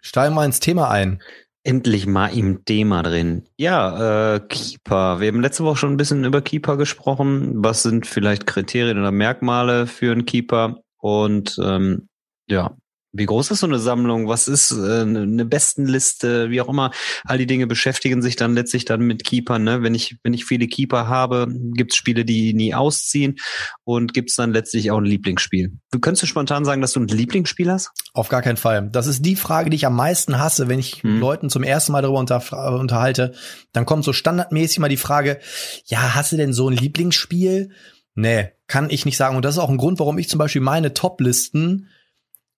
Steigen 0.00 0.34
wir 0.34 0.44
ins 0.44 0.60
Thema 0.60 0.90
ein. 0.90 1.22
Endlich 1.62 2.06
mal 2.06 2.28
im 2.28 2.64
Thema 2.64 3.02
drin. 3.02 3.46
Ja, 3.58 4.34
äh, 4.34 4.40
Keeper. 4.40 5.20
Wir 5.20 5.28
haben 5.28 5.42
letzte 5.42 5.64
Woche 5.64 5.76
schon 5.76 5.92
ein 5.92 5.98
bisschen 5.98 6.24
über 6.24 6.40
Keeper 6.40 6.78
gesprochen. 6.78 7.52
Was 7.62 7.82
sind 7.82 8.06
vielleicht 8.06 8.46
Kriterien 8.46 8.98
oder 8.98 9.12
Merkmale 9.12 9.86
für 9.86 10.12
einen 10.12 10.24
Keeper? 10.24 10.80
Und 10.96 11.58
ähm, 11.62 12.08
ja, 12.46 12.76
wie 13.12 13.26
groß 13.26 13.50
ist 13.50 13.60
so 13.60 13.66
eine 13.66 13.80
Sammlung? 13.80 14.28
Was 14.28 14.46
ist 14.46 14.70
äh, 14.70 15.00
eine 15.00 15.44
Bestenliste? 15.44 16.50
Wie 16.50 16.60
auch 16.60 16.68
immer. 16.68 16.92
All 17.24 17.38
die 17.38 17.46
Dinge 17.46 17.66
beschäftigen 17.66 18.22
sich 18.22 18.36
dann 18.36 18.54
letztlich 18.54 18.84
dann 18.84 19.00
mit 19.00 19.24
Keepern. 19.24 19.64
Ne? 19.64 19.82
Wenn 19.82 19.94
ich 19.94 20.16
wenn 20.22 20.32
ich 20.32 20.44
viele 20.44 20.68
Keeper 20.68 21.08
habe, 21.08 21.48
gibt 21.50 21.92
es 21.92 21.96
Spiele, 21.96 22.24
die 22.24 22.54
nie 22.54 22.72
ausziehen 22.72 23.36
und 23.84 24.14
gibt 24.14 24.30
es 24.30 24.36
dann 24.36 24.52
letztlich 24.52 24.90
auch 24.90 24.98
ein 24.98 25.04
Lieblingsspiel. 25.04 25.72
Du 25.90 25.98
könntest 25.98 26.22
du 26.22 26.26
spontan 26.28 26.64
sagen, 26.64 26.80
dass 26.80 26.92
du 26.92 27.00
ein 27.00 27.08
Lieblingsspiel 27.08 27.70
hast? 27.70 27.90
Auf 28.12 28.28
gar 28.28 28.42
keinen 28.42 28.56
Fall. 28.56 28.88
Das 28.92 29.08
ist 29.08 29.24
die 29.24 29.36
Frage, 29.36 29.70
die 29.70 29.76
ich 29.76 29.86
am 29.86 29.96
meisten 29.96 30.38
hasse, 30.38 30.68
wenn 30.68 30.78
ich 30.78 31.02
hm. 31.02 31.18
Leuten 31.18 31.50
zum 31.50 31.64
ersten 31.64 31.92
Mal 31.92 32.02
darüber 32.02 32.20
unter, 32.20 32.78
unterhalte. 32.78 33.32
Dann 33.72 33.86
kommt 33.86 34.04
so 34.04 34.12
standardmäßig 34.12 34.78
mal 34.78 34.88
die 34.88 34.96
Frage: 34.96 35.40
Ja, 35.86 36.14
hast 36.14 36.30
du 36.30 36.36
denn 36.36 36.52
so 36.52 36.68
ein 36.68 36.76
Lieblingsspiel? 36.76 37.70
Nee, 38.14 38.50
kann 38.68 38.90
ich 38.90 39.04
nicht 39.04 39.16
sagen. 39.16 39.36
Und 39.36 39.44
das 39.44 39.56
ist 39.56 39.60
auch 39.60 39.70
ein 39.70 39.78
Grund, 39.78 39.98
warum 39.98 40.18
ich 40.18 40.28
zum 40.28 40.38
Beispiel 40.38 40.62
meine 40.62 40.94
Top-Listen 40.94 41.88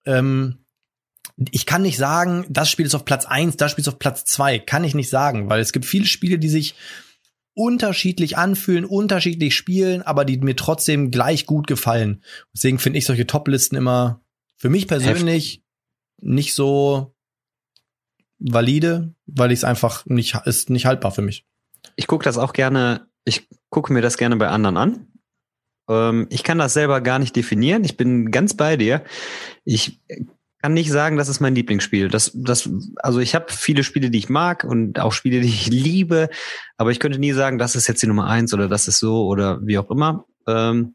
ähm, 0.06 0.58
ich 1.50 1.66
kann 1.66 1.82
nicht 1.82 1.96
sagen, 1.96 2.44
das 2.48 2.70
Spiel 2.70 2.86
ist 2.86 2.94
auf 2.94 3.04
Platz 3.04 3.24
eins, 3.24 3.56
das 3.56 3.70
Spiel 3.72 3.82
ist 3.82 3.88
auf 3.88 3.98
Platz 3.98 4.24
zwei. 4.24 4.58
Kann 4.58 4.84
ich 4.84 4.94
nicht 4.94 5.10
sagen, 5.10 5.48
weil 5.48 5.60
es 5.60 5.72
gibt 5.72 5.84
viele 5.84 6.06
Spiele, 6.06 6.38
die 6.38 6.48
sich 6.48 6.74
unterschiedlich 7.54 8.38
anfühlen, 8.38 8.84
unterschiedlich 8.84 9.54
spielen, 9.54 10.02
aber 10.02 10.24
die 10.24 10.38
mir 10.38 10.56
trotzdem 10.56 11.10
gleich 11.10 11.46
gut 11.46 11.66
gefallen. 11.66 12.22
Deswegen 12.54 12.78
finde 12.78 12.98
ich 12.98 13.04
solche 13.04 13.26
Top-Listen 13.26 13.76
immer 13.76 14.22
für 14.56 14.68
mich 14.68 14.88
persönlich 14.88 15.54
Heft. 15.54 15.62
nicht 16.22 16.54
so 16.54 17.14
valide, 18.38 19.14
weil 19.26 19.52
ich 19.52 19.60
es 19.60 19.64
einfach 19.64 20.06
nicht 20.06 20.36
ist 20.44 20.70
nicht 20.70 20.86
haltbar 20.86 21.12
für 21.12 21.22
mich. 21.22 21.46
Ich 21.96 22.06
gucke 22.06 22.24
das 22.24 22.38
auch 22.38 22.52
gerne, 22.52 23.08
ich 23.24 23.48
gucke 23.70 23.92
mir 23.92 24.02
das 24.02 24.16
gerne 24.16 24.36
bei 24.36 24.48
anderen 24.48 24.76
an. 24.76 25.11
Ähm, 25.92 26.26
ich 26.30 26.42
kann 26.42 26.58
das 26.58 26.74
selber 26.74 27.00
gar 27.00 27.18
nicht 27.18 27.36
definieren. 27.36 27.84
Ich 27.84 27.96
bin 27.96 28.30
ganz 28.30 28.54
bei 28.54 28.76
dir. 28.76 29.02
Ich 29.64 30.00
kann 30.62 30.74
nicht 30.74 30.90
sagen, 30.90 31.16
das 31.16 31.28
ist 31.28 31.40
mein 31.40 31.54
Lieblingsspiel. 31.54 32.08
Das, 32.08 32.30
das, 32.34 32.70
also 32.96 33.18
ich 33.18 33.34
habe 33.34 33.46
viele 33.48 33.82
Spiele, 33.82 34.10
die 34.10 34.18
ich 34.18 34.28
mag 34.28 34.64
und 34.64 35.00
auch 35.00 35.12
Spiele, 35.12 35.40
die 35.40 35.48
ich 35.48 35.66
liebe, 35.66 36.30
aber 36.76 36.92
ich 36.92 37.00
könnte 37.00 37.18
nie 37.18 37.32
sagen, 37.32 37.58
das 37.58 37.74
ist 37.74 37.88
jetzt 37.88 38.02
die 38.02 38.06
Nummer 38.06 38.28
eins 38.28 38.54
oder 38.54 38.68
das 38.68 38.86
ist 38.86 39.00
so 39.00 39.26
oder 39.26 39.58
wie 39.66 39.78
auch 39.78 39.90
immer. 39.90 40.24
Ähm, 40.46 40.94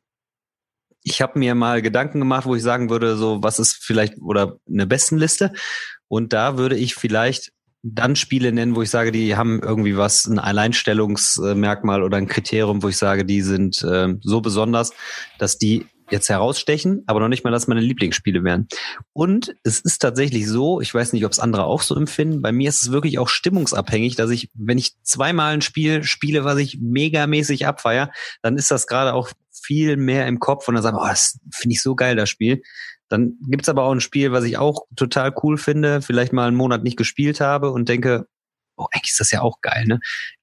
ich 1.03 1.21
habe 1.21 1.37
mir 1.37 1.53
mal 1.53 1.81
Gedanken 1.81 2.19
gemacht, 2.19 2.45
wo 2.45 2.55
ich 2.55 2.63
sagen 2.63 2.89
würde, 2.89 3.17
so 3.17 3.43
was 3.43 3.59
ist 3.59 3.75
vielleicht 3.81 4.17
oder 4.21 4.57
eine 4.67 4.87
Bestenliste 4.87 5.53
und 6.07 6.31
da 6.31 6.57
würde 6.57 6.77
ich 6.77 6.95
vielleicht 6.95 7.51
dann 7.93 8.15
Spiele 8.15 8.51
nennen, 8.51 8.75
wo 8.75 8.81
ich 8.81 8.89
sage, 8.89 9.11
die 9.11 9.35
haben 9.35 9.61
irgendwie 9.61 9.97
was, 9.97 10.25
ein 10.25 10.39
Alleinstellungsmerkmal 10.39 12.03
oder 12.03 12.17
ein 12.17 12.27
Kriterium, 12.27 12.83
wo 12.83 12.89
ich 12.89 12.97
sage, 12.97 13.25
die 13.25 13.41
sind 13.41 13.83
äh, 13.83 14.13
so 14.21 14.41
besonders, 14.41 14.91
dass 15.39 15.57
die 15.57 15.85
jetzt 16.09 16.29
herausstechen, 16.29 17.03
aber 17.05 17.19
noch 17.19 17.27
nicht 17.27 17.43
mal, 17.43 17.51
dass 17.51 17.67
meine 17.67 17.81
Lieblingsspiele 17.81 18.43
wären. 18.43 18.67
Und 19.13 19.55
es 19.63 19.79
ist 19.81 19.99
tatsächlich 19.99 20.47
so, 20.47 20.79
ich 20.79 20.93
weiß 20.93 21.11
nicht, 21.13 21.25
ob 21.25 21.31
es 21.31 21.39
andere 21.39 21.65
auch 21.65 21.81
so 21.81 21.95
empfinden, 21.95 22.41
bei 22.41 22.51
mir 22.51 22.69
ist 22.69 22.81
es 22.81 22.91
wirklich 22.91 23.19
auch 23.19 23.27
stimmungsabhängig, 23.27 24.15
dass 24.15 24.29
ich, 24.29 24.49
wenn 24.53 24.77
ich 24.77 24.93
zweimal 25.03 25.53
ein 25.53 25.61
Spiel 25.61 26.03
spiele, 26.03 26.45
was 26.45 26.59
ich 26.59 26.79
megamäßig 26.81 27.67
abfeier, 27.67 28.11
dann 28.41 28.57
ist 28.57 28.71
das 28.71 28.87
gerade 28.87 29.13
auch 29.13 29.31
viel 29.51 29.97
mehr 29.97 30.27
im 30.27 30.39
Kopf 30.39 30.67
und 30.67 30.75
dann 30.75 30.83
sage 30.83 30.97
ich, 30.97 31.03
oh, 31.03 31.09
das 31.09 31.39
finde 31.51 31.73
ich 31.73 31.81
so 31.81 31.95
geil, 31.95 32.15
das 32.15 32.29
Spiel. 32.29 32.61
Dann 33.09 33.37
gibt's 33.47 33.69
aber 33.69 33.83
auch 33.83 33.91
ein 33.91 34.01
Spiel, 34.01 34.31
was 34.31 34.43
ich 34.43 34.57
auch 34.57 34.85
total 34.95 35.33
cool 35.43 35.57
finde, 35.57 36.01
vielleicht 36.01 36.33
mal 36.33 36.47
einen 36.47 36.57
Monat 36.57 36.83
nicht 36.83 36.97
gespielt 36.97 37.39
habe 37.39 37.71
und 37.71 37.89
denke, 37.89 38.27
oh, 38.75 38.87
eigentlich 38.91 39.11
ist 39.11 39.19
das 39.19 39.31
ja 39.31 39.41
auch 39.41 39.61
geil, 39.61 39.85
ne? 39.85 39.99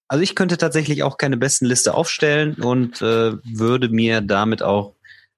Also 0.09 0.23
ich 0.23 0.35
könnte 0.35 0.59
tatsächlich 0.59 1.03
auch 1.03 1.17
keine 1.17 1.37
besten 1.37 1.65
Liste 1.65 1.95
aufstellen 1.95 2.55
und 2.55 3.01
äh, 3.01 3.33
würde 3.43 3.89
mir 3.89 4.21
damit 4.21 4.63
auch 4.63 4.95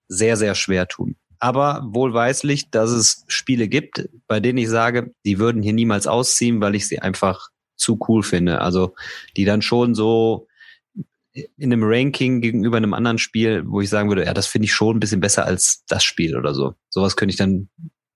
sehr, 0.09 0.37
sehr 0.37 0.55
schwer 0.55 0.89
tun. 0.89 1.17
Aber 1.39 1.83
wohlweislich, 1.87 2.71
dass 2.71 2.91
es 2.91 3.25
Spiele 3.29 3.69
gibt, 3.69 4.09
bei 4.27 4.41
denen 4.41 4.59
ich 4.59 4.69
sage, 4.69 5.13
die 5.25 5.39
würden 5.39 5.63
hier 5.63 5.73
niemals 5.73 6.07
ausziehen, 6.07 6.61
weil 6.61 6.75
ich 6.75 6.89
sie 6.89 6.99
einfach 6.99 7.51
zu 7.77 7.99
cool 8.09 8.23
finde. 8.23 8.61
Also 8.61 8.95
die 9.37 9.45
dann 9.45 9.63
schon 9.63 9.95
so 9.95 10.49
in 11.57 11.73
einem 11.73 11.83
Ranking 11.83 12.41
gegenüber 12.41 12.79
einem 12.79 12.95
anderen 12.95 13.19
Spiel, 13.19 13.65
wo 13.67 13.81
ich 13.81 13.91
sagen 13.91 14.09
würde, 14.09 14.25
ja, 14.25 14.35
das 14.35 14.47
finde 14.47 14.67
ich 14.67 14.73
schon 14.73 14.97
ein 14.97 15.01
bisschen 15.01 15.21
besser 15.21 15.45
als 15.45 15.85
das 15.87 16.03
Spiel 16.03 16.37
oder 16.37 16.55
so. 16.55 16.75
Sowas 16.89 17.17
könnte 17.17 17.33
ich 17.33 17.37
dann 17.37 17.69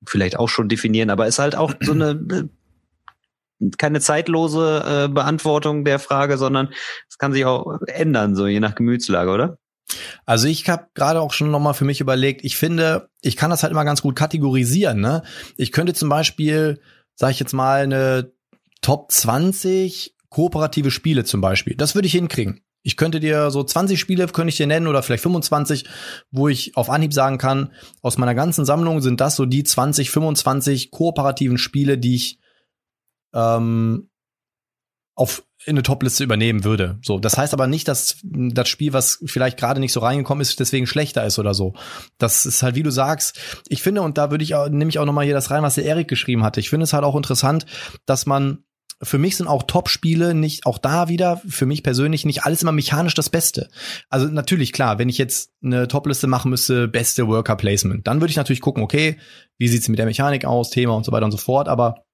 vielleicht 0.06 0.38
auch 0.38 0.48
schon 0.48 0.68
definieren, 0.68 1.10
aber 1.10 1.26
ist 1.26 1.38
halt 1.38 1.54
auch 1.54 1.74
so 1.80 1.92
eine 1.92 2.48
keine 3.76 4.00
zeitlose 4.00 4.84
äh, 4.86 5.08
Beantwortung 5.08 5.84
der 5.84 5.98
Frage, 5.98 6.38
sondern 6.38 6.72
es 7.10 7.18
kann 7.18 7.34
sich 7.34 7.44
auch 7.44 7.78
ändern, 7.86 8.34
so 8.34 8.46
je 8.46 8.58
nach 8.58 8.74
Gemütslage, 8.74 9.30
oder? 9.30 9.58
Also 10.24 10.46
ich 10.48 10.68
habe 10.68 10.86
gerade 10.94 11.20
auch 11.20 11.32
schon 11.32 11.50
nochmal 11.50 11.74
für 11.74 11.84
mich 11.84 12.00
überlegt, 12.00 12.44
ich 12.44 12.56
finde, 12.56 13.10
ich 13.20 13.36
kann 13.36 13.50
das 13.50 13.62
halt 13.62 13.72
immer 13.72 13.84
ganz 13.84 14.00
gut 14.00 14.16
kategorisieren. 14.16 15.00
Ne? 15.00 15.22
Ich 15.56 15.72
könnte 15.72 15.92
zum 15.92 16.08
Beispiel, 16.08 16.80
sage 17.16 17.32
ich 17.32 17.40
jetzt 17.40 17.52
mal, 17.52 17.82
eine 17.82 18.32
Top 18.80 19.12
20 19.12 20.14
kooperative 20.30 20.90
Spiele 20.90 21.24
zum 21.24 21.40
Beispiel. 21.40 21.76
Das 21.76 21.94
würde 21.94 22.06
ich 22.06 22.12
hinkriegen. 22.12 22.62
Ich 22.82 22.96
könnte 22.96 23.20
dir 23.20 23.50
so 23.50 23.62
20 23.62 24.00
Spiele, 24.00 24.26
könnte 24.28 24.48
ich 24.48 24.56
dir 24.56 24.66
nennen, 24.66 24.86
oder 24.86 25.02
vielleicht 25.02 25.22
25, 25.22 25.84
wo 26.30 26.48
ich 26.48 26.76
auf 26.76 26.88
Anhieb 26.88 27.12
sagen 27.12 27.38
kann, 27.38 27.72
aus 28.02 28.18
meiner 28.18 28.34
ganzen 28.34 28.64
Sammlung 28.64 29.00
sind 29.02 29.20
das 29.20 29.36
so 29.36 29.46
die 29.46 29.64
20, 29.64 30.10
25 30.10 30.90
kooperativen 30.90 31.58
Spiele, 31.58 31.98
die 31.98 32.14
ich 32.14 32.38
ähm, 33.34 34.08
auf 35.14 35.42
in 35.66 35.74
eine 35.74 35.82
Topliste 35.82 36.24
übernehmen 36.24 36.64
würde. 36.64 36.98
So, 37.02 37.18
das 37.18 37.36
heißt 37.36 37.52
aber 37.52 37.66
nicht, 37.66 37.86
dass 37.86 38.16
das 38.22 38.68
Spiel, 38.68 38.94
was 38.94 39.22
vielleicht 39.26 39.58
gerade 39.58 39.78
nicht 39.78 39.92
so 39.92 40.00
reingekommen 40.00 40.40
ist, 40.40 40.58
deswegen 40.58 40.86
schlechter 40.86 41.26
ist 41.26 41.38
oder 41.38 41.52
so. 41.52 41.74
Das 42.16 42.46
ist 42.46 42.62
halt, 42.62 42.76
wie 42.76 42.82
du 42.82 42.90
sagst. 42.90 43.38
Ich 43.68 43.82
finde, 43.82 44.00
und 44.00 44.16
da 44.16 44.30
würde 44.30 44.42
ich 44.42 44.54
nehme 44.70 44.88
ich 44.88 44.98
auch 44.98 45.04
noch 45.04 45.12
mal 45.12 45.24
hier 45.24 45.34
das 45.34 45.50
rein, 45.50 45.62
was 45.62 45.74
der 45.74 45.84
Erik 45.84 46.08
geschrieben 46.08 46.44
hatte. 46.44 46.60
Ich 46.60 46.70
finde 46.70 46.84
es 46.84 46.94
halt 46.94 47.04
auch 47.04 47.14
interessant, 47.14 47.66
dass 48.06 48.24
man 48.24 48.64
für 49.02 49.18
mich 49.18 49.36
sind 49.36 49.46
auch 49.46 49.62
Top-Spiele 49.62 50.34
nicht, 50.34 50.66
auch 50.66 50.78
da 50.78 51.08
wieder, 51.08 51.40
für 51.48 51.66
mich 51.66 51.82
persönlich 51.82 52.26
nicht 52.26 52.44
alles 52.44 52.62
immer 52.62 52.72
mechanisch 52.72 53.14
das 53.14 53.30
Beste. 53.30 53.70
Also 54.08 54.26
natürlich, 54.26 54.72
klar, 54.72 54.98
wenn 54.98 55.08
ich 55.08 55.18
jetzt 55.18 55.52
eine 55.62 55.88
Top-Liste 55.88 56.26
machen 56.26 56.50
müsste, 56.50 56.86
beste 56.86 57.26
Worker-Placement, 57.26 58.06
dann 58.06 58.20
würde 58.20 58.30
ich 58.30 58.36
natürlich 58.36 58.60
gucken, 58.60 58.82
okay, 58.82 59.16
wie 59.56 59.68
sieht's 59.68 59.88
mit 59.88 59.98
der 59.98 60.06
Mechanik 60.06 60.44
aus, 60.44 60.70
Thema 60.70 60.94
und 60.94 61.04
so 61.04 61.12
weiter 61.12 61.24
und 61.24 61.32
so 61.32 61.38
fort, 61.38 61.68
aber 61.68 62.04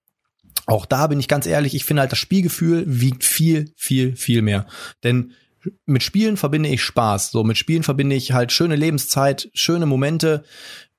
auch 0.66 0.86
da 0.86 1.06
bin 1.08 1.20
ich 1.20 1.28
ganz 1.28 1.46
ehrlich, 1.46 1.74
ich 1.74 1.84
finde 1.84 2.02
halt, 2.02 2.12
das 2.12 2.18
Spielgefühl 2.18 2.84
wiegt 2.86 3.24
viel, 3.24 3.72
viel, 3.76 4.16
viel 4.16 4.42
mehr. 4.42 4.66
Denn 5.02 5.32
mit 5.84 6.02
Spielen 6.02 6.36
verbinde 6.36 6.68
ich 6.68 6.82
Spaß. 6.82 7.30
So, 7.30 7.44
mit 7.44 7.58
Spielen 7.58 7.82
verbinde 7.82 8.16
ich 8.16 8.32
halt 8.32 8.52
schöne 8.52 8.76
Lebenszeit, 8.76 9.48
schöne 9.52 9.86
Momente, 9.86 10.44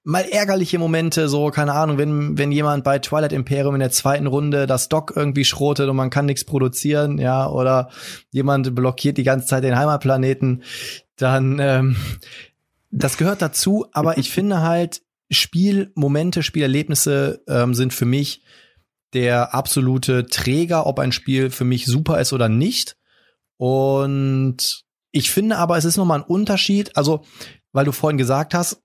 mal 0.08 0.24
ärgerliche 0.24 0.80
Momente, 0.80 1.28
so, 1.28 1.50
keine 1.50 1.74
Ahnung, 1.74 1.98
wenn, 1.98 2.38
wenn 2.38 2.54
jemand 2.54 2.86
bei 2.86 2.98
Twilight 2.98 3.34
Imperium 3.34 3.76
in 3.76 3.82
der 3.82 3.92
zweiten 3.92 4.26
Runde 4.26 4.66
das 4.66 4.88
Dock 4.88 5.12
irgendwie 5.14 5.44
schrotet 5.44 5.90
und 5.90 5.98
man 5.98 6.10
kann 6.10 6.26
nichts 6.26 6.46
produzieren, 6.46 7.18
ja, 7.18 7.50
oder 7.50 7.90
jemand 8.32 8.74
blockiert 8.74 9.18
die 9.18 9.26
ganze 9.26 9.48
Zeit 9.48 9.66
den 9.66 9.78
Heimatplaneten, 9.78 10.64
dann, 11.18 11.60
ähm, 11.60 11.98
das 12.90 13.18
gehört 13.18 13.42
dazu, 13.42 13.88
aber 13.92 14.18
ich 14.18 14.32
finde 14.32 14.62
halt, 14.62 15.02
Spielmomente, 15.30 16.42
Spielerlebnisse 16.42 17.44
ähm, 17.50 17.74
sind 17.74 17.94
für 17.94 18.06
mich 18.06 18.44
der 19.14 19.54
absolute 19.54 20.28
Träger, 20.28 20.88
ob 20.88 21.00
ein 21.00 21.12
Spiel 21.12 21.50
für 21.50 21.66
mich 21.66 21.86
super 21.86 22.22
ist 22.22 22.32
oder 22.32 22.48
nicht. 22.48 22.96
Und 23.58 24.86
ich 25.12 25.32
finde 25.32 25.58
aber, 25.58 25.76
es 25.76 25.84
ist 25.84 25.98
nochmal 25.98 26.20
ein 26.20 26.26
Unterschied. 26.26 26.96
Also, 26.96 27.26
weil 27.74 27.84
du 27.84 27.92
vorhin 27.92 28.18
gesagt 28.18 28.54
hast, 28.54 28.82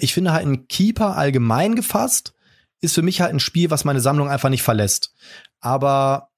ich 0.00 0.14
finde 0.14 0.32
halt 0.32 0.46
ein 0.46 0.68
Keeper 0.68 1.16
allgemein 1.16 1.74
gefasst 1.74 2.34
ist 2.82 2.94
für 2.94 3.02
mich 3.02 3.20
halt 3.20 3.32
ein 3.32 3.40
Spiel, 3.40 3.70
was 3.70 3.84
meine 3.84 4.00
Sammlung 4.00 4.28
einfach 4.28 4.50
nicht 4.50 4.62
verlässt. 4.62 5.14
Aber 5.60 6.30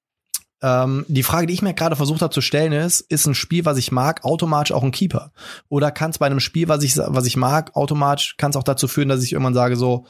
ähm, 0.61 1.05
die 1.09 1.23
Frage, 1.23 1.47
die 1.47 1.53
ich 1.53 1.63
mir 1.63 1.73
gerade 1.73 1.95
versucht 1.95 2.21
habe 2.21 2.33
zu 2.33 2.41
stellen, 2.41 2.71
ist, 2.71 3.01
ist 3.01 3.25
ein 3.25 3.35
Spiel, 3.35 3.65
was 3.65 3.77
ich 3.77 3.91
mag, 3.91 4.23
automatisch 4.23 4.71
auch 4.71 4.83
ein 4.83 4.91
Keeper? 4.91 5.33
Oder 5.67 5.91
kann 5.91 6.11
es 6.11 6.19
bei 6.19 6.27
einem 6.27 6.39
Spiel, 6.39 6.69
was 6.69 6.83
ich, 6.83 6.95
was 6.97 7.25
ich 7.25 7.35
mag, 7.35 7.75
automatisch, 7.75 8.37
kann 8.37 8.51
es 8.51 8.55
auch 8.55 8.63
dazu 8.63 8.87
führen, 8.87 9.09
dass 9.09 9.23
ich 9.23 9.33
irgendwann 9.33 9.55
sage 9.55 9.75
so, 9.75 10.05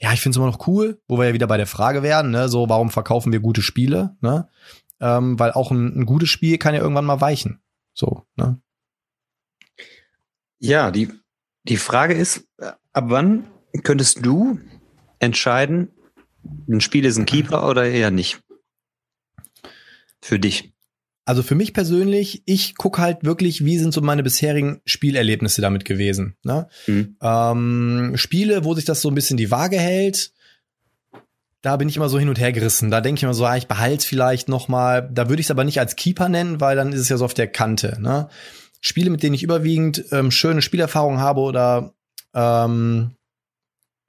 ja, 0.00 0.12
ich 0.12 0.20
finde 0.20 0.34
es 0.34 0.36
immer 0.38 0.50
noch 0.50 0.66
cool, 0.66 1.00
wo 1.06 1.18
wir 1.18 1.26
ja 1.28 1.34
wieder 1.34 1.46
bei 1.46 1.56
der 1.56 1.68
Frage 1.68 2.02
wären, 2.02 2.30
ne, 2.30 2.48
so 2.48 2.68
warum 2.68 2.90
verkaufen 2.90 3.32
wir 3.32 3.40
gute 3.40 3.62
Spiele, 3.62 4.16
ne? 4.20 4.48
Ähm, 4.98 5.38
weil 5.38 5.52
auch 5.52 5.70
ein, 5.70 6.00
ein 6.00 6.06
gutes 6.06 6.28
Spiel 6.28 6.58
kann 6.58 6.74
ja 6.74 6.80
irgendwann 6.80 7.06
mal 7.06 7.20
weichen. 7.20 7.62
So, 7.94 8.26
ne? 8.36 8.60
Ja, 10.58 10.90
die, 10.90 11.10
die 11.70 11.76
Frage 11.76 12.14
ist, 12.14 12.48
ab 12.92 13.04
wann 13.08 13.46
könntest 13.84 14.26
du 14.26 14.58
entscheiden, 15.20 15.88
ein 16.68 16.80
Spiel 16.80 17.04
ist 17.04 17.16
ein 17.16 17.26
Keeper 17.26 17.68
oder 17.68 17.88
eher 17.88 18.10
nicht? 18.10 18.42
Für 20.20 20.38
dich. 20.38 20.72
Also 21.24 21.44
für 21.44 21.54
mich 21.54 21.72
persönlich, 21.72 22.42
ich 22.44 22.74
gucke 22.74 23.00
halt 23.00 23.22
wirklich, 23.22 23.64
wie 23.64 23.78
sind 23.78 23.94
so 23.94 24.00
meine 24.00 24.24
bisherigen 24.24 24.80
Spielerlebnisse 24.84 25.60
damit 25.60 25.84
gewesen. 25.84 26.36
Ne? 26.42 26.68
Mhm. 26.88 27.16
Ähm, 27.22 28.12
Spiele, 28.16 28.64
wo 28.64 28.74
sich 28.74 28.84
das 28.84 29.00
so 29.00 29.08
ein 29.08 29.14
bisschen 29.14 29.36
die 29.36 29.52
Waage 29.52 29.78
hält, 29.78 30.32
da 31.62 31.76
bin 31.76 31.88
ich 31.88 31.96
immer 31.96 32.08
so 32.08 32.18
hin 32.18 32.30
und 32.30 32.40
her 32.40 32.52
gerissen. 32.52 32.90
Da 32.90 33.00
denke 33.00 33.20
ich 33.20 33.22
immer 33.22 33.34
so, 33.34 33.46
ah, 33.46 33.56
ich 33.56 33.68
behalte 33.68 33.98
es 33.98 34.04
vielleicht 34.06 34.48
noch 34.48 34.66
mal. 34.66 35.08
Da 35.12 35.28
würde 35.28 35.40
ich 35.40 35.46
es 35.46 35.50
aber 35.52 35.62
nicht 35.62 35.78
als 35.78 35.94
Keeper 35.94 36.28
nennen, 36.28 36.60
weil 36.60 36.74
dann 36.74 36.92
ist 36.92 37.00
es 37.00 37.08
ja 37.10 37.16
so 37.16 37.24
auf 37.26 37.34
der 37.34 37.46
Kante. 37.46 37.98
Ne? 38.00 38.28
Spiele, 38.80 39.10
mit 39.10 39.22
denen 39.22 39.34
ich 39.34 39.42
überwiegend 39.42 40.04
ähm, 40.10 40.30
schöne 40.30 40.62
Spielerfahrungen 40.62 41.20
habe 41.20 41.40
oder 41.40 41.94
ähm, 42.34 43.16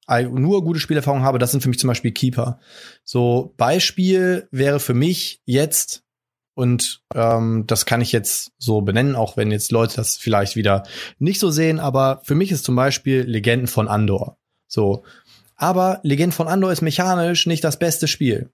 nur 0.09 0.63
gute 0.63 0.79
Spielerfahrungen 0.79 1.25
habe, 1.25 1.39
das 1.39 1.51
sind 1.51 1.61
für 1.61 1.69
mich 1.69 1.79
zum 1.79 1.87
Beispiel 1.87 2.11
Keeper. 2.11 2.59
So 3.03 3.53
Beispiel 3.57 4.47
wäre 4.51 4.79
für 4.79 4.93
mich 4.93 5.41
jetzt 5.45 6.03
und 6.53 7.01
ähm, 7.15 7.63
das 7.67 7.85
kann 7.85 8.01
ich 8.01 8.11
jetzt 8.11 8.51
so 8.57 8.81
benennen, 8.81 9.15
auch 9.15 9.37
wenn 9.37 9.51
jetzt 9.51 9.71
Leute 9.71 9.95
das 9.95 10.17
vielleicht 10.17 10.55
wieder 10.55 10.83
nicht 11.17 11.39
so 11.39 11.49
sehen. 11.49 11.79
Aber 11.79 12.21
für 12.23 12.35
mich 12.35 12.51
ist 12.51 12.65
zum 12.65 12.75
Beispiel 12.75 13.21
Legenden 13.21 13.67
von 13.67 13.87
Andor. 13.87 14.37
So. 14.67 15.03
Aber 15.55 15.99
Legenden 16.03 16.33
von 16.33 16.47
Andor 16.47 16.71
ist 16.71 16.81
mechanisch 16.81 17.45
nicht 17.45 17.63
das 17.63 17.79
beste 17.79 18.07
Spiel. 18.07 18.51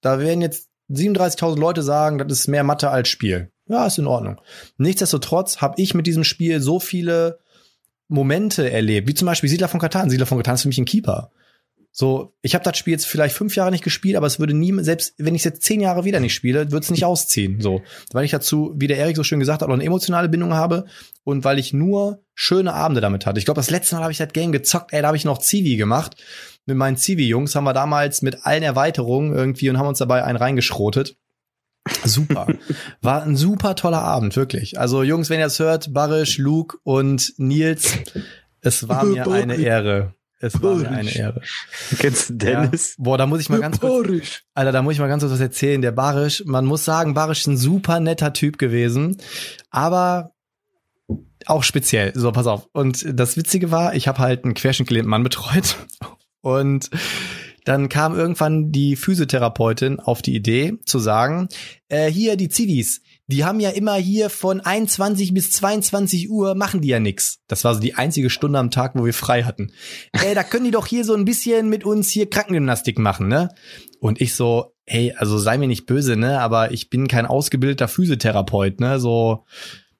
Da 0.00 0.18
werden 0.18 0.40
jetzt 0.40 0.70
37.000 0.90 1.58
Leute 1.58 1.82
sagen, 1.82 2.18
das 2.18 2.40
ist 2.40 2.48
mehr 2.48 2.64
Mathe 2.64 2.90
als 2.90 3.08
Spiel. 3.08 3.50
Ja, 3.68 3.86
ist 3.86 3.98
in 3.98 4.06
Ordnung. 4.06 4.40
Nichtsdestotrotz 4.78 5.58
habe 5.58 5.80
ich 5.80 5.94
mit 5.94 6.06
diesem 6.06 6.24
Spiel 6.24 6.60
so 6.60 6.78
viele 6.78 7.40
Momente 8.08 8.70
erlebt, 8.70 9.08
wie 9.08 9.14
zum 9.14 9.26
Beispiel 9.26 9.50
Siedler 9.50 9.68
von 9.68 9.80
Katan. 9.80 10.10
Siedler 10.10 10.26
von 10.26 10.38
Katan 10.38 10.54
ist 10.54 10.62
für 10.62 10.68
mich 10.68 10.78
ein 10.78 10.84
Keeper. 10.84 11.32
So, 11.98 12.34
ich 12.42 12.54
habe 12.54 12.62
das 12.62 12.76
Spiel 12.76 12.92
jetzt 12.92 13.06
vielleicht 13.06 13.34
fünf 13.34 13.56
Jahre 13.56 13.70
nicht 13.70 13.82
gespielt, 13.82 14.16
aber 14.16 14.26
es 14.26 14.38
würde 14.38 14.52
nie, 14.52 14.70
selbst 14.84 15.14
wenn 15.16 15.34
ich 15.34 15.40
es 15.40 15.44
jetzt 15.44 15.62
zehn 15.62 15.80
Jahre 15.80 16.04
wieder 16.04 16.20
nicht 16.20 16.34
spiele, 16.34 16.70
würde 16.70 16.84
es 16.84 16.90
nicht 16.90 17.06
ausziehen. 17.06 17.62
So, 17.62 17.80
weil 18.12 18.26
ich 18.26 18.30
dazu, 18.30 18.74
wie 18.76 18.86
der 18.86 18.98
Erik 18.98 19.16
so 19.16 19.24
schön 19.24 19.40
gesagt 19.40 19.62
hat, 19.62 19.68
auch 19.70 19.72
eine 19.72 19.82
emotionale 19.82 20.28
Bindung 20.28 20.52
habe 20.52 20.84
und 21.24 21.42
weil 21.44 21.58
ich 21.58 21.72
nur 21.72 22.22
schöne 22.34 22.74
Abende 22.74 23.00
damit 23.00 23.24
hatte. 23.24 23.38
Ich 23.38 23.46
glaube, 23.46 23.58
das 23.58 23.70
letzte 23.70 23.94
Mal 23.94 24.02
habe 24.02 24.12
ich 24.12 24.18
das 24.18 24.34
Game 24.34 24.52
gezockt, 24.52 24.92
ey, 24.92 25.00
da 25.00 25.08
habe 25.08 25.16
ich 25.16 25.24
noch 25.24 25.38
Zivi 25.38 25.76
gemacht. 25.76 26.22
Mit 26.66 26.76
meinen 26.76 26.98
Zivi-Jungs 26.98 27.54
haben 27.54 27.64
wir 27.64 27.72
damals 27.72 28.20
mit 28.20 28.44
allen 28.44 28.62
Erweiterungen 28.62 29.34
irgendwie 29.34 29.70
und 29.70 29.78
haben 29.78 29.88
uns 29.88 29.98
dabei 29.98 30.22
einen 30.22 30.36
reingeschrotet. 30.36 31.16
Super. 32.04 32.46
War 33.00 33.22
ein 33.22 33.36
super 33.36 33.74
toller 33.74 34.02
Abend, 34.02 34.36
wirklich. 34.36 34.78
Also 34.78 35.02
Jungs, 35.02 35.30
wenn 35.30 35.40
ihr 35.40 35.46
es 35.46 35.58
hört, 35.58 35.92
Barisch, 35.92 36.38
Luke 36.38 36.78
und 36.82 37.34
Nils, 37.38 37.98
es 38.60 38.88
war 38.88 39.04
mir 39.04 39.26
eine 39.28 39.56
Ehre. 39.56 40.14
Es 40.38 40.62
war 40.62 40.74
mir 40.74 40.90
eine 40.90 41.10
Ehre. 41.10 41.40
Kennst 41.98 42.30
du 42.30 42.34
Dennis? 42.34 42.96
Ja. 42.98 43.04
Boah, 43.04 43.18
da 43.18 43.26
muss 43.26 43.40
ich 43.40 43.48
mal 43.48 43.60
ganz 43.60 43.80
kurz, 43.80 44.06
Barisch. 44.06 44.44
Alter, 44.54 44.72
da 44.72 44.82
muss 44.82 44.92
ich 44.94 44.98
mal 44.98 45.08
ganz 45.08 45.22
kurz 45.22 45.32
was 45.32 45.40
erzählen. 45.40 45.80
Der 45.80 45.92
Barisch, 45.92 46.42
man 46.44 46.66
muss 46.66 46.84
sagen, 46.84 47.14
Barisch 47.14 47.40
ist 47.40 47.46
ein 47.46 47.56
super 47.56 48.00
netter 48.00 48.32
Typ 48.32 48.58
gewesen, 48.58 49.16
aber 49.70 50.32
auch 51.46 51.62
speziell. 51.62 52.12
So, 52.14 52.32
pass 52.32 52.46
auf. 52.46 52.68
Und 52.72 53.06
das 53.08 53.36
Witzige 53.36 53.70
war, 53.70 53.94
ich 53.94 54.08
habe 54.08 54.18
halt 54.18 54.44
einen 54.44 54.54
querschnittgelähmten 54.54 55.10
Mann 55.10 55.22
betreut 55.22 55.76
und 56.40 56.90
dann 57.66 57.88
kam 57.88 58.16
irgendwann 58.16 58.70
die 58.70 58.94
Physiotherapeutin 58.94 59.98
auf 59.98 60.22
die 60.22 60.36
Idee 60.36 60.78
zu 60.84 61.00
sagen, 61.00 61.48
äh, 61.88 62.08
hier 62.08 62.36
die 62.36 62.48
Zivis, 62.48 63.02
die 63.26 63.44
haben 63.44 63.58
ja 63.58 63.70
immer 63.70 63.94
hier 63.96 64.30
von 64.30 64.60
21 64.60 65.34
bis 65.34 65.50
22 65.50 66.30
Uhr 66.30 66.54
machen 66.54 66.80
die 66.80 66.88
ja 66.88 67.00
nix. 67.00 67.40
Das 67.48 67.64
war 67.64 67.74
so 67.74 67.80
die 67.80 67.94
einzige 67.94 68.30
Stunde 68.30 68.60
am 68.60 68.70
Tag, 68.70 68.92
wo 68.94 69.04
wir 69.04 69.12
frei 69.12 69.42
hatten. 69.42 69.72
Ey, 70.12 70.36
da 70.36 70.44
können 70.44 70.64
die 70.64 70.70
doch 70.70 70.86
hier 70.86 71.04
so 71.04 71.14
ein 71.14 71.24
bisschen 71.24 71.68
mit 71.68 71.84
uns 71.84 72.08
hier 72.08 72.30
Krankengymnastik 72.30 73.00
machen, 73.00 73.26
ne? 73.26 73.48
Und 73.98 74.20
ich 74.20 74.36
so, 74.36 74.72
hey, 74.84 75.12
also 75.16 75.36
sei 75.36 75.58
mir 75.58 75.66
nicht 75.66 75.86
böse, 75.86 76.16
ne? 76.16 76.40
Aber 76.40 76.70
ich 76.70 76.88
bin 76.88 77.08
kein 77.08 77.26
ausgebildeter 77.26 77.88
Physiotherapeut, 77.88 78.78
ne? 78.78 79.00
So, 79.00 79.44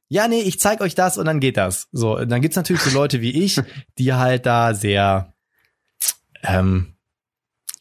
ja, 0.09 0.29
nee, 0.29 0.43
ich 0.43 0.61
zeig 0.61 0.81
euch 0.81 0.95
das 0.95 1.19
und 1.19 1.25
dann 1.25 1.41
geht 1.41 1.57
das. 1.57 1.89
So, 1.91 2.25
dann 2.25 2.41
gibt's 2.41 2.57
natürlich 2.57 2.83
so 2.83 2.97
Leute 2.97 3.21
wie 3.21 3.33
ich, 3.33 3.61
die 3.99 4.13
halt 4.13 4.47
da 4.47 4.73
sehr, 4.73 5.35
ähm, 6.45 6.96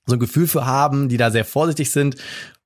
so 0.05 0.15
ein 0.15 0.19
Gefühl 0.19 0.47
für 0.47 0.65
haben, 0.65 1.09
die 1.09 1.17
da 1.17 1.31
sehr 1.31 1.45
vorsichtig 1.45 1.91
sind 1.91 2.17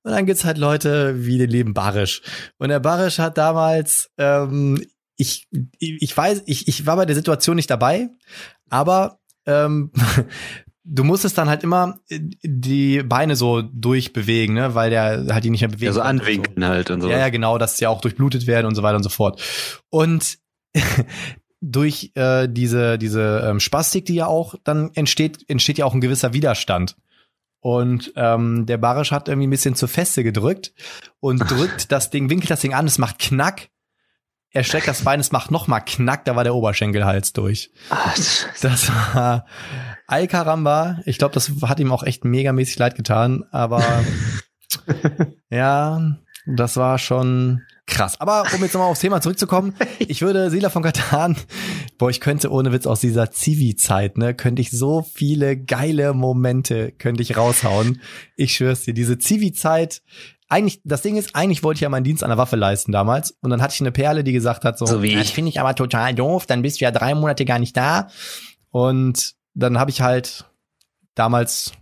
und 0.02 0.12
dann 0.12 0.26
gibt's 0.26 0.44
halt 0.44 0.58
Leute 0.58 1.26
wie 1.26 1.38
den 1.38 1.50
lieben 1.50 1.74
Barisch. 1.74 2.22
Und 2.58 2.70
der 2.70 2.80
Barisch 2.80 3.18
hat 3.18 3.36
damals, 3.36 4.10
ähm, 4.16 4.82
ich, 5.16 5.46
ich 5.78 6.16
weiß, 6.16 6.42
ich, 6.46 6.68
ich 6.68 6.86
war 6.86 6.96
bei 6.96 7.04
der 7.04 7.14
Situation 7.14 7.56
nicht 7.56 7.70
dabei, 7.70 8.08
aber 8.70 9.20
ähm, 9.44 9.92
du 10.84 11.04
musstest 11.04 11.36
dann 11.36 11.50
halt 11.50 11.62
immer 11.62 11.98
die 12.42 13.02
Beine 13.02 13.36
so 13.36 13.60
durchbewegen, 13.60 14.54
ne, 14.54 14.74
weil 14.74 14.88
der 14.88 15.26
halt 15.34 15.44
die 15.44 15.50
nicht 15.50 15.60
mehr 15.60 15.68
bewegt. 15.68 15.82
Ja, 15.82 15.92
so 15.92 16.00
anwinkeln 16.00 16.62
so. 16.62 16.66
halt 16.66 16.90
und 16.90 17.02
so. 17.02 17.10
Ja, 17.10 17.18
ja, 17.18 17.28
genau, 17.28 17.58
dass 17.58 17.76
sie 17.76 17.84
ja 17.84 17.90
auch 17.90 18.00
durchblutet 18.00 18.46
werden 18.46 18.66
und 18.66 18.74
so 18.74 18.82
weiter 18.82 18.96
und 18.96 19.02
so 19.02 19.10
fort. 19.10 19.42
Und 19.90 20.38
durch 21.60 22.12
äh, 22.14 22.48
diese 22.48 22.96
diese 22.96 23.44
ähm, 23.46 23.60
Spastik, 23.60 24.06
die 24.06 24.14
ja 24.14 24.26
auch 24.26 24.54
dann 24.64 24.92
entsteht, 24.94 25.44
entsteht 25.48 25.76
ja 25.76 25.84
auch 25.84 25.92
ein 25.92 26.00
gewisser 26.00 26.32
Widerstand. 26.32 26.96
Und 27.60 28.12
ähm, 28.16 28.64
der 28.66 28.78
Barisch 28.78 29.12
hat 29.12 29.28
irgendwie 29.28 29.46
ein 29.46 29.50
bisschen 29.50 29.74
zur 29.74 29.88
Feste 29.88 30.24
gedrückt 30.24 30.72
und 31.20 31.38
drückt 31.50 31.92
das 31.92 32.10
Ding, 32.10 32.30
winkelt 32.30 32.50
das 32.50 32.60
Ding 32.60 32.74
an, 32.74 32.86
es 32.86 32.98
macht 32.98 33.18
Knack. 33.18 33.68
Er 34.52 34.64
streckt 34.64 34.88
das 34.88 35.04
Bein, 35.04 35.20
es 35.20 35.30
macht 35.30 35.52
nochmal 35.52 35.84
Knack, 35.84 36.24
da 36.24 36.34
war 36.34 36.42
der 36.42 36.56
Oberschenkelhals 36.56 37.32
durch. 37.32 37.70
Ach, 37.90 38.16
das 38.60 38.90
war 39.14 39.46
Alcaramba. 40.08 41.00
Ich 41.04 41.18
glaube, 41.18 41.34
das 41.34 41.52
hat 41.62 41.78
ihm 41.78 41.92
auch 41.92 42.02
echt 42.02 42.24
megamäßig 42.24 42.78
leid 42.78 42.96
getan, 42.96 43.44
aber 43.52 43.84
ja, 45.50 46.16
das 46.46 46.76
war 46.76 46.98
schon 46.98 47.62
Krass. 47.90 48.18
Aber 48.20 48.44
um 48.54 48.62
jetzt 48.62 48.72
nochmal 48.72 48.90
aufs 48.90 49.00
Thema 49.00 49.20
zurückzukommen, 49.20 49.74
ich 49.98 50.22
würde 50.22 50.50
Sila 50.50 50.70
von 50.70 50.82
Katan, 50.82 51.36
boah, 51.98 52.08
ich 52.08 52.20
könnte 52.20 52.50
ohne 52.50 52.72
Witz 52.72 52.86
aus 52.86 53.00
dieser 53.00 53.30
Zivi-Zeit, 53.30 54.16
ne, 54.16 54.34
könnte 54.34 54.62
ich 54.62 54.70
so 54.70 55.02
viele 55.02 55.56
geile 55.56 56.14
Momente, 56.14 56.92
könnte 56.92 57.22
ich 57.22 57.36
raushauen. 57.36 58.00
Ich 58.36 58.54
schwör's 58.54 58.84
dir, 58.84 58.94
diese 58.94 59.18
Zivi-Zeit, 59.18 60.02
eigentlich, 60.48 60.80
das 60.84 61.02
Ding 61.02 61.16
ist, 61.16 61.36
eigentlich 61.36 61.62
wollte 61.62 61.78
ich 61.78 61.82
ja 61.82 61.88
meinen 61.88 62.04
Dienst 62.04 62.24
an 62.24 62.30
der 62.30 62.38
Waffe 62.38 62.56
leisten 62.56 62.90
damals. 62.90 63.36
Und 63.40 63.50
dann 63.50 63.62
hatte 63.62 63.74
ich 63.74 63.80
eine 63.80 63.92
Perle, 63.92 64.24
die 64.24 64.32
gesagt 64.32 64.64
hat, 64.64 64.78
so, 64.78 64.86
so 64.86 65.02
wie 65.02 65.14
das 65.14 65.30
finde 65.30 65.50
ich 65.50 65.60
aber 65.60 65.74
total 65.74 66.12
doof, 66.14 66.46
dann 66.46 66.62
bist 66.62 66.80
du 66.80 66.84
ja 66.84 66.90
drei 66.90 67.14
Monate 67.14 67.44
gar 67.44 67.60
nicht 67.60 67.76
da. 67.76 68.08
Und 68.70 69.34
dann 69.54 69.78
habe 69.78 69.90
ich 69.90 70.00
halt 70.00 70.46
damals 71.14 71.72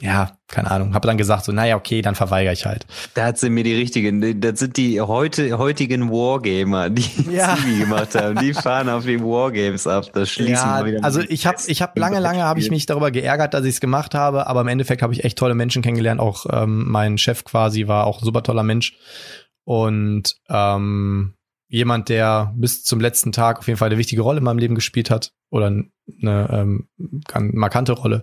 ja, 0.00 0.32
keine 0.48 0.70
Ahnung, 0.70 0.94
habe 0.94 1.06
dann 1.06 1.18
gesagt 1.18 1.44
so, 1.44 1.52
naja, 1.52 1.76
okay, 1.76 2.00
dann 2.00 2.14
verweigere 2.14 2.52
ich 2.52 2.64
halt. 2.64 2.86
Da 3.14 3.26
hat 3.26 3.38
sie 3.38 3.50
mir 3.50 3.64
die 3.64 3.74
richtigen, 3.74 4.40
das 4.40 4.58
sind 4.58 4.76
die 4.78 5.00
heute, 5.00 5.58
heutigen 5.58 6.10
Wargamer, 6.10 6.88
die 6.88 7.04
ja. 7.30 7.54
Zivi 7.56 7.80
gemacht 7.80 8.14
haben. 8.14 8.38
Die 8.38 8.54
fahren 8.54 8.88
auf 8.88 9.04
die 9.04 9.20
Wargames 9.20 9.86
ab. 9.86 10.06
Das 10.14 10.30
schließen 10.30 10.54
ja, 10.54 10.84
wir 10.84 10.92
wieder. 10.92 11.04
Also 11.04 11.20
ich 11.20 11.46
habe 11.46 11.58
ich 11.66 11.82
hab 11.82 11.98
lange, 11.98 12.18
lange 12.18 12.42
habe 12.42 12.60
ich 12.60 12.70
mich 12.70 12.86
darüber 12.86 13.10
geärgert, 13.10 13.52
dass 13.52 13.64
ich 13.64 13.74
es 13.74 13.80
gemacht 13.80 14.14
habe, 14.14 14.46
aber 14.46 14.62
im 14.62 14.68
Endeffekt 14.68 15.02
habe 15.02 15.12
ich 15.12 15.24
echt 15.24 15.38
tolle 15.38 15.54
Menschen 15.54 15.82
kennengelernt. 15.82 16.20
Auch 16.20 16.46
ähm, 16.50 16.88
mein 16.88 17.18
Chef 17.18 17.44
quasi 17.44 17.86
war 17.86 18.06
auch 18.06 18.22
ein 18.22 18.24
super 18.24 18.42
toller 18.42 18.62
Mensch. 18.62 18.96
Und 19.64 20.36
ähm, 20.48 21.34
jemand, 21.70 22.08
der 22.08 22.52
bis 22.56 22.82
zum 22.82 23.00
letzten 23.00 23.32
Tag 23.32 23.58
auf 23.58 23.66
jeden 23.68 23.78
Fall 23.78 23.88
eine 23.88 23.98
wichtige 23.98 24.22
Rolle 24.22 24.38
in 24.38 24.44
meinem 24.44 24.58
Leben 24.58 24.74
gespielt 24.74 25.08
hat 25.08 25.32
oder 25.50 25.66
eine 25.66 26.48
ähm, 26.52 26.88
markante 27.52 27.92
Rolle. 27.92 28.22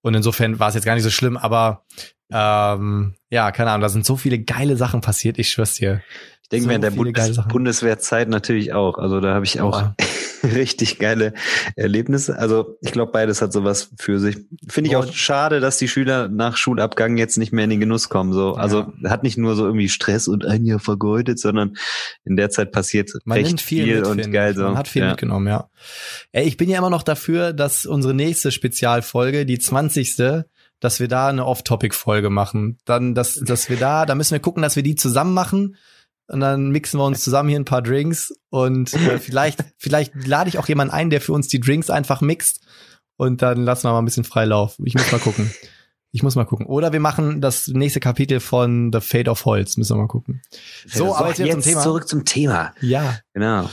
Und 0.00 0.14
insofern 0.14 0.60
war 0.60 0.68
es 0.68 0.74
jetzt 0.74 0.84
gar 0.84 0.94
nicht 0.94 1.02
so 1.02 1.10
schlimm, 1.10 1.36
aber 1.36 1.84
ähm, 2.32 3.16
ja, 3.30 3.50
keine 3.50 3.70
Ahnung, 3.70 3.82
da 3.82 3.88
sind 3.88 4.06
so 4.06 4.16
viele 4.16 4.38
geile 4.38 4.76
Sachen 4.76 5.00
passiert, 5.00 5.38
ich 5.38 5.50
schwör's 5.50 5.74
dir. 5.74 6.02
Ich 6.44 6.50
denke 6.50 6.64
so 6.64 6.68
mir 6.68 6.74
in 6.74 6.82
der 6.82 6.90
Bundes 6.90 7.40
Bundeswehrzeit 7.48 8.28
natürlich 8.28 8.74
auch. 8.74 8.98
Also 8.98 9.20
da 9.20 9.34
habe 9.34 9.46
ich 9.46 9.62
auch 9.62 9.80
ja. 9.80 9.94
richtig 10.44 10.98
geile 10.98 11.32
Erlebnisse. 11.74 12.38
Also 12.38 12.76
ich 12.82 12.92
glaube, 12.92 13.12
beides 13.12 13.40
hat 13.40 13.50
sowas 13.50 13.90
für 13.98 14.20
sich. 14.20 14.36
Finde 14.68 14.90
ich 14.90 14.96
auch 14.96 15.10
schade, 15.10 15.60
dass 15.60 15.78
die 15.78 15.88
Schüler 15.88 16.28
nach 16.28 16.58
Schulabgang 16.58 17.16
jetzt 17.16 17.38
nicht 17.38 17.52
mehr 17.52 17.64
in 17.64 17.70
den 17.70 17.80
Genuss 17.80 18.10
kommen. 18.10 18.34
So, 18.34 18.56
also 18.56 18.92
ja. 19.02 19.10
hat 19.10 19.22
nicht 19.22 19.38
nur 19.38 19.56
so 19.56 19.64
irgendwie 19.64 19.88
Stress 19.88 20.28
und 20.28 20.44
ein 20.44 20.66
Jahr 20.66 20.80
vergeudet, 20.80 21.38
sondern 21.38 21.78
in 22.26 22.36
der 22.36 22.50
Zeit 22.50 22.72
passiert 22.72 23.10
Man 23.24 23.38
recht 23.38 23.62
viel, 23.62 23.84
viel 23.84 23.96
mit, 23.96 24.06
und 24.06 24.30
geil. 24.30 24.54
So. 24.54 24.64
Man 24.64 24.76
hat 24.76 24.88
viel 24.88 25.02
ja. 25.02 25.08
mitgenommen, 25.08 25.46
ja. 25.46 25.70
Ey, 26.32 26.46
ich 26.46 26.58
bin 26.58 26.68
ja 26.68 26.76
immer 26.76 26.90
noch 26.90 27.04
dafür, 27.04 27.54
dass 27.54 27.86
unsere 27.86 28.12
nächste 28.12 28.52
Spezialfolge, 28.52 29.46
die 29.46 29.58
20 29.58 30.14
dass 30.80 31.00
wir 31.00 31.08
da 31.08 31.28
eine 31.28 31.46
Off-Topic-Folge 31.46 32.28
machen. 32.28 32.76
Dann, 32.84 33.14
dass, 33.14 33.36
dass 33.36 33.70
wir 33.70 33.78
da, 33.78 34.04
da 34.04 34.14
müssen 34.14 34.32
wir 34.32 34.40
gucken, 34.40 34.62
dass 34.62 34.76
wir 34.76 34.82
die 34.82 34.96
zusammen 34.96 35.32
machen 35.32 35.76
und 36.28 36.40
dann 36.40 36.70
mixen 36.70 36.98
wir 36.98 37.04
uns 37.04 37.22
zusammen 37.22 37.48
hier 37.48 37.58
ein 37.58 37.64
paar 37.64 37.82
Drinks 37.82 38.34
und 38.50 38.92
äh, 38.94 39.18
vielleicht, 39.18 39.64
vielleicht 39.78 40.14
lade 40.26 40.48
ich 40.48 40.58
auch 40.58 40.68
jemanden 40.68 40.94
ein, 40.94 41.10
der 41.10 41.20
für 41.20 41.32
uns 41.32 41.48
die 41.48 41.60
Drinks 41.60 41.90
einfach 41.90 42.20
mixt 42.20 42.66
und 43.16 43.42
dann 43.42 43.64
lassen 43.64 43.84
wir 43.84 43.92
mal 43.92 43.98
ein 43.98 44.04
bisschen 44.04 44.24
Freilauf. 44.24 44.76
Ich 44.84 44.94
muss 44.94 45.10
mal 45.12 45.20
gucken. 45.20 45.52
Ich 46.10 46.22
muss 46.22 46.36
mal 46.36 46.44
gucken. 46.44 46.66
Oder 46.66 46.92
wir 46.92 47.00
machen 47.00 47.40
das 47.40 47.66
nächste 47.68 47.98
Kapitel 47.98 48.38
von 48.38 48.92
The 48.92 49.00
Fate 49.00 49.28
of 49.28 49.44
Holz. 49.44 49.76
Müssen 49.76 49.96
wir 49.96 50.02
mal 50.02 50.08
gucken. 50.08 50.42
So, 50.86 51.06
so 51.06 51.16
aber 51.16 51.28
jetzt, 51.28 51.38
jetzt 51.40 51.52
zum 51.52 51.62
Thema. 51.62 51.82
zurück 51.82 52.08
zum 52.08 52.24
Thema. 52.24 52.72
Ja. 52.80 53.18
Genau. 53.32 53.68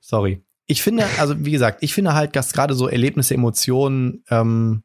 Sorry. 0.00 0.44
Ich 0.66 0.82
finde, 0.82 1.06
also 1.18 1.44
wie 1.44 1.50
gesagt, 1.50 1.82
ich 1.82 1.94
finde 1.94 2.12
halt, 2.12 2.36
dass 2.36 2.52
gerade 2.52 2.74
so 2.74 2.88
Erlebnisse, 2.88 3.34
Emotionen 3.34 4.22
ähm, 4.28 4.82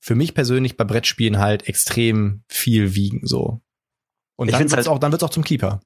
für 0.00 0.14
mich 0.14 0.34
persönlich 0.34 0.78
bei 0.78 0.84
Brettspielen 0.84 1.38
halt 1.38 1.68
extrem 1.68 2.42
viel 2.48 2.94
wiegen. 2.94 3.26
So. 3.26 3.60
Und 4.36 4.48
ich 4.48 4.52
dann 4.52 4.62
wird's 4.62 4.74
halt 4.74 4.88
auch, 4.88 4.98
dann 4.98 5.12
wird's 5.12 5.24
auch 5.24 5.30
zum 5.30 5.44
Keeper 5.44 5.80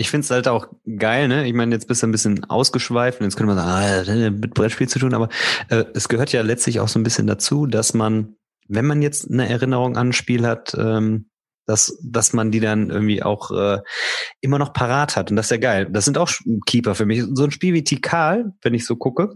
ich 0.00 0.08
finde 0.08 0.24
es 0.24 0.30
halt 0.30 0.48
auch 0.48 0.66
geil, 0.96 1.28
ne? 1.28 1.46
Ich 1.46 1.52
meine, 1.52 1.74
jetzt 1.74 1.86
bist 1.86 2.02
du 2.02 2.06
ein 2.06 2.12
bisschen 2.12 2.44
ausgeschweift 2.44 3.20
und 3.20 3.26
jetzt 3.26 3.36
könnte 3.36 3.54
man 3.54 3.62
sagen, 3.62 4.08
ah, 4.08 4.30
mit 4.30 4.54
Brettspiel 4.54 4.88
zu 4.88 4.98
tun, 4.98 5.12
aber 5.12 5.28
äh, 5.68 5.84
es 5.92 6.08
gehört 6.08 6.32
ja 6.32 6.40
letztlich 6.40 6.80
auch 6.80 6.88
so 6.88 6.98
ein 6.98 7.02
bisschen 7.02 7.26
dazu, 7.26 7.66
dass 7.66 7.92
man, 7.92 8.36
wenn 8.66 8.86
man 8.86 9.02
jetzt 9.02 9.30
eine 9.30 9.46
Erinnerung 9.46 9.98
an 9.98 10.08
ein 10.08 10.12
Spiel 10.14 10.46
hat, 10.46 10.74
ähm, 10.74 11.28
dass, 11.66 11.98
dass 12.02 12.32
man 12.32 12.50
die 12.50 12.60
dann 12.60 12.88
irgendwie 12.88 13.22
auch 13.22 13.50
äh, 13.50 13.80
immer 14.40 14.58
noch 14.58 14.72
parat 14.72 15.16
hat. 15.16 15.30
Und 15.30 15.36
das 15.36 15.46
ist 15.46 15.50
ja 15.50 15.56
geil. 15.58 15.86
Das 15.90 16.06
sind 16.06 16.16
auch 16.16 16.32
Keeper 16.64 16.94
für 16.94 17.04
mich. 17.04 17.22
So 17.34 17.44
ein 17.44 17.50
Spiel 17.50 17.74
wie 17.74 17.84
Tikal, 17.84 18.54
wenn 18.62 18.72
ich 18.72 18.86
so 18.86 18.96
gucke, 18.96 19.34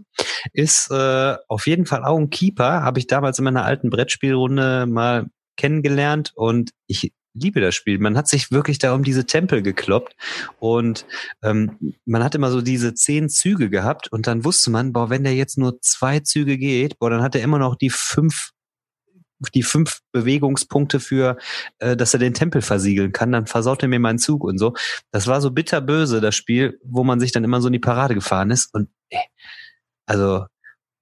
ist 0.51 0.89
äh, 0.89 1.35
auf 1.47 1.67
jeden 1.67 1.85
Fall 1.85 2.03
auch 2.03 2.17
ein 2.17 2.31
Keeper. 2.31 2.81
Habe 2.81 2.97
ich 2.97 3.05
damals 3.05 3.37
in 3.37 3.45
meiner 3.45 3.65
alten 3.65 3.91
Brettspielrunde 3.91 4.87
mal 4.87 5.27
kennengelernt 5.57 6.31
und 6.35 6.71
ich 6.87 7.13
liebe 7.35 7.61
das 7.61 7.75
Spiel. 7.75 7.99
Man 7.99 8.17
hat 8.17 8.27
sich 8.27 8.51
wirklich 8.51 8.79
da 8.79 8.93
um 8.93 9.03
diese 9.03 9.25
Tempel 9.25 9.61
gekloppt 9.61 10.15
und 10.59 11.05
ähm, 11.43 11.95
man 12.05 12.23
hat 12.23 12.33
immer 12.35 12.49
so 12.49 12.61
diese 12.61 12.93
zehn 12.93 13.29
Züge 13.29 13.69
gehabt 13.69 14.11
und 14.11 14.27
dann 14.27 14.45
wusste 14.45 14.71
man, 14.71 14.93
boah, 14.93 15.09
wenn 15.09 15.23
der 15.23 15.35
jetzt 15.35 15.57
nur 15.57 15.79
zwei 15.81 16.21
Züge 16.21 16.57
geht, 16.57 16.97
boah, 16.97 17.09
dann 17.09 17.21
hat 17.21 17.35
er 17.35 17.41
immer 17.41 17.59
noch 17.59 17.75
die 17.75 17.89
fünf 17.89 18.51
die 19.53 19.63
fünf 19.63 19.99
Bewegungspunkte 20.13 20.99
für, 21.01 21.37
äh, 21.79 21.97
dass 21.97 22.13
er 22.13 22.19
den 22.19 22.33
Tempel 22.33 22.61
versiegeln 22.61 23.11
kann, 23.11 23.33
dann 23.33 23.47
versaut 23.47 23.83
er 23.83 23.89
mir 23.89 23.99
meinen 23.99 24.17
Zug 24.17 24.43
und 24.45 24.57
so. 24.57 24.73
Das 25.11 25.27
war 25.27 25.41
so 25.41 25.51
bitterböse, 25.51 26.21
das 26.21 26.35
Spiel, 26.35 26.79
wo 26.83 27.03
man 27.03 27.19
sich 27.19 27.33
dann 27.33 27.43
immer 27.43 27.61
so 27.61 27.67
in 27.67 27.73
die 27.73 27.79
Parade 27.79 28.15
gefahren 28.15 28.49
ist. 28.49 28.73
Und 28.73 28.89
ey, 29.09 29.19
also 30.05 30.45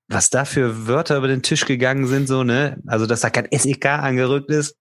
was 0.07 0.29
da 0.29 0.45
für 0.45 0.87
Wörter 0.87 1.17
über 1.17 1.27
den 1.27 1.43
Tisch 1.43 1.65
gegangen 1.65 2.07
sind, 2.07 2.27
so, 2.27 2.43
ne? 2.43 2.81
Also, 2.87 3.05
dass 3.05 3.21
da 3.21 3.29
kein 3.29 3.47
SEK 3.51 3.85
angerückt 3.85 4.49
ist, 4.49 4.75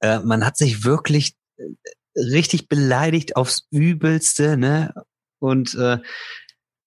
äh, 0.00 0.20
man 0.20 0.44
hat 0.44 0.56
sich 0.56 0.84
wirklich 0.84 1.34
äh, 1.58 1.64
richtig 2.16 2.68
beleidigt 2.68 3.36
aufs 3.36 3.66
Übelste, 3.70 4.56
ne? 4.56 4.94
Und 5.38 5.74
äh, 5.74 5.98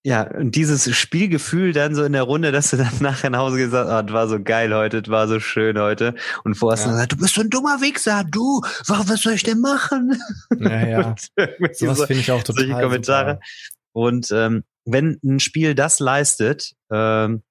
ja, 0.03 0.23
und 0.23 0.55
dieses 0.55 0.95
Spielgefühl 0.95 1.73
dann 1.73 1.93
so 1.93 2.05
in 2.05 2.13
der 2.13 2.23
Runde, 2.23 2.51
dass 2.51 2.71
du 2.71 2.77
dann 2.77 2.91
nachher 3.01 3.29
nach 3.29 3.39
Hause 3.39 3.57
gesagt 3.57 3.89
hast, 3.89 3.99
oh, 3.99 4.05
das 4.05 4.13
war 4.13 4.27
so 4.27 4.41
geil 4.41 4.73
heute, 4.73 5.01
das 5.01 5.11
war 5.11 5.27
so 5.27 5.39
schön 5.39 5.77
heute. 5.77 6.15
Und 6.43 6.55
vorher 6.55 6.77
hast 6.77 6.85
du 6.85 6.91
gesagt, 6.91 7.11
du 7.11 7.17
bist 7.17 7.35
so 7.35 7.41
ein 7.41 7.49
dummer 7.49 7.81
Wichser, 7.81 8.23
du, 8.23 8.61
was 8.87 9.21
soll 9.21 9.33
ich 9.33 9.43
denn 9.43 9.59
machen? 9.59 10.19
Ja, 10.57 10.87
ja. 10.87 11.15
Sowas 11.73 11.97
so, 11.97 12.05
finde 12.05 12.21
ich 12.21 12.31
auch 12.31 12.43
total 12.43 12.67
solche 12.67 12.81
Kommentare. 12.81 13.31
Super. 13.31 13.45
Und 13.91 14.31
ähm, 14.31 14.63
wenn 14.85 15.19
ein 15.23 15.39
Spiel 15.39 15.75
das 15.75 15.99
leistet, 15.99 16.73
ähm, 16.91 17.43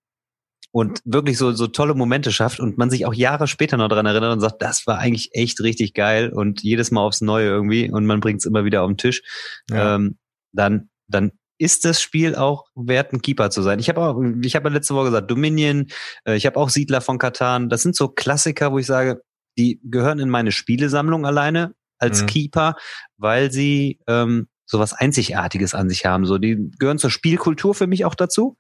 und 0.79 1.01
wirklich 1.05 1.37
so, 1.39 1.51
so 1.51 1.67
tolle 1.67 1.95
Momente 1.95 2.31
schafft 2.31 2.61
und 2.61 2.79
man 2.79 2.89
sich 2.89 3.05
auch 3.05 3.13
Jahre 3.13 3.49
später 3.49 3.77
noch 3.77 3.89
dran 3.89 4.07
erinnert 4.07 4.33
und 4.35 4.39
sagt, 4.39 4.63
das 4.63 4.87
war 4.87 4.99
eigentlich 4.99 5.31
echt 5.33 5.61
richtig 5.61 5.93
geil 5.93 6.31
und 6.33 6.63
jedes 6.63 6.93
Mal 6.93 7.01
aufs 7.01 7.21
Neue 7.21 7.47
irgendwie 7.47 7.91
und 7.91 8.07
man 8.07 8.21
bringt 8.21 8.39
es 8.39 8.45
immer 8.47 8.65
wieder 8.65 8.83
auf 8.83 8.89
den 8.89 8.97
Tisch, 8.97 9.23
ja. 9.71 9.97
ähm, 9.97 10.19
dann, 10.53 10.89
dann 11.09 11.33
ist 11.59 11.85
das 11.85 12.01
Spiel 12.01 12.37
auch 12.37 12.67
wert, 12.77 13.13
ein 13.13 13.23
Keeper 13.23 13.51
zu 13.51 13.63
sein. 13.63 13.81
Ich 13.81 13.89
habe 13.89 14.01
auch, 14.01 14.23
ich 14.45 14.55
habe 14.55 14.69
ja 14.69 14.75
letzte 14.75 14.95
Woche 14.95 15.07
gesagt, 15.07 15.29
Dominion, 15.29 15.89
äh, 16.25 16.37
ich 16.37 16.47
habe 16.47 16.57
auch 16.57 16.69
Siedler 16.69 17.01
von 17.01 17.19
Katan. 17.19 17.69
Das 17.69 17.83
sind 17.83 17.97
so 17.97 18.07
Klassiker, 18.07 18.71
wo 18.71 18.79
ich 18.79 18.87
sage, 18.87 19.21
die 19.59 19.81
gehören 19.83 20.21
in 20.21 20.31
meine 20.31 20.53
Spielesammlung 20.53 21.27
alleine 21.27 21.75
als 21.99 22.23
mhm. 22.23 22.27
Keeper, 22.27 22.77
weil 23.17 23.51
sie 23.51 23.99
ähm, 24.07 24.47
sowas 24.65 24.93
Einzigartiges 24.93 25.75
an 25.75 25.89
sich 25.89 26.07
haben. 26.07 26.25
So, 26.25 26.39
die 26.39 26.71
gehören 26.79 26.99
zur 26.99 27.11
Spielkultur 27.11 27.75
für 27.75 27.89
mich 27.89 28.05
auch 28.05 28.15
dazu 28.15 28.57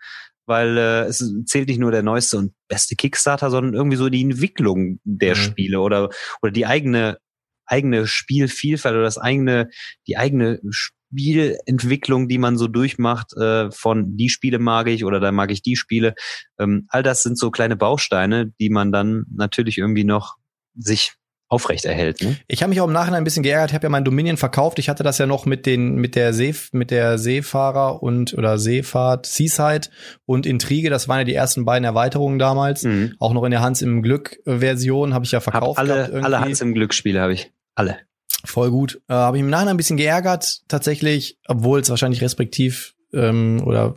weil 0.48 0.76
äh, 0.76 1.04
es 1.04 1.24
zählt 1.44 1.68
nicht 1.68 1.78
nur 1.78 1.92
der 1.92 2.02
neueste 2.02 2.38
und 2.38 2.52
beste 2.68 2.96
Kickstarter, 2.96 3.50
sondern 3.50 3.74
irgendwie 3.74 3.96
so 3.96 4.08
die 4.08 4.22
Entwicklung 4.22 4.98
der 5.04 5.36
mhm. 5.36 5.40
Spiele 5.40 5.80
oder 5.80 6.10
oder 6.42 6.50
die 6.52 6.66
eigene 6.66 7.18
eigene 7.66 8.06
Spielvielfalt 8.06 8.94
oder 8.94 9.04
das 9.04 9.18
eigene 9.18 9.68
die 10.06 10.16
eigene 10.16 10.60
Spielentwicklung, 10.70 12.28
die 12.28 12.38
man 12.38 12.56
so 12.56 12.66
durchmacht 12.66 13.34
äh, 13.36 13.70
von 13.70 14.16
die 14.16 14.28
Spiele 14.28 14.58
mag 14.58 14.88
ich 14.88 15.04
oder 15.04 15.20
da 15.20 15.32
mag 15.32 15.50
ich 15.50 15.62
die 15.62 15.76
Spiele. 15.76 16.14
Ähm, 16.58 16.86
all 16.88 17.02
das 17.02 17.22
sind 17.22 17.38
so 17.38 17.50
kleine 17.50 17.76
Bausteine, 17.76 18.52
die 18.58 18.70
man 18.70 18.92
dann 18.92 19.24
natürlich 19.34 19.78
irgendwie 19.78 20.04
noch 20.04 20.36
sich 20.74 21.12
aufrecht 21.48 21.84
erhält. 21.84 22.22
Ne? 22.22 22.36
Ich 22.46 22.62
habe 22.62 22.70
mich 22.70 22.80
auch 22.80 22.86
im 22.86 22.92
Nachhinein 22.92 23.18
ein 23.18 23.24
bisschen 23.24 23.42
geärgert. 23.42 23.70
Ich 23.70 23.74
habe 23.74 23.86
ja 23.86 23.90
mein 23.90 24.04
Dominion 24.04 24.36
verkauft. 24.36 24.78
Ich 24.78 24.88
hatte 24.88 25.02
das 25.02 25.18
ja 25.18 25.26
noch 25.26 25.46
mit 25.46 25.66
den 25.66 25.96
mit 25.96 26.14
der 26.14 26.32
See 26.32 26.54
mit 26.72 26.90
der 26.90 27.18
Seefahrer 27.18 28.02
und 28.02 28.34
oder 28.34 28.58
Seefahrt 28.58 29.26
Seaside 29.26 29.88
und 30.26 30.46
Intrige. 30.46 30.90
Das 30.90 31.08
waren 31.08 31.18
ja 31.18 31.24
die 31.24 31.34
ersten 31.34 31.64
beiden 31.64 31.84
Erweiterungen 31.84 32.38
damals. 32.38 32.84
Mhm. 32.84 33.14
Auch 33.18 33.32
noch 33.32 33.44
in 33.44 33.50
der 33.50 33.60
Hans 33.60 33.82
im 33.82 34.02
Glück 34.02 34.38
Version 34.44 35.14
habe 35.14 35.24
ich 35.24 35.32
ja 35.32 35.40
verkauft. 35.40 35.78
Hab 35.78 35.88
alle 35.88 36.22
alle 36.22 36.40
Hans 36.40 36.60
im 36.60 36.74
Glück 36.74 36.94
Spiele 36.94 37.20
habe 37.20 37.32
ich 37.32 37.50
alle. 37.74 37.98
Voll 38.44 38.70
gut. 38.70 39.00
Äh, 39.08 39.14
habe 39.14 39.36
ich 39.36 39.42
im 39.42 39.50
Nachhinein 39.50 39.74
ein 39.74 39.76
bisschen 39.78 39.96
geärgert 39.96 40.60
tatsächlich, 40.68 41.38
obwohl 41.48 41.80
es 41.80 41.90
wahrscheinlich 41.90 42.22
respektiv 42.22 42.94
ähm, 43.12 43.62
oder 43.64 43.96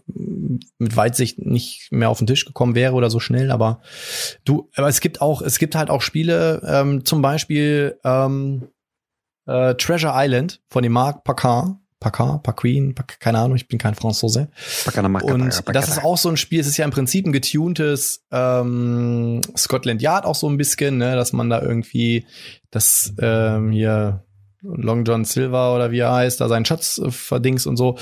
mit 0.78 0.95
Weitsicht 0.95 1.40
nicht 1.40 1.91
mehr 1.91 2.10
auf 2.10 2.18
den 2.18 2.28
Tisch 2.28 2.45
gekommen 2.45 2.76
wäre 2.76 2.94
oder 2.94 3.10
so 3.10 3.19
schnell, 3.19 3.52
aber 3.52 3.82
du, 4.44 4.69
aber 4.76 4.88
es 4.88 4.99
gibt 4.99 5.22
auch, 5.22 5.41
es 5.41 5.60
gibt 5.60 5.76
halt 5.76 5.90
auch 5.90 6.02
Spiele, 6.02 6.61
ähm, 6.65 7.06
zum 7.06 7.22
Beispiel 7.22 7.99
ähm, 8.03 8.69
äh, 9.45 9.76
Treasure 9.76 10.14
Island 10.15 10.61
von 10.69 10.84
dem 10.84 10.91
Marc 10.91 11.23
Paquin, 11.23 11.78
Paquin, 11.99 12.41
Paquin, 12.41 12.95
keine 13.19 13.38
Ahnung, 13.38 13.56
ich 13.56 13.68
bin 13.68 13.78
kein 13.78 13.94
Franzose. 13.94 14.49
Und 15.68 15.76
das 15.76 15.88
ist 15.88 16.03
auch 16.03 16.18
so 16.18 16.30
ein 16.30 16.38
Spiel, 16.38 16.60
es 16.60 16.68
ist 16.68 16.78
ja 16.78 16.86
im 16.86 16.91
Prinzip 16.91 17.28
ein 17.28 17.32
getuntes 17.32 18.26
ähm, 18.32 19.41
Scotland 19.56 20.02
Yard 20.02 20.26
auch 20.26 20.36
so 20.36 20.49
ein 20.49 20.57
bisschen, 20.57 20.98
ne, 20.98 21.15
dass 21.15 21.32
man 21.32 21.49
da 21.49 21.61
irgendwie 21.61 22.26
das 22.72 23.14
ähm, 23.19 23.72
hier 23.72 24.23
Long 24.62 25.06
John 25.06 25.26
Silver 25.26 25.76
oder 25.76 25.92
wie 25.92 26.00
er 26.00 26.14
heißt, 26.14 26.40
da 26.40 26.48
seinen 26.48 26.66
Schatz 26.66 27.00
äh, 27.00 27.12
verdings 27.12 27.66
und 27.66 27.78
so, 27.78 27.98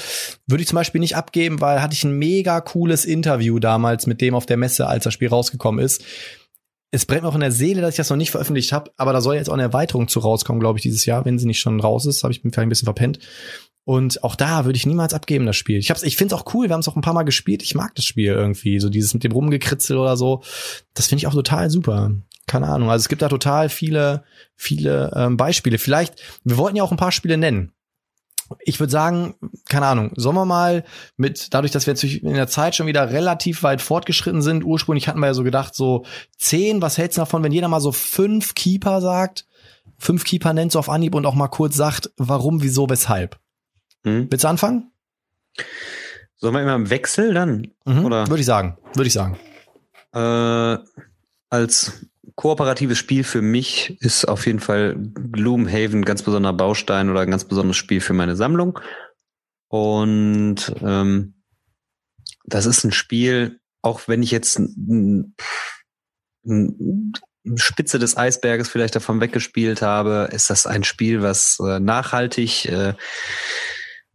würde 0.47 0.61
ich 0.61 0.67
zum 0.67 0.75
Beispiel 0.75 0.99
nicht 0.99 1.15
abgeben, 1.15 1.61
weil 1.61 1.81
hatte 1.81 1.93
ich 1.93 2.03
ein 2.03 2.17
mega 2.17 2.59
cooles 2.61 3.05
Interview 3.05 3.59
damals 3.59 4.07
mit 4.07 4.21
dem 4.21 4.35
auf 4.35 4.45
der 4.45 4.57
Messe, 4.57 4.87
als 4.87 5.05
das 5.05 5.13
Spiel 5.13 5.29
rausgekommen 5.29 5.83
ist. 5.83 6.03
Es 6.91 7.05
brennt 7.05 7.21
mir 7.21 7.29
auch 7.29 7.35
in 7.35 7.41
der 7.41 7.51
Seele, 7.51 7.81
dass 7.81 7.91
ich 7.91 7.97
das 7.97 8.09
noch 8.09 8.17
nicht 8.17 8.31
veröffentlicht 8.31 8.73
habe, 8.73 8.91
aber 8.97 9.13
da 9.13 9.21
soll 9.21 9.35
jetzt 9.35 9.49
auch 9.49 9.53
eine 9.53 9.63
Erweiterung 9.63 10.07
zu 10.07 10.19
rauskommen, 10.19 10.59
glaube 10.59 10.79
ich, 10.79 10.83
dieses 10.83 11.05
Jahr, 11.05 11.23
wenn 11.23 11.37
sie 11.37 11.45
nicht 11.45 11.59
schon 11.59 11.79
raus 11.79 12.05
ist. 12.07 12.23
Habe 12.23 12.33
ich 12.33 12.43
mich 12.43 12.53
vielleicht 12.53 12.65
ein 12.65 12.69
bisschen 12.69 12.87
verpennt. 12.87 13.19
Und 13.85 14.23
auch 14.23 14.35
da 14.35 14.65
würde 14.65 14.77
ich 14.77 14.85
niemals 14.85 15.13
abgeben, 15.13 15.45
das 15.45 15.55
Spiel. 15.55 15.79
Ich, 15.79 15.89
hab's, 15.89 16.03
ich 16.03 16.15
finde 16.15 16.35
es 16.35 16.39
auch 16.39 16.53
cool, 16.53 16.67
wir 16.67 16.73
haben 16.73 16.81
es 16.81 16.87
auch 16.87 16.95
ein 16.95 17.01
paar 17.01 17.13
Mal 17.13 17.23
gespielt. 17.23 17.63
Ich 17.63 17.73
mag 17.73 17.95
das 17.95 18.05
Spiel 18.05 18.31
irgendwie. 18.31 18.79
So 18.79 18.89
dieses 18.89 19.13
mit 19.13 19.23
dem 19.23 19.31
Rumgekritzel 19.31 19.97
oder 19.97 20.15
so. 20.15 20.43
Das 20.93 21.07
finde 21.07 21.21
ich 21.21 21.27
auch 21.27 21.33
total 21.33 21.69
super. 21.69 22.11
Keine 22.45 22.67
Ahnung. 22.67 22.89
Also 22.89 23.03
es 23.03 23.09
gibt 23.09 23.21
da 23.21 23.29
total 23.29 23.69
viele, 23.69 24.23
viele 24.55 25.11
ähm, 25.15 25.37
Beispiele. 25.37 25.77
Vielleicht, 25.77 26.21
wir 26.43 26.57
wollten 26.57 26.77
ja 26.77 26.83
auch 26.83 26.91
ein 26.91 26.97
paar 26.97 27.11
Spiele 27.11 27.37
nennen. 27.37 27.71
Ich 28.61 28.79
würde 28.79 28.91
sagen, 28.91 29.35
keine 29.69 29.85
Ahnung, 29.85 30.11
sollen 30.15 30.35
wir 30.35 30.45
mal 30.45 30.83
mit, 31.17 31.53
dadurch, 31.53 31.71
dass 31.71 31.85
wir 31.85 31.93
jetzt 31.93 32.03
in 32.03 32.33
der 32.33 32.47
Zeit 32.47 32.75
schon 32.75 32.87
wieder 32.87 33.11
relativ 33.11 33.61
weit 33.61 33.81
fortgeschritten 33.81 34.41
sind, 34.41 34.63
ursprünglich 34.63 35.07
hatten 35.07 35.19
wir 35.19 35.27
ja 35.27 35.35
so 35.35 35.43
gedacht, 35.43 35.75
so 35.75 36.03
zehn, 36.37 36.81
was 36.81 36.97
hältst 36.97 37.17
du 37.17 37.21
davon, 37.21 37.43
wenn 37.43 37.51
jeder 37.51 37.67
mal 37.67 37.79
so 37.79 37.91
fünf 37.91 38.55
Keeper 38.55 39.01
sagt, 39.01 39.45
fünf 39.99 40.23
Keeper 40.23 40.53
nennt 40.53 40.71
so 40.71 40.79
auf 40.79 40.89
Anhieb 40.89 41.13
und 41.13 41.27
auch 41.27 41.35
mal 41.35 41.47
kurz 41.47 41.75
sagt, 41.75 42.11
warum, 42.17 42.63
wieso, 42.63 42.89
weshalb? 42.89 43.39
Hm. 44.05 44.27
Willst 44.29 44.43
du 44.43 44.47
anfangen? 44.47 44.91
Sollen 46.35 46.53
wir 46.53 46.61
immer 46.61 46.75
im 46.75 46.89
Wechsel 46.89 47.33
dann? 47.33 47.67
Mhm. 47.85 48.05
Oder? 48.05 48.27
Würde 48.27 48.39
ich 48.39 48.45
sagen. 48.45 48.77
Würde 48.95 49.07
ich 49.07 49.13
sagen. 49.13 49.37
Äh, 50.13 50.77
als 51.49 52.05
kooperatives 52.35 52.97
Spiel 52.97 53.25
für 53.25 53.41
mich 53.41 54.01
ist 54.01 54.25
auf 54.25 54.45
jeden 54.45 54.59
Fall 54.59 54.95
Gloomhaven 54.97 55.99
ein 55.99 56.05
ganz 56.05 56.23
besonderer 56.23 56.53
Baustein 56.53 57.09
oder 57.09 57.19
ein 57.19 57.31
ganz 57.31 57.43
besonderes 57.43 57.75
Spiel 57.75 57.99
für 57.99 58.13
meine 58.13 58.37
Sammlung. 58.37 58.79
Und 59.67 60.73
ähm, 60.81 61.33
das 62.45 62.65
ist 62.65 62.85
ein 62.85 62.93
Spiel, 62.93 63.59
auch 63.81 64.07
wenn 64.07 64.23
ich 64.23 64.31
jetzt 64.31 64.57
ein, 64.57 65.35
ein 66.45 67.13
Spitze 67.55 67.99
des 67.99 68.17
Eisberges 68.17 68.69
vielleicht 68.69 68.95
davon 68.95 69.19
weggespielt 69.21 69.81
habe, 69.81 70.29
ist 70.31 70.49
das 70.49 70.65
ein 70.65 70.83
Spiel, 70.83 71.21
was 71.21 71.59
äh, 71.59 71.79
nachhaltig 71.79 72.65
äh, 72.65 72.93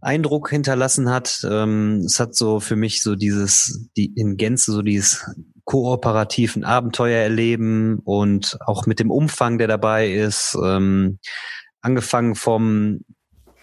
Eindruck 0.04 0.50
hinterlassen 0.50 1.10
hat. 1.10 1.40
Ähm, 1.48 2.02
es 2.04 2.20
hat 2.20 2.34
so 2.34 2.60
für 2.60 2.76
mich 2.76 3.02
so 3.02 3.16
dieses, 3.16 3.88
die 3.96 4.12
in 4.14 4.36
Gänze 4.36 4.72
so 4.72 4.82
dieses 4.82 5.24
kooperativen 5.64 6.64
Abenteuer 6.64 7.22
erleben 7.22 8.00
und 8.04 8.58
auch 8.66 8.86
mit 8.86 9.00
dem 9.00 9.10
Umfang, 9.10 9.58
der 9.58 9.68
dabei 9.68 10.10
ist, 10.10 10.56
ähm, 10.62 11.18
angefangen 11.80 12.34
vom 12.34 13.00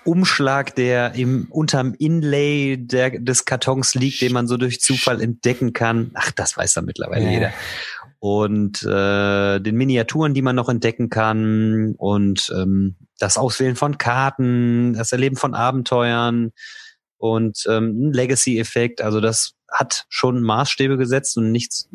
Umschlag, 0.03 0.76
der 0.76 1.13
im 1.13 1.47
unterm 1.51 1.93
Inlay 1.93 2.76
der, 2.77 3.19
des 3.19 3.45
Kartons 3.45 3.93
liegt, 3.93 4.22
den 4.22 4.34
man 4.34 4.47
so 4.47 4.57
durch 4.57 4.81
Zufall 4.81 5.22
entdecken 5.22 5.73
kann. 5.73 6.09
Ach, 6.15 6.31
das 6.31 6.57
weiß 6.57 6.73
da 6.73 6.81
mittlerweile 6.81 7.26
ja. 7.26 7.31
jeder 7.31 7.53
und 8.22 8.84
äh, 8.84 9.59
den 9.59 9.76
Miniaturen, 9.76 10.35
die 10.35 10.43
man 10.43 10.55
noch 10.55 10.69
entdecken 10.69 11.09
kann 11.09 11.95
und 11.97 12.53
ähm, 12.55 12.95
das 13.22 13.38
Auswählen 13.38 13.76
von 13.76 13.98
Karten, 13.98 14.93
das 14.93 15.11
Erleben 15.11 15.35
von 15.35 15.53
Abenteuern 15.53 16.52
und 17.18 17.65
ähm, 17.69 18.07
ein 18.10 18.14
Legacy-Effekt. 18.14 19.02
Also 19.02 19.22
das 19.22 19.53
hat 19.72 20.06
schon 20.10 20.41
Maßstäbe 20.41 20.98
gesetzt 20.98 21.38
und 21.38 21.52
nichts 21.52 21.89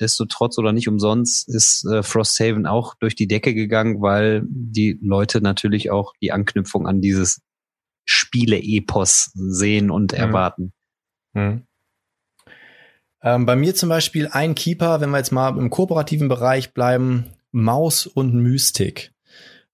destotrotz 0.00 0.58
oder 0.58 0.72
nicht 0.72 0.88
umsonst 0.88 1.48
ist 1.48 1.86
äh, 1.86 2.02
Frosthaven 2.02 2.66
auch 2.66 2.94
durch 2.94 3.14
die 3.14 3.28
Decke 3.28 3.54
gegangen, 3.54 4.02
weil 4.02 4.42
die 4.44 4.98
Leute 5.00 5.40
natürlich 5.40 5.90
auch 5.90 6.12
die 6.20 6.32
Anknüpfung 6.32 6.86
an 6.86 7.00
dieses 7.00 7.40
Spiele-Epos 8.04 9.30
sehen 9.34 9.90
und 9.90 10.12
mhm. 10.12 10.18
erwarten. 10.18 10.72
Mhm. 11.32 11.62
Ähm, 13.22 13.46
bei 13.46 13.54
mir 13.54 13.76
zum 13.76 13.88
Beispiel 13.88 14.26
ein 14.26 14.56
Keeper, 14.56 15.00
wenn 15.00 15.10
wir 15.10 15.18
jetzt 15.18 15.30
mal 15.30 15.56
im 15.56 15.70
kooperativen 15.70 16.28
Bereich 16.28 16.74
bleiben, 16.74 17.26
Maus 17.52 18.06
und 18.06 18.34
Mystik. 18.34 19.11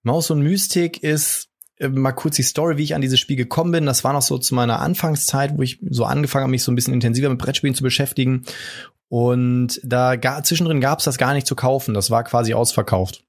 Maus 0.02 0.30
und 0.30 0.42
Mystik 0.42 1.02
ist 1.02 1.48
äh, 1.78 1.88
mal 1.88 2.12
kurz 2.12 2.36
die 2.36 2.42
Story, 2.42 2.76
wie 2.76 2.84
ich 2.84 2.94
an 2.94 3.00
dieses 3.00 3.20
Spiel 3.20 3.36
gekommen 3.36 3.72
bin. 3.72 3.86
Das 3.86 4.04
war 4.04 4.12
noch 4.12 4.22
so 4.22 4.38
zu 4.38 4.54
meiner 4.54 4.80
Anfangszeit, 4.80 5.56
wo 5.56 5.62
ich 5.62 5.78
so 5.90 6.04
angefangen 6.04 6.44
habe, 6.44 6.50
mich 6.50 6.62
so 6.62 6.72
ein 6.72 6.74
bisschen 6.74 6.94
intensiver 6.94 7.28
mit 7.28 7.38
Brettspielen 7.38 7.74
zu 7.74 7.82
beschäftigen. 7.82 8.44
Und 9.08 9.80
da 9.84 10.16
ga, 10.16 10.42
zwischendrin 10.42 10.80
gab 10.80 10.98
es 10.98 11.04
das 11.04 11.18
gar 11.18 11.34
nicht 11.34 11.46
zu 11.46 11.56
kaufen. 11.56 11.94
Das 11.94 12.10
war 12.10 12.24
quasi 12.24 12.54
ausverkauft. 12.54 13.24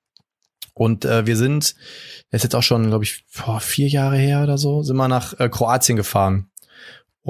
Und 0.73 1.05
äh, 1.05 1.25
wir 1.25 1.35
sind, 1.35 1.75
das 2.31 2.39
ist 2.39 2.43
jetzt 2.43 2.55
auch 2.55 2.63
schon, 2.63 2.87
glaube 2.87 3.03
ich, 3.03 3.25
vor 3.27 3.59
vier 3.59 3.87
Jahre 3.87 4.17
her 4.17 4.43
oder 4.43 4.57
so, 4.57 4.81
sind 4.81 4.95
wir 4.95 5.07
nach 5.07 5.37
äh, 5.39 5.49
Kroatien 5.49 5.97
gefahren. 5.97 6.48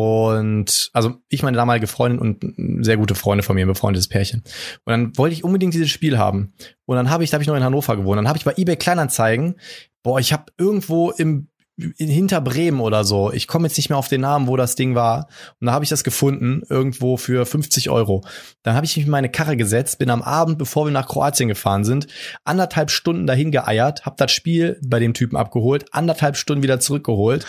Und 0.01 0.91
also 0.93 1.17
ich 1.27 1.43
meine 1.43 1.57
damalige 1.57 1.85
Freundin 1.85 2.19
und 2.19 2.85
sehr 2.85 2.95
gute 2.95 3.15
Freunde 3.15 3.43
von 3.43 3.53
mir, 3.53 3.65
ein 3.65 3.67
befreundetes 3.67 4.07
Pärchen. 4.07 4.43
Und 4.85 4.91
dann 4.91 5.17
wollte 5.17 5.33
ich 5.33 5.43
unbedingt 5.43 5.73
dieses 5.73 5.89
Spiel 5.89 6.17
haben. 6.17 6.53
Und 6.85 6.95
dann 6.95 7.09
habe 7.09 7.25
ich, 7.25 7.31
da 7.31 7.35
habe 7.35 7.41
ich 7.41 7.49
noch 7.49 7.55
in 7.57 7.65
Hannover 7.65 7.97
gewohnt. 7.97 8.17
Dann 8.17 8.29
habe 8.29 8.37
ich 8.37 8.45
bei 8.45 8.53
eBay 8.55 8.77
Kleinanzeigen, 8.77 9.55
boah, 10.01 10.17
ich 10.17 10.31
habe 10.31 10.53
irgendwo 10.57 11.11
im 11.11 11.49
hinter 11.97 12.41
Bremen 12.41 12.79
oder 12.79 13.03
so. 13.03 13.31
Ich 13.31 13.47
komme 13.47 13.67
jetzt 13.67 13.77
nicht 13.77 13.89
mehr 13.89 13.97
auf 13.97 14.07
den 14.07 14.21
Namen, 14.21 14.47
wo 14.47 14.57
das 14.57 14.75
Ding 14.75 14.95
war. 14.95 15.27
Und 15.59 15.67
da 15.67 15.73
habe 15.73 15.83
ich 15.83 15.89
das 15.89 16.03
gefunden, 16.03 16.63
irgendwo 16.69 17.17
für 17.17 17.45
50 17.45 17.89
Euro. 17.89 18.23
Dann 18.63 18.75
habe 18.75 18.85
ich 18.85 18.95
mich 18.95 19.05
in 19.05 19.11
meine 19.11 19.29
Karre 19.29 19.57
gesetzt, 19.57 19.99
bin 19.99 20.09
am 20.09 20.21
Abend, 20.21 20.57
bevor 20.57 20.85
wir 20.85 20.91
nach 20.91 21.07
Kroatien 21.07 21.49
gefahren 21.49 21.83
sind, 21.83 22.07
anderthalb 22.43 22.91
Stunden 22.91 23.27
dahin 23.27 23.51
geeiert, 23.51 24.05
habe 24.05 24.15
das 24.17 24.31
Spiel 24.31 24.79
bei 24.83 24.99
dem 24.99 25.13
Typen 25.13 25.37
abgeholt, 25.37 25.85
anderthalb 25.91 26.35
Stunden 26.37 26.63
wieder 26.63 26.79
zurückgeholt, 26.79 27.45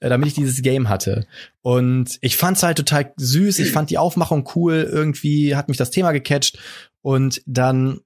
äh, 0.00 0.08
damit 0.08 0.28
ich 0.28 0.34
dieses 0.34 0.62
Game 0.62 0.88
hatte. 0.88 1.26
Und 1.62 2.18
ich 2.20 2.36
fand 2.36 2.56
es 2.56 2.62
halt 2.62 2.76
total 2.76 3.12
süß, 3.16 3.58
ich 3.58 3.72
fand 3.72 3.90
die 3.90 3.98
Aufmachung 3.98 4.48
cool, 4.54 4.88
irgendwie 4.90 5.56
hat 5.56 5.68
mich 5.68 5.78
das 5.78 5.90
Thema 5.90 6.12
gecatcht. 6.12 6.58
Und 7.00 7.42
dann 7.46 8.00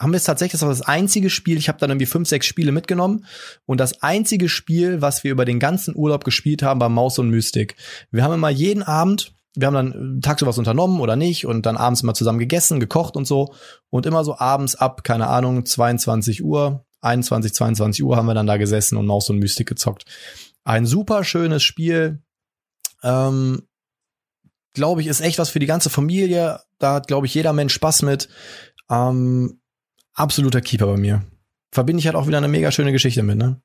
haben 0.00 0.12
wir 0.12 0.16
es 0.16 0.24
tatsächlich, 0.24 0.52
das 0.52 0.62
war 0.62 0.70
das 0.70 0.82
einzige 0.82 1.28
Spiel, 1.28 1.58
ich 1.58 1.68
habe 1.68 1.78
dann 1.78 1.90
irgendwie 1.90 2.06
fünf, 2.06 2.26
sechs 2.26 2.46
Spiele 2.46 2.72
mitgenommen 2.72 3.26
und 3.66 3.78
das 3.78 4.02
einzige 4.02 4.48
Spiel, 4.48 5.02
was 5.02 5.22
wir 5.24 5.30
über 5.30 5.44
den 5.44 5.60
ganzen 5.60 5.94
Urlaub 5.94 6.24
gespielt 6.24 6.62
haben, 6.62 6.80
war 6.80 6.88
Maus 6.88 7.18
und 7.18 7.28
Mystik. 7.28 7.76
Wir 8.10 8.24
haben 8.24 8.32
immer 8.32 8.48
jeden 8.48 8.82
Abend, 8.82 9.34
wir 9.54 9.66
haben 9.66 9.74
dann 9.74 10.18
äh, 10.18 10.20
tagsüber 10.20 10.48
was 10.48 10.58
unternommen 10.58 11.00
oder 11.00 11.16
nicht 11.16 11.46
und 11.46 11.66
dann 11.66 11.76
abends 11.76 12.02
immer 12.02 12.14
zusammen 12.14 12.38
gegessen, 12.38 12.80
gekocht 12.80 13.14
und 13.14 13.26
so 13.26 13.54
und 13.90 14.06
immer 14.06 14.24
so 14.24 14.38
abends 14.38 14.74
ab, 14.74 15.04
keine 15.04 15.26
Ahnung, 15.26 15.66
22 15.66 16.42
Uhr, 16.42 16.86
21, 17.02 17.52
22 17.52 18.02
Uhr 18.02 18.16
haben 18.16 18.26
wir 18.26 18.34
dann 18.34 18.46
da 18.46 18.56
gesessen 18.56 18.96
und 18.96 19.06
Maus 19.06 19.28
und 19.28 19.38
Mystik 19.38 19.68
gezockt. 19.68 20.04
Ein 20.64 20.86
super 20.86 21.24
schönes 21.24 21.62
Spiel, 21.62 22.22
ähm, 23.02 23.62
glaube 24.72 25.02
ich, 25.02 25.08
ist 25.08 25.20
echt 25.20 25.38
was 25.38 25.50
für 25.50 25.58
die 25.58 25.66
ganze 25.66 25.90
Familie. 25.90 26.60
Da 26.78 26.94
hat, 26.94 27.06
glaube 27.06 27.26
ich, 27.26 27.34
jeder 27.34 27.52
Mensch 27.52 27.74
Spaß 27.74 28.02
mit. 28.02 28.28
Ähm, 28.90 29.60
absoluter 30.20 30.60
Keeper 30.60 30.86
bei 30.86 30.96
mir. 30.96 31.24
Verbinde 31.72 32.00
ich 32.00 32.06
halt 32.06 32.16
auch 32.16 32.26
wieder 32.26 32.38
eine 32.38 32.48
mega 32.48 32.70
schöne 32.70 32.92
Geschichte 32.92 33.22
mit, 33.22 33.38
ne? 33.38 33.60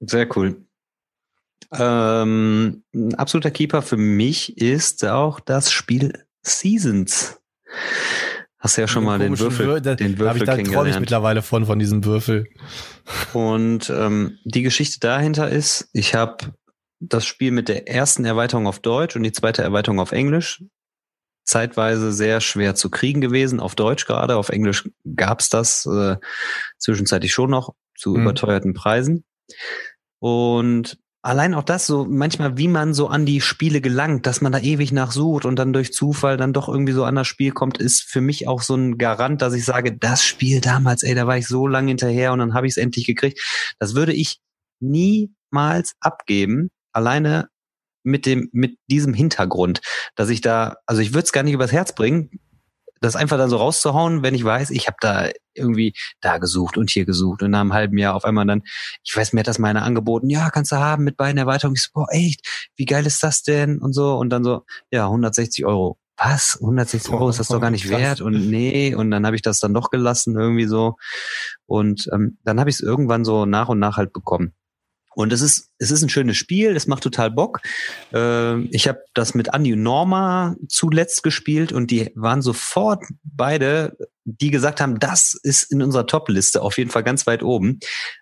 Sehr 0.00 0.28
cool. 0.36 0.64
Ähm, 1.72 2.84
ein 2.94 3.14
absoluter 3.14 3.50
Keeper 3.50 3.82
für 3.82 3.96
mich 3.96 4.58
ist 4.58 5.04
auch 5.04 5.40
das 5.40 5.72
Spiel 5.72 6.24
Seasons. 6.42 7.40
Hast 8.58 8.76
du 8.76 8.80
ja 8.80 8.88
schon 8.88 9.04
mal 9.04 9.18
den 9.18 9.38
Würfel, 9.38 9.66
Wür 9.66 9.80
den 9.80 10.18
Würfel 10.18 10.42
ich, 10.42 10.46
da 10.46 10.56
träume 10.56 10.90
ich 10.90 10.98
mittlerweile 10.98 11.42
von, 11.42 11.66
von 11.66 11.78
diesem 11.78 12.04
Würfel. 12.04 12.46
Und 13.34 13.90
ähm, 13.90 14.38
die 14.44 14.62
Geschichte 14.62 15.00
dahinter 15.00 15.50
ist, 15.50 15.90
ich 15.92 16.14
habe 16.14 16.54
das 16.98 17.26
Spiel 17.26 17.50
mit 17.50 17.68
der 17.68 17.88
ersten 17.88 18.24
Erweiterung 18.24 18.66
auf 18.66 18.78
Deutsch 18.78 19.16
und 19.16 19.22
die 19.22 19.32
zweite 19.32 19.62
Erweiterung 19.62 20.00
auf 20.00 20.12
Englisch 20.12 20.64
zeitweise 21.44 22.12
sehr 22.12 22.40
schwer 22.40 22.74
zu 22.74 22.90
kriegen 22.90 23.20
gewesen, 23.20 23.60
auf 23.60 23.74
Deutsch 23.74 24.06
gerade. 24.06 24.36
Auf 24.36 24.48
Englisch 24.48 24.88
gab's 25.14 25.48
das 25.48 25.86
äh, 25.86 26.16
zwischenzeitlich 26.78 27.32
schon 27.32 27.50
noch 27.50 27.74
zu 27.96 28.10
mhm. 28.10 28.22
überteuerten 28.22 28.74
Preisen. 28.74 29.24
Und 30.18 30.98
allein 31.22 31.54
auch 31.54 31.62
das 31.62 31.86
so 31.86 32.06
manchmal, 32.08 32.58
wie 32.58 32.68
man 32.68 32.94
so 32.94 33.08
an 33.08 33.26
die 33.26 33.40
Spiele 33.40 33.80
gelangt, 33.80 34.26
dass 34.26 34.40
man 34.40 34.52
da 34.52 34.58
ewig 34.58 34.92
nachsucht 34.92 35.44
und 35.44 35.58
dann 35.58 35.72
durch 35.72 35.92
Zufall 35.92 36.36
dann 36.36 36.52
doch 36.52 36.68
irgendwie 36.68 36.92
so 36.92 37.04
an 37.04 37.14
das 37.14 37.26
Spiel 37.26 37.52
kommt, 37.52 37.78
ist 37.78 38.02
für 38.02 38.20
mich 38.20 38.46
auch 38.48 38.62
so 38.62 38.74
ein 38.74 38.98
Garant, 38.98 39.42
dass 39.42 39.54
ich 39.54 39.64
sage, 39.64 39.96
das 39.96 40.24
Spiel 40.24 40.60
damals, 40.60 41.02
ey, 41.02 41.14
da 41.14 41.26
war 41.26 41.38
ich 41.38 41.46
so 41.46 41.66
lange 41.66 41.88
hinterher 41.88 42.32
und 42.32 42.40
dann 42.40 42.54
habe 42.54 42.66
ich 42.66 42.72
es 42.72 42.76
endlich 42.76 43.06
gekriegt. 43.06 43.40
Das 43.78 43.94
würde 43.94 44.12
ich 44.12 44.38
niemals 44.80 45.94
abgeben, 46.00 46.70
alleine 46.92 47.48
mit 48.04 48.26
dem, 48.26 48.48
mit 48.52 48.78
diesem 48.88 49.14
Hintergrund, 49.14 49.80
dass 50.14 50.28
ich 50.28 50.40
da, 50.40 50.76
also 50.86 51.02
ich 51.02 51.12
würde 51.12 51.24
es 51.24 51.32
gar 51.32 51.42
nicht 51.42 51.54
übers 51.54 51.72
Herz 51.72 51.94
bringen, 51.94 52.30
das 53.00 53.16
einfach 53.16 53.36
dann 53.36 53.50
so 53.50 53.58
rauszuhauen, 53.58 54.22
wenn 54.22 54.34
ich 54.34 54.44
weiß, 54.44 54.70
ich 54.70 54.86
habe 54.86 54.96
da 55.00 55.28
irgendwie 55.54 55.94
da 56.20 56.38
gesucht 56.38 56.76
und 56.76 56.90
hier 56.90 57.04
gesucht 57.04 57.42
und 57.42 57.50
nach 57.50 57.60
einem 57.60 57.72
halben 57.72 57.98
Jahr 57.98 58.14
auf 58.14 58.24
einmal 58.24 58.46
dann, 58.46 58.62
ich 59.04 59.16
weiß, 59.16 59.32
mir 59.32 59.40
hat 59.40 59.46
das 59.46 59.58
meine 59.58 59.82
angeboten, 59.82 60.30
ja, 60.30 60.50
kannst 60.50 60.72
du 60.72 60.76
haben 60.76 61.04
mit 61.04 61.16
beiden 61.16 61.38
Erweiterungen. 61.38 61.76
Ich 61.76 61.82
so, 61.82 61.90
boah, 61.92 62.06
echt, 62.10 62.70
wie 62.76 62.86
geil 62.86 63.06
ist 63.06 63.22
das 63.22 63.42
denn? 63.42 63.78
Und 63.78 63.92
so 63.92 64.16
und 64.16 64.30
dann 64.30 64.42
so, 64.44 64.64
ja, 64.90 65.04
160 65.04 65.64
Euro. 65.66 65.98
was, 66.16 66.58
160 66.60 67.12
Euro? 67.12 67.28
Ist 67.28 67.40
das 67.40 67.48
doch 67.48 67.60
gar 67.60 67.70
nicht 67.70 67.88
wert? 67.88 68.20
Und 68.20 68.50
nee, 68.50 68.94
und 68.94 69.10
dann 69.10 69.26
habe 69.26 69.36
ich 69.36 69.42
das 69.42 69.58
dann 69.58 69.74
doch 69.74 69.90
gelassen 69.90 70.36
irgendwie 70.36 70.66
so. 70.66 70.96
Und 71.66 72.08
ähm, 72.12 72.38
dann 72.44 72.60
habe 72.60 72.70
ich 72.70 72.76
es 72.76 72.80
irgendwann 72.80 73.24
so 73.24 73.46
nach 73.46 73.68
und 73.68 73.78
nach 73.78 73.96
halt 73.96 74.12
bekommen. 74.12 74.54
Und 75.14 75.32
es 75.32 75.40
ist, 75.40 75.70
es 75.78 75.90
ist 75.90 76.02
ein 76.02 76.08
schönes 76.08 76.36
Spiel, 76.36 76.76
es 76.76 76.86
macht 76.86 77.02
total 77.02 77.30
Bock. 77.30 77.60
Äh, 78.12 78.60
ich 78.66 78.88
habe 78.88 79.00
das 79.14 79.34
mit 79.34 79.52
Andi 79.54 79.72
und 79.72 79.82
Norma 79.82 80.56
zuletzt 80.68 81.22
gespielt 81.22 81.72
und 81.72 81.90
die 81.90 82.10
waren 82.14 82.42
sofort 82.42 83.04
beide, 83.22 83.96
die 84.24 84.50
gesagt 84.50 84.80
haben, 84.80 84.98
das 84.98 85.34
ist 85.42 85.70
in 85.70 85.82
unserer 85.82 86.06
Top-Liste 86.06 86.62
auf 86.62 86.78
jeden 86.78 86.90
Fall 86.90 87.04
ganz 87.04 87.26
weit 87.26 87.42
oben. 87.42 87.78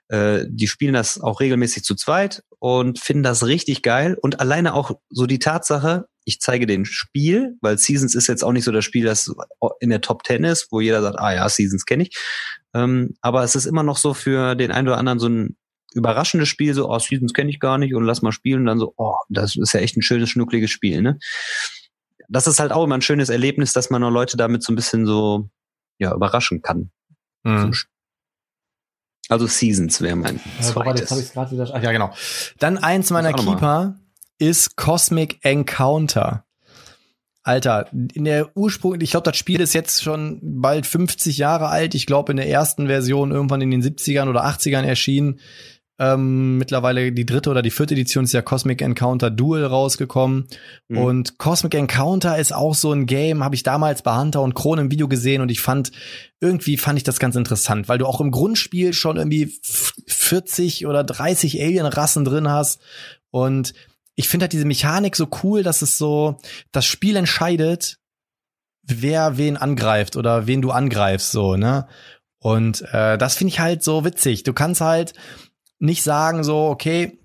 Äh, 0.08 0.44
die 0.48 0.68
spielen 0.68 0.94
das 0.94 1.20
auch 1.20 1.40
regelmäßig 1.40 1.84
zu 1.84 1.94
zweit 1.94 2.42
und 2.58 2.98
finden 2.98 3.22
das 3.22 3.46
richtig 3.46 3.82
geil. 3.82 4.16
Und 4.20 4.40
alleine 4.40 4.74
auch 4.74 4.92
so 5.10 5.26
die 5.26 5.38
Tatsache, 5.38 6.06
ich 6.24 6.40
zeige 6.40 6.66
den 6.66 6.84
Spiel, 6.84 7.56
weil 7.60 7.78
Seasons 7.78 8.14
ist 8.14 8.28
jetzt 8.28 8.44
auch 8.44 8.52
nicht 8.52 8.64
so 8.64 8.72
das 8.72 8.84
Spiel, 8.84 9.04
das 9.04 9.34
in 9.80 9.90
der 9.90 10.00
Top 10.00 10.22
Ten 10.22 10.44
ist, 10.44 10.68
wo 10.70 10.80
jeder 10.80 11.02
sagt, 11.02 11.18
ah 11.18 11.34
ja, 11.34 11.48
Seasons 11.48 11.86
kenne 11.86 12.04
ich. 12.04 12.16
Ähm, 12.74 13.14
aber 13.20 13.42
es 13.42 13.54
ist 13.54 13.66
immer 13.66 13.82
noch 13.82 13.96
so 13.96 14.14
für 14.14 14.54
den 14.54 14.70
einen 14.70 14.88
oder 14.88 14.98
anderen 14.98 15.18
so 15.18 15.28
ein 15.28 15.56
überraschendes 15.94 16.48
Spiel, 16.48 16.74
so, 16.74 16.88
oh, 16.90 16.98
Seasons 16.98 17.32
kenne 17.32 17.50
ich 17.50 17.60
gar 17.60 17.78
nicht 17.78 17.94
und 17.94 18.04
lass 18.04 18.22
mal 18.22 18.32
spielen, 18.32 18.66
dann 18.66 18.78
so, 18.78 18.94
oh, 18.96 19.16
das 19.28 19.56
ist 19.56 19.72
ja 19.72 19.80
echt 19.80 19.96
ein 19.96 20.02
schönes, 20.02 20.30
schnuckliges 20.30 20.70
Spiel, 20.70 21.02
ne? 21.02 21.18
Das 22.28 22.46
ist 22.46 22.60
halt 22.60 22.72
auch 22.72 22.84
immer 22.84 22.96
ein 22.96 23.02
schönes 23.02 23.28
Erlebnis, 23.28 23.72
dass 23.72 23.90
man 23.90 24.00
noch 24.00 24.10
Leute 24.10 24.36
damit 24.36 24.62
so 24.62 24.72
ein 24.72 24.76
bisschen 24.76 25.06
so, 25.06 25.50
ja, 25.98 26.14
überraschen 26.14 26.62
kann. 26.62 26.90
Mhm. 27.42 27.74
Also 29.28 29.46
Seasons 29.46 30.00
wäre 30.00 30.16
mein 30.16 30.40
ja, 30.60 30.66
zweites. 30.66 31.36
Hab 31.36 31.50
wieder, 31.52 31.70
ach 31.72 31.82
ja, 31.82 31.92
genau. 31.92 32.12
Dann 32.58 32.78
eins 32.78 33.10
meiner 33.10 33.32
Keeper 33.32 33.98
ist 34.38 34.76
Cosmic 34.76 35.38
Encounter. 35.42 36.44
Alter, 37.44 37.88
in 37.92 38.24
der 38.24 38.56
Ursprung, 38.56 39.00
ich 39.00 39.10
glaube, 39.10 39.24
das 39.24 39.36
Spiel 39.36 39.60
ist 39.60 39.72
jetzt 39.72 40.02
schon 40.02 40.38
bald 40.42 40.86
50 40.86 41.38
Jahre 41.38 41.68
alt. 41.68 41.94
Ich 41.94 42.06
glaube, 42.06 42.32
in 42.32 42.36
der 42.36 42.48
ersten 42.48 42.86
Version 42.86 43.32
irgendwann 43.32 43.60
in 43.60 43.70
den 43.70 43.82
70ern 43.82 44.28
oder 44.28 44.44
80ern 44.44 44.84
erschienen. 44.84 45.40
Ähm, 46.02 46.58
mittlerweile 46.58 47.12
die 47.12 47.24
dritte 47.24 47.48
oder 47.48 47.62
die 47.62 47.70
vierte 47.70 47.94
Edition 47.94 48.24
ist 48.24 48.32
ja 48.32 48.42
Cosmic 48.42 48.82
Encounter 48.82 49.30
Duel 49.30 49.64
rausgekommen. 49.64 50.48
Mhm. 50.88 50.98
Und 50.98 51.38
Cosmic 51.38 51.74
Encounter 51.74 52.36
ist 52.36 52.52
auch 52.52 52.74
so 52.74 52.90
ein 52.90 53.06
Game, 53.06 53.44
habe 53.44 53.54
ich 53.54 53.62
damals 53.62 54.02
bei 54.02 54.18
Hunter 54.18 54.42
und 54.42 54.54
Krone 54.54 54.82
im 54.82 54.90
Video 54.90 55.06
gesehen 55.06 55.42
und 55.42 55.50
ich 55.52 55.60
fand, 55.60 55.92
irgendwie 56.40 56.76
fand 56.76 56.96
ich 56.96 57.04
das 57.04 57.20
ganz 57.20 57.36
interessant, 57.36 57.88
weil 57.88 57.98
du 57.98 58.06
auch 58.06 58.20
im 58.20 58.32
Grundspiel 58.32 58.94
schon 58.94 59.16
irgendwie 59.16 59.56
40 60.08 60.88
oder 60.88 61.04
30 61.04 61.62
Alien-Rassen 61.62 62.24
drin 62.24 62.48
hast. 62.48 62.80
Und 63.30 63.72
ich 64.16 64.28
finde 64.28 64.44
halt 64.44 64.54
diese 64.54 64.64
Mechanik 64.64 65.14
so 65.14 65.28
cool, 65.44 65.62
dass 65.62 65.82
es 65.82 65.98
so, 65.98 66.38
das 66.72 66.84
Spiel 66.84 67.14
entscheidet, 67.14 67.98
wer 68.82 69.38
wen 69.38 69.56
angreift 69.56 70.16
oder 70.16 70.48
wen 70.48 70.62
du 70.62 70.72
angreifst, 70.72 71.30
so, 71.30 71.54
ne? 71.54 71.86
Und 72.40 72.82
äh, 72.92 73.18
das 73.18 73.36
finde 73.36 73.52
ich 73.52 73.60
halt 73.60 73.84
so 73.84 74.04
witzig. 74.04 74.42
Du 74.42 74.52
kannst 74.52 74.80
halt 74.80 75.12
nicht 75.82 76.02
sagen 76.04 76.44
so, 76.44 76.68
okay, 76.68 77.18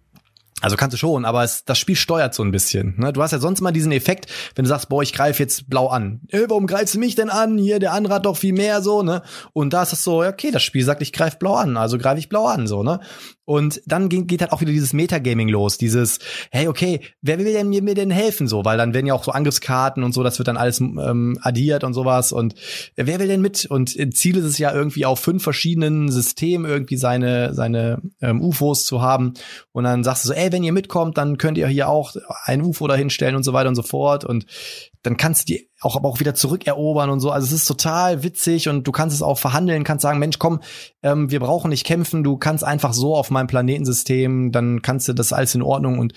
also 0.62 0.76
kannst 0.76 0.96
du 0.96 0.98
schon, 0.98 1.24
aber 1.26 1.44
es, 1.44 1.64
das 1.66 1.78
Spiel 1.78 1.96
steuert 1.96 2.34
so 2.34 2.42
ein 2.44 2.50
bisschen. 2.50 2.96
Ne? 2.98 3.14
Du 3.14 3.22
hast 3.22 3.32
ja 3.32 3.38
sonst 3.38 3.62
mal 3.62 3.72
diesen 3.72 3.92
Effekt, 3.92 4.26
wenn 4.56 4.66
du 4.66 4.70
sagst, 4.70 4.90
boah, 4.90 5.04
ich 5.04 5.14
greife 5.14 5.44
jetzt 5.44 5.70
blau 5.70 5.88
an. 5.88 6.22
Ey, 6.30 6.46
warum 6.50 6.66
greifst 6.66 6.96
du 6.96 7.00
mich 7.00 7.14
denn 7.14 7.30
an? 7.30 7.60
Hier, 7.60 7.78
der 7.78 7.94
andere 7.94 8.16
hat 8.16 8.26
doch 8.26 8.38
viel 8.38 8.54
mehr 8.54 8.82
so, 8.82 9.04
ne? 9.04 9.22
Und 9.54 9.74
da 9.74 9.84
ist 9.84 9.94
es 9.94 10.04
so, 10.04 10.24
okay, 10.24 10.50
das 10.50 10.64
Spiel 10.64 10.84
sagt, 10.84 11.04
ich 11.04 11.14
greife 11.14 11.38
blau 11.38 11.54
an, 11.54 11.78
also 11.78 12.00
greife 12.00 12.18
ich 12.18 12.30
blau 12.30 12.48
an, 12.48 12.66
so, 12.66 12.82
ne? 12.82 13.00
Und 13.48 13.82
dann 13.86 14.10
geht 14.10 14.41
halt 14.41 14.52
auch 14.52 14.60
wieder 14.60 14.74
dieses 14.74 14.91
Metagaming 14.91 15.48
los, 15.48 15.78
dieses, 15.78 16.19
hey, 16.52 16.68
okay, 16.68 16.99
wer 17.22 17.40
will 17.40 17.45
denn 17.45 17.69
mir, 17.69 17.82
mir 17.82 17.95
denn 17.95 18.11
helfen 18.11 18.45
so? 18.45 18.65
Weil 18.65 18.78
dann 18.78 18.94
werden 18.94 19.06
ja 19.06 19.14
auch 19.14 19.24
so 19.24 19.32
Angriffskarten 19.32 20.03
und 20.03 20.11
so, 20.11 20.22
das 20.22 20.38
wird 20.38 20.49
dann 20.49 20.57
alles 20.57 20.82
ähm, 20.82 21.40
addiert 21.41 21.86
und 21.86 21.94
sowas. 21.94 22.34
Und 22.34 22.56
wer 22.98 23.22
will 23.22 23.28
denn 23.30 23.40
mit? 23.40 23.65
Und 23.65 23.95
Ziel 24.18 24.36
ist 24.36 24.44
es 24.44 24.57
ja 24.57 24.74
irgendwie 24.74 25.06
auf 25.06 25.22
fünf 25.22 25.44
verschiedenen 25.44 26.11
Systemen 26.11 26.69
irgendwie 26.69 26.98
seine, 26.98 27.53
seine 27.53 28.02
ähm, 28.19 28.41
UFOs 28.41 28.84
zu 28.86 29.02
haben. 29.02 29.36
Und 29.72 29.86
dann 29.86 30.03
sagst 30.03 30.26
du 30.26 30.28
so, 30.28 30.34
ey, 30.34 30.52
wenn 30.52 30.65
ihr 30.65 30.74
mitkommt, 30.74 31.18
dann 31.18 31.38
könnt 31.38 31.57
ihr 31.57 31.69
hier 31.69 31.88
auch 31.88 32.18
ein 32.44 32.61
UFO 32.61 32.86
dahinstellen 32.90 33.38
und 33.38 33.44
so 33.44 33.53
weiter 33.53 33.69
und 33.69 33.76
so 33.76 33.84
fort. 33.84 34.26
Und 34.26 34.45
dann 35.03 35.15
kannst 35.15 35.48
du 35.48 35.53
die 35.53 35.66
auch 35.82 35.95
aber 35.95 36.10
auch 36.10 36.20
wieder 36.20 36.34
zurückerobern 36.34 37.10
und 37.10 37.20
so. 37.20 37.32
Also 37.32 37.45
es 37.45 37.54
ist 37.54 37.66
total 37.66 38.24
witzig 38.24 38.70
und 38.70 38.88
du 38.88 38.91
kannst 38.91 39.16
es 39.16 39.22
auch 39.22 39.38
verhandeln, 39.38 39.84
kannst 39.84 40.04
sagen, 40.04 40.20
Mensch, 40.20 40.40
komm, 40.40 40.62
ähm, 41.04 41.30
wir 41.30 41.40
brauchen 41.40 41.70
nicht 41.70 41.86
kämpfen, 41.86 42.24
du 42.24 42.38
kannst 42.38 42.64
einfach 42.64 42.94
so 42.94 43.16
auf 43.16 43.30
meinem 43.30 43.48
Planetensystem, 43.48 44.52
dann 44.52 44.82
kannst 44.82 45.08
du 45.08 45.14
das 45.14 45.34
alles 45.34 45.54
in 45.56 45.62
Ordnung 45.62 45.99
und 45.99 46.14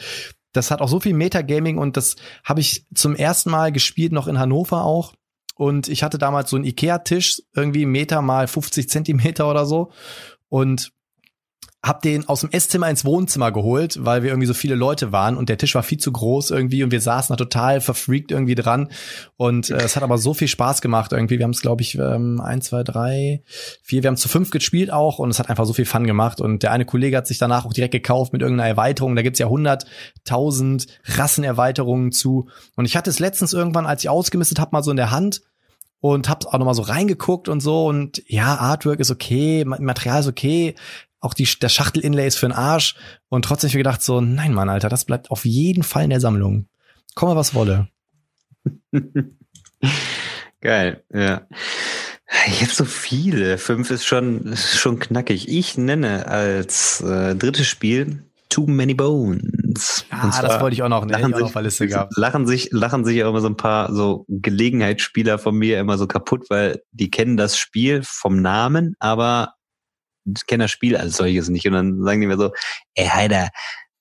das 0.52 0.70
hat 0.70 0.80
auch 0.80 0.88
so 0.88 0.98
viel 0.98 1.14
Metagaming 1.14 1.78
und 1.78 1.96
das 1.96 2.16
habe 2.44 2.60
ich 2.60 2.86
zum 2.94 3.14
ersten 3.14 3.50
Mal 3.50 3.70
gespielt 3.70 4.12
noch 4.12 4.26
in 4.26 4.38
Hannover 4.38 4.84
auch. 4.84 5.14
Und 5.54 5.88
ich 5.88 6.02
hatte 6.02 6.16
damals 6.16 6.48
so 6.50 6.56
einen 6.56 6.64
Ikea-Tisch, 6.64 7.42
irgendwie 7.54 7.84
Meter 7.84 8.22
mal 8.22 8.48
50 8.48 8.88
Zentimeter 8.88 9.48
oder 9.48 9.66
so. 9.66 9.92
Und 10.48 10.90
hab 11.82 12.02
den 12.02 12.28
aus 12.28 12.42
dem 12.42 12.50
Esszimmer 12.50 12.90
ins 12.90 13.06
Wohnzimmer 13.06 13.52
geholt, 13.52 14.04
weil 14.04 14.22
wir 14.22 14.28
irgendwie 14.30 14.46
so 14.46 14.52
viele 14.52 14.74
Leute 14.74 15.12
waren 15.12 15.38
und 15.38 15.48
der 15.48 15.56
Tisch 15.56 15.74
war 15.74 15.82
viel 15.82 15.96
zu 15.96 16.12
groß 16.12 16.50
irgendwie 16.50 16.84
und 16.84 16.92
wir 16.92 17.00
saßen 17.00 17.32
da 17.32 17.42
total 17.42 17.80
verfreakt 17.80 18.30
irgendwie 18.30 18.54
dran. 18.54 18.90
Und 19.38 19.70
äh, 19.70 19.76
es 19.76 19.96
hat 19.96 20.02
aber 20.02 20.18
so 20.18 20.34
viel 20.34 20.48
Spaß 20.48 20.82
gemacht 20.82 21.12
irgendwie. 21.12 21.38
Wir 21.38 21.44
haben 21.44 21.52
es 21.52 21.62
glaube 21.62 21.80
ich 21.80 21.94
ähm, 21.94 22.38
eins, 22.42 22.66
zwei, 22.66 22.82
drei, 22.82 23.42
vier, 23.82 24.02
wir 24.02 24.08
haben 24.08 24.18
zu 24.18 24.28
fünf 24.28 24.50
gespielt 24.50 24.92
auch 24.92 25.18
und 25.18 25.30
es 25.30 25.38
hat 25.38 25.48
einfach 25.48 25.64
so 25.64 25.72
viel 25.72 25.86
Fun 25.86 26.06
gemacht. 26.06 26.42
Und 26.42 26.62
der 26.62 26.72
eine 26.72 26.84
Kollege 26.84 27.16
hat 27.16 27.26
sich 27.26 27.38
danach 27.38 27.64
auch 27.64 27.72
direkt 27.72 27.92
gekauft 27.92 28.34
mit 28.34 28.42
irgendeiner 28.42 28.68
Erweiterung. 28.68 29.16
Da 29.16 29.22
gibt's 29.22 29.38
ja 29.38 29.48
hunderttausend 29.48 30.86
Rassenerweiterungen 31.04 32.12
zu. 32.12 32.50
Und 32.76 32.84
ich 32.84 32.94
hatte 32.94 33.08
es 33.08 33.20
letztens 33.20 33.54
irgendwann, 33.54 33.86
als 33.86 34.04
ich 34.04 34.10
ausgemistet 34.10 34.58
habe, 34.60 34.72
mal 34.72 34.82
so 34.82 34.90
in 34.90 34.98
der 34.98 35.10
Hand 35.10 35.40
und 36.00 36.28
hab's 36.28 36.46
auch 36.46 36.58
noch 36.58 36.66
mal 36.66 36.74
so 36.74 36.82
reingeguckt 36.82 37.48
und 37.48 37.60
so. 37.60 37.86
Und 37.86 38.22
ja, 38.26 38.56
Artwork 38.56 39.00
ist 39.00 39.10
okay, 39.10 39.64
Material 39.64 40.20
ist 40.20 40.28
okay, 40.28 40.74
auch 41.20 41.34
die, 41.34 41.48
der 41.60 41.68
Schachtel-Inlay 41.68 42.26
ist 42.26 42.38
für 42.38 42.46
den 42.46 42.52
Arsch. 42.52 42.96
Und 43.28 43.44
trotzdem 43.44 43.68
habe 43.68 43.78
ich 43.78 43.84
gedacht 43.84 44.02
so, 44.02 44.20
nein, 44.20 44.54
Mann, 44.54 44.68
Alter, 44.68 44.88
das 44.88 45.04
bleibt 45.04 45.30
auf 45.30 45.44
jeden 45.44 45.82
Fall 45.82 46.04
in 46.04 46.10
der 46.10 46.20
Sammlung. 46.20 46.66
Komme, 47.14 47.36
was 47.36 47.54
wolle. 47.54 47.88
Geil, 50.60 51.04
ja. 51.12 51.46
Ich 52.46 52.62
habe 52.62 52.72
so 52.72 52.84
viele. 52.84 53.58
Fünf 53.58 53.90
ist 53.90 54.04
schon, 54.04 54.44
ist 54.46 54.78
schon 54.78 54.98
knackig. 54.98 55.48
Ich 55.48 55.76
nenne 55.76 56.26
als 56.26 57.00
äh, 57.00 57.34
drittes 57.34 57.66
Spiel 57.66 58.24
Too 58.50 58.66
Many 58.66 58.94
Bones. 58.94 60.04
Ah, 60.10 60.42
das 60.42 60.60
wollte 60.60 60.74
ich 60.74 60.82
auch 60.82 60.88
noch, 60.88 61.04
ne, 61.06 61.12
lachen, 61.12 61.34
sich, 61.34 61.42
auf 61.42 61.52
der 61.52 61.62
Liste 61.62 61.86
gehabt. 61.86 62.12
lachen 62.16 62.46
sich, 62.46 62.68
lachen 62.72 63.04
sich 63.04 63.22
auch 63.22 63.30
immer 63.30 63.40
so 63.40 63.48
ein 63.48 63.56
paar 63.56 63.94
so 63.94 64.26
Gelegenheitsspieler 64.28 65.38
von 65.38 65.56
mir 65.56 65.78
immer 65.78 65.98
so 65.98 66.06
kaputt, 66.06 66.50
weil 66.50 66.82
die 66.90 67.10
kennen 67.10 67.36
das 67.36 67.56
Spiel 67.56 68.02
vom 68.04 68.42
Namen, 68.42 68.96
aber 68.98 69.54
kenne 70.46 70.64
das 70.64 70.70
Spiel 70.70 70.96
als 70.96 71.16
solches 71.16 71.48
nicht. 71.48 71.66
Und 71.66 71.72
dann 71.72 72.02
sagen 72.02 72.20
die 72.20 72.26
mir 72.26 72.36
so, 72.36 72.52
ey 72.94 73.06
Heider, 73.06 73.50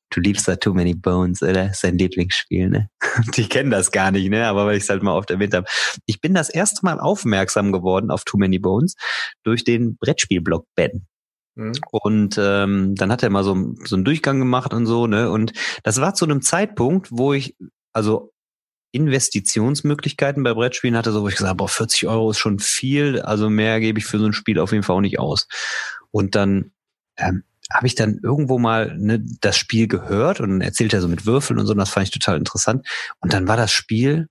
du 0.09 0.21
liebst 0.21 0.47
da 0.47 0.55
Too 0.55 0.73
Many 0.73 0.95
Bones, 0.95 1.41
oder? 1.41 1.71
Dein 1.81 1.97
Lieblingsspiel, 1.97 2.69
ne? 2.69 2.89
Die 3.35 3.47
kennen 3.47 3.71
das 3.71 3.91
gar 3.91 4.11
nicht, 4.11 4.29
ne? 4.29 4.47
Aber 4.47 4.65
weil 4.65 4.77
ich 4.77 4.83
es 4.83 4.89
halt 4.89 5.03
mal 5.03 5.15
oft 5.15 5.29
erwähnt 5.29 5.53
habe. 5.53 5.67
Ich 6.05 6.21
bin 6.21 6.33
das 6.33 6.49
erste 6.49 6.83
Mal 6.83 6.99
aufmerksam 6.99 7.71
geworden 7.71 8.11
auf 8.11 8.23
Too 8.25 8.37
Many 8.37 8.59
Bones 8.59 8.95
durch 9.43 9.63
den 9.63 9.97
Brettspielblog 9.97 10.65
Ben. 10.75 11.05
Mhm. 11.55 11.73
Und 11.91 12.39
ähm, 12.39 12.95
dann 12.95 13.11
hat 13.11 13.23
er 13.23 13.29
mal 13.29 13.43
so, 13.43 13.75
so 13.85 13.95
einen 13.95 14.05
Durchgang 14.05 14.39
gemacht 14.39 14.73
und 14.73 14.85
so, 14.85 15.07
ne? 15.07 15.29
Und 15.29 15.53
das 15.83 16.01
war 16.01 16.13
zu 16.15 16.25
einem 16.25 16.41
Zeitpunkt, 16.41 17.09
wo 17.11 17.33
ich, 17.33 17.55
also 17.93 18.31
Investitionsmöglichkeiten 18.91 20.41
bei 20.41 20.53
Brettspielen 20.53 20.97
hatte, 20.97 21.11
so 21.11 21.21
wo 21.21 21.27
ich 21.27 21.35
gesagt 21.35 21.49
habe, 21.49 21.57
boah, 21.57 21.67
40 21.67 22.07
Euro 22.07 22.31
ist 22.31 22.39
schon 22.39 22.57
viel, 22.57 23.21
also 23.21 23.49
mehr 23.49 23.79
gebe 23.79 23.99
ich 23.99 24.05
für 24.05 24.17
so 24.17 24.25
ein 24.25 24.33
Spiel 24.33 24.59
auf 24.59 24.71
jeden 24.71 24.83
Fall 24.83 24.95
auch 24.95 25.01
nicht 25.01 25.19
aus. 25.19 25.47
Und 26.11 26.36
dann 26.36 26.72
ähm, 27.18 27.44
habe 27.72 27.88
ich 27.88 27.95
dann 27.95 28.19
irgendwo 28.23 28.57
mal 28.57 28.98
ne, 28.98 29.23
das 29.41 29.57
Spiel 29.57 29.88
gehört 29.88 30.40
und 30.40 30.61
erzählt 30.61 30.94
er 30.94 31.02
so 31.02 31.07
mit 31.07 31.26
Würfeln 31.26 31.60
und 31.60 31.65
so, 31.65 31.73
und 31.73 31.77
das 31.77 31.90
fand 31.90 32.07
ich 32.07 32.14
total 32.14 32.38
interessant. 32.38 32.88
Und 33.19 33.34
dann 33.34 33.48
war 33.48 33.57
das 33.57 33.72
Spiel 33.72 34.27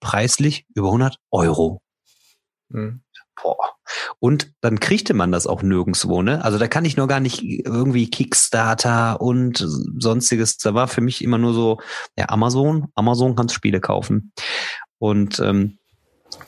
preislich 0.00 0.66
über 0.74 0.88
100 0.88 1.18
Euro. 1.30 1.80
Mhm. 2.68 3.02
Boah. 3.40 3.76
Und 4.18 4.52
dann 4.60 4.80
kriegte 4.80 5.14
man 5.14 5.32
das 5.32 5.46
auch 5.46 5.62
nirgendswo, 5.62 6.22
ne? 6.22 6.44
Also 6.44 6.58
da 6.58 6.68
kann 6.68 6.84
ich 6.84 6.96
nur 6.96 7.08
gar 7.08 7.20
nicht 7.20 7.42
irgendwie 7.42 8.10
Kickstarter 8.10 9.20
und 9.20 9.64
sonstiges. 9.98 10.58
Da 10.58 10.74
war 10.74 10.88
für 10.88 11.00
mich 11.00 11.22
immer 11.22 11.38
nur 11.38 11.54
so, 11.54 11.80
ja, 12.16 12.28
Amazon, 12.28 12.88
Amazon 12.94 13.34
kannst 13.34 13.54
Spiele 13.54 13.80
kaufen. 13.80 14.32
Und 14.98 15.40
ähm, 15.40 15.78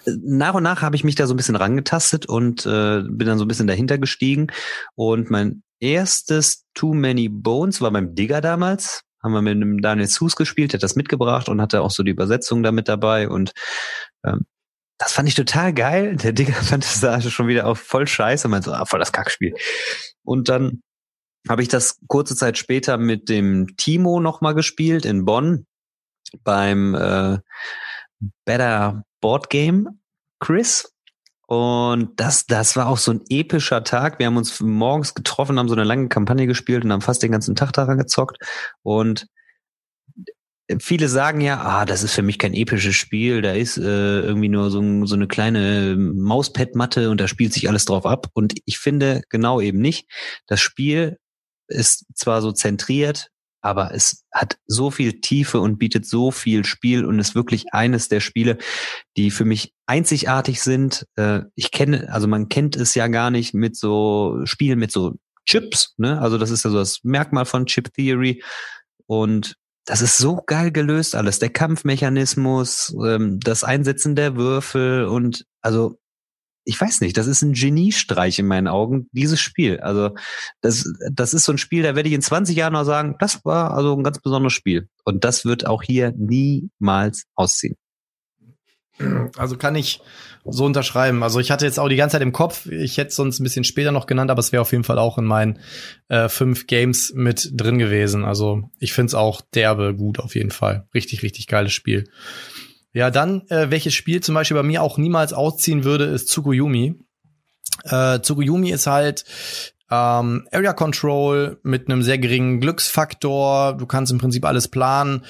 nach 0.07 0.55
und 0.55 0.63
nach 0.63 0.83
habe 0.83 0.97
ich 0.97 1.05
mich 1.05 1.15
da 1.15 1.27
so 1.27 1.35
ein 1.35 1.37
bisschen 1.37 1.57
rangetastet 1.57 2.27
und 2.27 2.67
äh, 2.67 3.03
bin 3.03 3.27
dann 3.27 3.39
so 3.39 3.45
ein 3.45 3.49
bisschen 3.49 3.67
dahinter 3.67 3.99
gestiegen. 3.99 4.49
Und 4.95 5.31
mein 5.31 5.63
erstes 5.81 6.65
Too 6.75 6.95
Many 6.95 7.29
Bones 7.29 7.81
war 7.81 7.91
beim 7.91 8.15
Digger 8.15 8.41
damals. 8.41 9.03
Haben 9.23 9.33
wir 9.33 9.43
mit 9.43 9.57
einem 9.57 9.81
Daniel 9.81 10.09
Sus 10.09 10.37
gespielt, 10.37 10.73
der 10.73 10.79
hat 10.79 10.83
das 10.83 10.97
mitgebracht 10.97 11.49
und 11.49 11.61
hatte 11.61 11.81
auch 11.81 11.91
so 11.91 12.03
die 12.03 12.11
Übersetzung 12.11 12.63
da 12.63 12.73
mit 12.73 12.89
dabei. 12.89 13.29
Und 13.29 13.53
ähm, 14.25 14.45
das 14.99 15.13
fand 15.13 15.29
ich 15.29 15.35
total 15.35 15.73
geil. 15.73 16.17
Der 16.17 16.33
Digger 16.33 16.53
fand 16.63 16.85
das 16.85 17.01
da 17.01 17.21
schon 17.21 17.49
wieder 17.49 17.67
auf 17.67 17.79
voll 17.79 18.07
scheiße 18.07 18.49
meinte 18.49 18.71
so, 18.71 18.77
ah, 18.77 18.85
voll 18.85 19.01
das 19.01 19.13
Kackspiel. 19.13 19.55
Und 20.23 20.49
dann 20.49 20.83
habe 21.49 21.63
ich 21.63 21.69
das 21.69 21.99
kurze 22.09 22.37
Zeit 22.37 22.57
später 22.57 22.97
mit 22.97 23.29
dem 23.29 23.77
Timo 23.77 24.21
nochmal 24.21 24.55
gespielt 24.55 25.05
in 25.05 25.25
Bonn 25.25 25.67
beim 26.43 26.95
äh, 26.95 27.39
Better 28.45 29.05
Board 29.25 29.49
Game 29.49 29.89
Chris. 30.39 30.93
Und 31.47 32.21
das, 32.21 32.45
das 32.45 32.77
war 32.77 32.89
auch 32.89 32.99
so 32.99 33.11
ein 33.11 33.23
epischer 33.31 33.83
Tag. 33.83 34.19
Wir 34.19 34.27
haben 34.27 34.37
uns 34.37 34.61
morgens 34.61 35.15
getroffen, 35.15 35.59
haben 35.59 35.69
so 35.71 35.75
eine 35.75 35.85
lange 35.85 36.11
Kampagne 36.11 36.47
gespielt 36.47 36.85
und 36.85 36.93
haben 36.93 37.01
fast 37.01 37.23
den 37.23 37.33
ganzen 37.33 37.57
Tag 37.57 37.73
daran 37.73 37.97
gezockt. 37.97 38.37
Und 38.83 39.27
viele 40.79 41.09
sagen 41.09 41.41
ja, 41.41 41.59
ah, 41.59 41.87
das 41.87 42.03
ist 42.03 42.13
für 42.13 42.21
mich 42.21 42.39
kein 42.39 42.53
episches 42.53 42.97
Spiel, 42.97 43.41
da 43.41 43.53
ist 43.53 43.79
äh, 43.79 44.21
irgendwie 44.21 44.51
nur 44.51 44.71
so, 44.71 45.07
so 45.07 45.15
eine 45.15 45.27
kleine 45.27 45.97
Mauspad-Matte 45.97 47.09
und 47.09 47.19
da 47.19 47.27
spielt 47.27 47.55
sich 47.55 47.67
alles 47.67 47.87
drauf 47.87 48.05
ab. 48.05 48.27
Und 48.35 48.53
ich 48.67 48.79
finde 48.79 49.23
genau 49.31 49.59
eben 49.59 49.79
nicht. 49.81 50.07
Das 50.47 50.61
Spiel 50.61 51.17
ist 51.67 52.05
zwar 52.15 52.43
so 52.43 52.53
zentriert, 52.53 53.31
aber 53.65 53.95
es 53.95 54.27
hat 54.31 54.59
so 54.67 54.91
viel 54.91 55.21
Tiefe 55.23 55.59
und 55.59 55.79
bietet 55.79 56.07
so 56.07 56.31
viel 56.31 56.67
Spiel 56.67 57.07
und 57.07 57.19
ist 57.19 57.35
wirklich 57.35 57.73
eines 57.73 58.09
der 58.09 58.21
Spiele, 58.21 58.59
die 59.17 59.31
für 59.31 59.47
mich 59.47 59.73
einzigartig 59.87 60.61
sind. 60.61 61.07
Äh, 61.17 61.41
ich 61.55 61.71
kenne, 61.71 62.13
also 62.13 62.29
man 62.29 62.51
kennt 62.51 62.77
es 62.77 62.95
ja 62.95 63.09
gar 63.09 63.31
nicht 63.31 63.55
mit 63.55 63.75
so 63.75 64.39
Spielen 64.45 64.79
mit 64.79 64.93
so 64.93 65.15
Chips, 65.47 65.95
ne? 65.97 66.21
Also 66.21 66.37
das 66.37 66.51
ist 66.51 66.65
ja 66.65 66.71
so 66.71 66.77
das 66.77 67.01
Merkmal 67.05 67.47
von 67.47 67.65
Chip 67.65 67.93
Theory 67.95 68.43
und 69.07 69.57
das 69.87 70.03
ist 70.03 70.19
so 70.19 70.43
geil 70.47 70.71
gelöst 70.71 71.15
alles. 71.15 71.39
Der 71.39 71.51
Kampfmechanismus, 71.51 72.95
ähm, 73.03 73.41
das 73.41 73.65
Einsetzen 73.65 74.15
der 74.15 74.37
Würfel 74.37 75.07
und 75.07 75.47
also 75.63 75.99
ich 76.65 76.81
weiß 76.81 77.01
nicht, 77.01 77.17
das 77.17 77.27
ist 77.27 77.43
ein 77.43 77.53
Geniestreich 77.53 78.39
in 78.39 78.47
meinen 78.47 78.69
Augen, 78.69 79.09
dieses 79.13 79.41
Spiel. 79.41 79.81
Also 79.81 80.15
das, 80.61 80.85
das 81.13 81.35
ist 81.35 81.45
so 81.45 81.53
ein 81.53 81.59
Spiel, 81.59 81.83
da 81.83 81.95
werde 81.95 82.09
ich 82.09 82.15
in 82.15 82.23
20 82.23 82.57
Jahren 82.57 82.73
noch 82.73 82.85
sagen, 82.85 83.17
das 83.19 83.45
war 83.45 83.75
also 83.75 83.95
ein 83.95 84.03
ganz 84.03 84.19
besonderes 84.19 84.53
Spiel. 84.53 84.89
Und 85.05 85.25
das 85.25 85.45
wird 85.45 85.67
auch 85.67 85.83
hier 85.83 86.13
niemals 86.17 87.25
ausziehen. 87.35 87.77
Also 89.37 89.57
kann 89.57 89.75
ich 89.75 90.01
so 90.45 90.65
unterschreiben. 90.65 91.23
Also 91.23 91.41
ich 91.41 91.51
hatte 91.51 91.65
jetzt 91.65 91.81
auch 91.81 91.89
die 91.89 91.97
ganze 91.97 92.15
Zeit 92.15 92.23
im 92.23 92.33
Kopf, 92.33 92.67
ich 92.67 92.97
hätte 92.97 93.09
es 93.09 93.17
sonst 93.17 93.41
ein 93.41 93.45
bisschen 93.45 93.65
später 93.65 93.91
noch 93.91 94.07
genannt, 94.07 94.31
aber 94.31 94.39
es 94.39 94.53
wäre 94.53 94.63
auf 94.63 94.71
jeden 94.71 94.85
Fall 94.85 94.99
auch 94.99 95.19
in 95.19 95.25
meinen 95.25 95.59
äh, 96.09 96.29
fünf 96.29 96.67
Games 96.69 97.13
mit 97.15 97.51
drin 97.55 97.79
gewesen. 97.79 98.25
Also 98.25 98.71
ich 98.79 98.93
finde 98.93 99.09
es 99.09 99.15
auch 99.15 99.41
derbe 99.53 99.95
gut 99.95 100.21
auf 100.21 100.37
jeden 100.37 100.53
Fall. 100.53 100.87
Richtig, 100.95 101.23
richtig 101.23 101.49
geiles 101.49 101.73
Spiel. 101.73 102.05
Ja, 102.95 103.11
dann, 103.11 103.43
äh, 103.49 103.71
welches 103.71 103.93
Spiel 103.93 104.23
zum 104.23 104.37
Beispiel 104.37 104.57
bei 104.57 104.63
mir 104.63 104.83
auch 104.83 104.99
niemals 104.99 105.33
ausziehen 105.33 105.83
würde, 105.83 106.05
ist 106.05 106.29
Tsukuyumi. 106.29 106.95
Äh, 107.83 108.21
Tsukuyumi 108.21 108.71
ist 108.71 108.87
halt 108.87 109.25
ähm, 109.91 110.47
Area 110.53 110.73
Control 110.73 111.59
mit 111.65 111.89
einem 111.89 112.03
sehr 112.05 112.19
geringen 112.19 112.61
Glücksfaktor. 112.61 113.77
Du 113.77 113.87
kannst 113.87 114.13
im 114.13 114.19
Prinzip 114.19 114.45
alles 114.45 114.69
planen. 114.69 115.25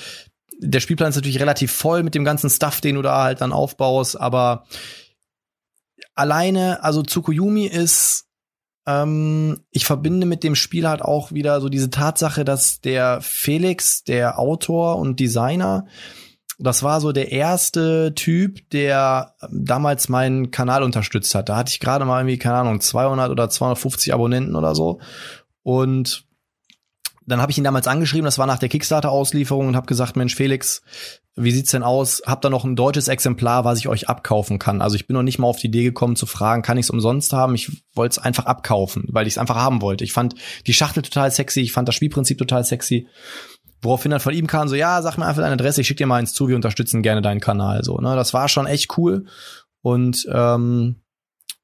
Der 0.61 0.81
Spielplan 0.81 1.09
ist 1.09 1.17
natürlich 1.17 1.41
relativ 1.41 1.73
voll 1.73 2.03
mit 2.03 2.15
dem 2.15 2.25
ganzen 2.25 2.51
Stuff, 2.51 2.83
den 2.83 2.97
du 2.97 3.03
da 3.03 3.25
halt 3.25 3.41
dann 3.41 3.53
aufbaust, 3.53 4.21
aber 4.21 4.67
alleine, 6.15 6.85
also 6.85 7.03
Tsukuyumi 7.03 7.67
ist 7.67 8.27
ähm, 8.87 9.63
ich 9.71 9.87
verbinde 9.87 10.27
mit 10.27 10.45
dem 10.45 10.55
Spiel 10.55 10.87
halt 10.87 11.03
auch 11.03 11.33
wieder 11.33 11.61
so 11.61 11.69
diese 11.69 11.91
Tatsache, 11.91 12.45
dass 12.45 12.81
der 12.81 13.21
Felix, 13.23 14.05
der 14.05 14.39
Autor 14.39 14.99
und 14.99 15.19
Designer, 15.19 15.87
das 16.59 16.83
war 16.83 17.01
so 17.01 17.13
der 17.13 17.33
erste 17.33 18.15
Typ, 18.15 18.71
der 18.71 19.35
damals 19.51 20.09
meinen 20.09 20.51
Kanal 20.51 20.83
unterstützt 20.83 21.35
hat. 21.35 21.49
Da 21.49 21.57
hatte 21.57 21.71
ich 21.71 21.81
gerade 21.81 22.05
mal 22.05 22.21
irgendwie, 22.21 22.39
keine 22.39 22.57
Ahnung, 22.57 22.81
200 22.81 23.31
oder 23.31 23.51
250 23.51 24.15
Abonnenten 24.15 24.55
oder 24.55 24.75
so. 24.75 25.01
Und 25.63 26.27
dann 27.27 27.41
habe 27.41 27.51
ich 27.51 27.59
ihn 27.59 27.65
damals 27.65 27.87
angeschrieben, 27.87 28.27
das 28.27 28.39
war 28.39 28.47
nach 28.47 28.59
der 28.59 28.69
Kickstarter-Auslieferung 28.69 29.69
und 29.69 29.77
habe 29.77 29.87
gesagt, 29.87 30.15
Mensch, 30.15 30.35
Felix, 30.35 30.83
wie 31.37 31.51
sieht's 31.51 31.71
denn 31.71 31.83
aus? 31.83 32.23
Habt 32.27 32.45
da 32.45 32.51
noch 32.51 32.65
ein 32.65 32.77
deutsches 32.77 33.09
Exemplar, 33.09 33.65
was 33.65 33.79
ich 33.79 33.89
euch 33.89 34.09
abkaufen 34.09 34.59
kann? 34.59 34.83
Also 34.83 34.97
ich 34.97 35.07
bin 35.07 35.15
noch 35.15 35.23
nicht 35.23 35.39
mal 35.39 35.49
auf 35.49 35.59
die 35.59 35.67
Idee 35.67 35.85
gekommen 35.85 36.17
zu 36.17 36.27
fragen, 36.27 36.63
kann 36.63 36.77
ich 36.77 36.87
es 36.87 36.91
umsonst 36.91 37.33
haben? 37.33 37.55
Ich 37.55 37.83
wollte 37.95 38.13
es 38.13 38.19
einfach 38.19 38.47
abkaufen, 38.47 39.07
weil 39.09 39.27
ich 39.27 39.35
es 39.35 39.39
einfach 39.39 39.57
haben 39.57 39.83
wollte. 39.83 40.05
Ich 40.05 40.13
fand 40.13 40.35
die 40.67 40.75
Schachtel 40.75 41.03
total 41.03 41.31
sexy, 41.31 41.61
ich 41.63 41.73
fand 41.73 41.89
das 41.89 41.95
Spielprinzip 41.95 42.39
total 42.39 42.65
sexy. 42.65 43.09
Woraufhin 43.85 44.11
dann 44.11 44.21
von 44.21 44.35
ihm 44.35 44.47
kam 44.47 44.69
so, 44.69 44.75
ja, 44.75 45.01
sag 45.03 45.19
mir 45.19 45.27
einfach 45.27 45.43
deine 45.43 45.55
Adresse, 45.55 45.83
ich 45.83 45.87
schick 45.87 45.99
dir 45.99 46.07
mal 46.07 46.17
eins 46.17 46.33
zu, 46.33 46.49
wir 46.49 46.57
unterstützen 46.57 47.03
gerne 47.03 47.23
deinen 47.23 47.41
Kanal. 47.41 47.85
So, 47.85 47.99
ne? 47.99 48.17
Das 48.17 48.35
war 48.35 48.49
schon 48.49 48.67
echt 48.67 48.97
cool. 48.97 49.27
Und 49.83 50.27
ähm, 50.33 51.03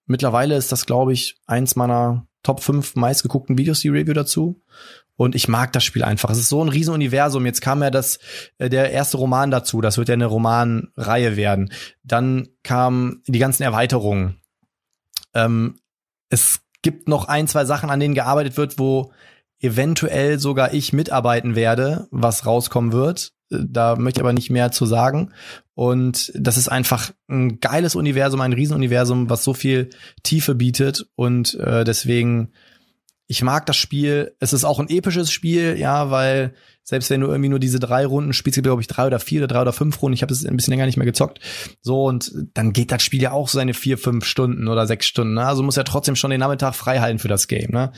mittlerweile 0.06 0.56
ist 0.56 0.70
das, 0.70 0.86
glaube 0.86 1.12
ich, 1.12 1.40
eins 1.46 1.76
meiner 1.76 2.26
Top 2.42 2.62
5 2.62 2.96
meistgeguckten 2.96 3.58
Videos, 3.58 3.80
die 3.80 3.88
Review 3.88 4.12
dazu. 4.12 4.62
Und 5.16 5.34
ich 5.34 5.48
mag 5.48 5.72
das 5.72 5.84
Spiel 5.84 6.02
einfach. 6.02 6.30
Es 6.30 6.38
ist 6.38 6.48
so 6.48 6.62
ein 6.64 6.70
Riesenuniversum. 6.70 7.44
Jetzt 7.44 7.60
kam 7.60 7.82
ja 7.82 7.90
das, 7.90 8.18
äh, 8.58 8.70
der 8.70 8.90
erste 8.90 9.18
Roman 9.18 9.50
dazu. 9.50 9.80
Das 9.80 9.98
wird 9.98 10.08
ja 10.08 10.14
eine 10.14 10.26
Romanreihe 10.26 11.36
werden. 11.36 11.72
Dann 12.02 12.48
kamen 12.62 13.22
die 13.26 13.38
ganzen 13.38 13.62
Erweiterungen. 13.62 14.40
Ähm, 15.34 15.78
es 16.30 16.60
gibt 16.82 17.08
noch 17.08 17.26
ein, 17.26 17.48
zwei 17.48 17.64
Sachen, 17.64 17.90
an 17.90 18.00
denen 18.00 18.14
gearbeitet 18.14 18.56
wird, 18.56 18.78
wo 18.78 19.12
eventuell 19.60 20.38
sogar 20.38 20.72
ich 20.72 20.92
mitarbeiten 20.92 21.54
werde, 21.54 22.08
was 22.10 22.46
rauskommen 22.46 22.92
wird. 22.92 23.32
Da 23.50 23.96
möchte 23.96 24.20
ich 24.20 24.22
aber 24.22 24.32
nicht 24.32 24.50
mehr 24.50 24.70
zu 24.70 24.86
sagen. 24.86 25.32
Und 25.74 26.32
das 26.34 26.56
ist 26.56 26.68
einfach 26.68 27.10
ein 27.28 27.58
geiles 27.60 27.94
Universum, 27.94 28.40
ein 28.40 28.52
Riesenuniversum, 28.52 29.28
was 29.28 29.44
so 29.44 29.54
viel 29.54 29.90
Tiefe 30.22 30.54
bietet. 30.54 31.06
Und 31.16 31.54
äh, 31.54 31.84
deswegen, 31.84 32.52
ich 33.26 33.42
mag 33.42 33.66
das 33.66 33.76
Spiel. 33.76 34.34
Es 34.38 34.52
ist 34.52 34.64
auch 34.64 34.78
ein 34.78 34.88
episches 34.88 35.32
Spiel, 35.32 35.76
ja, 35.78 36.10
weil 36.10 36.54
selbst 36.90 37.10
wenn 37.10 37.20
du 37.20 37.28
irgendwie 37.28 37.48
nur 37.48 37.60
diese 37.60 37.78
drei 37.78 38.04
Runden 38.04 38.32
spielst, 38.32 38.60
glaube 38.62 38.82
ich 38.82 38.88
drei 38.88 39.06
oder 39.06 39.20
vier 39.20 39.40
oder 39.40 39.48
drei 39.48 39.62
oder 39.62 39.72
fünf 39.72 40.02
Runden, 40.02 40.14
ich 40.14 40.22
habe 40.22 40.32
es 40.32 40.44
ein 40.44 40.56
bisschen 40.56 40.72
länger 40.72 40.86
nicht 40.86 40.96
mehr 40.96 41.06
gezockt, 41.06 41.38
so 41.82 42.04
und 42.04 42.32
dann 42.54 42.72
geht 42.72 42.90
das 42.90 43.02
Spiel 43.02 43.22
ja 43.22 43.30
auch 43.30 43.48
seine 43.48 43.74
vier, 43.74 43.96
fünf 43.96 44.24
Stunden 44.24 44.66
oder 44.66 44.86
sechs 44.86 45.06
Stunden. 45.06 45.34
Ne? 45.34 45.46
Also 45.46 45.62
muss 45.62 45.76
ja 45.76 45.84
trotzdem 45.84 46.16
schon 46.16 46.30
den 46.32 46.40
Nachmittag 46.40 46.74
frei 46.74 46.98
halten 46.98 47.20
für 47.20 47.28
das 47.28 47.46
Game. 47.46 47.70
Ne? 47.70 47.92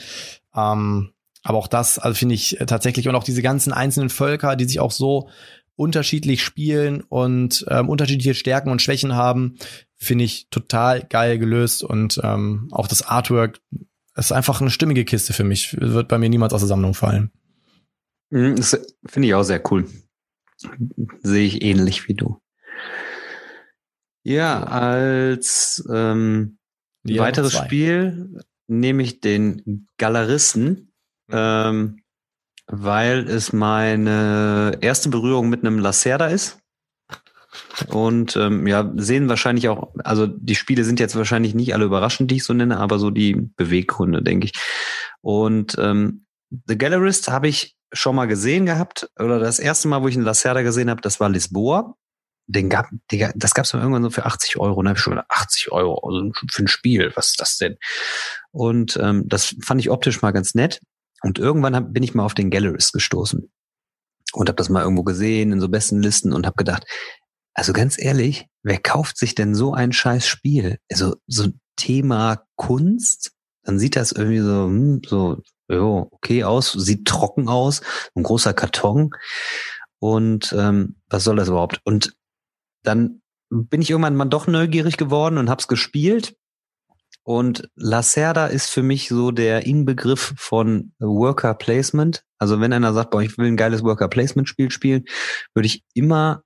Ähm, 0.55 1.12
aber 1.43 1.59
auch 1.59 1.69
das, 1.69 1.99
also 1.99 2.17
finde 2.17 2.35
ich 2.35 2.61
äh, 2.61 2.67
tatsächlich 2.67 3.09
und 3.09 3.15
auch 3.15 3.25
diese 3.25 3.43
ganzen 3.43 3.73
einzelnen 3.73 4.11
Völker, 4.11 4.57
die 4.57 4.65
sich 4.65 4.81
auch 4.81 4.93
so 4.93 5.29
unterschiedlich 5.75 6.43
spielen 6.43 7.01
und 7.01 7.65
ähm, 7.69 7.89
unterschiedliche 7.89 8.35
Stärken 8.35 8.71
und 8.71 8.83
Schwächen 8.83 9.15
haben, 9.15 9.57
finde 9.97 10.25
ich 10.25 10.49
total 10.51 11.03
geil 11.03 11.39
gelöst 11.39 11.83
und 11.83 12.21
ähm, 12.23 12.69
auch 12.73 12.87
das 12.87 13.03
Artwork 13.03 13.61
ist 14.15 14.33
einfach 14.33 14.61
eine 14.61 14.71
stimmige 14.71 15.05
Kiste 15.05 15.33
für 15.33 15.45
mich. 15.45 15.77
Wird 15.81 16.09
bei 16.09 16.19
mir 16.19 16.29
niemals 16.29 16.53
aus 16.53 16.61
der 16.61 16.69
Sammlung 16.69 16.95
fallen. 16.95 17.31
Mhm, 18.31 18.63
finde 19.07 19.29
ich 19.29 19.35
auch 19.35 19.43
sehr 19.43 19.63
cool. 19.73 19.89
Sehe 21.23 21.47
ich 21.47 21.63
ähnlich 21.63 22.09
wie 22.09 22.15
du. 22.15 22.39
Ja, 24.23 24.63
als 24.63 25.83
ähm, 25.93 26.59
weiteres 27.03 27.55
Spiel 27.55 28.39
nehme 28.69 29.03
ich 29.03 29.21
den 29.21 29.89
Galeristen 29.97 30.92
ähm, 31.33 32.03
weil 32.67 33.29
es 33.29 33.53
meine 33.53 34.79
erste 34.81 35.09
Berührung 35.09 35.49
mit 35.49 35.61
einem 35.61 35.79
Lacerda 35.79 36.27
ist. 36.27 36.59
Und 37.89 38.37
ähm, 38.37 38.67
ja, 38.67 38.91
sehen 38.97 39.29
wahrscheinlich 39.29 39.69
auch, 39.69 39.95
also 40.05 40.27
die 40.27 40.55
Spiele 40.55 40.85
sind 40.85 41.01
jetzt 41.01 41.17
wahrscheinlich 41.17 41.55
nicht 41.55 41.75
alle 41.75 41.85
überraschend, 41.85 42.31
die 42.31 42.37
ich 42.37 42.45
so 42.45 42.55
nenne, 42.55 42.79
aber 42.79 42.99
so 42.99 43.11
die 43.11 43.35
Beweggründe, 43.35 44.23
denke 44.23 44.47
ich. 44.47 44.53
Und 45.21 45.77
ähm, 45.79 46.25
The 46.67 46.79
Gallerist 46.79 47.29
habe 47.29 47.49
ich 47.49 47.77
schon 47.93 48.17
mal 48.17 48.27
gesehen 48.27 48.67
gehabt, 48.67 49.11
oder 49.19 49.39
das 49.39 49.59
erste 49.59 49.89
Mal, 49.89 50.03
wo 50.03 50.09
ich 50.09 50.17
einen 50.17 50.25
Lacerda 50.25 50.63
gesehen 50.63 50.91
habe, 50.91 51.03
das 51.03 51.21
war 51.21 51.29
Lisboa. 51.29 51.95
Den 52.47 52.69
gab, 52.69 52.89
Digga, 53.11 53.33
das 53.37 53.55
gab 53.55 53.65
es 53.65 53.73
irgendwann 53.73 54.03
so 54.03 54.11
für 54.11 54.27
80 54.27 54.59
Euro. 54.59 54.83
Ich 54.85 54.99
schon 54.99 55.13
gedacht, 55.13 55.31
80 55.31 55.73
Euro 55.73 56.01
also 56.07 56.33
für 56.51 56.63
ein 56.63 56.69
Spiel, 56.69 57.13
was 57.15 57.31
ist 57.31 57.41
das 57.41 57.57
denn? 57.57 57.77
Und 58.51 58.99
ähm, 59.01 59.29
das 59.29 59.55
fand 59.63 59.81
ich 59.81 59.91
optisch 59.91 60.23
mal 60.23 60.33
ganz 60.33 60.55
nett. 60.55 60.81
Und 61.23 61.39
irgendwann 61.39 61.77
hab, 61.77 61.93
bin 61.93 62.03
ich 62.03 62.15
mal 62.15 62.25
auf 62.25 62.35
den 62.35 62.51
Galleries 62.51 62.93
gestoßen 62.93 63.51
und 64.33 64.49
habe 64.49 64.57
das 64.57 64.69
mal 64.69 64.83
irgendwo 64.83 65.05
gesehen 65.05 65.53
in 65.53 65.61
so 65.61 65.69
besten 65.69 66.03
Listen 66.03 66.33
und 66.33 66.47
habe 66.47 66.57
gedacht, 66.57 66.85
also 67.55 67.73
ganz 67.73 67.99
ehrlich, 67.99 68.47
wer 68.63 68.79
kauft 68.79 69.19
sich 69.19 69.35
denn 69.35 69.55
so 69.55 69.75
ein 69.75 69.93
scheiß 69.93 70.27
Spiel? 70.27 70.79
Also 70.91 71.17
so 71.27 71.49
Thema 71.77 72.45
Kunst, 72.57 73.33
dann 73.63 73.79
sieht 73.79 73.97
das 73.97 74.13
irgendwie 74.13 74.41
so, 74.41 74.65
hm, 74.65 75.03
so, 75.07 75.43
jo, 75.69 76.09
okay 76.11 76.45
aus, 76.45 76.73
sieht 76.73 77.07
trocken 77.07 77.49
aus, 77.49 77.83
ein 78.15 78.23
großer 78.23 78.55
Karton. 78.55 79.11
Und 79.99 80.55
ähm, 80.59 80.97
was 81.09 81.25
soll 81.25 81.37
das 81.37 81.49
überhaupt? 81.49 81.81
Und 81.85 82.15
dann 82.83 83.23
bin 83.51 83.83
ich 83.83 83.91
irgendwann 83.91 84.17
mal 84.17 84.25
doch 84.25 84.47
neugierig 84.47 84.97
geworden 84.97 85.39
und 85.39 85.51
hab's 85.51 85.69
gespielt 85.69 86.35
und 87.25 87.69
Lacerda 87.77 88.47
ist 88.47 88.71
für 88.71 88.83
mich 88.83 89.09
so 89.09 89.31
der 89.31 89.67
Inbegriff 89.67 90.35
von 90.37 90.93
Worker 90.99 91.55
Placement. 91.55 92.25
Also 92.39 92.61
wenn 92.61 92.73
einer 92.73 92.93
sagt, 92.93 93.11
boah, 93.11 93.23
ich 93.23 93.39
will 93.39 93.47
ein 93.47 93.57
geiles 93.57 93.85
Worker 93.85 94.09
Placement 94.09 94.49
Spiel 94.49 94.71
spielen, 94.71 95.05
würde 95.55 95.67
ich 95.67 95.85
immer 95.95 96.43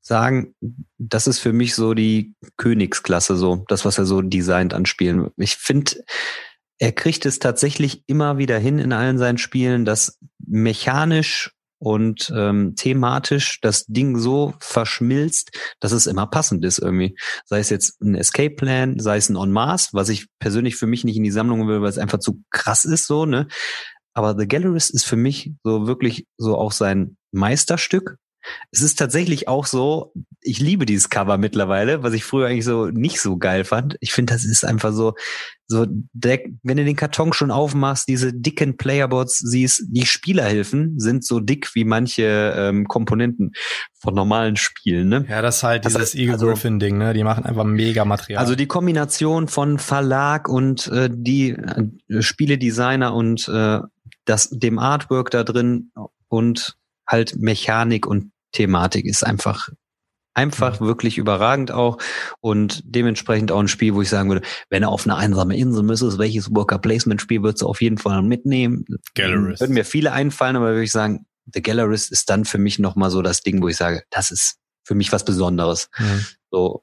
sagen, 0.00 0.54
das 0.98 1.26
ist 1.26 1.38
für 1.38 1.52
mich 1.52 1.74
so 1.74 1.94
die 1.94 2.34
Königsklasse, 2.56 3.36
so 3.36 3.64
das, 3.68 3.84
was 3.84 3.98
er 3.98 4.04
so 4.04 4.20
designt 4.20 4.74
an 4.74 4.84
Spielen. 4.84 5.30
Ich 5.36 5.56
finde, 5.56 5.92
er 6.78 6.92
kriegt 6.92 7.24
es 7.24 7.38
tatsächlich 7.38 8.02
immer 8.06 8.36
wieder 8.36 8.58
hin 8.58 8.78
in 8.78 8.92
allen 8.92 9.18
seinen 9.18 9.38
Spielen, 9.38 9.84
das 9.84 10.18
mechanisch 10.44 11.52
und 11.84 12.32
ähm, 12.34 12.74
thematisch 12.76 13.60
das 13.60 13.84
Ding 13.84 14.18
so 14.18 14.54
verschmilzt, 14.58 15.50
dass 15.80 15.92
es 15.92 16.06
immer 16.06 16.26
passend 16.26 16.64
ist 16.64 16.78
irgendwie. 16.78 17.14
Sei 17.44 17.58
es 17.58 17.68
jetzt 17.68 18.00
ein 18.00 18.14
Escape 18.14 18.54
Plan, 18.54 18.98
sei 18.98 19.18
es 19.18 19.28
ein 19.28 19.36
On 19.36 19.52
Mars, 19.52 19.90
was 19.92 20.08
ich 20.08 20.28
persönlich 20.38 20.76
für 20.76 20.86
mich 20.86 21.04
nicht 21.04 21.18
in 21.18 21.24
die 21.24 21.30
Sammlung 21.30 21.68
will, 21.68 21.82
weil 21.82 21.90
es 21.90 21.98
einfach 21.98 22.20
zu 22.20 22.42
krass 22.50 22.86
ist 22.86 23.06
so, 23.06 23.26
ne? 23.26 23.48
Aber 24.14 24.34
The 24.38 24.48
Gallerist 24.48 24.94
ist 24.94 25.04
für 25.04 25.16
mich 25.16 25.52
so 25.62 25.86
wirklich 25.86 26.26
so 26.38 26.56
auch 26.56 26.72
sein 26.72 27.18
Meisterstück, 27.32 28.16
es 28.70 28.82
ist 28.82 28.98
tatsächlich 28.98 29.48
auch 29.48 29.66
so, 29.66 30.12
ich 30.40 30.60
liebe 30.60 30.86
dieses 30.86 31.08
Cover 31.08 31.38
mittlerweile, 31.38 32.02
was 32.02 32.12
ich 32.12 32.24
früher 32.24 32.48
eigentlich 32.48 32.64
so 32.64 32.86
nicht 32.86 33.20
so 33.20 33.38
geil 33.38 33.64
fand. 33.64 33.96
Ich 34.00 34.12
finde, 34.12 34.32
das 34.32 34.44
ist 34.44 34.64
einfach 34.64 34.92
so, 34.92 35.14
so, 35.66 35.86
der, 36.12 36.40
wenn 36.62 36.76
du 36.76 36.84
den 36.84 36.96
Karton 36.96 37.32
schon 37.32 37.50
aufmachst, 37.50 38.06
diese 38.06 38.34
dicken 38.34 38.76
Playerboards 38.76 39.38
siehst, 39.38 39.84
die 39.88 40.04
Spielerhilfen 40.04 41.00
sind 41.00 41.24
so 41.24 41.40
dick 41.40 41.74
wie 41.74 41.84
manche 41.84 42.54
ähm, 42.56 42.86
Komponenten 42.86 43.52
von 43.98 44.14
normalen 44.14 44.56
Spielen. 44.56 45.08
Ne? 45.08 45.24
Ja, 45.28 45.40
das 45.40 45.56
ist 45.56 45.62
halt 45.62 45.84
dieses 45.84 45.94
das 45.94 46.02
heißt, 46.02 46.14
Eagle 46.16 46.36
Griffin 46.36 46.78
Ding, 46.78 46.98
ne? 46.98 47.14
Die 47.14 47.24
machen 47.24 47.46
einfach 47.46 47.64
mega 47.64 48.04
Material. 48.04 48.40
Also 48.40 48.54
die 48.54 48.66
Kombination 48.66 49.48
von 49.48 49.78
Verlag 49.78 50.48
und 50.48 50.88
äh, 50.88 51.08
die 51.10 51.50
äh, 51.50 52.22
Spieledesigner 52.22 53.14
und 53.14 53.48
äh, 53.48 53.80
das 54.26 54.50
dem 54.50 54.78
Artwork 54.78 55.30
da 55.30 55.44
drin 55.44 55.92
und 56.28 56.76
halt 57.06 57.36
Mechanik 57.36 58.06
und 58.06 58.32
Thematik 58.54 59.04
ist 59.04 59.24
einfach 59.24 59.68
einfach 60.34 60.80
wirklich 60.80 61.16
überragend 61.16 61.70
auch 61.70 61.98
und 62.40 62.82
dementsprechend 62.84 63.52
auch 63.52 63.60
ein 63.60 63.68
Spiel, 63.68 63.94
wo 63.94 64.02
ich 64.02 64.08
sagen 64.08 64.28
würde, 64.28 64.46
wenn 64.68 64.82
er 64.82 64.88
auf 64.88 65.06
eine 65.06 65.16
einsame 65.16 65.56
Insel 65.56 65.84
müsste, 65.84 66.18
welches 66.18 66.54
Worker 66.54 66.78
Placement 66.78 67.20
Spiel 67.20 67.42
würdest 67.42 67.62
du 67.62 67.68
auf 67.68 67.80
jeden 67.80 67.98
Fall 67.98 68.20
mitnehmen? 68.22 68.84
Gallerist. 69.14 69.60
Würden 69.60 69.74
mir 69.74 69.84
viele 69.84 70.12
einfallen, 70.12 70.56
aber 70.56 70.70
würde 70.70 70.82
ich 70.82 70.92
sagen, 70.92 71.26
The 71.52 71.62
Gallerist 71.62 72.10
ist 72.10 72.30
dann 72.30 72.44
für 72.44 72.58
mich 72.58 72.78
nochmal 72.78 73.10
so 73.10 73.22
das 73.22 73.42
Ding, 73.42 73.62
wo 73.62 73.68
ich 73.68 73.76
sage, 73.76 74.02
das 74.10 74.30
ist 74.30 74.56
für 74.82 74.94
mich 74.94 75.12
was 75.12 75.24
Besonderes. 75.24 75.88
Mhm. 75.98 76.26
So. 76.50 76.82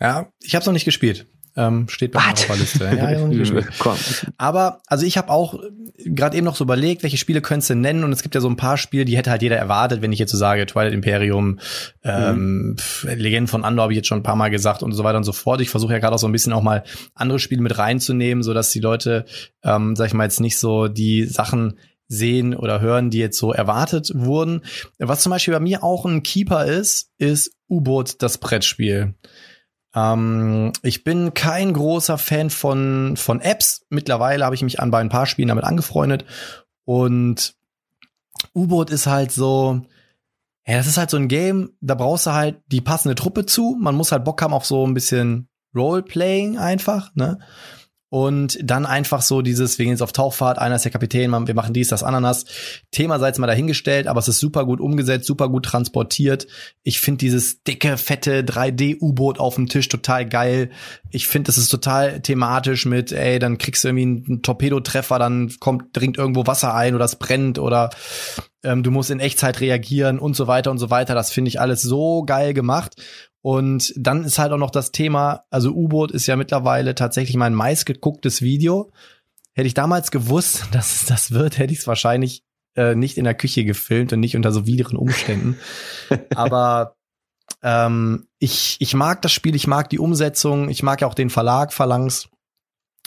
Ja, 0.00 0.30
ich 0.40 0.54
habe 0.54 0.60
es 0.60 0.66
noch 0.66 0.72
nicht 0.72 0.84
gespielt. 0.84 1.26
Ähm, 1.56 1.88
steht 1.88 2.12
bei 2.12 2.20
What? 2.20 2.48
der 2.48 2.56
Liste. 2.56 2.84
Ja, 2.84 3.94
Aber 4.38 4.80
also 4.86 5.06
ich 5.06 5.16
habe 5.16 5.30
auch 5.30 5.60
gerade 6.04 6.36
eben 6.36 6.44
noch 6.44 6.56
so 6.56 6.64
überlegt, 6.64 7.02
welche 7.04 7.16
Spiele 7.16 7.40
könntest 7.40 7.70
du 7.70 7.76
nennen 7.76 8.02
und 8.02 8.12
es 8.12 8.22
gibt 8.22 8.34
ja 8.34 8.40
so 8.40 8.48
ein 8.48 8.56
paar 8.56 8.76
Spiele, 8.76 9.04
die 9.04 9.16
hätte 9.16 9.30
halt 9.30 9.42
jeder 9.42 9.56
erwartet, 9.56 10.02
wenn 10.02 10.12
ich 10.12 10.18
jetzt 10.18 10.32
so 10.32 10.38
sage, 10.38 10.66
Twilight 10.66 10.92
Imperium, 10.92 11.60
ähm, 12.02 12.76
mhm. 13.02 13.08
Legenden 13.08 13.46
von 13.46 13.64
Andor 13.64 13.84
habe 13.84 13.92
ich 13.92 13.98
jetzt 13.98 14.08
schon 14.08 14.18
ein 14.18 14.24
paar 14.24 14.36
Mal 14.36 14.50
gesagt 14.50 14.82
und 14.82 14.92
so 14.92 15.04
weiter 15.04 15.18
und 15.18 15.24
so 15.24 15.32
fort. 15.32 15.60
Ich 15.60 15.70
versuche 15.70 15.92
ja 15.92 16.00
gerade 16.00 16.14
auch 16.14 16.18
so 16.18 16.26
ein 16.26 16.32
bisschen 16.32 16.52
auch 16.52 16.62
mal 16.62 16.82
andere 17.14 17.38
Spiele 17.38 17.62
mit 17.62 17.78
reinzunehmen, 17.78 18.42
so 18.42 18.52
dass 18.52 18.70
die 18.70 18.80
Leute, 18.80 19.24
ähm, 19.62 19.94
sag 19.94 20.06
ich 20.08 20.14
mal 20.14 20.24
jetzt 20.24 20.40
nicht 20.40 20.58
so 20.58 20.88
die 20.88 21.24
Sachen 21.24 21.78
sehen 22.08 22.54
oder 22.54 22.80
hören, 22.80 23.10
die 23.10 23.18
jetzt 23.18 23.38
so 23.38 23.52
erwartet 23.52 24.10
wurden. 24.14 24.62
Was 24.98 25.22
zum 25.22 25.30
Beispiel 25.30 25.54
bei 25.54 25.60
mir 25.60 25.82
auch 25.84 26.04
ein 26.04 26.22
Keeper 26.22 26.64
ist, 26.66 27.10
ist 27.18 27.52
U-Boot, 27.68 28.22
das 28.22 28.38
Brettspiel. 28.38 29.14
Ähm, 29.94 30.72
ich 30.82 31.04
bin 31.04 31.34
kein 31.34 31.72
großer 31.72 32.18
Fan 32.18 32.50
von, 32.50 33.16
von 33.16 33.40
Apps. 33.40 33.86
Mittlerweile 33.90 34.44
habe 34.44 34.54
ich 34.54 34.62
mich 34.62 34.80
an 34.80 34.90
bei 34.90 35.00
ein 35.00 35.08
paar 35.08 35.26
Spielen 35.26 35.48
damit 35.48 35.64
angefreundet. 35.64 36.24
Und 36.84 37.54
U-Boot 38.54 38.90
ist 38.90 39.06
halt 39.06 39.32
so, 39.32 39.82
ja, 40.66 40.76
das 40.76 40.86
ist 40.86 40.96
halt 40.96 41.10
so 41.10 41.16
ein 41.16 41.28
Game, 41.28 41.72
da 41.80 41.94
brauchst 41.94 42.26
du 42.26 42.32
halt 42.32 42.62
die 42.66 42.80
passende 42.80 43.14
Truppe 43.14 43.46
zu. 43.46 43.76
Man 43.80 43.94
muss 43.94 44.12
halt 44.12 44.24
Bock 44.24 44.40
haben 44.42 44.54
auf 44.54 44.66
so 44.66 44.86
ein 44.86 44.94
bisschen 44.94 45.48
Roleplaying 45.74 46.58
einfach, 46.58 47.14
ne? 47.14 47.38
Und 48.14 48.60
dann 48.62 48.86
einfach 48.86 49.22
so 49.22 49.42
dieses, 49.42 49.76
wir 49.76 49.86
gehen 49.86 49.90
jetzt 49.90 50.00
auf 50.00 50.12
Tauchfahrt, 50.12 50.60
einer 50.60 50.76
ist 50.76 50.84
der 50.84 50.92
Kapitän, 50.92 51.32
wir 51.32 51.54
machen 51.56 51.74
dies, 51.74 51.88
das, 51.88 52.04
Ananas. 52.04 52.44
Thema 52.92 53.18
sei 53.18 53.26
jetzt 53.26 53.40
mal 53.40 53.48
dahingestellt, 53.48 54.06
aber 54.06 54.20
es 54.20 54.28
ist 54.28 54.38
super 54.38 54.64
gut 54.66 54.80
umgesetzt, 54.80 55.26
super 55.26 55.48
gut 55.48 55.64
transportiert. 55.64 56.46
Ich 56.84 57.00
finde 57.00 57.18
dieses 57.18 57.64
dicke, 57.64 57.96
fette 57.96 58.44
3D-U-Boot 58.44 59.40
auf 59.40 59.56
dem 59.56 59.66
Tisch 59.66 59.88
total 59.88 60.28
geil. 60.28 60.70
Ich 61.10 61.26
finde, 61.26 61.48
das 61.48 61.58
ist 61.58 61.70
total 61.70 62.20
thematisch 62.20 62.86
mit, 62.86 63.10
ey, 63.10 63.40
dann 63.40 63.58
kriegst 63.58 63.82
du 63.82 63.88
irgendwie 63.88 64.30
einen 64.30 64.42
Torpedotreffer, 64.42 65.18
dann 65.18 65.52
kommt, 65.58 65.86
dringt 65.96 66.16
irgendwo 66.16 66.46
Wasser 66.46 66.72
ein 66.72 66.94
oder 66.94 67.06
es 67.06 67.16
brennt 67.16 67.58
oder 67.58 67.90
ähm, 68.62 68.84
du 68.84 68.92
musst 68.92 69.10
in 69.10 69.18
Echtzeit 69.18 69.60
reagieren 69.60 70.20
und 70.20 70.36
so 70.36 70.46
weiter 70.46 70.70
und 70.70 70.78
so 70.78 70.88
weiter. 70.88 71.16
Das 71.16 71.32
finde 71.32 71.48
ich 71.48 71.60
alles 71.60 71.82
so 71.82 72.22
geil 72.22 72.54
gemacht. 72.54 72.94
Und 73.44 73.92
dann 73.94 74.24
ist 74.24 74.38
halt 74.38 74.52
auch 74.52 74.58
noch 74.58 74.70
das 74.70 74.90
Thema, 74.90 75.44
also 75.50 75.70
U-Boot 75.70 76.12
ist 76.12 76.26
ja 76.26 76.34
mittlerweile 76.34 76.94
tatsächlich 76.94 77.36
mein 77.36 77.52
meistgegucktes 77.52 78.40
Video. 78.40 78.90
Hätte 79.52 79.66
ich 79.66 79.74
damals 79.74 80.10
gewusst, 80.10 80.68
dass 80.72 80.94
es 80.94 81.04
das 81.04 81.30
wird, 81.30 81.58
hätte 81.58 81.74
ich 81.74 81.80
es 81.80 81.86
wahrscheinlich 81.86 82.42
äh, 82.74 82.94
nicht 82.94 83.18
in 83.18 83.24
der 83.24 83.34
Küche 83.34 83.66
gefilmt 83.66 84.14
und 84.14 84.20
nicht 84.20 84.34
unter 84.34 84.50
so 84.50 84.66
widrigen 84.66 84.96
Umständen. 84.96 85.58
Aber 86.34 86.96
ähm, 87.62 88.28
ich, 88.38 88.78
ich 88.80 88.94
mag 88.94 89.20
das 89.20 89.32
Spiel, 89.32 89.54
ich 89.54 89.66
mag 89.66 89.90
die 89.90 89.98
Umsetzung, 89.98 90.70
ich 90.70 90.82
mag 90.82 91.02
ja 91.02 91.06
auch 91.06 91.14
den 91.14 91.28
Verlag 91.28 91.74
Phalanx. 91.74 92.30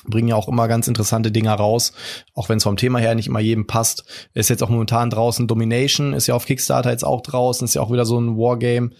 Bringen 0.04 0.28
ja 0.28 0.36
auch 0.36 0.48
immer 0.48 0.68
ganz 0.68 0.88
interessante 0.88 1.32
Dinger 1.32 1.56
raus, 1.56 1.94
auch 2.36 2.48
wenn 2.48 2.60
es 2.60 2.64
vom 2.64 2.78
Thema 2.78 3.00
her 3.00 3.16
nicht 3.16 3.26
immer 3.26 3.40
jedem 3.40 3.66
passt. 3.66 4.30
Ist 4.36 4.52
jetzt 4.52 4.62
auch 4.62 4.70
momentan 4.70 5.10
draußen 5.10 5.48
Domination, 5.48 6.14
ist 6.14 6.28
ja 6.28 6.36
auf 6.36 6.46
Kickstarter 6.46 6.92
jetzt 6.92 7.04
auch 7.04 7.22
draußen, 7.22 7.66
ist 7.66 7.74
ja 7.74 7.82
auch 7.82 7.92
wieder 7.92 8.06
so 8.06 8.20
ein 8.20 8.38
Wargame, 8.38 8.92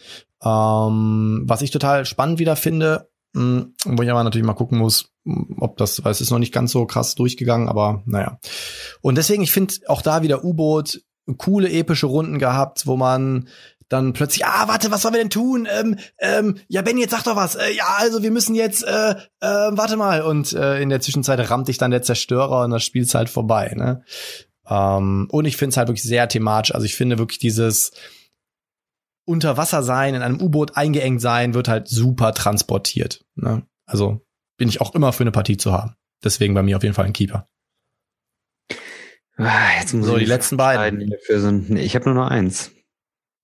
ähm, 0.44 1.44
was 1.46 1.62
ich 1.62 1.72
total 1.72 2.06
spannend 2.06 2.40
wieder 2.40 2.56
finde, 2.56 3.10
mh, 3.34 3.66
hm, 3.86 3.98
wo 3.98 4.04
ich 4.04 4.12
aber 4.12 4.24
natürlich 4.24 4.46
mal 4.46 4.54
gucken 4.54 4.78
muss, 4.78 5.12
ob 5.60 5.78
das, 5.78 6.04
weil 6.04 6.12
es 6.12 6.22
ist 6.22 6.32
noch 6.32 6.40
nicht 6.40 6.54
ganz 6.54 6.72
so 6.72 6.86
krass 6.86 7.16
durchgegangen, 7.16 7.70
aber 7.70 8.04
naja. 8.06 8.40
Und 9.02 9.16
deswegen, 9.16 9.44
ich 9.44 9.52
finde 9.52 9.74
auch 9.88 10.02
da 10.02 10.22
wieder 10.22 10.44
U-Boot, 10.44 11.02
coole 11.38 11.70
epische 11.70 12.06
Runden 12.06 12.40
gehabt, 12.40 12.88
wo 12.88 12.96
man 12.96 13.50
dann 13.90 14.14
plötzlich, 14.14 14.46
ah, 14.46 14.68
warte, 14.68 14.92
was 14.92 15.02
sollen 15.02 15.14
wir 15.14 15.22
denn 15.22 15.30
tun? 15.30 15.68
Ähm, 15.72 15.98
ähm, 16.20 16.58
ja, 16.68 16.82
Benny, 16.82 17.02
jetzt 17.02 17.12
sag 17.12 17.24
doch 17.24 17.36
was. 17.36 17.56
Äh, 17.56 17.74
ja, 17.74 17.96
also 17.98 18.22
wir 18.22 18.32
müssen 18.32 18.54
jetzt, 18.54 18.84
äh, 18.84 19.12
äh, 19.12 19.16
warte 19.42 19.96
mal. 19.96 20.24
Und 20.24 20.54
äh, 20.54 20.82
in 20.82 20.90
der 20.90 21.00
Zwischenzeit 21.00 21.50
rammt 21.50 21.70
dich 21.70 21.78
dann 21.78 21.92
der 21.92 22.02
Zerstörer 22.02 22.64
und 22.64 22.72
das 22.72 22.84
Spiel 22.84 23.04
ist 23.04 23.16
halt 23.16 23.30
vorbei. 23.30 23.74
Ne? 23.76 24.04
Ähm, 24.70 25.28
und 25.32 25.46
ich 25.46 25.56
finde 25.56 25.72
es 25.72 25.78
halt 25.78 25.88
wirklich 25.88 26.04
sehr 26.04 26.28
thematisch. 26.28 26.76
Also 26.76 26.86
ich 26.86 26.96
finde 26.96 27.18
wirklich 27.18 27.40
dieses, 27.40 27.92
unter 29.28 29.58
Wasser 29.58 29.84
sein, 29.84 30.16
in 30.16 30.22
einem 30.22 30.42
U-Boot 30.42 30.78
eingeengt 30.78 31.22
sein, 31.22 31.54
wird 31.54 31.68
halt 31.68 31.88
super 31.88 32.34
transportiert. 32.34 33.26
Ne? 33.36 33.68
Also 33.86 34.26
bin 34.58 34.70
ich 34.70 34.82
auch 34.82 34.96
immer 34.96 35.12
für 35.14 35.24
eine 35.24 35.32
Partie 35.32 35.58
zu 35.58 35.74
haben. 35.74 35.96
Deswegen 36.24 36.54
bei 36.54 36.64
mir 36.64 36.78
auf 36.78 36.84
jeden 36.84 36.96
Fall 36.96 37.06
ein 37.06 37.14
Keeper. 37.14 37.48
Ah, 39.36 39.80
jetzt 39.80 39.94
muss 39.94 40.08
so, 40.08 40.18
die 40.18 40.26
letzten 40.26 40.58
beiden. 40.58 41.14
So 41.30 41.48
ein, 41.48 41.76
ich 41.78 41.96
habe 41.96 42.06
nur 42.06 42.16
noch 42.16 42.32
eins. 42.32 42.72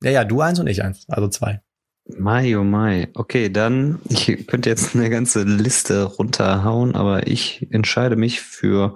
Ja, 0.02 0.12
ja, 0.12 0.24
du 0.24 0.42
eins 0.42 0.60
und 0.60 0.68
ich 0.68 0.82
eins, 0.84 1.06
also 1.08 1.28
zwei. 1.28 1.62
Mai, 2.06 2.58
oh 2.58 2.64
Mai. 2.64 3.10
Okay, 3.14 3.50
dann, 3.50 4.00
ich 4.10 4.48
könnte 4.48 4.70
jetzt 4.70 4.96
eine 4.96 5.10
ganze 5.10 5.44
Liste 5.44 6.04
runterhauen, 6.04 6.96
aber 6.96 7.28
ich 7.28 7.68
entscheide 7.72 8.16
mich 8.16 8.42
für 8.42 8.96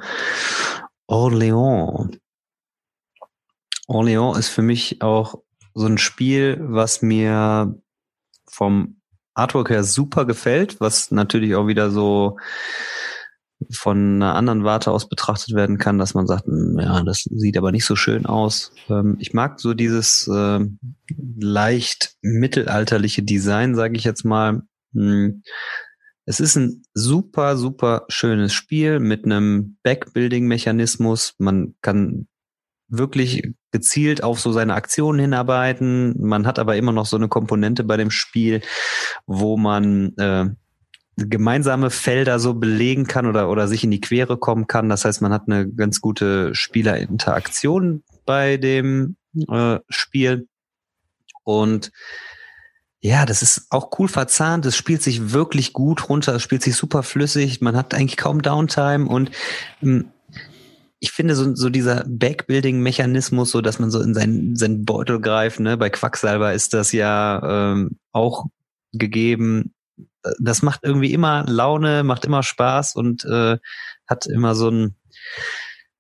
Orléans. 1.08 2.18
Orléans 3.88 4.38
ist 4.40 4.50
für 4.50 4.64
mich 4.64 5.02
auch 5.02 5.44
so 5.78 5.86
ein 5.86 6.00
Spiel, 6.00 6.58
was 6.60 7.02
mir 7.02 7.76
vom 8.50 9.00
Artwork 9.36 9.70
her 9.70 9.84
super 9.84 10.26
gefällt, 10.26 10.80
was 10.80 11.12
natürlich 11.12 11.54
auch 11.56 11.68
wieder 11.68 11.92
so 11.92 12.38
von 13.72 14.16
einer 14.16 14.36
anderen 14.36 14.64
Warte 14.64 14.92
aus 14.92 15.08
betrachtet 15.08 15.56
werden 15.56 15.78
kann, 15.78 16.00
dass 16.00 16.16
man 16.16 16.26
sagt, 16.26 16.46
hm, 16.46 16.80
ja, 16.80 17.04
das 17.04 17.24
sieht 17.24 17.58
aber 17.58 17.72
nicht 17.72 17.86
so 17.86 17.96
schön 17.96 18.26
aus. 18.26 18.72
Ähm, 18.90 19.18
ich 19.20 19.34
mag 19.34 19.60
so 19.60 19.74
dieses 19.76 20.28
äh, 20.28 20.60
leicht 21.40 22.16
mittelalterliche 22.22 23.24
Design, 23.24 23.76
sage 23.76 23.98
ich 23.98 24.04
jetzt 24.04 24.26
mal. 24.26 24.64
Hm, 24.94 25.44
es 26.26 26.40
ist 26.40 26.56
ein 26.56 26.84
super, 26.94 27.56
super 27.56 28.06
schönes 28.10 28.54
Spiel 28.54 29.00
mit 29.00 29.26
einem 29.26 29.78
Backbuilding-Mechanismus. 29.84 31.36
Man 31.38 31.76
kann 31.82 32.28
wirklich 32.90 33.54
gezielt 33.72 34.24
auf 34.24 34.40
so 34.40 34.52
seine 34.52 34.76
Aktionen 34.76 35.20
hinarbeiten. 35.20 36.16
Man 36.20 36.48
hat 36.48 36.60
aber 36.60 36.76
immer 36.76 36.92
noch 36.92 37.06
so 37.06 37.18
eine 37.18 37.28
Komponente 37.28 37.84
bei 37.84 37.98
dem 37.98 38.12
Spiel, 38.12 38.62
wo 39.26 39.58
man 39.58 40.16
äh, 40.18 40.46
gemeinsame 41.18 41.90
Felder 41.90 42.40
so 42.40 42.54
belegen 42.54 43.08
kann 43.08 43.26
oder, 43.26 43.50
oder 43.50 43.68
sich 43.68 43.84
in 43.84 43.92
die 43.92 44.02
Quere 44.02 44.38
kommen 44.38 44.68
kann. 44.68 44.90
Das 44.90 45.04
heißt, 45.04 45.22
man 45.22 45.34
hat 45.34 45.44
eine 45.48 45.68
ganz 45.68 46.00
gute 46.00 46.54
Spielerinteraktion 46.54 48.04
bei 48.26 48.58
dem 48.58 49.18
äh, 49.50 49.80
Spiel. 49.90 50.48
Und 51.44 51.92
ja, 53.00 53.26
das 53.26 53.42
ist 53.42 53.68
auch 53.70 53.98
cool 54.00 54.08
verzahnt. 54.08 54.66
Es 54.66 54.76
spielt 54.76 55.02
sich 55.02 55.32
wirklich 55.32 55.74
gut 55.74 56.10
runter. 56.10 56.36
Es 56.36 56.44
spielt 56.44 56.62
sich 56.62 56.76
super 56.76 57.04
flüssig. 57.04 57.62
Man 57.62 57.76
hat 57.76 57.94
eigentlich 57.94 58.18
kaum 58.18 58.42
Downtime 58.42 59.08
und 59.08 59.32
ähm, 59.82 60.12
ich 61.00 61.12
finde 61.12 61.36
so, 61.36 61.56
so 61.56 61.70
dieser 61.70 62.04
Backbuilding-Mechanismus, 62.08 63.52
so 63.52 63.62
dass 63.62 63.80
man 63.80 63.92
so 63.92 64.02
in 64.02 64.14
seinen, 64.14 64.56
seinen 64.56 64.86
Beutel 64.86 65.22
greift, 65.22 65.60
ne, 65.60 65.78
bei 65.78 65.90
Quacksalber 65.90 66.54
ist 66.54 66.74
das 66.74 66.92
ja 66.92 67.74
ähm, 67.74 68.00
auch 68.12 68.46
gegeben. 68.94 69.74
Das 70.40 70.62
macht 70.62 70.82
irgendwie 70.84 71.14
immer 71.14 71.46
Laune, 71.48 72.04
macht 72.04 72.26
immer 72.26 72.44
Spaß 72.44 72.96
und 72.96 73.24
äh, 73.26 73.58
hat 74.08 74.26
immer 74.26 74.56
so 74.56 74.70
ein 74.70 74.96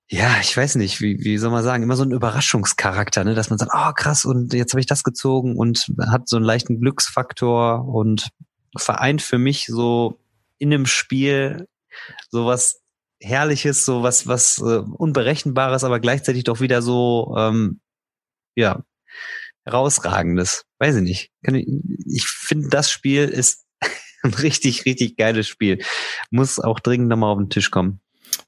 ja, 0.09 0.37
ich 0.41 0.55
weiß 0.55 0.75
nicht, 0.75 1.01
wie, 1.01 1.19
wie 1.19 1.37
soll 1.37 1.51
man 1.51 1.65
sagen, 1.65 1.83
immer 1.83 1.97
so 1.97 2.03
ein 2.03 2.11
Überraschungscharakter, 2.11 3.25
ne? 3.25 3.35
dass 3.35 3.49
man 3.49 3.59
sagt, 3.59 3.71
oh 3.75 3.91
krass, 3.93 4.23
und 4.23 4.53
jetzt 4.53 4.71
habe 4.71 4.79
ich 4.79 4.85
das 4.85 5.03
gezogen 5.03 5.57
und 5.57 5.87
hat 6.09 6.29
so 6.29 6.37
einen 6.37 6.45
leichten 6.45 6.79
Glücksfaktor 6.79 7.85
und 7.85 8.29
vereint 8.77 9.21
für 9.21 9.37
mich 9.37 9.65
so 9.65 10.17
in 10.59 10.73
einem 10.73 10.85
Spiel 10.85 11.67
sowas 12.29 12.79
Herrliches, 13.19 13.85
so 13.85 14.03
was, 14.03 14.27
was 14.27 14.59
äh, 14.59 14.79
Unberechenbares, 14.79 15.83
aber 15.83 15.99
gleichzeitig 15.99 16.43
doch 16.43 16.61
wieder 16.61 16.81
so, 16.81 17.35
ähm, 17.37 17.79
ja, 18.55 18.83
herausragendes. 19.65 20.63
Weiß 20.79 20.95
ich 20.95 21.03
nicht. 21.03 21.31
Ich, 21.41 21.67
ich 22.05 22.27
finde, 22.27 22.69
das 22.69 22.89
Spiel 22.89 23.25
ist 23.25 23.65
ein 24.23 24.33
richtig, 24.33 24.85
richtig 24.85 25.17
geiles 25.17 25.47
Spiel. 25.47 25.83
Muss 26.31 26.59
auch 26.59 26.79
dringend 26.79 27.09
nochmal 27.09 27.31
auf 27.31 27.39
den 27.39 27.49
Tisch 27.49 27.71
kommen. 27.71 28.01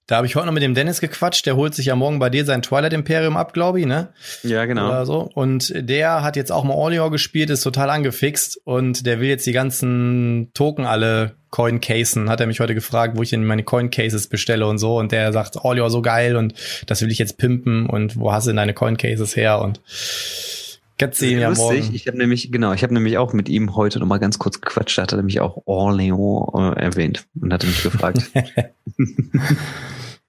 Da 0.08 0.18
habe 0.18 0.28
ich 0.28 0.36
heute 0.36 0.48
noch 0.48 0.54
mit 0.54 0.64
dem 0.64 0.74
Dennis 0.74 1.02
gequatscht. 1.02 1.46
Der 1.46 1.56
holt 1.56 1.76
sich 1.76 1.88
ja 1.88 1.96
morgen 1.96 2.20
bei 2.20 2.30
dir 2.30 2.46
sein 2.46 2.62
Twilight 2.62 2.94
Imperium 2.94 3.38
ab, 3.38 3.54
glaube 3.54 3.80
ich, 3.80 3.86
ne? 3.86 4.10
Ja, 4.44 4.66
genau. 4.66 4.88
Oder 4.88 5.06
so. 5.06 5.30
Und 5.34 5.72
der 5.76 6.24
hat 6.24 6.36
jetzt 6.36 6.52
auch 6.52 6.64
mal 6.64 6.74
Orleans 6.74 7.12
gespielt, 7.12 7.50
ist 7.50 7.62
total 7.62 7.90
angefixt 7.90 8.60
und 8.64 9.06
der 9.06 9.20
will 9.20 9.30
jetzt 9.30 9.46
die 9.46 9.52
ganzen 9.52 10.52
Token 10.54 10.86
alle 10.86 11.36
Coin 11.52 11.82
casen. 11.82 12.30
Hat 12.30 12.40
er 12.40 12.48
mich 12.48 12.60
heute 12.60 12.76
gefragt, 12.76 13.18
wo 13.18 13.24
ich 13.24 13.30
denn 13.32 13.46
meine 13.46 13.64
Coin 13.64 13.90
Cases 13.90 14.28
bestelle 14.28 14.68
und 14.68 14.78
so. 14.78 14.98
Und 14.98 15.12
der 15.12 15.32
sagt, 15.34 15.58
Orleans 15.58 15.92
so 15.92 16.02
geil 16.02 16.36
und 16.36 16.54
das 16.88 17.02
will 17.02 17.12
ich 17.12 17.18
jetzt 17.18 17.38
pimpen 17.38 17.88
und 17.88 18.20
wo 18.20 18.32
hast 18.32 18.46
du 18.46 18.50
denn 18.50 18.58
deine 18.58 18.74
Coin 18.74 18.98
Cases 18.98 19.36
her? 19.36 19.60
Und 19.62 19.82
Katze 21.00 21.28
ja 21.28 21.50
morgen. 21.52 21.90
Ich 21.94 22.08
habe 22.08 22.18
nämlich, 22.18 22.52
genau, 22.52 22.74
ich 22.74 22.84
habe 22.84 22.94
nämlich 22.94 23.18
auch 23.18 23.34
mit 23.34 23.50
ihm 23.50 23.76
heute 23.76 24.00
noch 24.00 24.08
mal 24.08 24.20
ganz 24.20 24.38
kurz 24.38 24.62
gequatscht. 24.62 24.98
Da 24.98 25.04
hat 25.04 25.14
er 25.14 25.18
nämlich 25.18 25.40
auch 25.40 25.66
Orléans 25.66 26.76
äh, 26.76 26.80
erwähnt 26.80 27.26
und 27.42 27.52
hatte 27.52 27.66
mich 27.66 27.82
gefragt. 27.82 28.30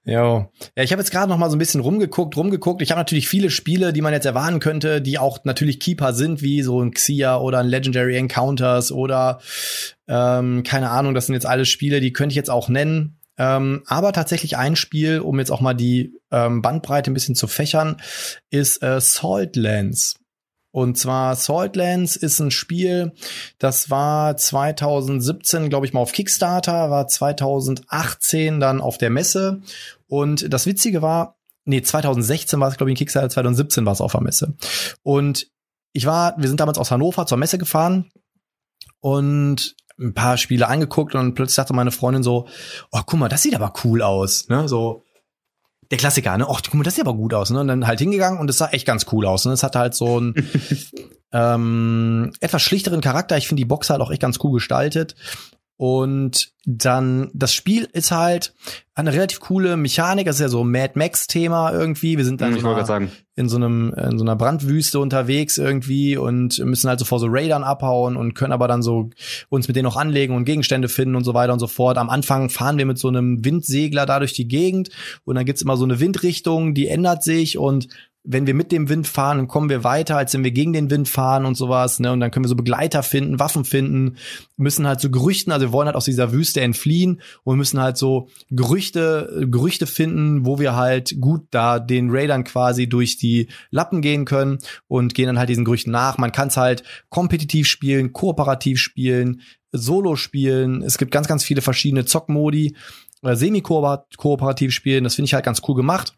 Jo. 0.03 0.51
Ja, 0.75 0.83
ich 0.83 0.91
habe 0.91 1.01
jetzt 1.01 1.11
gerade 1.11 1.29
noch 1.29 1.37
mal 1.37 1.51
so 1.51 1.55
ein 1.55 1.59
bisschen 1.59 1.81
rumgeguckt, 1.81 2.35
rumgeguckt. 2.35 2.81
Ich 2.81 2.89
habe 2.89 2.99
natürlich 2.99 3.27
viele 3.27 3.51
Spiele, 3.51 3.93
die 3.93 4.01
man 4.01 4.13
jetzt 4.13 4.25
erwarten 4.25 4.59
könnte, 4.59 4.99
die 4.99 5.19
auch 5.19 5.43
natürlich 5.43 5.79
Keeper 5.79 6.13
sind, 6.13 6.41
wie 6.41 6.63
so 6.63 6.81
ein 6.81 6.91
Xia 6.91 7.37
oder 7.37 7.59
ein 7.59 7.67
Legendary 7.67 8.17
Encounters 8.17 8.91
oder 8.91 9.41
ähm, 10.07 10.63
keine 10.63 10.89
Ahnung, 10.89 11.13
das 11.13 11.27
sind 11.27 11.35
jetzt 11.35 11.45
alles 11.45 11.69
Spiele, 11.69 12.01
die 12.01 12.13
könnte 12.13 12.33
ich 12.33 12.37
jetzt 12.37 12.49
auch 12.49 12.67
nennen. 12.67 13.19
Ähm, 13.37 13.83
aber 13.85 14.11
tatsächlich 14.11 14.57
ein 14.57 14.75
Spiel, 14.75 15.19
um 15.19 15.37
jetzt 15.37 15.51
auch 15.51 15.61
mal 15.61 15.75
die 15.75 16.13
ähm, 16.31 16.63
Bandbreite 16.63 17.11
ein 17.11 17.13
bisschen 17.13 17.35
zu 17.35 17.47
fächern, 17.47 17.97
ist 18.49 18.81
äh, 18.81 18.99
Saltlands. 18.99 20.20
Und 20.71 20.97
zwar 20.97 21.35
Saltlands 21.35 22.15
ist 22.15 22.39
ein 22.39 22.51
Spiel, 22.51 23.11
das 23.59 23.89
war 23.89 24.37
2017, 24.37 25.69
glaube 25.69 25.85
ich 25.85 25.93
mal, 25.93 25.99
auf 25.99 26.13
Kickstarter, 26.13 26.89
war 26.89 27.07
2018 27.07 28.59
dann 28.59 28.79
auf 28.79 28.97
der 28.97 29.09
Messe. 29.09 29.61
Und 30.07 30.51
das 30.53 30.65
Witzige 30.65 31.01
war, 31.01 31.37
nee, 31.65 31.81
2016 31.81 32.59
war 32.59 32.69
es, 32.69 32.77
glaube 32.77 32.89
ich, 32.89 32.93
in 32.93 32.97
Kickstarter, 32.97 33.29
2017 33.29 33.85
war 33.85 33.93
es 33.93 34.01
auf 34.01 34.13
der 34.13 34.21
Messe. 34.21 34.55
Und 35.03 35.47
ich 35.93 36.05
war, 36.05 36.35
wir 36.37 36.47
sind 36.47 36.59
damals 36.59 36.77
aus 36.77 36.91
Hannover 36.91 37.25
zur 37.25 37.37
Messe 37.37 37.57
gefahren 37.57 38.09
und 39.01 39.75
ein 39.99 40.13
paar 40.13 40.37
Spiele 40.37 40.67
angeguckt 40.67 41.15
und 41.15 41.35
plötzlich 41.35 41.55
sagte 41.55 41.73
meine 41.73 41.91
Freundin 41.91 42.23
so, 42.23 42.47
oh, 42.91 43.01
guck 43.05 43.19
mal, 43.19 43.29
das 43.29 43.43
sieht 43.43 43.55
aber 43.55 43.73
cool 43.83 44.01
aus, 44.01 44.47
ne, 44.47 44.67
so 44.67 45.03
der 45.91 45.97
Klassiker, 45.97 46.37
ne? 46.37 46.47
Och, 46.47 46.61
guck 46.63 46.73
mal, 46.73 46.83
das 46.83 46.95
sieht 46.95 47.05
aber 47.05 47.15
gut 47.15 47.33
aus, 47.33 47.49
ne? 47.51 47.59
Und 47.59 47.67
dann 47.67 47.85
halt 47.85 47.99
hingegangen 47.99 48.39
und 48.39 48.49
es 48.49 48.57
sah 48.57 48.69
echt 48.69 48.87
ganz 48.87 49.05
cool 49.11 49.25
aus. 49.25 49.45
Ne? 49.45 49.51
Es 49.51 49.61
hatte 49.61 49.77
halt 49.77 49.93
so 49.93 50.17
einen 50.17 50.35
ähm, 51.33 52.31
etwas 52.39 52.61
schlichteren 52.61 53.01
Charakter. 53.01 53.37
Ich 53.37 53.47
finde 53.47 53.61
die 53.61 53.65
Box 53.65 53.89
halt 53.89 54.01
auch 54.01 54.09
echt 54.09 54.21
ganz 54.21 54.39
cool 54.43 54.53
gestaltet. 54.53 55.15
Und 55.81 56.51
dann, 56.63 57.31
das 57.33 57.55
Spiel 57.55 57.89
ist 57.91 58.11
halt 58.11 58.53
eine 58.93 59.13
relativ 59.13 59.39
coole 59.39 59.77
Mechanik. 59.77 60.27
Das 60.27 60.35
ist 60.35 60.41
ja 60.41 60.47
so 60.47 60.63
ein 60.63 60.69
Mad 60.69 60.91
Max-Thema 60.93 61.71
irgendwie. 61.71 62.17
Wir 62.17 62.23
sind 62.23 62.39
dann 62.39 62.55
hm, 62.55 62.77
ich 62.79 62.85
sagen. 62.85 63.09
in 63.35 63.49
so 63.49 63.55
einem, 63.55 63.91
in 63.95 64.19
so 64.19 64.23
einer 64.23 64.35
Brandwüste 64.35 64.99
unterwegs 64.99 65.57
irgendwie 65.57 66.17
und 66.17 66.59
müssen 66.59 66.87
halt 66.87 66.99
so 66.99 67.05
vor 67.05 67.17
so 67.17 67.25
Raidern 67.27 67.63
abhauen 67.63 68.15
und 68.15 68.35
können 68.35 68.53
aber 68.53 68.67
dann 68.67 68.83
so 68.83 69.09
uns 69.49 69.67
mit 69.67 69.75
denen 69.75 69.85
noch 69.85 69.97
anlegen 69.97 70.35
und 70.35 70.45
Gegenstände 70.45 70.87
finden 70.87 71.15
und 71.15 71.23
so 71.23 71.33
weiter 71.33 71.51
und 71.51 71.57
so 71.57 71.65
fort. 71.65 71.97
Am 71.97 72.11
Anfang 72.11 72.51
fahren 72.51 72.77
wir 72.77 72.85
mit 72.85 72.99
so 72.99 73.07
einem 73.07 73.43
Windsegler 73.43 74.05
da 74.05 74.19
durch 74.19 74.33
die 74.33 74.47
Gegend 74.47 74.89
und 75.23 75.33
dann 75.33 75.45
gibt's 75.45 75.63
immer 75.63 75.77
so 75.77 75.83
eine 75.83 75.99
Windrichtung, 75.99 76.75
die 76.75 76.89
ändert 76.89 77.23
sich 77.23 77.57
und 77.57 77.87
wenn 78.23 78.45
wir 78.45 78.53
mit 78.53 78.71
dem 78.71 78.87
Wind 78.87 79.07
fahren, 79.07 79.37
dann 79.37 79.47
kommen 79.47 79.69
wir 79.69 79.83
weiter, 79.83 80.15
als 80.15 80.33
wenn 80.33 80.43
wir 80.43 80.51
gegen 80.51 80.73
den 80.73 80.91
Wind 80.91 81.09
fahren 81.09 81.45
und 81.45 81.55
sowas, 81.55 81.99
ne? 81.99 82.11
Und 82.11 82.19
dann 82.19 82.29
können 82.29 82.45
wir 82.45 82.49
so 82.49 82.55
Begleiter 82.55 83.01
finden, 83.01 83.39
Waffen 83.39 83.65
finden, 83.65 84.17
müssen 84.57 84.85
halt 84.85 84.99
so 84.99 85.09
Gerüchten, 85.09 85.51
also 85.51 85.67
wir 85.67 85.71
wollen 85.71 85.87
halt 85.87 85.95
aus 85.95 86.05
dieser 86.05 86.31
Wüste 86.31 86.61
entfliehen 86.61 87.21
und 87.43 87.57
müssen 87.57 87.81
halt 87.81 87.97
so 87.97 88.29
Gerüchte, 88.51 89.47
Gerüchte 89.49 89.87
finden, 89.87 90.45
wo 90.45 90.59
wir 90.59 90.75
halt 90.75 91.19
gut 91.19 91.47
da 91.49 91.79
den 91.79 92.09
Raidern 92.11 92.43
quasi 92.43 92.87
durch 92.87 93.17
die 93.17 93.47
Lappen 93.71 94.01
gehen 94.01 94.25
können 94.25 94.59
und 94.87 95.15
gehen 95.15 95.27
dann 95.27 95.39
halt 95.39 95.49
diesen 95.49 95.65
Gerüchten 95.65 95.91
nach. 95.91 96.19
Man 96.19 96.31
kann 96.31 96.49
es 96.49 96.57
halt 96.57 96.83
kompetitiv 97.09 97.67
spielen, 97.67 98.13
kooperativ 98.13 98.79
spielen, 98.79 99.41
Solo 99.71 100.15
spielen. 100.15 100.83
Es 100.83 100.97
gibt 100.97 101.11
ganz, 101.11 101.27
ganz 101.27 101.43
viele 101.43 101.61
verschiedene 101.61 102.05
Zockmodi, 102.05 102.75
äh, 103.23 103.35
semi-kooperativ 103.35 104.73
spielen. 104.73 105.05
Das 105.05 105.15
finde 105.15 105.27
ich 105.27 105.33
halt 105.33 105.45
ganz 105.45 105.61
cool 105.67 105.75
gemacht. 105.75 106.13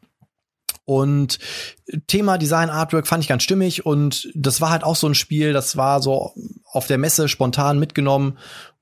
Und 0.85 1.39
Thema 2.07 2.37
Design 2.37 2.69
Artwork 2.69 3.07
fand 3.07 3.23
ich 3.23 3.29
ganz 3.29 3.43
stimmig 3.43 3.85
und 3.85 4.29
das 4.35 4.59
war 4.59 4.69
halt 4.69 4.83
auch 4.83 4.95
so 4.95 5.07
ein 5.07 5.15
Spiel, 5.15 5.53
das 5.53 5.77
war 5.77 6.01
so 6.01 6.33
auf 6.65 6.87
der 6.87 6.97
Messe 6.97 7.29
spontan 7.29 7.79
mitgenommen 7.79 8.37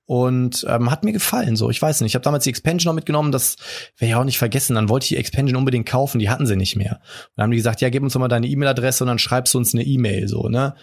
und 0.05 0.65
ähm, 0.67 0.91
hat 0.91 1.03
mir 1.03 1.13
gefallen 1.13 1.55
so. 1.55 1.69
Ich 1.69 1.81
weiß 1.81 2.01
nicht, 2.01 2.11
ich 2.11 2.15
habe 2.15 2.23
damals 2.23 2.43
die 2.43 2.49
Expansion 2.49 2.89
noch 2.89 2.95
mitgenommen, 2.95 3.31
das 3.31 3.55
werde 3.97 4.09
ich 4.09 4.15
auch 4.15 4.25
nicht 4.25 4.39
vergessen. 4.39 4.75
Dann 4.75 4.89
wollte 4.89 5.05
ich 5.05 5.09
die 5.09 5.17
Expansion 5.17 5.55
unbedingt 5.55 5.87
kaufen, 5.87 6.19
die 6.19 6.29
hatten 6.29 6.45
sie 6.45 6.57
nicht 6.57 6.75
mehr. 6.75 6.95
Und 6.95 7.31
dann 7.37 7.43
haben 7.43 7.51
die 7.51 7.57
gesagt, 7.57 7.81
ja, 7.81 7.89
gib 7.89 8.03
uns 8.03 8.13
doch 8.13 8.19
mal 8.19 8.27
deine 8.27 8.47
E-Mail-Adresse 8.47 9.03
und 9.03 9.07
dann 9.07 9.19
schreibst 9.19 9.53
du 9.53 9.57
uns 9.57 9.73
eine 9.73 9.83
E-Mail 9.83 10.27
so, 10.27 10.49
ne? 10.49 10.75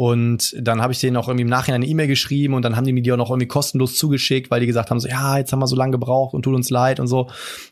Und 0.00 0.56
dann 0.58 0.80
habe 0.80 0.94
ich 0.94 0.98
denen 0.98 1.18
auch 1.18 1.28
irgendwie 1.28 1.42
im 1.42 1.50
Nachhinein 1.50 1.82
eine 1.82 1.90
E-Mail 1.90 2.06
geschrieben 2.06 2.54
und 2.54 2.62
dann 2.62 2.74
haben 2.74 2.86
die 2.86 2.94
mir 2.94 3.02
die 3.02 3.12
auch 3.12 3.18
noch 3.18 3.28
irgendwie 3.28 3.48
kostenlos 3.48 3.96
zugeschickt, 3.96 4.50
weil 4.50 4.60
die 4.60 4.66
gesagt 4.66 4.88
haben, 4.88 4.98
so, 4.98 5.06
ja, 5.06 5.36
jetzt 5.36 5.52
haben 5.52 5.58
wir 5.58 5.66
so 5.66 5.76
lange 5.76 5.92
gebraucht 5.92 6.32
und 6.32 6.40
tut 6.40 6.54
uns 6.54 6.70
leid 6.70 7.00
und 7.00 7.06
so. 7.06 7.28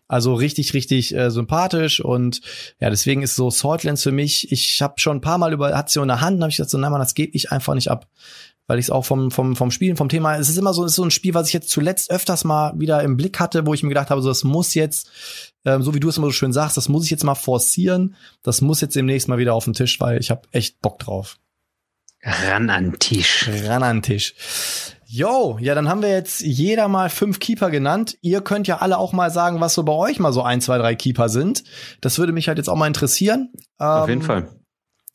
Also 0.09 0.35
richtig, 0.35 0.75
richtig 0.75 1.15
äh, 1.15 1.31
sympathisch 1.31 2.05
und 2.05 2.43
ja, 2.81 2.91
deswegen 2.91 3.23
ist 3.23 3.35
so 3.35 3.49
Saltlands 3.49 4.03
für 4.03 4.13
mich, 4.13 4.53
ich 4.53 4.83
habe 4.83 5.01
schon 5.01 5.17
ein 5.17 5.21
paar 5.23 5.39
Mal 5.39 5.55
über, 5.55 5.75
hat 5.75 5.89
sie 5.89 6.03
in 6.03 6.09
der 6.09 6.21
Hand, 6.21 6.43
habe 6.43 6.51
ich 6.51 6.59
gesagt, 6.59 6.69
so, 6.69 6.77
nein, 6.77 6.93
man, 6.93 7.01
das 7.01 7.15
gebe 7.15 7.35
ich 7.35 7.51
einfach 7.51 7.73
nicht 7.73 7.91
ab. 7.91 8.07
Weil 8.67 8.79
ich 8.79 8.85
es 8.85 8.91
auch 8.91 9.07
vom, 9.07 9.31
vom, 9.31 9.57
vom 9.57 9.71
Spielen, 9.71 9.97
vom 9.97 10.11
Thema, 10.11 10.37
es 10.37 10.51
ist 10.51 10.59
immer 10.59 10.75
so, 10.75 10.85
es 10.85 10.93
ist 10.93 10.97
so 10.97 11.05
ein 11.05 11.11
Spiel, 11.11 11.33
was 11.33 11.47
ich 11.47 11.55
jetzt 11.55 11.71
zuletzt 11.71 12.11
öfters 12.11 12.45
mal 12.45 12.79
wieder 12.79 13.03
im 13.03 13.17
Blick 13.17 13.41
hatte, 13.41 13.65
wo 13.65 13.73
ich 13.73 13.83
mir 13.83 13.89
gedacht 13.89 14.11
habe, 14.11 14.21
so, 14.21 14.29
das 14.29 14.45
muss 14.45 14.75
jetzt, 14.75 15.11
ähm, 15.65 15.83
so 15.83 15.95
wie 15.95 16.01
du 16.01 16.11
es 16.11 16.19
immer 16.19 16.27
so 16.27 16.33
schön 16.33 16.53
sagst, 16.53 16.77
das 16.77 16.91
muss 16.91 17.05
ich 17.07 17.11
jetzt 17.11 17.25
mal 17.25 17.37
forcieren, 17.37 18.17
das 18.43 18.61
muss 18.61 18.83
jetzt 18.83 18.97
demnächst 18.97 19.29
mal 19.29 19.39
wieder 19.39 19.55
auf 19.55 19.65
den 19.65 19.73
Tisch, 19.73 19.99
weil 19.99 20.21
ich 20.21 20.31
habe 20.31 20.43
echt 20.53 20.83
Bock 20.83 20.99
drauf. 20.99 21.39
Ran 22.23 22.71
an 22.71 22.99
Tisch. 22.99 23.49
Ran 23.65 23.83
an 23.83 24.03
Tisch. 24.03 24.35
Yo, 25.07 25.57
ja, 25.61 25.75
dann 25.75 25.89
haben 25.89 26.03
wir 26.03 26.11
jetzt 26.11 26.41
jeder 26.41 26.89
mal 26.89 27.09
fünf 27.09 27.41
Keeper 27.41 27.71
genannt. 27.71 28.19
Ihr 28.21 28.43
könnt 28.43 28.67
ja 28.67 28.79
alle 28.79 28.99
auch 28.99 29.13
mal 29.13 29.31
sagen, 29.31 29.61
was 29.61 29.73
so 29.75 29.83
bei 29.83 29.93
euch 29.93 30.19
mal 30.19 30.33
so 30.33 30.43
ein, 30.43 30.61
zwei, 30.61 30.77
drei 30.77 30.95
Keeper 30.95 31.31
sind. 31.31 31.65
Das 32.03 32.19
würde 32.19 32.33
mich 32.33 32.49
halt 32.49 32.59
jetzt 32.59 32.69
auch 32.69 32.77
mal 32.77 32.87
interessieren. 32.87 33.51
Auf 33.79 34.09
jeden 34.09 34.21
ähm, 34.21 34.27
Fall. 34.27 34.49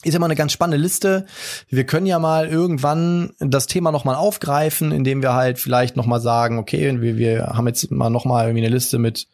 Ist 0.03 0.13
ja 0.13 0.19
mal 0.19 0.25
eine 0.25 0.35
ganz 0.35 0.51
spannende 0.51 0.81
Liste. 0.81 1.25
Wir 1.69 1.85
können 1.85 2.05
ja 2.07 2.19
mal 2.19 2.47
irgendwann 2.47 3.34
das 3.39 3.67
Thema 3.67 3.91
noch 3.91 4.03
mal 4.03 4.15
aufgreifen, 4.15 4.91
indem 4.91 5.21
wir 5.21 5.34
halt 5.34 5.59
vielleicht 5.59 5.95
noch 5.95 6.07
mal 6.07 6.19
sagen, 6.19 6.57
okay, 6.57 6.99
wir, 6.99 7.17
wir 7.17 7.47
haben 7.53 7.67
jetzt 7.67 7.89
mal 7.91 8.09
noch 8.09 8.25
mal 8.25 8.45
irgendwie 8.45 8.65
eine 8.65 8.73
Liste 8.73 8.97
mit 8.97 9.27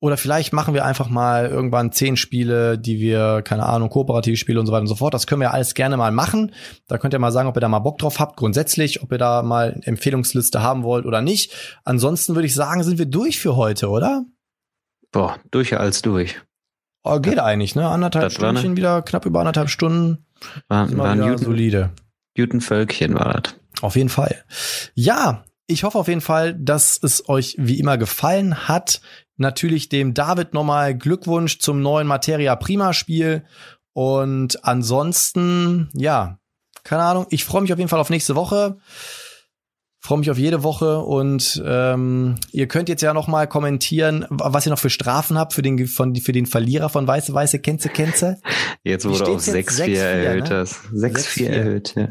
oder 0.00 0.16
vielleicht 0.16 0.52
machen 0.52 0.74
wir 0.74 0.84
einfach 0.84 1.08
mal 1.08 1.46
irgendwann 1.46 1.90
zehn 1.90 2.16
Spiele, 2.16 2.78
die 2.78 3.00
wir, 3.00 3.42
keine 3.42 3.66
Ahnung, 3.66 3.88
kooperative 3.88 4.36
Spiele 4.36 4.60
und 4.60 4.66
so 4.66 4.72
weiter 4.72 4.82
und 4.82 4.86
so 4.86 4.94
fort. 4.94 5.12
Das 5.12 5.26
können 5.26 5.40
wir 5.40 5.52
alles 5.52 5.74
gerne 5.74 5.96
mal 5.96 6.12
machen. 6.12 6.52
Da 6.86 6.98
könnt 6.98 7.14
ihr 7.14 7.18
mal 7.18 7.32
sagen, 7.32 7.48
ob 7.48 7.56
ihr 7.56 7.60
da 7.60 7.68
mal 7.68 7.80
Bock 7.80 7.98
drauf 7.98 8.20
habt, 8.20 8.36
grundsätzlich, 8.36 9.02
ob 9.02 9.10
ihr 9.10 9.18
da 9.18 9.42
mal 9.42 9.72
eine 9.72 9.86
Empfehlungsliste 9.86 10.62
haben 10.62 10.84
wollt 10.84 11.04
oder 11.04 11.20
nicht. 11.20 11.52
Ansonsten 11.84 12.36
würde 12.36 12.46
ich 12.46 12.54
sagen, 12.54 12.84
sind 12.84 12.98
wir 12.98 13.06
durch 13.06 13.40
für 13.40 13.56
heute, 13.56 13.88
oder? 13.88 14.24
Boah, 15.10 15.36
durch 15.50 15.76
als 15.76 16.02
durch. 16.02 16.40
Oh, 17.02 17.18
geht 17.18 17.38
das, 17.38 17.44
eigentlich, 17.44 17.74
ne? 17.74 17.88
Anderthalb 17.88 18.30
Stündchen 18.30 18.76
wieder, 18.76 19.02
knapp 19.02 19.26
über 19.26 19.40
anderthalb 19.40 19.70
Stunden. 19.70 20.26
War, 20.68 20.96
war 20.96 21.10
ein 21.10 21.18
Newton, 21.18 21.38
solide. 21.38 21.90
Newton 22.36 22.60
Völkchen 22.60 23.14
war 23.14 23.40
das. 23.40 23.54
Auf 23.80 23.96
jeden 23.96 24.10
Fall. 24.10 24.44
Ja, 24.94 25.44
ich 25.68 25.84
hoffe 25.84 25.98
auf 25.98 26.08
jeden 26.08 26.20
Fall, 26.20 26.54
dass 26.54 26.98
es 27.00 27.28
euch 27.28 27.54
wie 27.58 27.78
immer 27.78 27.98
gefallen 27.98 28.66
hat 28.66 29.00
natürlich 29.38 29.88
dem 29.88 30.14
David 30.14 30.52
nochmal 30.52 30.96
Glückwunsch 30.96 31.58
zum 31.60 31.80
neuen 31.80 32.06
Materia 32.06 32.54
Prima 32.56 32.92
Spiel. 32.92 33.44
Und 33.92 34.64
ansonsten, 34.64 35.88
ja, 35.94 36.38
keine 36.84 37.02
Ahnung. 37.02 37.26
Ich 37.30 37.44
freue 37.44 37.62
mich 37.62 37.72
auf 37.72 37.78
jeden 37.78 37.88
Fall 37.88 38.00
auf 38.00 38.10
nächste 38.10 38.36
Woche. 38.36 38.78
Freue 40.00 40.18
mich 40.18 40.30
auf 40.30 40.38
jede 40.38 40.62
Woche 40.62 41.00
und 41.00 41.60
ähm, 41.66 42.36
ihr 42.52 42.68
könnt 42.68 42.88
jetzt 42.88 43.02
ja 43.02 43.12
noch 43.12 43.26
mal 43.26 43.48
kommentieren, 43.48 44.26
was 44.30 44.64
ihr 44.64 44.70
noch 44.70 44.78
für 44.78 44.90
Strafen 44.90 45.36
habt 45.36 45.52
für 45.52 45.60
den 45.60 45.88
von 45.88 46.14
für 46.14 46.30
den 46.30 46.46
Verlierer 46.46 46.88
von 46.88 47.06
weiße 47.06 47.34
weiße 47.34 47.58
Kenze 47.58 47.88
Kenze. 47.88 48.40
Jetzt 48.84 49.06
wurde 49.06 49.26
auf 49.26 49.42
6-4 49.42 49.96
erhöht 49.96 50.44
ne? 50.44 50.50
das. 50.50 50.84
6-4 50.94 51.46
erhöht, 51.48 51.94
ja. 51.96 52.08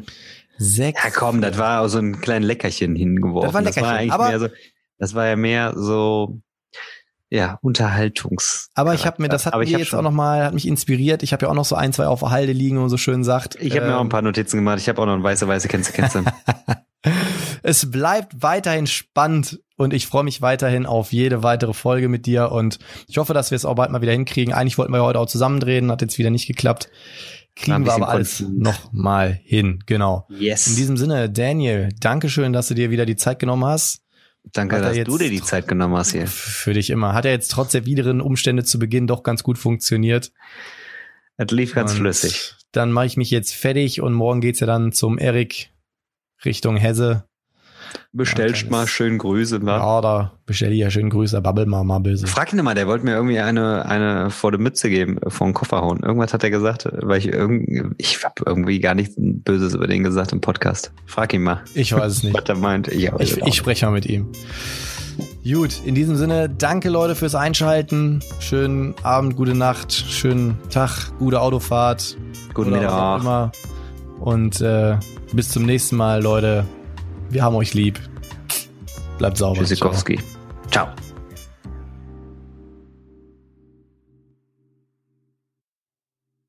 6 0.57 1.03
ja, 1.03 1.09
komm, 1.11 1.41
das 1.41 1.57
war 1.57 1.81
auch 1.81 1.87
so 1.87 1.99
ein 1.99 2.19
kleines 2.19 2.47
Leckerchen 2.47 2.95
hingeworfen. 2.95 3.47
Das 3.47 3.53
war, 3.53 3.61
Leckerchen, 3.61 3.83
das 3.83 3.91
war 3.91 3.97
eigentlich 3.97 4.11
aber 4.13 4.27
mehr 4.29 4.39
so, 4.39 4.47
das 4.97 5.15
war 5.15 5.27
ja 5.27 5.35
mehr 5.35 5.73
so 5.75 6.41
ja, 7.29 7.59
Unterhaltungs. 7.61 8.69
Aber 8.73 8.93
ich 8.93 9.05
habe 9.05 9.21
mir, 9.21 9.27
das 9.27 9.45
hat 9.45 9.55
mir 9.55 9.65
jetzt 9.65 9.93
auch 9.93 10.01
noch 10.01 10.11
mal, 10.11 10.45
hat 10.45 10.53
mich 10.53 10.67
inspiriert. 10.67 11.23
Ich 11.23 11.33
habe 11.33 11.45
ja 11.45 11.51
auch 11.51 11.55
noch 11.55 11.65
so 11.65 11.75
ein, 11.75 11.91
zwei 11.91 12.07
auf 12.07 12.21
der 12.21 12.31
Halde 12.31 12.53
liegen, 12.53 12.77
und 12.77 12.89
so 12.89 12.97
schön 12.97 13.23
sagt. 13.23 13.55
Ich 13.59 13.71
habe 13.75 13.85
ähm, 13.85 13.91
mir 13.91 13.97
auch 13.97 14.01
ein 14.01 14.09
paar 14.09 14.21
Notizen 14.21 14.57
gemacht. 14.57 14.79
Ich 14.79 14.87
habe 14.87 15.01
auch 15.01 15.05
noch 15.05 15.13
ein 15.13 15.23
weiße, 15.23 15.47
weiße 15.47 15.67
Kennze, 15.67 15.91
Kennze. 15.91 16.23
es 17.63 17.91
bleibt 17.91 18.41
weiterhin 18.41 18.87
spannend 18.87 19.59
und 19.75 19.93
ich 19.93 20.07
freue 20.07 20.23
mich 20.23 20.41
weiterhin 20.41 20.85
auf 20.85 21.11
jede 21.11 21.43
weitere 21.43 21.73
Folge 21.73 22.07
mit 22.07 22.25
dir 22.25 22.51
und 22.51 22.79
ich 23.07 23.17
hoffe, 23.17 23.33
dass 23.33 23.51
wir 23.51 23.57
es 23.57 23.65
auch 23.65 23.75
bald 23.75 23.91
mal 23.91 24.01
wieder 24.01 24.13
hinkriegen. 24.13 24.53
Eigentlich 24.53 24.77
wollten 24.77 24.93
wir 24.93 25.03
heute 25.03 25.19
auch 25.19 25.27
zusammendrehen, 25.27 25.91
hat 25.91 26.01
jetzt 26.01 26.17
wieder 26.17 26.29
nicht 26.29 26.47
geklappt. 26.47 26.89
Kriegen 27.59 27.85
wir 27.85 27.93
aber 27.93 28.09
alles 28.09 28.41
noch 28.41 28.91
mal 28.93 29.39
hin, 29.43 29.83
genau. 29.85 30.27
Yes. 30.29 30.67
In 30.67 30.75
diesem 30.75 30.97
Sinne, 30.97 31.29
Daniel, 31.29 31.89
Dankeschön, 31.99 32.53
dass 32.53 32.67
du 32.67 32.75
dir 32.75 32.91
wieder 32.91 33.05
die 33.05 33.15
Zeit 33.15 33.39
genommen 33.39 33.65
hast. 33.65 34.03
Danke, 34.53 34.79
dass 34.79 34.95
du 34.95 35.17
dir 35.17 35.29
die 35.29 35.41
Zeit 35.41 35.67
genommen 35.67 35.95
hast 35.95 36.11
hier. 36.11 36.27
Für 36.27 36.73
dich 36.73 36.89
immer. 36.89 37.13
Hat 37.13 37.25
er 37.25 37.31
jetzt 37.31 37.51
trotz 37.51 37.71
der 37.71 37.85
wideren 37.85 38.21
Umstände 38.21 38.63
zu 38.63 38.79
Beginn 38.79 39.07
doch 39.07 39.23
ganz 39.23 39.43
gut 39.43 39.57
funktioniert. 39.57 40.31
Es 41.37 41.51
lief 41.51 41.73
ganz 41.73 41.91
und 41.91 41.97
flüssig. 41.97 42.55
Dann 42.71 42.91
mache 42.91 43.07
ich 43.07 43.17
mich 43.17 43.31
jetzt 43.31 43.53
fertig 43.53 44.01
und 44.01 44.13
morgen 44.13 44.41
geht's 44.41 44.59
ja 44.59 44.67
dann 44.67 44.91
zum 44.91 45.17
Erik 45.17 45.71
Richtung 46.45 46.77
Hesse. 46.77 47.27
Bestellst 48.13 48.63
ja, 48.63 48.69
mal 48.71 48.87
schön 48.87 49.17
Grüße, 49.17 49.63
wa? 49.65 49.77
Ja, 49.77 50.01
da 50.01 50.31
bestell 50.45 50.71
ich 50.71 50.79
ja 50.79 50.89
schön 50.89 51.09
Grüße, 51.09 51.39
babbel 51.41 51.65
mal 51.65 51.83
mal 51.83 51.99
böse. 51.99 52.25
Frag 52.25 52.51
ihn 52.51 52.63
mal, 52.63 52.73
der 52.73 52.87
wollte 52.87 53.05
mir 53.05 53.13
irgendwie 53.13 53.39
eine, 53.39 53.85
eine 53.85 54.31
vor 54.31 54.51
der 54.51 54.59
Mütze 54.59 54.89
geben, 54.89 55.19
vor 55.27 55.47
den 55.47 55.53
Koffer 55.53 55.81
hauen. 55.81 55.99
Irgendwas 56.01 56.33
hat 56.33 56.43
er 56.43 56.49
gesagt, 56.49 56.89
weil 57.01 57.19
ich 57.19 57.27
irgendwie, 57.27 57.83
ich 57.97 58.23
hab 58.23 58.39
irgendwie 58.45 58.79
gar 58.79 58.95
nichts 58.95 59.15
Böses 59.17 59.75
über 59.75 59.87
den 59.87 60.03
gesagt 60.03 60.31
im 60.31 60.41
Podcast. 60.41 60.91
Frag 61.05 61.33
ihn 61.33 61.43
mal. 61.43 61.63
Ich 61.73 61.93
weiß 61.93 62.11
es 62.11 62.23
nicht. 62.23 62.35
Was 62.35 62.47
er 62.47 62.55
meint. 62.55 62.87
Ich, 62.87 63.11
ich, 63.19 63.37
ich 63.37 63.55
spreche 63.55 63.85
mal 63.85 63.91
mit 63.91 64.05
ihm. 64.05 64.27
Gut, 65.43 65.81
in 65.85 65.95
diesem 65.95 66.15
Sinne, 66.15 66.49
danke 66.49 66.89
Leute 66.89 67.15
fürs 67.15 67.35
Einschalten. 67.35 68.21
Schönen 68.39 68.95
Abend, 69.03 69.35
gute 69.35 69.55
Nacht, 69.55 69.91
schönen 69.93 70.57
Tag, 70.69 71.11
gute 71.19 71.41
Autofahrt. 71.41 72.17
Guten 72.53 72.71
Mittag. 72.71 73.51
Und 74.19 74.61
äh, 74.61 74.97
bis 75.33 75.49
zum 75.49 75.65
nächsten 75.65 75.95
Mal, 75.95 76.21
Leute. 76.21 76.65
Wir 77.29 77.43
haben 77.43 77.55
euch 77.55 77.73
lieb. 77.73 77.99
Bleibt 79.17 79.37
sauber. 79.37 79.59
Tschüssikowski. 79.59 80.19
Ciao. 80.71 80.87